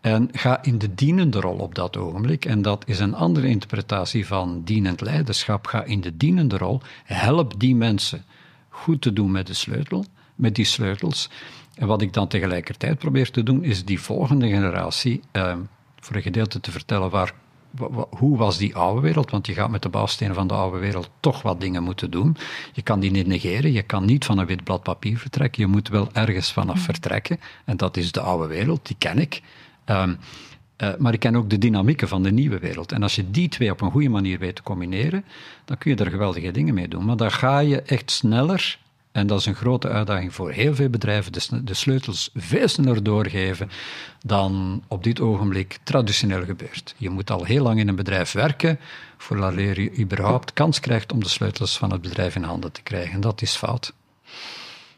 en 0.00 0.28
ga 0.32 0.62
in 0.62 0.78
de 0.78 0.94
dienende 0.94 1.40
rol 1.40 1.56
op 1.56 1.74
dat 1.74 1.96
ogenblik. 1.96 2.44
En 2.44 2.62
dat 2.62 2.84
is 2.86 2.98
een 2.98 3.14
andere 3.14 3.48
interpretatie 3.48 4.26
van 4.26 4.62
dienend 4.64 5.00
leiderschap. 5.00 5.66
Ga 5.66 5.84
in 5.84 6.00
de 6.00 6.16
dienende 6.16 6.56
rol, 6.56 6.80
help 7.04 7.60
die 7.60 7.74
mensen 7.74 8.24
goed 8.68 9.02
te 9.02 9.12
doen 9.12 9.30
met 9.30 9.46
de 9.46 9.54
sleutel 9.54 10.04
met 10.34 10.54
die 10.54 10.64
sleutels. 10.64 11.30
En 11.74 11.86
wat 11.86 12.02
ik 12.02 12.12
dan 12.12 12.28
tegelijkertijd 12.28 12.98
probeer 12.98 13.30
te 13.30 13.42
doen, 13.42 13.64
is 13.64 13.84
die 13.84 14.00
volgende 14.00 14.48
generatie 14.48 15.20
eh, 15.30 15.56
voor 16.00 16.16
een 16.16 16.22
gedeelte 16.22 16.60
te 16.60 16.70
vertellen 16.70 17.10
waar, 17.10 17.34
wa- 17.34 17.34
wa- 17.34 17.47
hoe 18.10 18.36
was 18.36 18.58
die 18.58 18.76
oude 18.76 19.00
wereld. 19.00 19.30
Want 19.30 19.46
je 19.46 19.54
gaat 19.54 19.70
met 19.70 19.82
de 19.82 19.88
bouwstenen 19.88 20.34
van 20.34 20.46
de 20.46 20.54
oude 20.54 20.78
wereld 20.78 21.10
toch 21.20 21.42
wat 21.42 21.60
dingen 21.60 21.82
moeten 21.82 22.10
doen. 22.10 22.36
Je 22.72 22.82
kan 22.82 23.00
die 23.00 23.10
niet 23.10 23.26
negeren, 23.26 23.72
je 23.72 23.82
kan 23.82 24.04
niet 24.04 24.24
van 24.24 24.38
een 24.38 24.46
wit 24.46 24.64
blad 24.64 24.82
papier 24.82 25.18
vertrekken. 25.18 25.62
Je 25.62 25.68
moet 25.68 25.88
wel 25.88 26.08
ergens 26.12 26.52
vanaf 26.52 26.80
vertrekken. 26.80 27.40
En 27.64 27.76
dat 27.76 27.96
is 27.96 28.12
de 28.12 28.20
oude 28.20 28.46
wereld, 28.46 28.86
die 28.86 28.96
ken 28.98 29.18
ik. 29.18 29.42
Ehm, 29.84 30.14
eh, 30.76 30.88
maar 30.98 31.12
ik 31.12 31.20
ken 31.20 31.36
ook 31.36 31.50
de 31.50 31.58
dynamieken 31.58 32.08
van 32.08 32.22
de 32.22 32.32
nieuwe 32.32 32.58
wereld. 32.58 32.92
En 32.92 33.02
als 33.02 33.14
je 33.14 33.30
die 33.30 33.48
twee 33.48 33.70
op 33.70 33.80
een 33.80 33.90
goede 33.90 34.08
manier 34.08 34.38
weet 34.38 34.56
te 34.56 34.62
combineren, 34.62 35.24
dan 35.64 35.78
kun 35.78 35.90
je 35.90 36.04
er 36.04 36.10
geweldige 36.10 36.50
dingen 36.50 36.74
mee 36.74 36.88
doen. 36.88 37.04
Maar 37.04 37.16
dan 37.16 37.32
ga 37.32 37.58
je 37.58 37.82
echt 37.82 38.10
sneller, 38.10 38.78
en 39.12 39.26
dat 39.26 39.40
is 39.40 39.46
een 39.46 39.54
grote 39.54 39.88
uitdaging 39.88 40.34
voor 40.34 40.50
heel 40.50 40.74
veel 40.74 40.88
bedrijven, 40.88 41.32
de, 41.64 41.74
sleutels 41.74 42.30
veel 42.34 42.68
sneller 42.68 43.02
doorgeven 43.02 43.70
dan 44.24 44.82
op 44.88 45.04
dit 45.04 45.20
ogenblik 45.20 45.78
traditioneel 45.82 46.44
gebeurt. 46.44 46.94
Je 46.96 47.10
moet 47.10 47.30
al 47.30 47.44
heel 47.44 47.62
lang 47.62 47.80
in 47.80 47.88
een 47.88 47.96
bedrijf 47.96 48.32
werken 48.32 48.78
vooraleer 49.16 49.80
je 49.80 49.98
überhaupt 49.98 50.52
kans 50.52 50.80
krijgt 50.80 51.12
om 51.12 51.22
de 51.22 51.28
sleutels 51.28 51.78
van 51.78 51.92
het 51.92 52.00
bedrijf 52.00 52.34
in 52.34 52.42
handen 52.42 52.72
te 52.72 52.82
krijgen. 52.82 53.20
Dat 53.20 53.42
is 53.42 53.56
fout. 53.56 53.92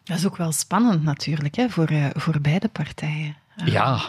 Dat 0.04 0.18
is 0.18 0.26
ook 0.26 0.36
wel 0.36 0.52
spannend 0.52 1.02
natuurlijk, 1.02 1.56
hè, 1.56 1.68
voor, 1.68 1.86
eh, 1.86 2.06
voor 2.14 2.40
beide 2.40 2.68
partijen. 2.68 3.36
Ah, 3.56 3.66
Ja, 3.66 4.00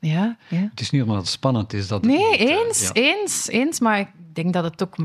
Ja, 0.00 0.36
ja. 0.48 0.68
het 0.70 0.80
is 0.80 0.90
niet 0.90 1.02
omdat 1.02 1.16
het 1.16 1.28
spannend 1.28 1.72
is 1.72 1.88
dat 1.88 2.04
het 2.04 2.10
Nee, 2.10 2.30
niet, 2.30 2.40
eh, 2.40 2.56
eens, 2.56 2.80
ja. 2.80 2.92
eens, 2.92 3.48
eens. 3.48 3.80
Maar 3.80 3.98
ik 3.98 4.08
denk 4.32 4.52
dat 4.52 4.64
het 4.64 4.82
ook 4.82 4.96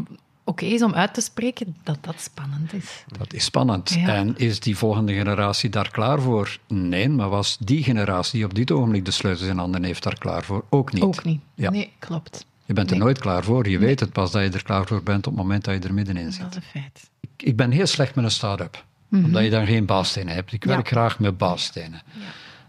oké 0.45 0.65
is 0.65 0.81
om 0.83 0.93
uit 0.93 1.13
te 1.13 1.21
spreken 1.21 1.75
dat 1.83 1.97
dat 2.01 2.21
spannend 2.21 2.73
is. 2.73 3.03
Dat 3.17 3.33
is 3.33 3.43
spannend. 3.43 3.89
Ja. 3.93 4.07
En 4.07 4.37
is 4.37 4.59
die 4.59 4.77
volgende 4.77 5.13
generatie 5.13 5.69
daar 5.69 5.89
klaar 5.91 6.21
voor? 6.21 6.57
Nee, 6.67 7.09
maar 7.09 7.29
was 7.29 7.57
die 7.59 7.83
generatie 7.83 8.31
die 8.37 8.45
op 8.45 8.53
dit 8.53 8.71
ogenblik 8.71 9.05
de 9.05 9.11
sleutels 9.11 9.47
in 9.49 9.57
handen 9.57 9.83
heeft 9.83 10.03
daar 10.03 10.17
klaar 10.17 10.43
voor? 10.43 10.63
Ook 10.69 10.93
niet. 10.93 11.03
Ook 11.03 11.23
niet. 11.23 11.41
Ja. 11.55 11.69
Nee, 11.69 11.91
klopt. 11.99 12.45
Je 12.65 12.73
bent 12.73 12.89
er 12.89 12.95
Nee. 12.95 13.03
nooit 13.05 13.19
klaar 13.19 13.43
voor. 13.43 13.69
Je 13.69 13.77
weet 13.79 13.99
het 13.99 14.11
pas 14.11 14.31
dat 14.31 14.41
je 14.43 14.49
er 14.49 14.63
klaar 14.63 14.85
voor 14.87 15.03
bent 15.03 15.27
op 15.27 15.33
het 15.33 15.41
moment 15.41 15.63
dat 15.63 15.73
je 15.73 15.79
er 15.87 15.93
middenin 15.93 16.31
zit. 16.31 16.41
Dat 16.41 16.49
is 16.49 16.55
een 16.55 16.81
feit. 16.81 17.09
Ik, 17.19 17.29
ik 17.47 17.55
ben 17.55 17.71
heel 17.71 17.85
slecht 17.87 18.15
met 18.15 18.23
een 18.25 18.31
start-up, 18.31 18.83
Mhm. 19.07 19.23
omdat 19.25 19.43
je 19.43 19.49
dan 19.49 19.65
geen 19.65 19.85
bouwstenen 19.85 20.33
hebt. 20.33 20.51
Ik 20.53 20.63
werk 20.63 20.89
Ja. 20.89 20.91
graag 20.91 21.19
met 21.19 21.37
bouwstenen. 21.37 22.01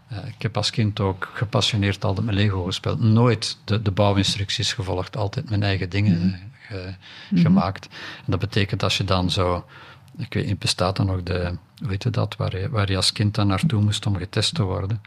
Eh, 0.07 0.17
ik 0.27 0.41
heb 0.41 0.57
als 0.57 0.69
kind 0.69 0.99
ook 0.99 1.31
gepassioneerd 1.33 2.03
altijd 2.03 2.25
met 2.25 2.35
Lego 2.35 2.63
gespeeld. 2.63 2.99
Nooit 2.99 3.57
de, 3.63 3.81
de 3.81 3.91
bouwinstructies 3.91 4.73
gevolgd, 4.73 5.17
altijd 5.17 5.49
mijn 5.49 5.63
eigen 5.63 5.89
dingen 5.89 6.39
Mhm. 6.69 6.77
eh, 6.79 6.93
ge- 7.29 7.39
gemaakt. 7.41 7.85
En 8.17 8.23
dat 8.31 8.39
betekent 8.39 8.83
als 8.83 8.97
je 8.97 9.03
dan 9.03 9.31
zo... 9.31 9.65
Ik 10.17 10.33
weet 10.33 10.45
niet, 10.45 10.59
bestaat 10.59 10.95
dan 10.95 11.05
nog 11.05 11.23
de... 11.23 11.51
Hoe 11.79 11.89
heet 11.89 12.03
je 12.03 12.09
dat? 12.09 12.35
Waar 12.35 12.57
je, 12.59 12.69
waar 12.69 12.89
je 12.89 12.95
als 12.95 13.11
kind 13.11 13.35
dan 13.35 13.47
naartoe 13.47 13.81
moest 13.81 14.05
om 14.05 14.15
getest 14.17 14.55
te 14.55 14.63
worden. 14.63 15.01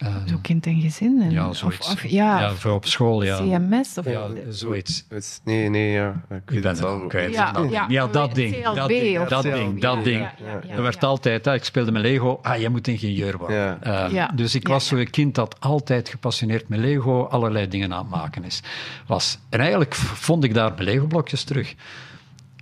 Eh, 0.00 0.14
Zo 0.26 0.38
kind 0.42 0.66
en 0.66 0.80
gezin. 0.80 1.22
En, 1.22 1.30
ja, 1.30 1.52
zoiets. 1.52 1.86
Of, 1.88 1.92
of, 1.92 2.06
ja, 2.06 2.40
ja, 2.40 2.54
voor 2.54 2.72
op 2.72 2.86
school, 2.86 3.22
ja. 3.24 3.36
CMS. 3.36 3.98
Of, 3.98 4.04
Ja, 4.04 4.26
zoiets. 4.48 5.04
Nee, 5.44 5.68
nee, 5.68 5.90
ja. 5.90 6.22
Ik 6.28 6.62
ben 6.62 6.76
het 6.76 7.06
kwijt. 7.08 7.32
Ja, 7.34 7.52
Dat- 7.52 7.70
ja. 7.70 7.84
ja, 7.88 8.06
dat 8.06 8.34
ding. 8.34 8.54
CLB 8.54 8.74
Dat 8.74 8.88
ding, 8.88 9.18
of 9.20 9.28
dat 9.28 9.42
ding, 9.42 9.80
dat 9.80 9.96
Ja, 9.96 10.02
ding. 10.02 10.18
ja, 10.20 10.32
ja, 10.44 10.60
ja, 10.68 10.74
Er 10.74 10.82
werd 10.82 11.04
altijd, 11.04 11.44
hè, 11.44 11.54
ik 11.54 11.64
speelde 11.64 11.92
met 11.92 12.02
Lego, 12.02 12.38
ah, 12.42 12.58
jij 12.58 12.68
moet 12.68 12.88
ingenieur 12.88 13.38
worden. 13.38 13.56
Ja. 13.56 13.78
Eh, 14.06 14.12
Ja. 14.12 14.30
Dus 14.34 14.54
ik 14.54 14.66
Ja, 14.66 14.72
was 14.72 14.86
zo'n 14.86 15.10
kind 15.10 15.34
dat 15.34 15.56
altijd 15.60 16.08
gepassioneerd 16.08 16.68
met 16.68 16.78
Lego 16.78 17.22
allerlei 17.24 17.68
dingen 17.68 17.92
aan 17.94 17.98
het 18.02 18.10
maken 18.10 18.44
is. 18.44 18.62
Was. 19.06 19.38
En 19.48 19.58
eigenlijk 19.60 19.94
vond 19.94 20.44
ik 20.44 20.54
daar 20.54 20.72
mijn 20.72 20.84
Lego-blokjes 20.84 21.44
terug. 21.44 21.74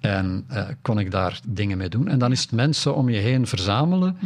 En 0.01 0.45
eh, 0.49 0.65
kon 0.83 0.99
ik 0.99 1.11
daar 1.11 1.41
dingen 1.49 1.79
mee 1.79 1.89
doen. 1.89 2.09
En 2.09 2.19
dan 2.19 2.33
is 2.33 2.41
het 2.41 2.53
mensen 2.53 2.95
om 2.95 3.09
je 3.09 3.19
heen 3.19 3.47
verzamelen. 3.47 4.19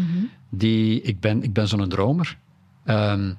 die, 0.55 1.03
ik 1.03 1.21
ben, 1.21 1.43
ik 1.43 1.53
ben 1.53 1.69
zo'n 1.69 1.89
dromer. 1.89 2.37
Ehm, 2.85 3.33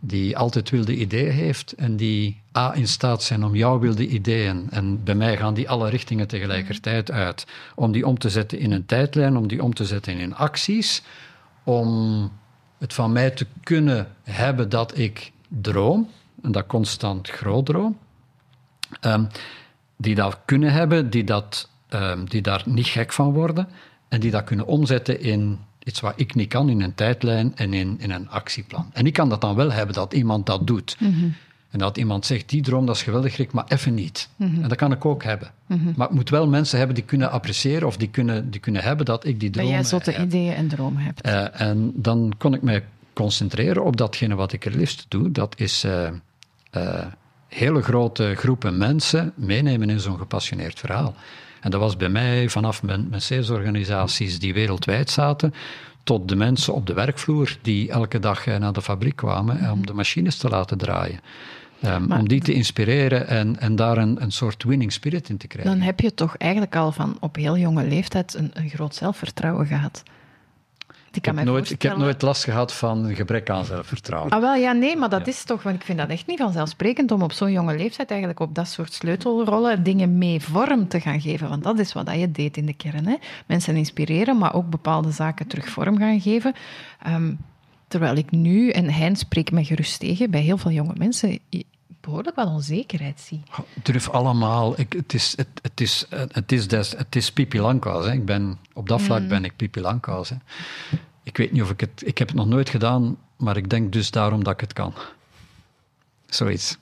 die 0.00 0.36
altijd 0.36 0.70
wilde 0.70 0.96
ideeën 0.96 1.32
heeft 1.32 1.72
en 1.72 1.96
die 1.96 2.40
A 2.56 2.74
in 2.74 2.88
staat 2.88 3.22
zijn 3.22 3.44
om 3.44 3.54
jouw 3.54 3.78
wilde 3.78 4.08
ideeën, 4.08 4.66
en 4.70 5.04
bij 5.04 5.14
mij 5.14 5.36
gaan 5.36 5.54
die 5.54 5.68
alle 5.68 5.88
richtingen 5.88 6.28
tegelijkertijd 6.28 7.10
uit, 7.10 7.46
om 7.74 7.92
die 7.92 8.06
om 8.06 8.18
te 8.18 8.30
zetten 8.30 8.58
in 8.58 8.72
een 8.72 8.86
tijdlijn, 8.86 9.36
om 9.36 9.48
die 9.48 9.62
om 9.62 9.74
te 9.74 9.84
zetten 9.84 10.18
in 10.18 10.34
acties, 10.34 11.02
om 11.64 12.30
het 12.78 12.94
van 12.94 13.12
mij 13.12 13.30
te 13.30 13.46
kunnen 13.62 14.08
hebben 14.22 14.68
dat 14.68 14.98
ik 14.98 15.32
droom, 15.48 16.08
en 16.42 16.52
dat 16.52 16.66
constant 16.66 17.28
groot 17.28 17.66
droom, 17.66 17.98
ehm, 19.00 19.24
die 19.96 20.14
dat 20.14 20.38
kunnen 20.44 20.72
hebben, 20.72 21.10
die, 21.10 21.24
dat, 21.24 21.70
ehm, 21.88 22.24
die 22.24 22.42
daar 22.42 22.62
niet 22.64 22.86
gek 22.86 23.12
van 23.12 23.32
worden 23.32 23.68
en 24.08 24.20
die 24.20 24.30
dat 24.30 24.44
kunnen 24.44 24.66
omzetten 24.66 25.20
in 25.20 25.58
iets 25.84 26.00
wat 26.00 26.12
ik 26.16 26.34
niet 26.34 26.48
kan, 26.48 26.68
in 26.68 26.80
een 26.80 26.94
tijdlijn 26.94 27.56
en 27.56 27.74
in, 27.74 27.96
in 27.98 28.10
een 28.10 28.30
actieplan. 28.30 28.90
En 28.92 29.06
ik 29.06 29.12
kan 29.12 29.28
dat 29.28 29.40
dan 29.40 29.54
wel 29.54 29.72
hebben, 29.72 29.94
dat 29.94 30.12
iemand 30.12 30.46
dat 30.46 30.66
doet. 30.66 30.96
En 31.70 31.78
dat 31.78 31.96
iemand 31.96 32.26
zegt, 32.26 32.48
die 32.48 32.62
droom, 32.62 32.86
dat 32.86 32.96
is 32.96 33.02
geweldig, 33.02 33.36
Rick, 33.36 33.52
maar 33.52 33.64
even 33.68 33.94
niet. 33.94 34.28
En 34.38 34.68
dat 34.68 34.76
kan 34.76 34.92
ik 34.92 35.04
ook 35.04 35.22
hebben. 35.24 35.50
Maar 35.96 36.08
ik 36.08 36.14
moet 36.14 36.30
wel 36.30 36.48
mensen 36.48 36.78
hebben 36.78 36.96
die 36.96 37.04
kunnen 37.04 37.30
appreciëren 37.30 37.86
of 37.86 37.96
die 37.96 38.08
kunnen, 38.08 38.50
die 38.50 38.60
kunnen 38.60 38.82
hebben 38.82 39.06
dat 39.06 39.24
ik 39.24 39.40
die 39.40 39.50
dat 39.50 39.62
droom 39.62 39.74
jij 39.74 39.84
zotte 39.84 40.10
heb. 40.10 40.26
ideeën 40.26 40.54
en 40.54 40.68
dromen 40.68 41.02
hebt. 41.02 41.20
Eh, 41.20 41.60
en 41.60 41.92
dan 41.94 42.32
kon 42.38 42.54
ik 42.54 42.62
mij 42.62 42.84
concentreren 43.12 43.84
op 43.84 43.96
datgene 43.96 44.34
wat 44.34 44.52
ik 44.52 44.62
het 44.62 44.74
liefst 44.74 45.06
doe. 45.08 45.32
Dat 45.32 45.54
is 45.58 45.84
eh, 45.84 46.08
eh, 46.70 47.06
hele 47.48 47.82
grote 47.82 48.34
groepen 48.36 48.78
mensen 48.78 49.32
meenemen 49.34 49.90
in 49.90 50.00
zo'n 50.00 50.18
gepassioneerd 50.18 50.78
verhaal. 50.78 51.14
En 51.60 51.70
dat 51.70 51.80
was 51.80 51.96
bij 51.96 52.08
mij 52.08 52.48
vanaf 52.48 52.82
mijn, 52.82 53.06
mijn 53.08 53.22
salesorganisaties 53.22 54.38
die 54.38 54.54
wereldwijd 54.54 55.10
zaten, 55.10 55.54
tot 56.02 56.28
de 56.28 56.36
mensen 56.36 56.74
op 56.74 56.86
de 56.86 56.92
werkvloer 56.92 57.56
die 57.62 57.90
elke 57.90 58.18
dag 58.18 58.46
eh, 58.46 58.56
naar 58.56 58.72
de 58.72 58.82
fabriek 58.82 59.16
kwamen 59.16 59.70
om 59.70 59.86
de 59.86 59.92
machines 59.92 60.36
te 60.36 60.48
laten 60.48 60.78
draaien. 60.78 61.20
Ehm, 61.80 62.12
om 62.12 62.28
die 62.28 62.40
te 62.40 62.52
inspireren 62.52 63.26
en, 63.26 63.60
en 63.60 63.76
daar 63.76 63.98
een, 63.98 64.22
een 64.22 64.32
soort 64.32 64.62
winning 64.62 64.92
spirit 64.92 65.28
in 65.28 65.36
te 65.36 65.46
krijgen. 65.46 65.72
Dan 65.72 65.80
heb 65.80 66.00
je 66.00 66.14
toch 66.14 66.36
eigenlijk 66.36 66.76
al 66.76 66.92
van 66.92 67.16
op 67.20 67.36
heel 67.36 67.56
jonge 67.56 67.84
leeftijd 67.84 68.34
een, 68.34 68.50
een 68.54 68.68
groot 68.68 68.94
zelfvertrouwen 68.94 69.66
gehad. 69.66 70.02
Ik, 71.12 71.24
heb, 71.24 71.42
nooit, 71.44 71.70
ik 71.70 71.82
heb 71.82 71.96
nooit 71.96 72.22
last 72.22 72.44
gehad 72.44 72.72
van 72.72 73.04
een 73.04 73.14
gebrek 73.14 73.50
aan 73.50 73.64
zelfvertrouwen. 73.64 74.30
Ah, 74.32 74.40
wel, 74.40 74.54
ja, 74.54 74.72
nee, 74.72 74.96
maar 74.96 75.08
dat 75.08 75.26
is 75.26 75.44
toch, 75.44 75.62
want 75.62 75.76
ik 75.76 75.82
vind 75.82 75.98
dat 75.98 76.08
echt 76.08 76.26
niet 76.26 76.38
vanzelfsprekend 76.38 77.10
om 77.10 77.22
op 77.22 77.32
zo'n 77.32 77.52
jonge 77.52 77.76
leeftijd 77.76 78.10
eigenlijk 78.10 78.40
op 78.40 78.54
dat 78.54 78.68
soort 78.68 78.92
sleutelrollen 78.92 79.82
dingen 79.82 80.18
mee 80.18 80.40
vorm 80.40 80.88
te 80.88 81.00
gaan 81.00 81.20
geven. 81.20 81.48
Want 81.48 81.62
dat 81.62 81.78
is 81.78 81.92
wat 81.92 82.06
dat 82.06 82.18
je 82.18 82.30
deed 82.30 82.56
in 82.56 82.66
de 82.66 82.74
kern. 82.74 83.06
Hè? 83.06 83.16
Mensen 83.46 83.76
inspireren, 83.76 84.38
maar 84.38 84.54
ook 84.54 84.70
bepaalde 84.70 85.10
zaken 85.10 85.46
terug 85.46 85.68
vorm 85.68 85.98
gaan 85.98 86.20
geven. 86.20 86.54
Ehm, 87.02 87.32
terwijl 87.88 88.16
ik 88.16 88.30
nu, 88.30 88.70
en 88.70 88.90
Hein 88.90 89.16
spreekt 89.16 89.52
me 89.52 89.64
gerust 89.64 90.00
tegen, 90.00 90.30
bij 90.30 90.40
heel 90.40 90.58
veel 90.58 90.70
jonge 90.70 90.94
mensen 90.96 91.38
behoorlijk 92.10 92.36
wat 92.36 92.46
onzekerheid 92.46 93.20
zie. 93.20 93.40
durf 93.82 94.08
allemaal. 94.08 94.80
Ik, 94.80 94.92
het, 94.92 95.14
is, 95.14 95.34
het, 95.36 95.48
het, 95.62 95.80
is, 95.80 96.06
het, 96.10 96.52
is 96.52 96.68
des, 96.68 96.90
het 96.96 97.16
is 97.16 97.32
Pipi 97.32 97.60
Langkous. 97.60 98.06
Hè. 98.06 98.12
Ik 98.12 98.24
ben, 98.24 98.58
op 98.72 98.88
dat 98.88 99.02
vlak 99.02 99.20
Mm. 99.20 99.28
ben 99.28 99.44
ik 99.44 99.56
Pipi 99.56 99.80
Langkous. 99.80 100.28
Hè. 100.28 100.36
Ik 101.22 101.36
weet 101.36 101.52
niet 101.52 101.62
of 101.62 101.70
ik 101.70 101.80
het... 101.80 102.02
Ik 102.04 102.18
heb 102.18 102.28
het 102.28 102.36
nog 102.36 102.46
nooit 102.46 102.68
gedaan, 102.68 103.16
maar 103.36 103.56
ik 103.56 103.70
denk 103.70 103.92
dus 103.92 104.10
daarom 104.10 104.44
dat 104.44 104.52
ik 104.52 104.60
het 104.60 104.72
kan. 104.72 104.92
Zoiets. 106.26 106.78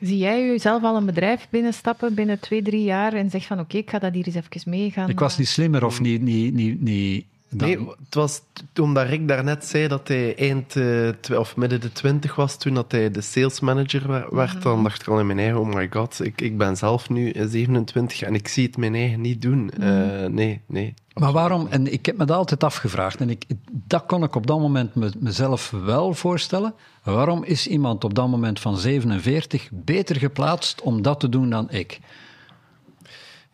Zie 0.00 0.18
jij 0.18 0.46
jezelf 0.46 0.82
al 0.82 0.96
een 0.96 1.06
bedrijf 1.06 1.46
binnenstappen 1.50 2.14
binnen 2.14 2.40
twee, 2.40 2.62
drie 2.62 2.84
jaar 2.84 3.12
en 3.12 3.30
zeg 3.30 3.46
van 3.46 3.60
oké, 3.60 3.76
ik 3.76 3.90
ga 3.90 3.98
dat 3.98 4.14
hier 4.14 4.26
eens 4.26 4.34
even 4.34 4.70
mee 4.70 4.90
gaan... 4.90 5.08
Ik 5.08 5.18
was 5.18 5.38
niet 5.38 5.48
slimmer 5.48 5.84
of 5.84 6.00
niet... 6.00 6.22
niet, 6.22 6.54
niet, 6.54 6.80
niet 6.80 7.26
dan- 7.48 7.68
Nee, 7.68 7.78
het 8.04 8.14
was 8.14 8.40
omdat 8.80 9.06
Rick 9.06 9.28
daarnet 9.28 9.64
zei 9.64 9.88
dat 9.88 10.08
hij 10.08 10.36
eind 10.36 10.76
eh, 10.76 11.38
of 11.38 11.56
midden 11.56 11.80
de 11.80 11.92
twintig 11.92 12.34
was 12.34 12.58
toen 12.58 12.74
dat 12.74 12.92
hij 12.92 13.10
de 13.10 13.20
sales 13.20 13.60
manager 13.60 14.26
werd. 14.30 14.62
Dan 14.62 14.82
dacht 14.82 15.02
ik 15.02 15.08
al 15.08 15.18
in 15.20 15.26
mijn 15.26 15.38
eigen, 15.38 15.60
oh 15.60 15.74
my 15.74 15.88
god, 15.90 16.24
ik, 16.24 16.40
ik 16.40 16.58
ben 16.58 16.76
zelf 16.76 17.08
nu 17.10 17.30
eh, 17.30 17.46
27 17.48 18.22
en 18.22 18.34
ik 18.34 18.48
zie 18.48 18.66
het 18.66 18.76
mijn 18.76 18.94
eigen 18.94 19.20
niet 19.20 19.42
doen. 19.42 19.70
Eh, 19.70 20.24
nee, 20.26 20.60
nee. 20.66 20.94
Maar 21.14 21.32
waarom? 21.32 21.66
En 21.70 21.92
ik 21.92 22.06
heb 22.06 22.16
me 22.16 22.24
dat 22.24 22.36
altijd 22.36 22.64
afgevraagd. 22.64 23.20
En 23.20 23.30
ik, 23.30 23.44
dat 23.70 24.06
kon 24.06 24.22
ik 24.22 24.34
op 24.34 24.46
dat 24.46 24.58
moment 24.58 24.94
me, 24.94 25.10
mezelf 25.18 25.70
wel 25.70 26.14
voorstellen. 26.14 26.74
Waarom 27.02 27.44
is 27.44 27.66
iemand 27.66 28.04
op 28.04 28.14
dat 28.14 28.28
moment 28.28 28.60
van 28.60 28.76
47 28.78 29.68
beter 29.72 30.16
geplaatst 30.16 30.80
om 30.80 31.02
dat 31.02 31.20
te 31.20 31.28
doen 31.28 31.50
dan 31.50 31.70
ik? 31.70 32.00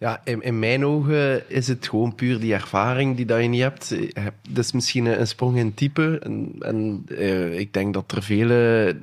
Ja, 0.04 0.20
in, 0.24 0.42
in 0.42 0.58
mijn 0.58 0.84
ogen 0.84 1.50
is 1.50 1.68
het 1.68 1.88
gewoon 1.88 2.14
puur 2.14 2.40
die 2.40 2.52
ervaring 2.52 3.16
die 3.16 3.26
dat 3.26 3.40
je 3.42 3.48
niet 3.48 3.60
hebt. 3.62 3.94
Dat 4.48 4.64
is 4.64 4.72
misschien 4.72 5.06
een, 5.06 5.20
een 5.20 5.26
sprong 5.26 5.56
in 5.56 5.74
type. 5.74 6.18
En, 6.22 6.52
en 6.60 7.04
eh, 7.18 7.58
ik 7.58 7.72
denk 7.72 7.94
dat 7.94 8.12
er 8.12 8.22
velen 8.22 9.00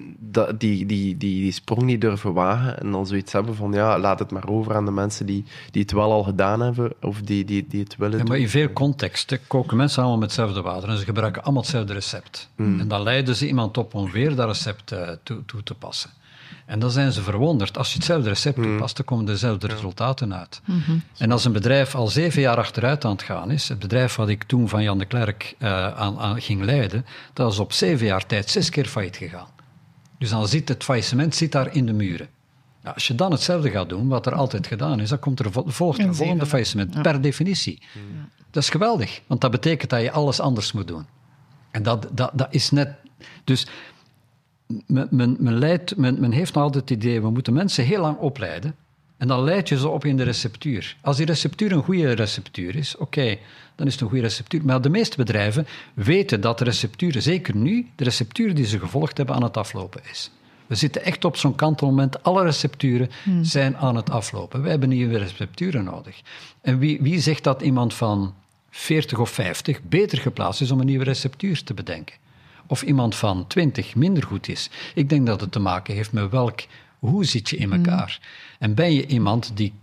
die, 0.58 0.86
die, 0.86 0.86
die 0.86 1.18
die 1.18 1.52
sprong 1.52 1.82
niet 1.82 2.02
durven 2.02 2.34
wagen. 2.34 2.80
En 2.80 2.92
dan 2.92 3.08
zoiets 3.08 3.34
hebben 3.34 3.56
van, 3.56 3.72
ja, 3.72 4.00
laat 4.00 4.20
het 4.20 4.32
maar 4.32 4.48
over 4.48 4.76
aan 4.76 4.86
de 4.86 4.92
mensen 4.92 5.26
die, 5.26 5.44
die 5.72 5.82
het 5.82 5.92
wel 5.92 6.12
al 6.12 6.24
gedaan 6.24 6.62
hebben. 6.62 6.92
Of 7.02 7.22
die, 7.22 7.46
die, 7.46 7.66
die 7.68 7.84
het 7.84 7.96
willen 7.98 8.18
Ja, 8.18 8.24
maar 8.24 8.34
doen. 8.36 8.46
in 8.46 8.50
veel 8.50 8.74
contexten 8.74 9.40
koken 9.48 9.78
mensen 9.78 10.02
allemaal 10.02 10.20
met 10.20 10.28
hetzelfde 10.30 10.62
water 10.62 10.90
en 10.90 10.98
ze 10.98 11.06
gebruiken 11.06 11.44
allemaal 11.44 11.62
hetzelfde 11.62 11.94
recept. 11.94 12.50
Mm. 12.56 12.80
En 12.80 12.88
dan 12.88 13.04
leiden 13.04 13.36
ze 13.36 13.48
iemand 13.48 13.78
op 13.78 13.94
om 13.94 14.12
weer 14.12 14.36
dat 14.36 14.48
recept 14.48 14.92
eh, 14.92 15.10
toe, 15.24 15.46
toe 15.46 15.64
te 15.64 15.74
passen. 15.74 16.10
En 16.66 16.80
dan 16.80 16.92
zijn 16.92 17.12
ze 17.12 17.22
verwonderd. 17.22 17.78
Als 17.78 17.90
je 17.90 17.96
hetzelfde 17.96 18.30
recept 18.30 18.62
toepast, 18.64 18.96
dan 18.96 19.06
komen 19.06 19.26
dezelfde 19.26 19.68
resultaten 19.68 20.36
uit. 20.36 20.62
Mhm. 20.66 20.92
En 21.18 21.32
als 21.32 21.46
een 21.46 21.52
bedrijf 21.52 21.96
al 21.96 22.08
zeven 22.08 22.42
jaar 22.42 22.58
achteruit 22.58 23.06
aan 23.06 23.12
het 23.12 23.24
gaan 23.24 23.52
is, 23.52 23.70
het 23.70 23.80
bedrijf 23.80 24.16
wat 24.16 24.30
ik 24.30 24.44
toen 24.44 24.70
van 24.70 24.84
Jan 24.84 24.98
de 24.98 25.06
Klerk 25.06 25.56
eh, 25.60 25.88
aan, 25.94 26.20
aan 26.20 26.42
ging 26.42 26.64
leiden, 26.64 27.06
dat 27.34 27.52
is 27.52 27.60
op 27.60 27.74
zeven 27.74 28.06
jaar 28.06 28.26
tijd 28.26 28.50
zes 28.50 28.70
keer 28.70 28.86
failliet 28.86 29.16
gegaan. 29.18 29.48
Dus 30.18 30.30
dan 30.30 30.48
zit 30.48 30.70
het 30.70 30.84
faillissement 30.84 31.36
zit 31.36 31.52
daar 31.52 31.76
in 31.76 31.86
de 31.86 31.94
muren. 31.94 32.28
Nou, 32.84 32.94
als 32.96 33.08
je 33.08 33.16
dan 33.16 33.32
hetzelfde 33.32 33.70
gaat 33.70 33.90
doen, 33.90 34.08
wat 34.08 34.26
er 34.26 34.34
altijd 34.34 34.68
gedaan 34.68 35.00
is, 35.00 35.10
dan 35.10 35.20
komt 35.20 35.40
er, 35.40 35.52
vo- 35.52 35.64
volgt 35.68 36.00
er 36.00 36.06
Een 36.06 36.16
volgende 36.16 36.46
faillissement, 36.46 36.94
Ja. 36.94 37.02
per 37.02 37.22
definitie. 37.22 37.82
Dat 38.52 38.64
is 38.64 38.70
geweldig, 38.70 39.22
want 39.28 39.42
dat 39.42 39.52
betekent 39.52 39.90
dat 39.90 40.02
je 40.02 40.12
alles 40.12 40.40
anders 40.40 40.72
moet 40.72 40.88
doen. 40.88 41.06
En 41.72 41.84
dat, 41.84 42.08
dat, 42.12 42.32
dat 42.34 42.48
is 42.50 42.72
net... 42.72 42.90
Dus 43.44 43.68
men, 44.88 45.08
men, 45.12 45.36
men, 45.40 45.58
leidt, 45.58 45.98
men, 45.98 46.20
men 46.20 46.32
heeft 46.32 46.54
nog 46.54 46.64
altijd 46.64 46.90
het 46.90 47.00
idee, 47.00 47.22
we 47.22 47.30
moeten 47.30 47.54
mensen 47.54 47.86
heel 47.86 48.02
lang 48.02 48.18
opleiden. 48.18 48.76
En 49.18 49.28
dan 49.28 49.44
leid 49.44 49.70
je 49.70 49.78
ze 49.78 49.90
op 49.90 50.06
in 50.06 50.18
de 50.18 50.24
receptuur. 50.24 50.96
Als 51.02 51.18
die 51.18 51.26
receptuur 51.26 51.72
een 51.72 51.84
goede 51.84 52.12
receptuur 52.12 52.76
is, 52.76 52.98
oké, 52.98 53.38
dan 53.76 53.88
is 53.88 53.94
het 53.94 54.02
een 54.02 54.08
goede 54.08 54.24
receptuur. 54.24 54.62
Maar 54.66 54.82
de 54.82 54.90
meeste 54.90 55.18
bedrijven 55.18 55.68
weten 55.94 56.42
dat 56.42 56.58
de 56.58 56.64
receptuur, 56.64 57.22
zeker 57.22 57.56
nu, 57.56 57.88
de 57.96 58.04
receptuur 58.04 58.56
die 58.56 58.66
ze 58.66 58.80
gevolgd 58.80 59.18
hebben 59.18 59.36
aan 59.36 59.44
het 59.44 59.58
aflopen 59.58 60.02
is. 60.12 60.32
We 60.68 60.76
zitten 60.76 61.04
echt 61.04 61.26
op 61.26 61.38
zo'n 61.38 61.56
kantelmoment. 61.56 62.24
Alle 62.24 62.44
recepturen 62.44 63.10
Hmm. 63.24 63.44
zijn 63.44 63.78
aan 63.78 63.96
het 63.96 64.10
aflopen. 64.10 64.62
Wij 64.62 64.72
hebben 64.72 64.90
nieuwe 64.90 65.18
recepturen 65.18 65.84
nodig. 65.84 66.22
En 66.62 66.80
wie, 66.80 67.02
wie 67.02 67.20
zegt 67.20 67.44
dat 67.44 67.62
iemand 67.62 67.94
van 67.94 68.34
40 68.70 69.20
of 69.20 69.30
50 69.30 69.82
beter 69.84 70.18
geplaatst 70.18 70.62
is 70.62 70.72
om 70.72 70.80
een 70.80 70.86
nieuwe 70.86 71.04
receptuur 71.04 71.64
te 71.64 71.74
bedenken? 71.74 72.16
Of 72.68 72.82
iemand 72.82 73.16
van 73.16 73.48
20 73.48 73.96
minder 73.96 74.24
goed 74.24 74.48
is? 74.48 74.70
Ik 74.96 75.10
denk 75.10 75.26
dat 75.26 75.42
het 75.42 75.52
te 75.52 75.60
maken 75.60 75.94
heeft 75.94 76.12
met 76.12 76.30
welk, 76.30 76.60
hoe 77.00 77.26
zit 77.26 77.50
je 77.50 77.58
in 77.58 77.72
elkaar? 77.72 78.20
En 78.60 78.74
ben 78.74 78.94
je 78.94 79.06
iemand 79.06 79.52
die, 79.54 79.74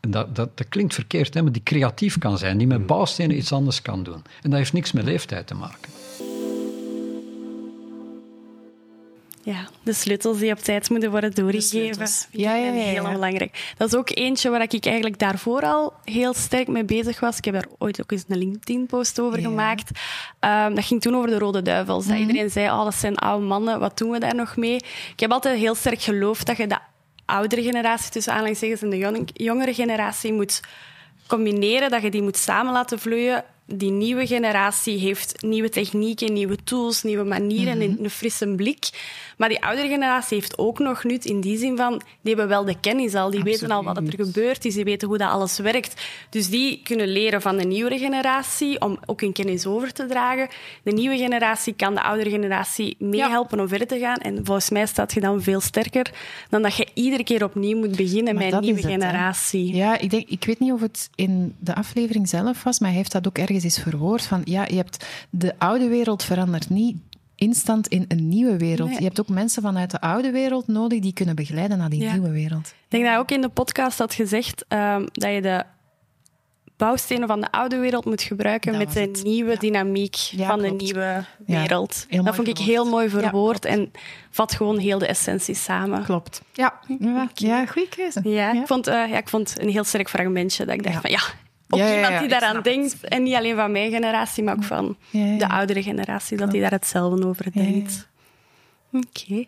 dat, 0.00 0.36
dat, 0.36 0.56
dat 0.56 0.68
klinkt 0.68 0.94
verkeerd, 0.94 1.34
hè, 1.34 1.42
maar 1.42 1.52
die 1.52 1.62
creatief 1.62 2.18
kan 2.18 2.38
zijn, 2.38 2.58
die 2.58 2.66
met 2.66 2.86
bouwstenen 2.86 3.36
iets 3.36 3.52
anders 3.52 3.82
kan 3.82 4.02
doen. 4.02 4.22
En 4.42 4.50
dat 4.50 4.58
heeft 4.58 4.72
niks 4.72 4.92
met 4.92 5.04
leeftijd 5.04 5.46
te 5.46 5.54
maken. 5.54 5.92
Ja, 9.48 9.68
de 9.82 9.92
sleutels 9.92 10.38
die 10.38 10.52
op 10.52 10.58
tijd 10.58 10.90
moeten 10.90 11.10
worden 11.10 11.34
doorgegeven. 11.34 12.06
Ja, 12.30 12.54
ja, 12.54 12.66
ja, 12.66 12.72
ja, 12.72 12.82
Heel 12.82 13.10
belangrijk. 13.12 13.72
Dat 13.76 13.88
is 13.88 13.94
ook 13.94 14.10
eentje 14.14 14.50
waar 14.50 14.62
ik 14.62 14.84
eigenlijk 14.86 15.18
daarvoor 15.18 15.62
al 15.62 15.92
heel 16.04 16.34
sterk 16.34 16.68
mee 16.68 16.84
bezig 16.84 17.20
was. 17.20 17.36
Ik 17.38 17.44
heb 17.44 17.54
daar 17.54 17.66
ooit 17.78 18.00
ook 18.00 18.12
eens 18.12 18.24
een 18.28 18.38
LinkedIn-post 18.38 19.20
over 19.20 19.38
gemaakt. 19.38 19.90
Ehm, 20.40 20.74
dat 20.74 20.84
ging 20.84 21.00
toen 21.00 21.16
over 21.16 21.28
de 21.28 21.38
Rode 21.38 21.62
Duivels. 21.62 22.06
Dat 22.06 22.12
Mhm. 22.18 22.26
iedereen 22.26 22.50
zei, 22.50 22.70
oh, 22.70 22.84
dat 22.84 22.94
zijn 22.94 23.16
oude 23.16 23.46
mannen, 23.46 23.80
wat 23.80 23.98
doen 23.98 24.10
we 24.10 24.18
daar 24.18 24.34
nog 24.34 24.56
mee? 24.56 24.74
Ik 25.12 25.20
heb 25.20 25.30
altijd 25.30 25.58
heel 25.58 25.74
sterk 25.74 26.00
geloofd 26.02 26.46
dat 26.46 26.56
je 26.56 26.66
de 26.66 26.78
oudere 27.24 27.62
generatie, 27.62 28.10
tussen 28.10 28.32
aanhalingstekens, 28.32 28.82
en 28.82 28.90
de 28.90 28.98
jong- 28.98 29.30
jongere 29.32 29.74
generatie 29.74 30.32
moet 30.32 30.60
combineren, 31.26 31.90
dat 31.90 32.02
je 32.02 32.10
die 32.10 32.22
moet 32.22 32.36
samen 32.36 32.72
laten 32.72 32.98
vloeien. 32.98 33.44
Die 33.74 33.90
nieuwe 33.90 34.26
generatie 34.26 34.98
heeft 34.98 35.42
nieuwe 35.42 35.68
technieken, 35.68 36.32
nieuwe 36.32 36.56
tools, 36.64 37.02
nieuwe 37.02 37.24
manieren, 37.24 37.80
en 37.80 38.04
een 38.04 38.10
frisse 38.10 38.48
blik. 38.48 38.88
Maar 39.36 39.48
die 39.48 39.62
oudere 39.62 39.88
generatie 39.88 40.36
heeft 40.36 40.58
ook 40.58 40.78
nog 40.78 41.04
nut 41.04 41.24
in 41.24 41.40
die 41.40 41.58
zin 41.58 41.76
van, 41.76 42.02
die 42.20 42.34
hebben 42.34 42.48
wel 42.48 42.64
de 42.64 42.80
kennis 42.80 43.14
al, 43.14 43.30
die 43.30 43.42
weten 43.42 43.70
al 43.70 43.84
wat 43.84 43.96
er 43.96 44.14
gebeurd 44.16 44.64
is, 44.64 44.74
die 44.74 44.84
weten 44.84 45.08
hoe 45.08 45.18
dat 45.18 45.30
alles 45.30 45.58
werkt. 45.58 46.02
Dus 46.30 46.48
die 46.50 46.80
kunnen 46.84 47.08
leren 47.08 47.42
van 47.42 47.56
de 47.56 47.64
nieuwere 47.64 47.98
generatie 47.98 48.80
om 48.80 48.98
ook 49.06 49.20
hun 49.20 49.32
kennis 49.32 49.66
over 49.66 49.92
te 49.92 50.06
dragen. 50.06 50.48
De 50.82 50.92
nieuwe 50.92 51.16
generatie 51.16 51.72
kan 51.72 51.94
de 51.94 52.02
oudere 52.02 52.30
generatie 52.30 52.96
meehelpen 52.98 53.60
om 53.60 53.68
verder 53.68 53.86
te 53.86 53.98
gaan. 53.98 54.16
En 54.16 54.44
volgens 54.44 54.70
mij 54.70 54.86
staat 54.86 55.14
je 55.14 55.20
dan 55.20 55.42
veel 55.42 55.60
sterker 55.60 56.10
dan 56.48 56.62
dat 56.62 56.76
je 56.76 56.86
iedere 56.94 57.24
keer 57.24 57.44
opnieuw 57.44 57.78
moet 57.78 57.96
beginnen 57.96 58.34
Maar 58.34 58.44
met 58.44 58.52
een 58.52 58.60
nieuwe 58.60 58.80
hè. 58.80 58.88
generatie. 58.88 59.74
Ja, 59.74 59.98
ik, 59.98 60.10
denk, 60.10 60.28
ik 60.28 60.44
weet 60.44 60.58
niet 60.58 60.72
of 60.72 60.80
het 60.80 61.10
in 61.14 61.54
de 61.58 61.74
aflevering 61.74 62.28
zelf 62.28 62.62
was, 62.62 62.78
maar 62.78 62.88
hij 62.88 62.98
heeft 62.98 63.12
dat 63.12 63.26
ook 63.26 63.38
ergens 63.38 63.57
eens 63.64 63.78
verwoord. 63.80 64.22
Van, 64.26 64.40
ja, 64.44 64.64
je 64.68 64.76
hebt 64.76 65.06
de 65.30 65.54
oude 65.58 65.88
wereld 65.88 66.22
verandert 66.22 66.70
niet 66.70 66.96
instant 67.34 67.86
in 67.88 68.04
een 68.08 68.28
nieuwe 68.28 68.56
wereld. 68.56 68.88
Nee. 68.88 68.98
Je 68.98 69.04
hebt 69.04 69.20
ook 69.20 69.28
mensen 69.28 69.62
vanuit 69.62 69.90
de 69.90 70.00
oude 70.00 70.30
wereld 70.30 70.66
nodig 70.66 71.00
die 71.00 71.12
kunnen 71.12 71.34
begeleiden 71.36 71.78
naar 71.78 71.88
die 71.90 72.02
Ja. 72.02 72.12
nieuwe 72.12 72.30
wereld. 72.30 72.66
Ik 72.66 72.74
denk 72.88 73.04
dat 73.04 73.12
je 73.12 73.18
ook 73.18 73.30
in 73.30 73.40
de 73.40 73.48
podcast 73.48 73.98
had 73.98 74.14
gezegd 74.14 74.64
ehm, 74.68 75.06
dat 75.12 75.32
je 75.34 75.42
de 75.42 75.64
bouwstenen 76.76 77.28
van 77.28 77.40
de 77.40 77.50
oude 77.50 77.76
wereld 77.76 78.04
moet 78.04 78.22
gebruiken 78.22 78.72
Dat 78.72 78.80
met 78.84 78.92
de 78.92 79.00
het. 79.00 79.20
nieuwe 79.24 79.56
dynamiek 79.58 80.16
van 80.36 80.58
de 80.58 80.68
nieuwe 80.70 81.24
wereld. 81.46 82.06
dat 82.10 82.34
vond 82.34 82.48
ik 82.48 82.56
verwoord. 82.56 82.58
heel 82.58 82.84
mooi 82.84 83.04
Ja, 83.04 83.10
verwoord 83.10 83.64
en 83.64 83.90
vat 84.30 84.52
gewoon 84.54 84.78
heel 84.78 84.98
de 84.98 85.06
essentie 85.06 85.54
samen. 85.54 86.04
Klopt. 86.04 86.42
Ja, 86.52 86.74
ja, 86.98 87.28
ja 87.34 87.66
goede 87.66 87.88
keuze. 87.88 88.20
Ja, 88.28 88.52
Ik, 88.52 88.66
vond, 88.66 88.86
eh, 88.86 88.94
ja, 88.94 89.16
ik 89.16 89.28
vond 89.28 89.50
het 89.50 89.62
een 89.62 89.68
heel 89.68 89.84
sterk 89.84 90.08
fragmentje 90.08 90.64
dat 90.64 90.74
ik 90.74 90.82
dacht 90.82 91.00
van 91.00 91.10
ja, 91.10 91.20
ook 91.68 91.78
Ja, 91.80 91.86
ja, 91.86 91.94
iemand 91.94 92.18
die 92.20 92.28
daaraan 92.28 92.62
denkt. 92.62 93.04
En 93.04 93.22
niet 93.22 93.34
alleen 93.34 93.56
van 93.56 93.72
mijn 93.72 93.90
generatie, 93.90 94.42
maar 94.44 94.54
ook 94.54 94.64
van 94.64 94.96
Ja, 95.10 95.24
ja. 95.24 95.38
de 95.38 95.48
oudere 95.48 95.82
generatie, 95.82 96.36
dat 96.36 96.50
die 96.50 96.60
daar 96.60 96.70
hetzelfde 96.70 97.26
over 97.26 97.52
denkt. 97.52 98.08
Oké. 98.92 99.44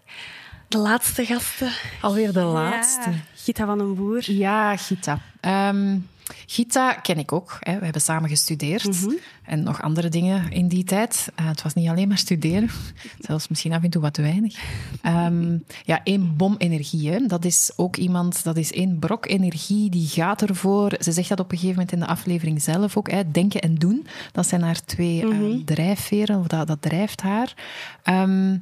De 0.68 0.78
laatste 0.78 1.24
gasten. 1.26 1.70
Alweer 2.00 2.32
de 2.32 2.38
Ja, 2.40 2.46
laatste. 2.46 3.10
Gita 3.34 3.66
van 3.66 3.78
den 3.78 3.94
Boer. 3.94 4.30
Ja, 4.32 4.76
Gita. 4.76 5.18
Ehm, 5.40 5.96
Gita 6.46 6.92
ken 6.92 7.18
ik 7.18 7.32
ook. 7.32 7.56
Hè. 7.60 7.78
We 7.78 7.84
hebben 7.84 8.02
samen 8.02 8.28
gestudeerd. 8.28 9.02
Mhm. 9.02 9.14
En 9.44 9.62
nog 9.62 9.82
andere 9.82 10.08
dingen 10.08 10.50
in 10.50 10.68
die 10.68 10.84
tijd. 10.84 11.28
Eh, 11.34 11.48
het 11.48 11.62
was 11.62 11.74
niet 11.74 11.88
alleen 11.88 12.08
maar 12.08 12.18
studeren. 12.18 12.70
Zelfs 13.18 13.48
misschien 13.48 13.72
af 13.72 13.82
en 13.82 13.90
toe 13.90 14.02
wat 14.02 14.14
te 14.14 14.22
weinig. 14.22 14.58
Ehm, 15.02 15.58
ja, 15.84 16.00
één 16.04 16.36
bom 16.36 16.54
energie. 16.58 17.10
Hè. 17.10 17.26
Dat 17.26 17.44
is 17.44 17.72
ook 17.76 17.96
iemand, 17.96 18.44
dat 18.44 18.56
is 18.56 18.72
één 18.72 18.98
brok 18.98 19.26
energie. 19.26 19.90
Die 19.90 20.08
gaat 20.08 20.42
ervoor. 20.42 20.92
Ze 20.98 21.12
zegt 21.12 21.28
dat 21.28 21.40
op 21.40 21.52
een 21.52 21.58
gegeven 21.58 21.78
moment 21.78 21.92
in 21.92 22.00
de 22.00 22.06
aflevering 22.06 22.62
zelf 22.62 22.96
ook. 22.96 23.10
Hè. 23.10 23.30
Denken 23.30 23.60
en 23.60 23.74
doen. 23.74 24.06
Dat 24.32 24.46
zijn 24.46 24.62
haar 24.62 24.84
twee 24.84 25.30
eh, 25.30 25.64
drijfveren. 25.64 26.38
Of 26.38 26.46
dat, 26.46 26.66
dat 26.66 26.82
drijft 26.82 27.20
haar. 27.20 27.54
Ehm, 28.02 28.56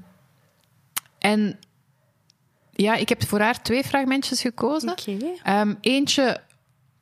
en 1.18 1.58
ja, 2.82 2.94
ik 2.94 3.08
heb 3.08 3.26
voor 3.26 3.40
haar 3.40 3.62
twee 3.62 3.84
fragmentjes 3.84 4.40
gekozen. 4.40 4.94
Ehm, 5.42 5.74
eentje, 5.80 6.40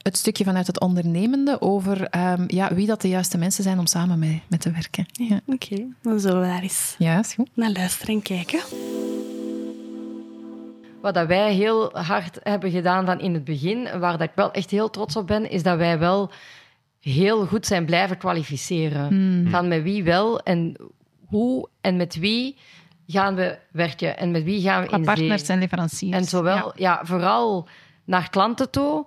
het 0.07 0.17
stukje 0.17 0.45
vanuit 0.45 0.67
het 0.67 0.81
ondernemende, 0.81 1.61
over 1.61 2.03
ehm, 2.09 2.45
ja, 2.47 2.75
wie 2.75 2.87
dat 2.87 3.01
de 3.01 3.09
juiste 3.09 3.39
mensen 3.39 3.63
zijn 3.63 3.79
om 3.79 3.87
samen 3.87 4.19
mee, 4.19 4.43
mee 4.49 4.59
te 4.59 4.71
werken. 4.71 5.07
Ja. 5.13 5.41
Oké, 5.47 5.87
dan 6.03 6.21
zullen 6.21 6.41
we 6.41 6.47
daar 6.47 6.63
eens 6.63 6.95
Ja, 6.99 7.19
is 7.19 7.35
goed. 7.35 7.49
naar 7.55 7.71
luisteren 7.71 8.15
en 8.15 8.23
kijken. 8.23 8.61
Wat 11.01 11.15
dat 11.15 11.27
wij 11.27 11.55
heel 11.55 11.91
hard 11.93 12.39
hebben 12.43 12.71
gedaan 12.71 13.07
van 13.07 13.21
in 13.21 13.35
het 13.35 13.45
begin, 13.45 13.99
waar 13.99 14.19
dat 14.19 14.29
ik 14.29 14.35
wel 14.35 14.53
echt 14.53 14.71
heel 14.71 14.91
trots 14.91 15.17
op 15.17 15.27
ben, 15.27 15.51
is 15.51 15.63
dat 15.63 15.77
wij 15.79 15.99
wel 15.99 16.31
heel 17.01 17.47
goed 17.47 17.67
zijn 17.67 17.85
blijven 17.85 18.19
kwalificeren. 18.19 19.07
Hmm. 19.09 19.51
Van 19.51 19.69
met 19.69 19.83
wie 19.83 20.05
wel 20.05 20.41
en 20.41 20.77
hoe 21.27 21.69
en 21.81 21.97
met 21.97 22.19
wie 22.19 22.57
gaan 23.07 23.35
we 23.35 23.59
werken 23.71 24.19
en 24.19 24.31
met 24.31 24.43
wie 24.45 24.61
gaan 24.63 24.81
we 24.83 24.87
Qua 24.89 24.97
in 24.97 25.05
partners 25.05 25.45
zee. 25.45 25.55
en 25.55 25.61
leveranciers. 25.61 26.17
En 26.17 26.25
zowel, 26.25 26.73
ja. 26.77 27.01
vooral 27.05 27.69
naar 28.05 28.31
klanten 28.31 28.71
toe. 28.71 29.07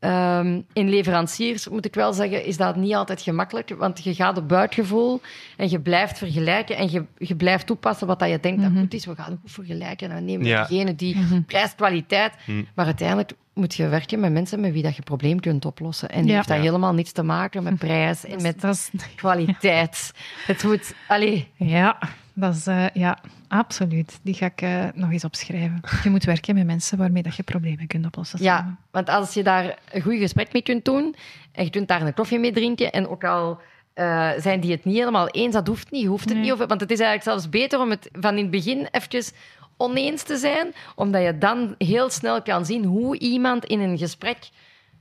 Ehm, 0.00 0.60
in 0.72 0.88
leveranciers, 0.88 1.68
moet 1.68 1.84
ik 1.84 1.94
wel 1.94 2.12
zeggen, 2.12 2.44
is 2.44 2.56
dat 2.56 2.76
niet 2.76 2.94
altijd 2.94 3.22
gemakkelijk. 3.22 3.74
Want 3.78 4.04
je 4.04 4.14
gaat 4.14 4.38
op 4.38 4.48
buikgevoel 4.48 5.20
en 5.56 5.70
je 5.70 5.80
blijft 5.80 6.18
vergelijken 6.18 6.76
en 6.76 6.90
je, 6.90 7.04
je 7.18 7.36
blijft 7.36 7.66
toepassen 7.66 8.06
wat 8.06 8.18
dat 8.18 8.28
je 8.30 8.40
denkt 8.40 8.62
dat 8.62 8.70
goed 8.78 8.94
is. 8.94 9.06
We 9.06 9.14
gaan 9.14 9.38
goed 9.40 9.52
vergelijken 9.52 10.08
en 10.08 10.14
dan 10.14 10.24
nemen 10.24 10.42
we 10.42 10.48
Ja. 10.48 10.66
degene 10.66 10.94
die 10.94 11.16
prijs, 11.46 11.74
kwaliteit. 11.74 12.32
Maar 12.74 12.86
uiteindelijk 12.86 13.32
moet 13.54 13.74
je 13.74 13.88
werken 13.88 14.20
met 14.20 14.32
mensen 14.32 14.60
met 14.60 14.72
wie 14.72 14.82
dat 14.82 14.96
je 14.96 15.02
probleem 15.02 15.40
kunt 15.40 15.64
oplossen. 15.64 16.10
En 16.10 16.26
Ja. 16.26 16.34
heeft 16.34 16.48
dat 16.48 16.56
Ja. 16.56 16.62
helemaal 16.62 16.94
niets 16.94 17.12
te 17.12 17.22
maken 17.22 17.62
met 17.62 17.78
prijs 17.88 18.24
en 18.24 18.42
met 18.42 18.90
kwaliteit. 19.16 20.12
Het 20.46 20.62
moet... 20.64 20.94
Allee, 21.08 21.48
Ja, 21.56 21.98
dat 22.40 22.54
is, 22.54 22.66
eh, 22.66 22.84
ja, 22.92 23.18
absoluut. 23.48 24.18
Die 24.22 24.34
ga 24.34 24.46
ik 24.46 24.62
eh, 24.62 24.84
nog 24.94 25.10
eens 25.12 25.24
opschrijven. 25.24 25.80
Je 26.02 26.10
moet 26.10 26.24
werken 26.24 26.54
met 26.54 26.66
mensen 26.66 26.98
waarmee 26.98 27.22
dat 27.22 27.36
je 27.36 27.42
problemen 27.42 27.86
kunt 27.86 28.06
oplossen. 28.06 28.38
samen. 28.38 28.70
Ja, 28.70 28.76
want 28.90 29.08
als 29.08 29.34
je 29.34 29.42
daar 29.42 29.78
een 29.92 30.02
goed 30.02 30.18
gesprek 30.18 30.52
mee 30.52 30.62
kunt 30.62 30.84
doen 30.84 31.14
en 31.52 31.64
je 31.64 31.70
kunt 31.70 31.88
daar 31.88 32.02
een 32.02 32.14
koffie 32.14 32.38
mee 32.38 32.52
drinken 32.52 32.90
en 32.92 33.08
ook 33.08 33.24
al 33.24 33.60
eh, 33.94 34.30
zijn 34.38 34.60
die 34.60 34.70
het 34.70 34.84
niet 34.84 34.96
helemaal 34.96 35.28
eens, 35.28 35.54
dat 35.54 35.66
hoeft 35.66 35.90
niet, 35.90 36.06
hoeft 36.06 36.28
het 36.28 36.38
Nee. 36.38 36.50
niet 36.50 36.66
want 36.66 36.80
het 36.80 36.90
is 36.90 37.00
eigenlijk 37.00 37.22
zelfs 37.22 37.48
beter 37.48 37.80
om 37.80 37.90
het 37.90 38.08
van 38.12 38.36
in 38.36 38.42
het 38.42 38.50
begin 38.50 38.88
eventjes 38.90 39.32
oneens 39.76 40.22
te 40.22 40.36
zijn, 40.36 40.72
omdat 40.94 41.22
je 41.22 41.38
dan 41.38 41.74
heel 41.78 42.10
snel 42.10 42.42
kan 42.42 42.64
zien 42.66 42.84
hoe 42.84 43.18
iemand 43.18 43.64
in 43.64 43.80
een 43.80 43.98
gesprek 43.98 44.38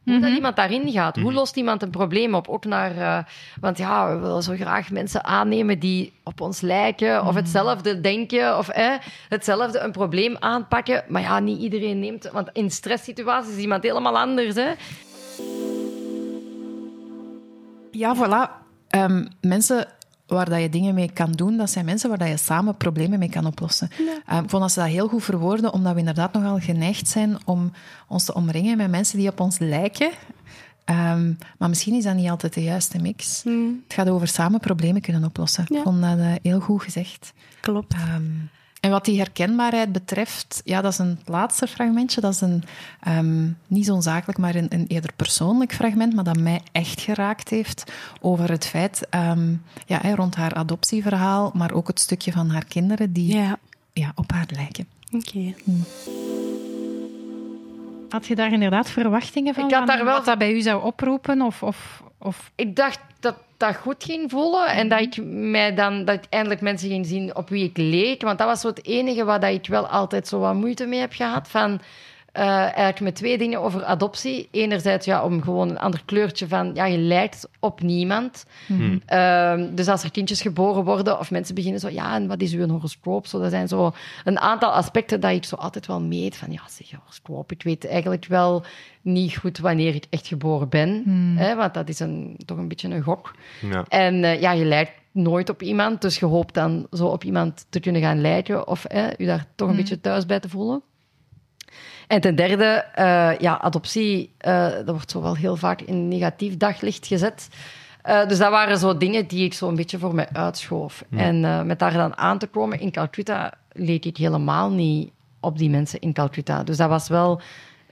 hoe 0.09 0.19
dat 0.19 0.29
iemand 0.31 0.55
daarin 0.55 0.91
gaat. 0.91 1.17
Hoe 1.17 1.33
lost 1.33 1.55
iemand 1.55 1.81
een 1.81 1.89
probleem 1.89 2.33
op? 2.33 2.47
Ook 2.47 2.65
naar... 2.65 2.97
eh, 2.97 3.23
want 3.61 3.77
ja, 3.77 4.13
we 4.13 4.19
willen 4.19 4.43
zo 4.43 4.55
graag 4.55 4.91
mensen 4.91 5.23
aannemen 5.23 5.79
die 5.79 6.13
op 6.23 6.41
ons 6.41 6.61
lijken 6.61 7.25
of 7.25 7.35
hetzelfde 7.35 8.01
denken 8.01 8.57
of 8.57 8.69
eh, 8.69 8.93
hetzelfde 9.29 9.79
een 9.79 9.91
probleem 9.91 10.35
aanpakken. 10.39 11.03
Maar 11.07 11.21
ja, 11.21 11.39
niet 11.39 11.61
iedereen 11.61 11.99
neemt... 11.99 12.29
Want 12.31 12.49
in 12.53 12.71
stresssituaties 12.71 13.51
is 13.55 13.61
iemand 13.61 13.83
helemaal 13.83 14.17
anders, 14.17 14.55
hè. 14.55 14.71
Ja, 17.91 18.15
voilà. 18.15 18.67
Ehm, 18.87 19.25
mensen 19.41 19.87
waar 20.29 20.49
dat 20.49 20.61
je 20.61 20.69
dingen 20.69 20.93
mee 20.93 21.11
kan 21.11 21.31
doen, 21.31 21.57
dat 21.57 21.69
zijn 21.69 21.85
mensen 21.85 22.09
waar 22.09 22.17
dat 22.17 22.27
je 22.27 22.37
samen 22.37 22.77
problemen 22.77 23.19
mee 23.19 23.29
kan 23.29 23.45
oplossen. 23.45 23.89
Eh, 24.25 24.37
ik 24.37 24.49
vond 24.49 24.61
dat 24.61 24.71
ze 24.71 24.79
dat 24.79 24.89
heel 24.89 25.07
goed 25.07 25.23
verwoorden, 25.23 25.73
omdat 25.73 25.93
we 25.93 25.99
inderdaad 25.99 26.33
nogal 26.33 26.59
geneigd 26.59 27.07
zijn 27.07 27.37
om 27.45 27.71
ons 28.07 28.25
te 28.25 28.33
omringen 28.33 28.77
met 28.77 28.89
mensen 28.89 29.17
die 29.17 29.29
op 29.29 29.39
ons 29.39 29.59
lijken. 29.59 30.11
Ehm, 30.85 31.33
maar 31.57 31.69
misschien 31.69 31.93
is 31.93 32.03
dat 32.03 32.15
niet 32.15 32.29
altijd 32.29 32.53
de 32.53 32.63
juiste 32.63 32.99
mix. 32.99 33.43
Hmm. 33.43 33.81
Het 33.83 33.93
gaat 33.93 34.09
over 34.09 34.27
samen 34.27 34.59
problemen 34.59 35.01
kunnen 35.01 35.23
oplossen. 35.23 35.65
Ik 35.67 35.81
vond 35.83 36.01
dat 36.01 36.17
eh, 36.17 36.33
heel 36.41 36.59
goed 36.59 36.83
gezegd. 36.83 37.33
Klopt. 37.61 37.93
Ehm, 37.93 38.23
en 38.79 38.89
wat 38.89 39.05
die 39.05 39.17
herkenbaarheid 39.17 39.91
betreft, 39.91 40.61
ja, 40.63 40.81
dat 40.81 40.91
is 40.91 40.97
een 40.97 41.19
laatste 41.25 41.67
fragmentje. 41.67 42.21
Dat 42.21 42.33
is 42.33 42.41
een, 42.41 42.63
ehm, 42.99 43.47
niet 43.67 43.85
zo'n 43.85 44.01
zakelijk, 44.01 44.37
maar 44.37 44.55
een, 44.55 44.67
een, 44.69 44.85
eerder 44.87 45.11
persoonlijk 45.15 45.73
fragment, 45.73 46.13
maar 46.15 46.23
dat 46.23 46.39
mij 46.39 46.61
echt 46.71 47.01
geraakt 47.01 47.49
heeft 47.49 47.91
over 48.21 48.49
het 48.49 48.65
feit, 48.65 49.07
ehm, 49.09 49.53
ja, 49.85 50.15
rond 50.15 50.35
haar 50.35 50.53
adoptieverhaal, 50.53 51.51
maar 51.53 51.73
ook 51.73 51.87
het 51.87 51.99
stukje 51.99 52.31
van 52.31 52.49
haar 52.49 52.65
kinderen 52.65 53.13
die 53.13 53.35
ja. 53.93 54.11
op 54.15 54.31
haar 54.31 54.49
lijken. 54.55 54.87
Oké. 55.11 55.53
Hm. 55.63 55.71
Had 58.09 58.27
je 58.27 58.35
daar 58.35 58.51
inderdaad 58.51 58.89
verwachtingen 58.89 59.53
van? 59.53 59.65
Ik 59.65 59.71
had 59.71 59.85
van 59.85 59.95
daar 59.95 60.05
wel- 60.05 60.15
Wat 60.15 60.25
dat 60.25 60.37
bij 60.37 60.53
u 60.53 60.61
zou 60.61 60.83
oproepen? 60.83 61.41
Of, 61.41 61.63
of, 61.63 62.03
of... 62.17 62.51
Ik 62.55 62.75
dacht 62.75 62.99
dat 63.19 63.35
dat 63.59 63.75
goed 63.75 64.03
ging 64.03 64.31
voelen 64.31 64.67
en 64.67 64.87
dat 64.87 65.01
ik 65.01 65.23
mij 65.25 65.75
dan 65.75 66.05
dat 66.05 66.27
eindelijk 66.29 66.61
mensen 66.61 66.89
ging 66.89 67.05
zien 67.05 67.35
op 67.35 67.49
wie 67.49 67.63
ik 67.63 67.77
leek. 67.77 68.21
Want 68.21 68.37
dat 68.37 68.47
was 68.47 68.61
zo 68.61 68.67
het 68.67 68.85
enige 68.85 69.25
dat 69.25 69.43
ik 69.43 69.67
wel 69.67 69.87
altijd 69.87 70.27
zo 70.27 70.39
wat 70.39 70.53
moeite 70.53 70.85
mee 70.85 70.99
heb 70.99 71.13
gehad. 71.13 71.47
Van, 71.47 71.81
eh, 72.31 72.45
eigenlijk 72.45 72.99
met 72.99 73.15
twee 73.15 73.37
dingen 73.37 73.61
over 73.61 73.83
adoptie. 73.83 74.47
Enerzijds 74.51 75.05
ja, 75.05 75.23
om 75.23 75.41
gewoon 75.41 75.69
een 75.69 75.79
ander 75.79 76.01
kleurtje 76.05 76.47
van... 76.47 76.71
Ja, 76.73 76.85
je 76.85 76.97
lijkt 76.97 77.49
op 77.59 77.81
niemand. 77.81 78.45
Mhm. 78.67 78.97
Ehm, 79.05 79.75
dus 79.75 79.87
als 79.87 80.03
er 80.03 80.11
kindjes 80.11 80.41
geboren 80.41 80.83
worden 80.83 81.19
of 81.19 81.31
mensen 81.31 81.55
beginnen 81.55 81.79
zo... 81.79 81.89
Ja, 81.89 82.15
en 82.15 82.27
wat 82.27 82.41
is 82.41 82.53
uw 82.53 82.67
horoscoop? 82.67 83.27
Zo, 83.27 83.39
dat 83.39 83.51
zijn 83.51 83.67
zo 83.67 83.91
een 84.23 84.39
aantal 84.39 84.71
aspecten 84.71 85.19
dat 85.19 85.31
ik 85.31 85.43
zo 85.43 85.55
altijd 85.55 85.87
wel 85.87 86.01
meet. 86.01 86.37
Van 86.37 86.51
ja, 86.51 86.61
zeg, 86.69 86.91
horoscoop. 86.99 87.51
Ik 87.51 87.63
weet 87.63 87.87
eigenlijk 87.87 88.25
wel 88.25 88.63
niet 89.01 89.37
goed 89.37 89.57
wanneer 89.57 89.95
ik 89.95 90.05
echt 90.09 90.27
geboren 90.27 90.69
ben. 90.69 91.01
Hmm. 91.03 91.37
Hè, 91.37 91.55
want 91.55 91.73
dat 91.73 91.89
is 91.89 91.99
een, 91.99 92.37
toch 92.45 92.57
een 92.57 92.67
beetje 92.67 92.89
een 92.89 93.03
gok. 93.03 93.35
Ja. 93.61 93.85
En 93.87 94.23
eh, 94.23 94.41
ja, 94.41 94.51
je 94.51 94.65
lijkt 94.65 94.91
nooit 95.11 95.49
op 95.49 95.61
iemand. 95.61 96.01
Dus 96.01 96.19
je 96.19 96.25
hoopt 96.25 96.53
dan 96.53 96.87
zo 96.91 97.05
op 97.05 97.23
iemand 97.23 97.65
te 97.69 97.79
kunnen 97.79 98.01
gaan 98.01 98.21
lijken. 98.21 98.67
Of 98.67 98.85
je 99.17 99.25
daar 99.25 99.45
toch 99.55 99.69
een 99.69 99.75
beetje 99.75 100.01
thuis 100.01 100.25
bij 100.25 100.39
te 100.39 100.49
voelen. 100.49 100.81
En 102.07 102.21
ten 102.21 102.35
derde, 102.35 102.85
eh, 102.95 103.39
ja, 103.39 103.61
adoptie, 103.61 104.33
eh, 104.37 104.69
dat 104.69 104.89
wordt 104.89 105.11
zo 105.11 105.21
wel 105.21 105.35
heel 105.35 105.55
vaak 105.55 105.81
in 105.81 106.07
negatief 106.07 106.57
daglicht 106.57 107.07
gezet. 107.07 107.49
Eh, 108.01 108.27
dus 108.27 108.37
dat 108.37 108.49
waren 108.49 108.77
zo 108.77 108.97
dingen 108.97 109.27
die 109.27 109.43
ik 109.43 109.53
zo 109.53 109.67
een 109.67 109.75
beetje 109.75 109.99
voor 109.99 110.15
mij 110.15 110.29
uitschoof. 110.33 111.03
Ja. 111.09 111.17
En 111.17 111.67
met 111.67 111.79
daar 111.79 111.93
dan 111.93 112.17
aan 112.17 112.37
te 112.37 112.47
komen 112.47 112.79
in 112.79 112.91
Calcutta, 112.91 113.53
leek 113.71 114.05
ik 114.05 114.17
helemaal 114.17 114.71
niet 114.71 115.11
op 115.39 115.57
die 115.57 115.69
mensen 115.69 115.99
in 115.99 116.13
Calcutta. 116.13 116.63
Dus 116.63 116.77
dat 116.77 116.89
was 116.89 117.07
wel 117.07 117.41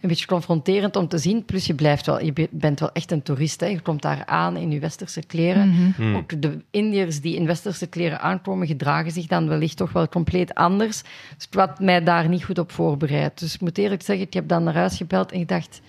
een 0.02 0.10
beetje 0.10 0.26
confronterend 0.26 0.96
om 0.96 1.08
te 1.08 1.18
zien. 1.18 1.46
Plus 1.46 1.66
je, 1.66 1.74
blijft 1.74 2.06
wel, 2.06 2.24
je 2.24 2.34
be- 2.34 2.48
bent 2.52 2.80
wel 2.80 2.92
echt 2.92 3.12
een 3.12 3.22
toerist. 3.22 3.60
Hè. 3.60 3.66
Je 3.66 3.80
komt 3.80 4.02
daar 4.02 4.26
aan 4.26 4.58
in 4.58 4.72
je 4.72 4.80
westerse 4.80 5.22
kleren. 5.26 5.70
Mhm. 5.70 6.16
Ook 6.16 6.42
de 6.42 6.62
Indiërs 6.72 7.22
die 7.22 7.36
in 7.36 7.46
westerse 7.46 7.88
kleren 7.88 8.22
aankomen, 8.22 8.68
gedragen 8.68 9.12
zich 9.12 9.28
dan 9.28 9.48
wellicht 9.48 9.78
toch 9.78 9.92
wel 9.92 10.08
compleet 10.08 10.54
anders. 10.54 11.02
Dus 11.36 11.48
ik 11.52 11.60
had 11.60 11.80
mij 11.80 12.04
daar 12.04 12.30
niet 12.30 12.44
goed 12.44 12.60
op 12.60 12.72
voorbereid. 12.72 13.40
Dus 13.40 13.54
ik 13.54 13.62
moet 13.62 13.78
eerlijk 13.78 14.02
zeggen, 14.02 14.26
ik 14.26 14.34
heb 14.34 14.48
dan 14.48 14.64
naar 14.64 14.76
huis 14.76 14.98
gebeld 14.98 15.32
en 15.32 15.40
gedacht... 15.40 15.82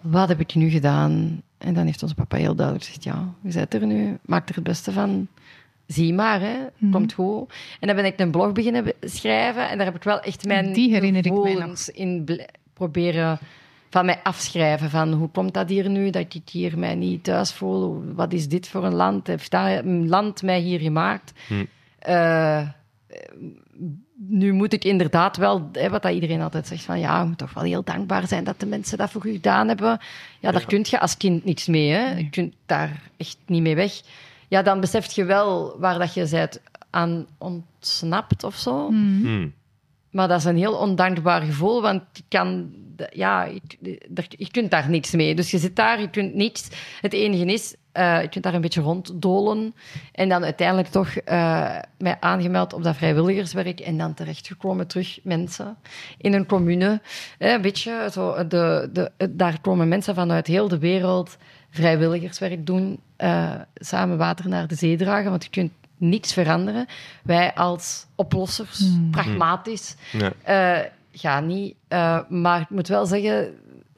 Wat 0.00 0.28
heb 0.28 0.40
ik 0.40 0.54
nu 0.54 0.68
gedaan? 0.70 1.42
En 1.58 1.74
dan 1.74 1.84
heeft 1.86 2.02
onze 2.02 2.14
papa 2.14 2.36
heel 2.36 2.54
duidelijk 2.54 2.86
gezegd... 2.86 3.04
Ja, 3.04 3.28
je 3.42 3.52
bent 3.52 3.74
er 3.74 3.86
nu. 3.86 4.18
Maak 4.22 4.48
er 4.48 4.54
het 4.54 4.64
beste 4.64 4.92
van. 4.92 5.26
Zie 5.86 6.14
maar, 6.14 6.40
hè. 6.40 6.56
Komt 6.90 7.12
goed. 7.12 7.52
En 7.80 7.86
dan 7.86 7.96
ben 7.96 8.04
ik 8.04 8.20
een 8.20 8.30
blog 8.30 8.52
beginnen 8.52 8.84
be- 8.84 8.94
schrijven. 9.00 9.68
En 9.68 9.76
daar 9.76 9.86
heb 9.86 9.96
ik 9.96 10.02
wel 10.02 10.20
echt 10.20 10.44
mijn 10.46 10.72
Die 10.72 10.90
herinner 10.92 11.26
ik 11.26 11.32
mij 11.32 11.40
nog. 11.40 11.46
gevoelens 11.50 11.88
in 11.88 12.24
proberen 12.80 13.38
van 13.90 14.04
mij 14.04 14.20
afschrijven. 14.22 14.90
Van 14.90 15.12
hoe 15.12 15.28
komt 15.28 15.54
dat 15.54 15.68
hier 15.68 15.88
nu, 15.88 16.10
dat 16.10 16.34
ik 16.34 16.48
hier 16.50 16.78
mij 16.78 16.94
niet 16.94 17.24
thuis 17.24 17.52
voel? 17.52 18.02
Wat 18.14 18.32
is 18.32 18.48
dit 18.48 18.68
voor 18.68 18.84
een 18.84 18.94
land? 18.94 19.26
Heeft 19.26 19.50
dat 19.50 19.84
een 19.84 20.08
land 20.08 20.42
mij 20.42 20.60
hier 20.60 20.80
gemaakt? 20.80 21.32
Hm. 21.46 21.64
Eh, 21.98 22.68
nu 24.16 24.52
moet 24.52 24.72
ik 24.72 24.84
inderdaad 24.84 25.36
wel, 25.36 25.68
hè, 25.72 25.88
wat 25.88 26.02
dat 26.02 26.12
iedereen 26.12 26.40
altijd 26.40 26.66
zegt, 26.66 26.82
van 26.82 27.00
ja, 27.00 27.20
je 27.20 27.26
moet 27.26 27.38
toch 27.38 27.54
wel 27.54 27.64
heel 27.64 27.84
dankbaar 27.84 28.26
zijn 28.26 28.44
dat 28.44 28.60
de 28.60 28.66
mensen 28.66 28.98
dat 28.98 29.10
voor 29.10 29.26
u 29.26 29.32
gedaan 29.32 29.68
hebben. 29.68 29.98
Ja, 30.40 30.50
daar 30.50 30.66
kun 30.66 30.86
je 30.88 31.00
als 31.00 31.16
kind 31.16 31.44
niets 31.44 31.66
mee. 31.66 31.90
Hè. 31.90 32.16
Je 32.16 32.30
kunt 32.30 32.54
daar 32.66 33.02
echt 33.16 33.36
niet 33.46 33.62
mee 33.62 33.74
weg. 33.74 34.00
Ja, 34.48 34.62
dan 34.62 34.80
besef 34.80 35.12
je 35.12 35.24
wel 35.24 35.76
waar 35.78 35.98
dat 35.98 36.14
je 36.14 36.28
bent 36.30 36.60
aan 36.90 37.26
ontsnapt 37.38 38.44
of 38.44 38.54
zo. 38.54 38.88
Hmm. 38.88 39.52
Maar 40.10 40.28
dat 40.28 40.38
is 40.38 40.44
een 40.44 40.56
heel 40.56 40.74
ondankbaar 40.74 41.42
gevoel, 41.42 41.82
want 41.82 42.02
je 42.12 42.22
kan... 42.28 42.74
Ja, 43.12 43.44
je, 43.44 44.50
kunt 44.50 44.70
daar 44.70 44.88
niets 44.88 45.10
mee. 45.10 45.34
Dus 45.34 45.50
je 45.50 45.58
zit 45.58 45.76
daar, 45.76 46.00
je 46.00 46.10
kunt 46.10 46.34
niets. 46.34 46.68
Het 47.00 47.12
enige 47.12 47.44
is, 47.44 47.76
eh, 47.92 48.22
je 48.22 48.28
kunt 48.28 48.44
daar 48.44 48.54
een 48.54 48.60
beetje 48.60 48.80
ronddolen. 48.80 49.74
En 50.12 50.28
dan 50.28 50.44
uiteindelijk 50.44 50.88
toch 50.88 51.08
eh, 51.16 51.76
mij 51.98 52.16
aangemeld 52.20 52.72
op 52.72 52.82
dat 52.82 52.96
vrijwilligerswerk. 52.96 53.80
En 53.80 53.98
dan 53.98 54.14
terechtgekomen 54.14 54.86
terug 54.86 55.18
mensen 55.22 55.76
in 56.18 56.32
een 56.32 56.46
commune. 56.46 57.00
Eh, 57.38 57.52
een 57.52 57.60
beetje 57.60 58.08
zo, 58.12 58.46
de, 58.46 58.88
de, 58.92 59.10
daar 59.30 59.60
komen 59.60 59.88
mensen 59.88 60.14
vanuit 60.14 60.46
heel 60.46 60.68
de 60.68 60.78
wereld 60.78 61.36
vrijwilligerswerk 61.70 62.66
doen. 62.66 63.00
samen 63.74 64.16
water 64.16 64.48
naar 64.48 64.66
de 64.66 64.74
zee 64.74 64.96
dragen, 64.96 65.30
want 65.30 65.44
je 65.44 65.50
kunt 65.50 65.72
niets 66.00 66.32
veranderen. 66.32 66.86
Wij 67.22 67.54
als 67.54 68.06
oplossers, 68.14 68.78
Hmm. 68.78 69.10
pragmatisch, 69.10 69.96
Ja. 70.12 70.32
eh, 70.42 70.86
gaan 71.12 71.46
niet. 71.46 71.74
Eh, 71.88 72.18
maar 72.28 72.60
ik 72.60 72.70
moet 72.70 72.88
wel 72.88 73.06
zeggen, 73.06 73.48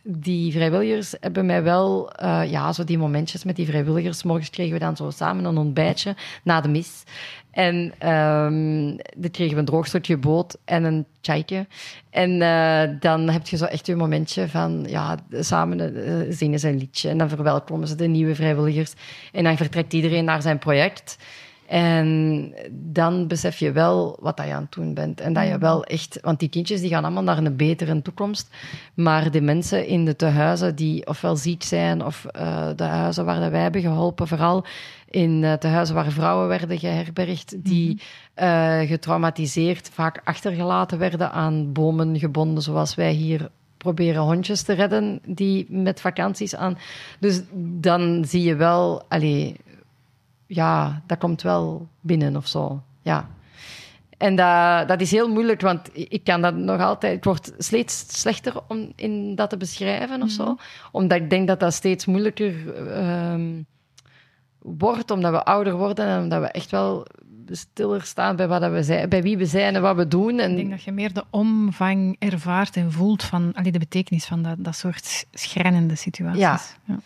die 0.04 0.52
vrijwilligers 0.52 1.14
hebben 1.20 1.46
mij 1.46 1.62
wel... 1.62 2.12
eh, 2.12 2.50
ja, 2.50 2.72
zo 2.72 2.84
die 2.84 2.98
momentjes 2.98 3.44
met 3.44 3.56
die 3.56 3.66
vrijwilligers. 3.66 4.22
Morgens 4.22 4.50
kregen 4.50 4.72
we 4.72 4.78
dan 4.78 4.96
zo 4.96 5.10
samen 5.10 5.44
een 5.44 5.56
ontbijtje 5.58 6.14
na 6.42 6.60
de 6.60 6.68
mis. 6.68 7.02
En 7.50 7.92
ehm 7.98 8.96
dan 9.16 9.30
kregen 9.30 9.54
we 9.54 9.58
een 9.60 9.64
droog 9.64 9.86
stukje 9.86 10.16
boot 10.16 10.56
en 10.64 10.84
een 10.84 11.06
chayje. 11.20 11.66
En 12.10 12.42
eh, 12.42 12.90
dan 13.00 13.28
heb 13.28 13.46
je 13.46 13.56
zo 13.56 13.64
echt 13.64 13.86
je 13.86 13.96
momentje 13.96 14.48
van... 14.48 14.84
Ja, 14.88 15.16
samen 15.30 15.92
zingen 16.34 16.58
ze 16.58 16.68
een 16.68 16.78
liedje. 16.78 17.08
En 17.08 17.18
dan 17.18 17.28
verwelkomen 17.28 17.88
ze 17.88 17.94
de 17.94 18.06
nieuwe 18.06 18.34
vrijwilligers. 18.34 18.92
En 19.32 19.44
dan 19.44 19.56
vertrekt 19.56 19.92
iedereen 19.92 20.24
naar 20.24 20.42
zijn 20.42 20.58
project. 20.58 21.16
En 21.72 22.54
dan 22.70 23.26
besef 23.26 23.58
je 23.58 23.72
wel 23.72 24.18
wat 24.20 24.36
dat 24.36 24.46
je 24.46 24.52
aan 24.52 24.62
het 24.62 24.72
doen 24.72 24.94
bent. 24.94 25.20
En 25.20 25.32
dat 25.32 25.46
je 25.46 25.58
wel 25.58 25.84
echt... 25.84 26.18
Want 26.20 26.38
die 26.40 26.48
kindjes 26.48 26.80
die 26.80 26.90
gaan 26.90 27.04
allemaal 27.04 27.22
naar 27.22 27.38
een 27.38 27.56
betere 27.56 28.02
toekomst. 28.02 28.54
Maar 28.94 29.30
de 29.30 29.40
mensen 29.40 29.86
in 29.86 30.04
de 30.04 30.16
tehuizen 30.16 30.74
die 30.74 31.06
ofwel 31.06 31.36
ziek 31.36 31.62
zijn... 31.62 32.04
of 32.04 32.24
eh, 32.24 32.68
de 32.76 32.84
huizen 32.84 33.24
waar 33.24 33.40
dat 33.40 33.50
wij 33.50 33.60
hebben 33.60 33.80
geholpen, 33.80 34.28
vooral 34.28 34.64
in 35.10 35.44
eh, 35.44 35.52
tehuizen 35.52 35.94
waar 35.94 36.10
vrouwen 36.10 36.48
werden 36.48 36.78
geherbergd... 36.78 37.64
die 37.64 38.00
eh, 38.34 38.80
getraumatiseerd, 38.80 39.90
vaak 39.92 40.20
achtergelaten 40.24 40.98
werden 40.98 41.30
aan 41.30 41.72
bomen 41.72 42.18
gebonden, 42.18 42.62
zoals 42.62 42.94
wij 42.94 43.12
hier 43.12 43.50
proberen 43.76 44.22
hondjes 44.22 44.62
te 44.62 44.72
redden 44.72 45.20
die 45.26 45.66
met 45.68 46.00
vakanties 46.00 46.54
aan. 46.56 46.78
Dus 47.18 47.42
dan 47.80 48.24
zie 48.26 48.42
je 48.42 48.56
wel, 48.56 49.02
allee, 49.08 49.56
ja, 50.54 51.02
dat 51.06 51.18
komt 51.18 51.42
wel 51.42 51.88
binnen 52.00 52.36
of 52.36 52.46
zo. 52.46 52.82
Ja. 53.02 53.28
En 54.18 54.36
dat, 54.36 54.88
dat 54.88 55.00
is 55.00 55.10
heel 55.10 55.28
moeilijk, 55.28 55.60
want 55.60 55.90
ik 55.92 56.24
kan 56.24 56.40
dat 56.40 56.54
nog 56.54 56.80
altijd. 56.80 57.14
Het 57.14 57.24
wordt 57.24 57.52
steeds 57.58 58.20
slechter 58.20 58.54
om 58.68 58.92
in 58.96 59.34
dat 59.34 59.50
te 59.50 59.56
beschrijven 59.56 60.22
of 60.22 60.30
zo. 60.30 60.56
Omdat 60.92 61.18
ik 61.18 61.30
denk 61.30 61.48
dat 61.48 61.60
dat 61.60 61.74
steeds 61.74 62.06
moeilijker 62.06 62.74
ehm, 62.92 63.62
wordt, 64.58 65.10
omdat 65.10 65.32
we 65.32 65.44
ouder 65.44 65.76
worden 65.76 66.06
en 66.06 66.22
omdat 66.22 66.40
we 66.40 66.48
echt 66.48 66.70
wel 66.70 67.06
stiller 67.46 68.02
staan 68.02 68.36
bij, 68.36 68.48
wat 68.48 68.70
we 68.70 68.82
zijn, 68.82 69.08
bij 69.08 69.22
wie 69.22 69.36
we 69.36 69.46
zijn 69.46 69.74
en 69.74 69.82
wat 69.82 69.96
we 69.96 70.08
doen. 70.08 70.38
En 70.38 70.50
Ik 70.50 70.56
denk 70.56 70.70
dat 70.70 70.82
je 70.82 70.92
meer 70.92 71.12
de 71.12 71.24
omvang 71.30 72.16
ervaart 72.18 72.76
en 72.76 72.92
voelt 72.92 73.22
van 73.22 73.52
allee, 73.54 73.72
de 73.72 73.78
betekenis 73.78 74.24
van 74.24 74.42
dat, 74.42 74.56
dat 74.58 74.76
soort 74.76 75.26
schrijnende 75.32 75.94
situaties. 75.94 76.40
Ja. 76.40 76.60
Ja, 76.84 76.98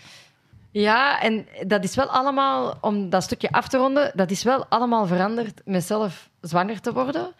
en 1.21 1.47
dat 1.67 1.85
is 1.85 1.95
wel 1.95 2.07
allemaal, 2.07 2.79
om 2.81 3.11
dat 3.11 3.23
stukje 3.23 3.53
af 3.53 3.69
te 3.69 3.77
ronden, 3.77 4.13
dat 4.15 4.31
is 4.31 4.43
wel 4.43 4.67
allemaal 4.69 5.07
veranderd 5.07 5.61
met 5.65 5.85
zelf 5.85 6.31
zwanger 6.41 6.81
te 6.81 6.93
worden. 6.93 7.33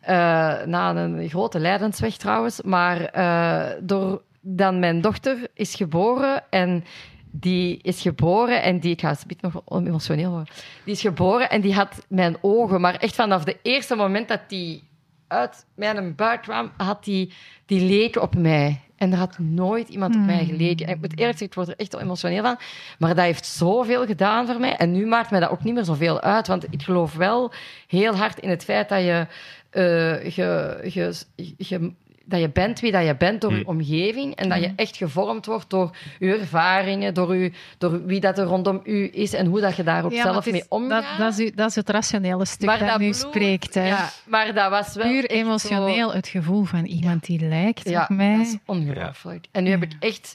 Eh, 0.00 0.16
na 0.64 0.96
een 0.96 1.28
grote 1.28 1.60
lijdensweg 1.60 2.16
trouwens. 2.16 2.62
Maar 2.62 3.04
eh, 3.04 3.76
door 3.80 4.22
dan 4.40 4.78
mijn 4.78 5.00
dochter 5.00 5.38
is 5.54 5.74
geboren 5.74 6.42
en 6.50 6.84
die 7.30 7.78
is 7.82 8.00
geboren 8.00 8.62
en 8.62 8.78
die, 8.78 8.92
ik 8.92 9.00
ga 9.00 9.08
het 9.08 9.40
nog 9.40 9.62
emotioneel 9.66 10.30
worden, 10.30 10.54
die 10.84 10.94
is 10.94 11.00
geboren 11.00 11.50
en 11.50 11.60
die 11.60 11.74
had 11.74 12.06
mijn 12.08 12.36
ogen, 12.40 12.80
maar 12.80 12.94
echt 12.94 13.14
vanaf 13.14 13.44
het 13.44 13.56
eerste 13.62 13.94
moment 13.94 14.28
dat 14.28 14.40
die 14.48 14.82
uit 15.28 15.66
mijn 15.74 16.14
buik 16.14 16.42
kwam, 16.42 16.70
had 16.76 17.04
die, 17.04 17.32
die 17.66 17.80
leek 17.88 18.16
op 18.22 18.34
mij. 18.36 18.80
En 18.96 19.12
er 19.12 19.18
had 19.18 19.38
nooit 19.38 19.88
iemand 19.88 20.14
op 20.14 20.20
mij 20.20 20.38
Hmm. 20.44 20.46
geleken. 20.46 20.86
En 20.86 20.92
ik 20.94 21.00
moet 21.00 21.10
eerlijk 21.18 21.38
zeggen, 21.38 21.46
ik 21.46 21.54
word 21.54 21.68
er 21.68 21.76
echt 21.76 21.92
wel 21.92 22.00
emotioneel 22.00 22.42
van. 22.42 22.56
Maar 22.98 23.14
dat 23.14 23.24
heeft 23.24 23.46
zoveel 23.46 24.06
gedaan 24.06 24.46
voor 24.46 24.60
mij. 24.60 24.76
En 24.76 24.92
nu 24.92 25.06
maakt 25.06 25.30
mij 25.30 25.40
dat 25.40 25.50
ook 25.50 25.64
niet 25.64 25.74
meer 25.74 25.84
zoveel 25.84 26.20
uit. 26.20 26.46
Want 26.46 26.64
ik 26.70 26.82
geloof 26.82 27.14
wel 27.14 27.52
heel 27.86 28.16
hard 28.16 28.38
in 28.38 28.48
het 28.50 28.64
feit 28.64 28.88
dat 28.88 29.00
je, 29.00 29.26
je, 30.34 30.80
je, 30.92 31.14
je- 31.56 31.92
dat 32.24 32.40
je 32.40 32.50
bent 32.50 32.80
wie 32.80 32.92
dat 32.92 33.04
je 33.06 33.16
bent 33.16 33.40
door 33.40 33.50
je 33.52 33.56
Hmm. 33.64 33.66
omgeving. 33.68 34.34
En 34.34 34.48
dat 34.48 34.60
je 34.60 34.72
echt 34.76 34.96
gevormd 34.96 35.46
wordt 35.46 35.70
door 35.70 35.96
je 36.18 36.36
ervaringen, 36.36 37.14
door, 37.14 37.36
je, 37.36 37.52
door 37.78 38.04
wie 38.06 38.20
dat 38.20 38.38
er 38.38 38.44
rondom 38.44 38.80
u 38.84 39.08
is 39.12 39.32
en 39.32 39.46
hoe 39.46 39.60
dat 39.60 39.76
je 39.76 39.82
daar 39.82 40.04
ook 40.04 40.12
Ja, 40.12 40.22
zelf 40.22 40.46
is- 40.46 40.52
mee 40.52 40.64
omgaat. 40.68 41.04
Dat, 41.18 41.18
dat, 41.18 41.38
is, 41.38 41.46
u- 41.46 41.54
dat 41.54 41.68
is 41.68 41.74
het 41.74 41.88
rationele 41.90 42.44
stuk 42.44 42.66
Maar 42.66 42.78
dat, 42.78 42.88
dat 42.88 42.98
nu 42.98 43.10
bloed- 43.10 43.20
spreekt. 43.20 43.74
Hè. 43.74 43.86
Ja, 43.86 44.10
maar 44.26 44.54
dat 44.54 44.70
was 44.70 44.94
wel 44.94 45.06
Puur 45.06 45.24
emotioneel 45.30 46.08
zo- 46.10 46.16
het 46.16 46.28
gevoel 46.28 46.64
van 46.64 46.84
iemand 46.84 47.24
die 47.26 47.40
lijkt 47.48 47.88
Ja, 47.88 48.02
op 48.02 48.16
mij. 48.16 48.36
dat 48.36 48.46
is 48.46 48.56
ongelooflijk. 48.66 49.46
En 49.52 49.64
nu 49.64 49.70
heb 49.70 49.82
ik 49.82 49.92
echt 50.00 50.34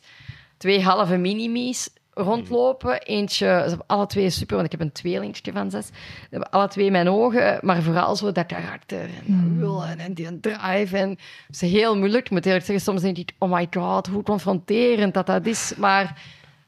twee 0.57 0.82
halve 0.82 1.18
minimies 1.18 1.90
rondlopen. 2.23 3.01
Eentje, 3.01 3.45
ze 3.45 3.67
hebben 3.67 3.87
alle 3.87 4.05
twee 4.05 4.29
super, 4.29 4.55
want 4.55 4.73
ik 4.73 4.79
heb 4.79 4.87
een 4.87 4.91
tweelingetje 4.91 5.51
van 5.51 5.71
zes. 5.71 5.87
Ze 5.87 6.27
hebben 6.29 6.49
alle 6.49 6.67
twee 6.67 6.91
mijn 6.91 7.09
ogen, 7.09 7.59
maar 7.61 7.81
vooral 7.81 8.15
zo 8.15 8.31
dat 8.31 8.45
karakter 8.45 9.01
en 9.01 9.23
dat 9.25 9.57
willen 9.57 9.99
en 9.99 10.13
die 10.13 10.39
drive. 10.39 10.97
En 10.97 11.09
het 11.09 11.61
is 11.61 11.61
heel 11.61 11.97
moeilijk. 11.97 12.25
Ik 12.25 12.31
moet 12.31 12.45
eerlijk 12.45 12.65
zeggen, 12.65 12.83
soms 12.83 13.01
denk 13.01 13.17
ik, 13.17 13.31
oh 13.37 13.51
my 13.51 13.67
god, 13.71 14.07
hoe 14.07 14.23
confronterend 14.23 15.13
dat 15.13 15.25
dat 15.25 15.45
is. 15.45 15.73
Maar 15.77 16.21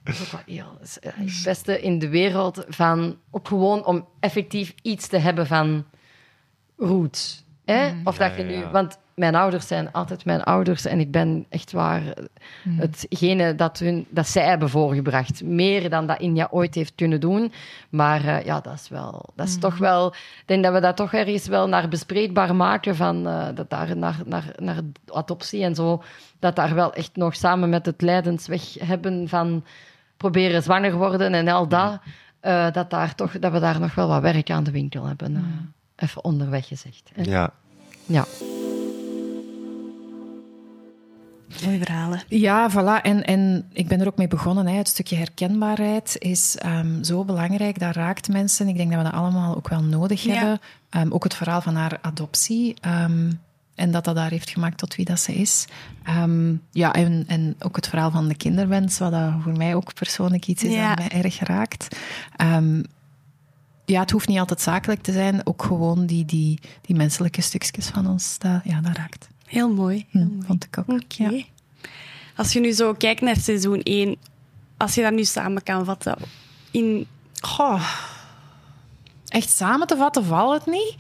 het 0.04 0.16
is 0.16 0.22
ook 0.22 0.32
wel 0.32 0.56
heel, 0.56 0.78
het 0.80 1.00
het 1.02 1.44
beste 1.44 1.82
in 1.82 2.00
de 2.00 2.10
wereld 2.10 2.66
van, 2.68 3.18
ook 3.32 3.48
gewoon 3.48 3.86
om 3.86 4.08
effectief 4.20 4.74
iets 4.82 5.08
te 5.08 5.18
hebben 5.18 5.48
van 5.48 5.86
roots. 6.78 7.46
Hè? 7.66 7.94
Of 8.04 8.18
dat 8.18 8.36
je 8.36 8.42
ja, 8.42 8.48
nu, 8.48 8.54
ja. 8.54 8.72
want 8.72 8.98
mijn 9.16 9.36
ouders 9.36 9.68
zijn 9.68 9.92
altijd 9.92 10.26
mijn 10.26 10.44
ouders 10.44 10.86
en 10.86 11.00
ik 11.00 11.12
ben 11.12 11.46
echt 11.50 11.72
waar 11.72 12.02
hetgene 12.70 13.56
dat, 13.56 13.80
hun, 13.80 14.06
dat 14.10 14.28
zij 14.28 14.46
hebben 14.46 14.70
voorgebracht. 14.70 15.44
Meer 15.44 15.90
dan 15.90 16.08
dat 16.08 16.20
India 16.20 16.48
ooit 16.52 16.76
heeft 16.76 16.96
kunnen 16.96 17.20
doen. 17.20 17.52
Maar 17.90 18.26
eh, 18.26 18.46
ja, 18.46 18.60
dat 18.60 18.74
is 18.74 18.90
wel, 18.90 19.30
dat 19.36 19.48
is 19.48 19.58
toch 19.58 19.78
wel, 19.78 20.08
ik 20.14 20.44
denk 20.46 20.64
dat 20.64 20.74
we 20.74 20.80
dat 20.80 20.96
toch 20.96 21.14
ergens 21.14 21.48
wel 21.48 21.68
naar 21.68 21.88
bespreekbaar 21.88 22.56
maken 22.56 22.96
van 22.96 23.28
eh, 23.28 23.48
dat 23.56 23.70
daar 23.70 23.98
naar, 23.98 24.20
naar, 24.26 24.54
naar 24.58 24.80
adoptie 25.14 25.64
en 25.64 25.76
zo, 25.76 26.04
dat 26.40 26.56
daar 26.56 26.76
wel 26.76 26.94
echt 26.94 27.16
nog 27.16 27.36
samen 27.36 27.70
met 27.70 27.86
het 27.86 28.02
lijdensweg 28.02 28.74
hebben 28.80 29.28
van 29.30 29.64
proberen 30.18 30.64
zwanger 30.64 30.94
worden 30.94 31.34
en 31.34 31.48
al 31.48 31.68
dat, 31.68 32.00
eh, 32.40 32.72
dat, 32.72 32.90
daar 32.90 33.16
toch, 33.16 33.40
dat 33.40 33.52
we 33.52 33.60
daar 33.60 33.80
nog 33.80 33.96
wel 33.96 34.08
wat 34.08 34.22
werk 34.22 34.50
aan 34.50 34.64
de 34.64 34.72
winkel 34.72 35.06
hebben. 35.06 35.36
eh, 35.36 36.06
even 36.06 36.24
onderweg 36.24 36.68
gezegd. 36.68 37.12
hè. 37.14 37.22
Ja. 37.22 37.54
Ja. 38.06 38.26
Mooie 41.66 41.78
verhalen. 41.84 42.22
Ja, 42.28 42.72
voilà. 42.72 43.02
En, 43.04 43.26
en 43.26 43.66
ik 43.74 43.88
ben 43.88 44.00
er 44.02 44.08
ook 44.08 44.18
mee 44.18 44.28
begonnen. 44.28 44.68
Hè. 44.68 44.76
Het 44.78 44.88
stukje 44.88 45.16
herkenbaarheid 45.16 46.16
is 46.20 46.56
ehm, 46.58 47.04
zo 47.04 47.26
belangrijk. 47.26 47.80
Dat 47.80 47.96
raakt 47.96 48.28
mensen. 48.30 48.68
Ik 48.68 48.78
denk 48.78 48.90
dat 48.92 48.98
we 48.98 49.04
dat 49.06 49.14
allemaal 49.14 49.56
ook 49.56 49.70
wel 49.70 49.84
nodig 49.84 50.24
Ja. 50.24 50.34
hebben. 50.34 50.60
Ehm, 50.90 51.12
ook 51.12 51.24
het 51.24 51.34
verhaal 51.36 51.62
van 51.62 51.76
haar 51.76 51.98
adoptie. 52.02 52.74
ehm, 52.82 53.32
en 53.76 53.92
dat 53.92 54.06
dat 54.06 54.18
haar 54.18 54.30
heeft 54.30 54.50
gemaakt 54.50 54.78
tot 54.78 54.96
wie 54.96 55.06
dat 55.06 55.20
ze 55.20 55.34
is. 55.34 55.66
Ja, 56.72 56.94
en, 56.94 57.24
en 57.28 57.56
ook 57.60 57.76
het 57.76 57.88
verhaal 57.88 58.12
van 58.12 58.28
de 58.28 58.36
kinderwens, 58.36 58.98
wat 58.98 59.12
dat 59.12 59.34
voor 59.44 59.58
mij 59.58 59.76
ook 59.76 59.94
persoonlijk 59.94 60.48
iets 60.48 60.64
is 60.64 60.74
Ja. 60.74 60.96
dat 60.96 61.10
mij 61.10 61.22
erg 61.24 61.40
raakt. 61.40 61.96
Ja, 63.86 64.00
het 64.00 64.12
hoeft 64.12 64.28
niet 64.28 64.40
altijd 64.40 64.62
zakelijk 64.62 65.02
te 65.02 65.12
zijn. 65.12 65.46
Ook 65.46 65.64
gewoon 65.64 66.06
die, 66.06 66.26
die, 66.26 66.60
die 66.82 66.96
menselijke 66.96 67.42
stukjes 67.42 67.88
van 67.88 68.08
ons, 68.08 68.38
dat, 68.38 68.62
ja, 68.64 68.82
dat 68.82 68.96
raakt. 68.98 69.28
Heel 69.46 69.74
mooi. 69.74 70.06
Hm, 70.10 70.28
vond 70.40 70.64
ik 70.64 70.78
ook. 70.78 70.90
Oké. 70.90 71.44
Als 72.36 72.54
je 72.54 72.60
nu 72.60 72.72
zo 72.72 72.94
kijkt 72.94 73.22
naar 73.22 73.36
seizoen 73.36 73.82
1, 73.82 74.16
als 74.78 74.96
je 74.96 75.02
dat 75.02 75.14
nu 75.14 75.24
samen 75.24 75.64
kan 75.64 75.86
vatten, 75.86 76.18
in... 76.72 77.08
Goh. 77.42 77.84
Echt 79.28 79.50
samen 79.50 79.88
te 79.88 79.98
vatten 79.98 80.26
valt 80.26 80.54
het 80.54 80.74
niet. 80.74 80.96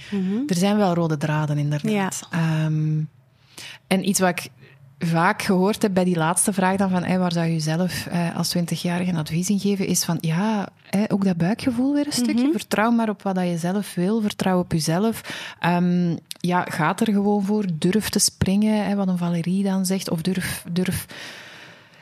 Er 0.47 0.55
zijn 0.55 0.77
wel 0.77 0.93
rode 0.93 1.17
draden, 1.17 1.57
inderdaad. 1.57 2.27
Ehm, 2.31 3.01
en 3.87 4.07
iets 4.07 4.19
wat 4.19 4.29
ik 4.29 4.49
vaak 5.05 5.41
gehoord 5.41 5.81
heb 5.81 5.93
bij 5.93 6.03
die 6.03 6.15
laatste 6.15 6.53
vraag 6.53 6.75
dan 6.75 6.89
van 6.89 7.03
hey, 7.03 7.19
waar 7.19 7.31
zou 7.31 7.47
je 7.47 7.59
zelf 7.59 8.05
eh, 8.05 8.37
als 8.37 8.57
20-jarige 8.57 9.15
advies 9.15 9.49
in 9.49 9.59
geven, 9.59 9.87
is 9.87 10.03
van 10.03 10.17
ja, 10.19 10.67
hè, 10.89 11.11
ook 11.11 11.23
dat 11.23 11.37
buikgevoel 11.37 11.93
weer 11.93 12.05
een 12.05 12.11
stukje. 12.11 12.49
Vertrouw 12.51 12.91
maar 12.91 13.09
op 13.09 13.21
wat 13.21 13.35
dat 13.35 13.47
je 13.47 13.57
zelf 13.57 13.95
wil. 13.95 14.21
Vertrouw 14.21 14.59
op 14.59 14.71
jezelf. 14.71 15.21
Ehm, 15.59 16.15
ja, 16.39 16.65
ga 16.69 16.95
er 16.97 17.13
gewoon 17.13 17.43
voor. 17.43 17.65
Durf 17.73 18.09
te 18.09 18.19
springen, 18.19 18.85
hè, 18.85 18.95
wat 18.95 19.07
een 19.07 19.17
Valerie 19.17 19.63
dan 19.63 19.85
zegt. 19.85 20.09
Of 20.09 20.21
durf... 20.21 20.65
durf 20.71 21.05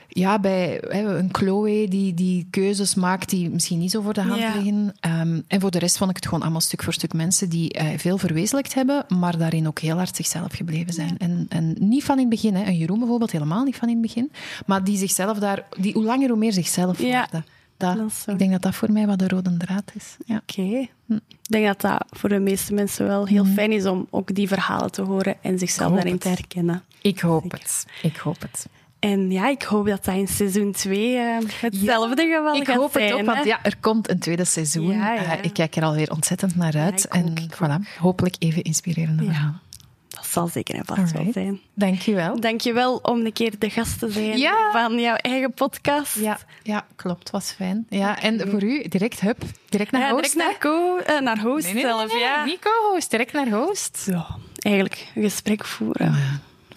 ja, 0.10 0.40
bij 0.40 0.84
een 0.94 1.30
Chloe 1.32 1.88
die, 1.88 2.14
die 2.14 2.48
keuzes 2.50 2.96
maakt 2.96 3.30
die 3.30 3.50
misschien 3.50 3.80
niet 3.80 3.92
zo 3.92 4.02
voor 4.02 4.14
de 4.14 4.22
hand 4.22 4.40
Ja. 4.42 4.54
liggen. 4.56 4.94
Ehm, 5.00 5.42
en 5.48 5.60
voor 5.62 5.72
de 5.72 5.80
rest 5.80 5.98
vond 5.98 6.10
ik 6.10 6.16
het 6.16 6.26
gewoon 6.26 6.42
allemaal 6.42 6.62
stuk 6.62 6.84
voor 6.84 6.94
stuk 6.94 7.14
mensen 7.14 7.50
die 7.50 7.72
eh, 7.74 7.98
veel 7.98 8.18
verwezenlijkt 8.18 8.74
hebben, 8.74 9.06
maar 9.08 9.38
daarin 9.38 9.68
ook 9.68 9.80
heel 9.80 9.96
hard 9.98 10.16
zichzelf 10.16 10.54
gebleven 10.54 10.94
zijn. 10.94 11.18
En, 11.18 11.46
en 11.50 11.76
niet 11.80 12.04
van 12.04 12.16
in 12.16 12.22
het 12.22 12.30
begin, 12.30 12.56
hè. 12.56 12.66
een 12.66 12.78
Jeroen 12.78 13.00
bijvoorbeeld 13.00 13.32
helemaal 13.32 13.64
niet 13.64 13.76
van 13.76 13.88
in 13.88 13.94
het 13.94 14.04
begin, 14.04 14.32
maar 14.66 14.84
die 14.84 14.98
zichzelf 14.98 15.38
daar, 15.40 15.66
die 15.80 15.94
hoe 15.94 16.04
langer 16.04 16.30
hoe 16.30 16.38
meer 16.38 16.54
zichzelf 16.54 17.02
Ja, 17.02 17.20
worden. 17.32 17.46
Dat, 17.78 18.24
ik 18.28 18.40
denk 18.40 18.52
dat 18.52 18.62
dat 18.62 18.76
voor 18.76 18.92
mij 18.92 19.08
wat 19.08 19.20
de 19.20 19.28
rode 19.28 19.58
draad 19.58 19.92
is. 19.96 20.18
Ja. 20.26 20.36
Oké. 20.48 20.88
Ik 21.08 21.20
denk 21.42 21.66
dat 21.66 21.82
dat 21.82 22.06
voor 22.10 22.30
de 22.30 22.40
meeste 22.40 22.74
mensen 22.74 23.06
wel 23.08 23.26
heel 23.26 23.46
fijn 23.46 23.72
is 23.72 23.86
om 23.86 24.08
ook 24.10 24.36
die 24.36 24.48
verhalen 24.48 24.92
te 24.92 25.02
horen 25.02 25.36
en 25.42 25.60
zichzelf 25.60 25.94
daarin 25.94 26.12
het. 26.14 26.22
te 26.22 26.28
herkennen. 26.28 26.84
Ik 27.02 27.20
hoop 27.20 27.52
het. 27.52 27.86
Ik 28.02 28.16
hoop 28.18 28.42
het. 28.42 28.66
En 29.00 29.32
ja, 29.32 29.48
ik 29.48 29.62
hoop 29.64 29.88
dat 29.88 30.06
dat 30.06 30.16
in 30.16 30.28
seizoen 30.28 30.72
2 30.72 31.18
hetzelfde 31.60 32.22
geval 32.28 32.56
Ik 32.56 32.66
gaat 32.68 32.76
hoop 32.76 32.92
zijn. 32.92 33.04
het 33.12 33.14
ook, 33.20 33.26
want 33.26 33.46
ja, 33.46 33.60
er 33.64 33.78
komt 33.80 34.10
een 34.10 34.20
tweede 34.20 34.46
seizoen. 34.46 34.92
Ja, 34.92 35.14
ja. 35.14 35.22
Eh, 35.38 35.44
ik 35.44 35.54
kijk 35.54 35.76
er 35.76 35.84
alweer 35.84 36.12
ontzettend 36.12 36.56
naar 36.56 36.76
uit. 36.78 37.04
ik 37.06 37.16
ook, 37.16 37.22
en 37.26 37.36
ik 37.36 37.54
voilà, 37.56 37.98
hopelijk 38.00 38.36
even 38.40 38.62
inspirerende 38.64 39.24
verhalen. 39.24 39.60
Dat 40.08 40.28
zal 40.28 40.48
zeker 40.48 40.76
en 40.76 40.86
vast 40.86 41.12
wel 41.12 41.28
zijn. 41.34 41.60
Dank 41.74 42.00
je 42.00 42.14
wel. 42.16 42.40
Dank 42.40 42.62
je 42.62 42.74
wel 42.74 42.96
om 42.96 43.26
een 43.26 43.34
keer 43.34 43.54
de 43.60 43.70
gast 43.70 44.00
te 44.00 44.12
zijn 44.12 44.38
Ja. 44.38 44.72
van 44.72 45.00
jouw 45.00 45.16
eigen 45.16 45.54
podcast. 45.54 46.16
Ja, 46.16 46.38
ja, 46.64 46.86
klopt. 46.96 47.30
Was 47.30 47.52
fijn. 47.52 47.86
Ja, 47.90 48.22
en 48.22 48.50
voor 48.50 48.64
u, 48.64 48.84
direct 48.88 49.20
hup, 49.20 49.42
direct 49.70 49.92
naar 49.92 50.02
Ja, 50.02 50.10
host. 50.12 50.34
direct 50.34 50.36
naar, 50.52 50.58
co, 50.72 50.98
eh, 50.98 51.20
naar 51.20 51.40
host 51.40 51.66
Nee, 51.66 51.74
nee, 51.74 51.84
nee, 51.84 51.92
zelf. 51.92 52.12
nee, 52.12 52.22
ja. 52.22 52.46
niet 52.46 52.60
co-host, 52.60 53.10
direct 53.12 53.34
naar 53.34 53.50
host. 53.50 54.04
Ja, 54.06 54.28
eigenlijk 54.60 55.08
een 55.16 55.24
gesprek 55.24 55.66
voeren. 55.66 56.16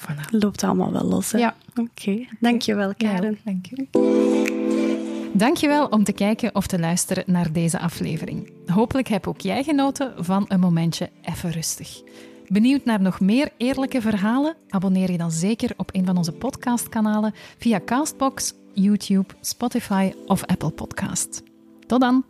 Voilà. 0.02 0.30
Loopt 0.30 0.64
allemaal 0.64 0.92
wel 0.92 1.04
los. 1.04 1.32
Hè? 1.32 1.38
Ja. 1.38 1.54
Oké, 1.76 2.26
dankjewel 2.40 2.94
Karen. 2.96 3.38
dank 3.44 3.66
u. 3.70 3.88
Dankjewel 5.34 5.86
om 5.86 6.04
te 6.04 6.12
kijken 6.12 6.54
of 6.54 6.66
te 6.66 6.78
luisteren 6.78 7.24
naar 7.26 7.52
deze 7.52 7.78
aflevering. 7.78 8.52
Hopelijk 8.66 9.08
heb 9.08 9.26
ook 9.26 9.40
jij 9.40 9.62
genoten 9.62 10.12
van 10.24 10.44
een 10.48 10.60
momentje 10.60 11.10
even 11.22 11.50
rustig. 11.50 12.02
Benieuwd 12.46 12.84
naar 12.84 13.00
nog 13.00 13.20
meer 13.20 13.50
eerlijke 13.56 14.00
verhalen? 14.00 14.56
Abonneer 14.68 15.10
je 15.10 15.18
dan 15.18 15.30
zeker 15.30 15.70
op 15.76 15.88
een 15.92 16.06
van 16.06 16.16
onze 16.16 16.32
podcastkanalen 16.32 17.34
via 17.58 17.80
Castbox, 17.84 18.54
YouTube, 18.72 19.34
Spotify 19.40 20.12
of 20.26 20.44
Apple 20.44 20.70
Podcast. 20.70 21.42
Tot 21.86 22.00
dan! 22.00 22.24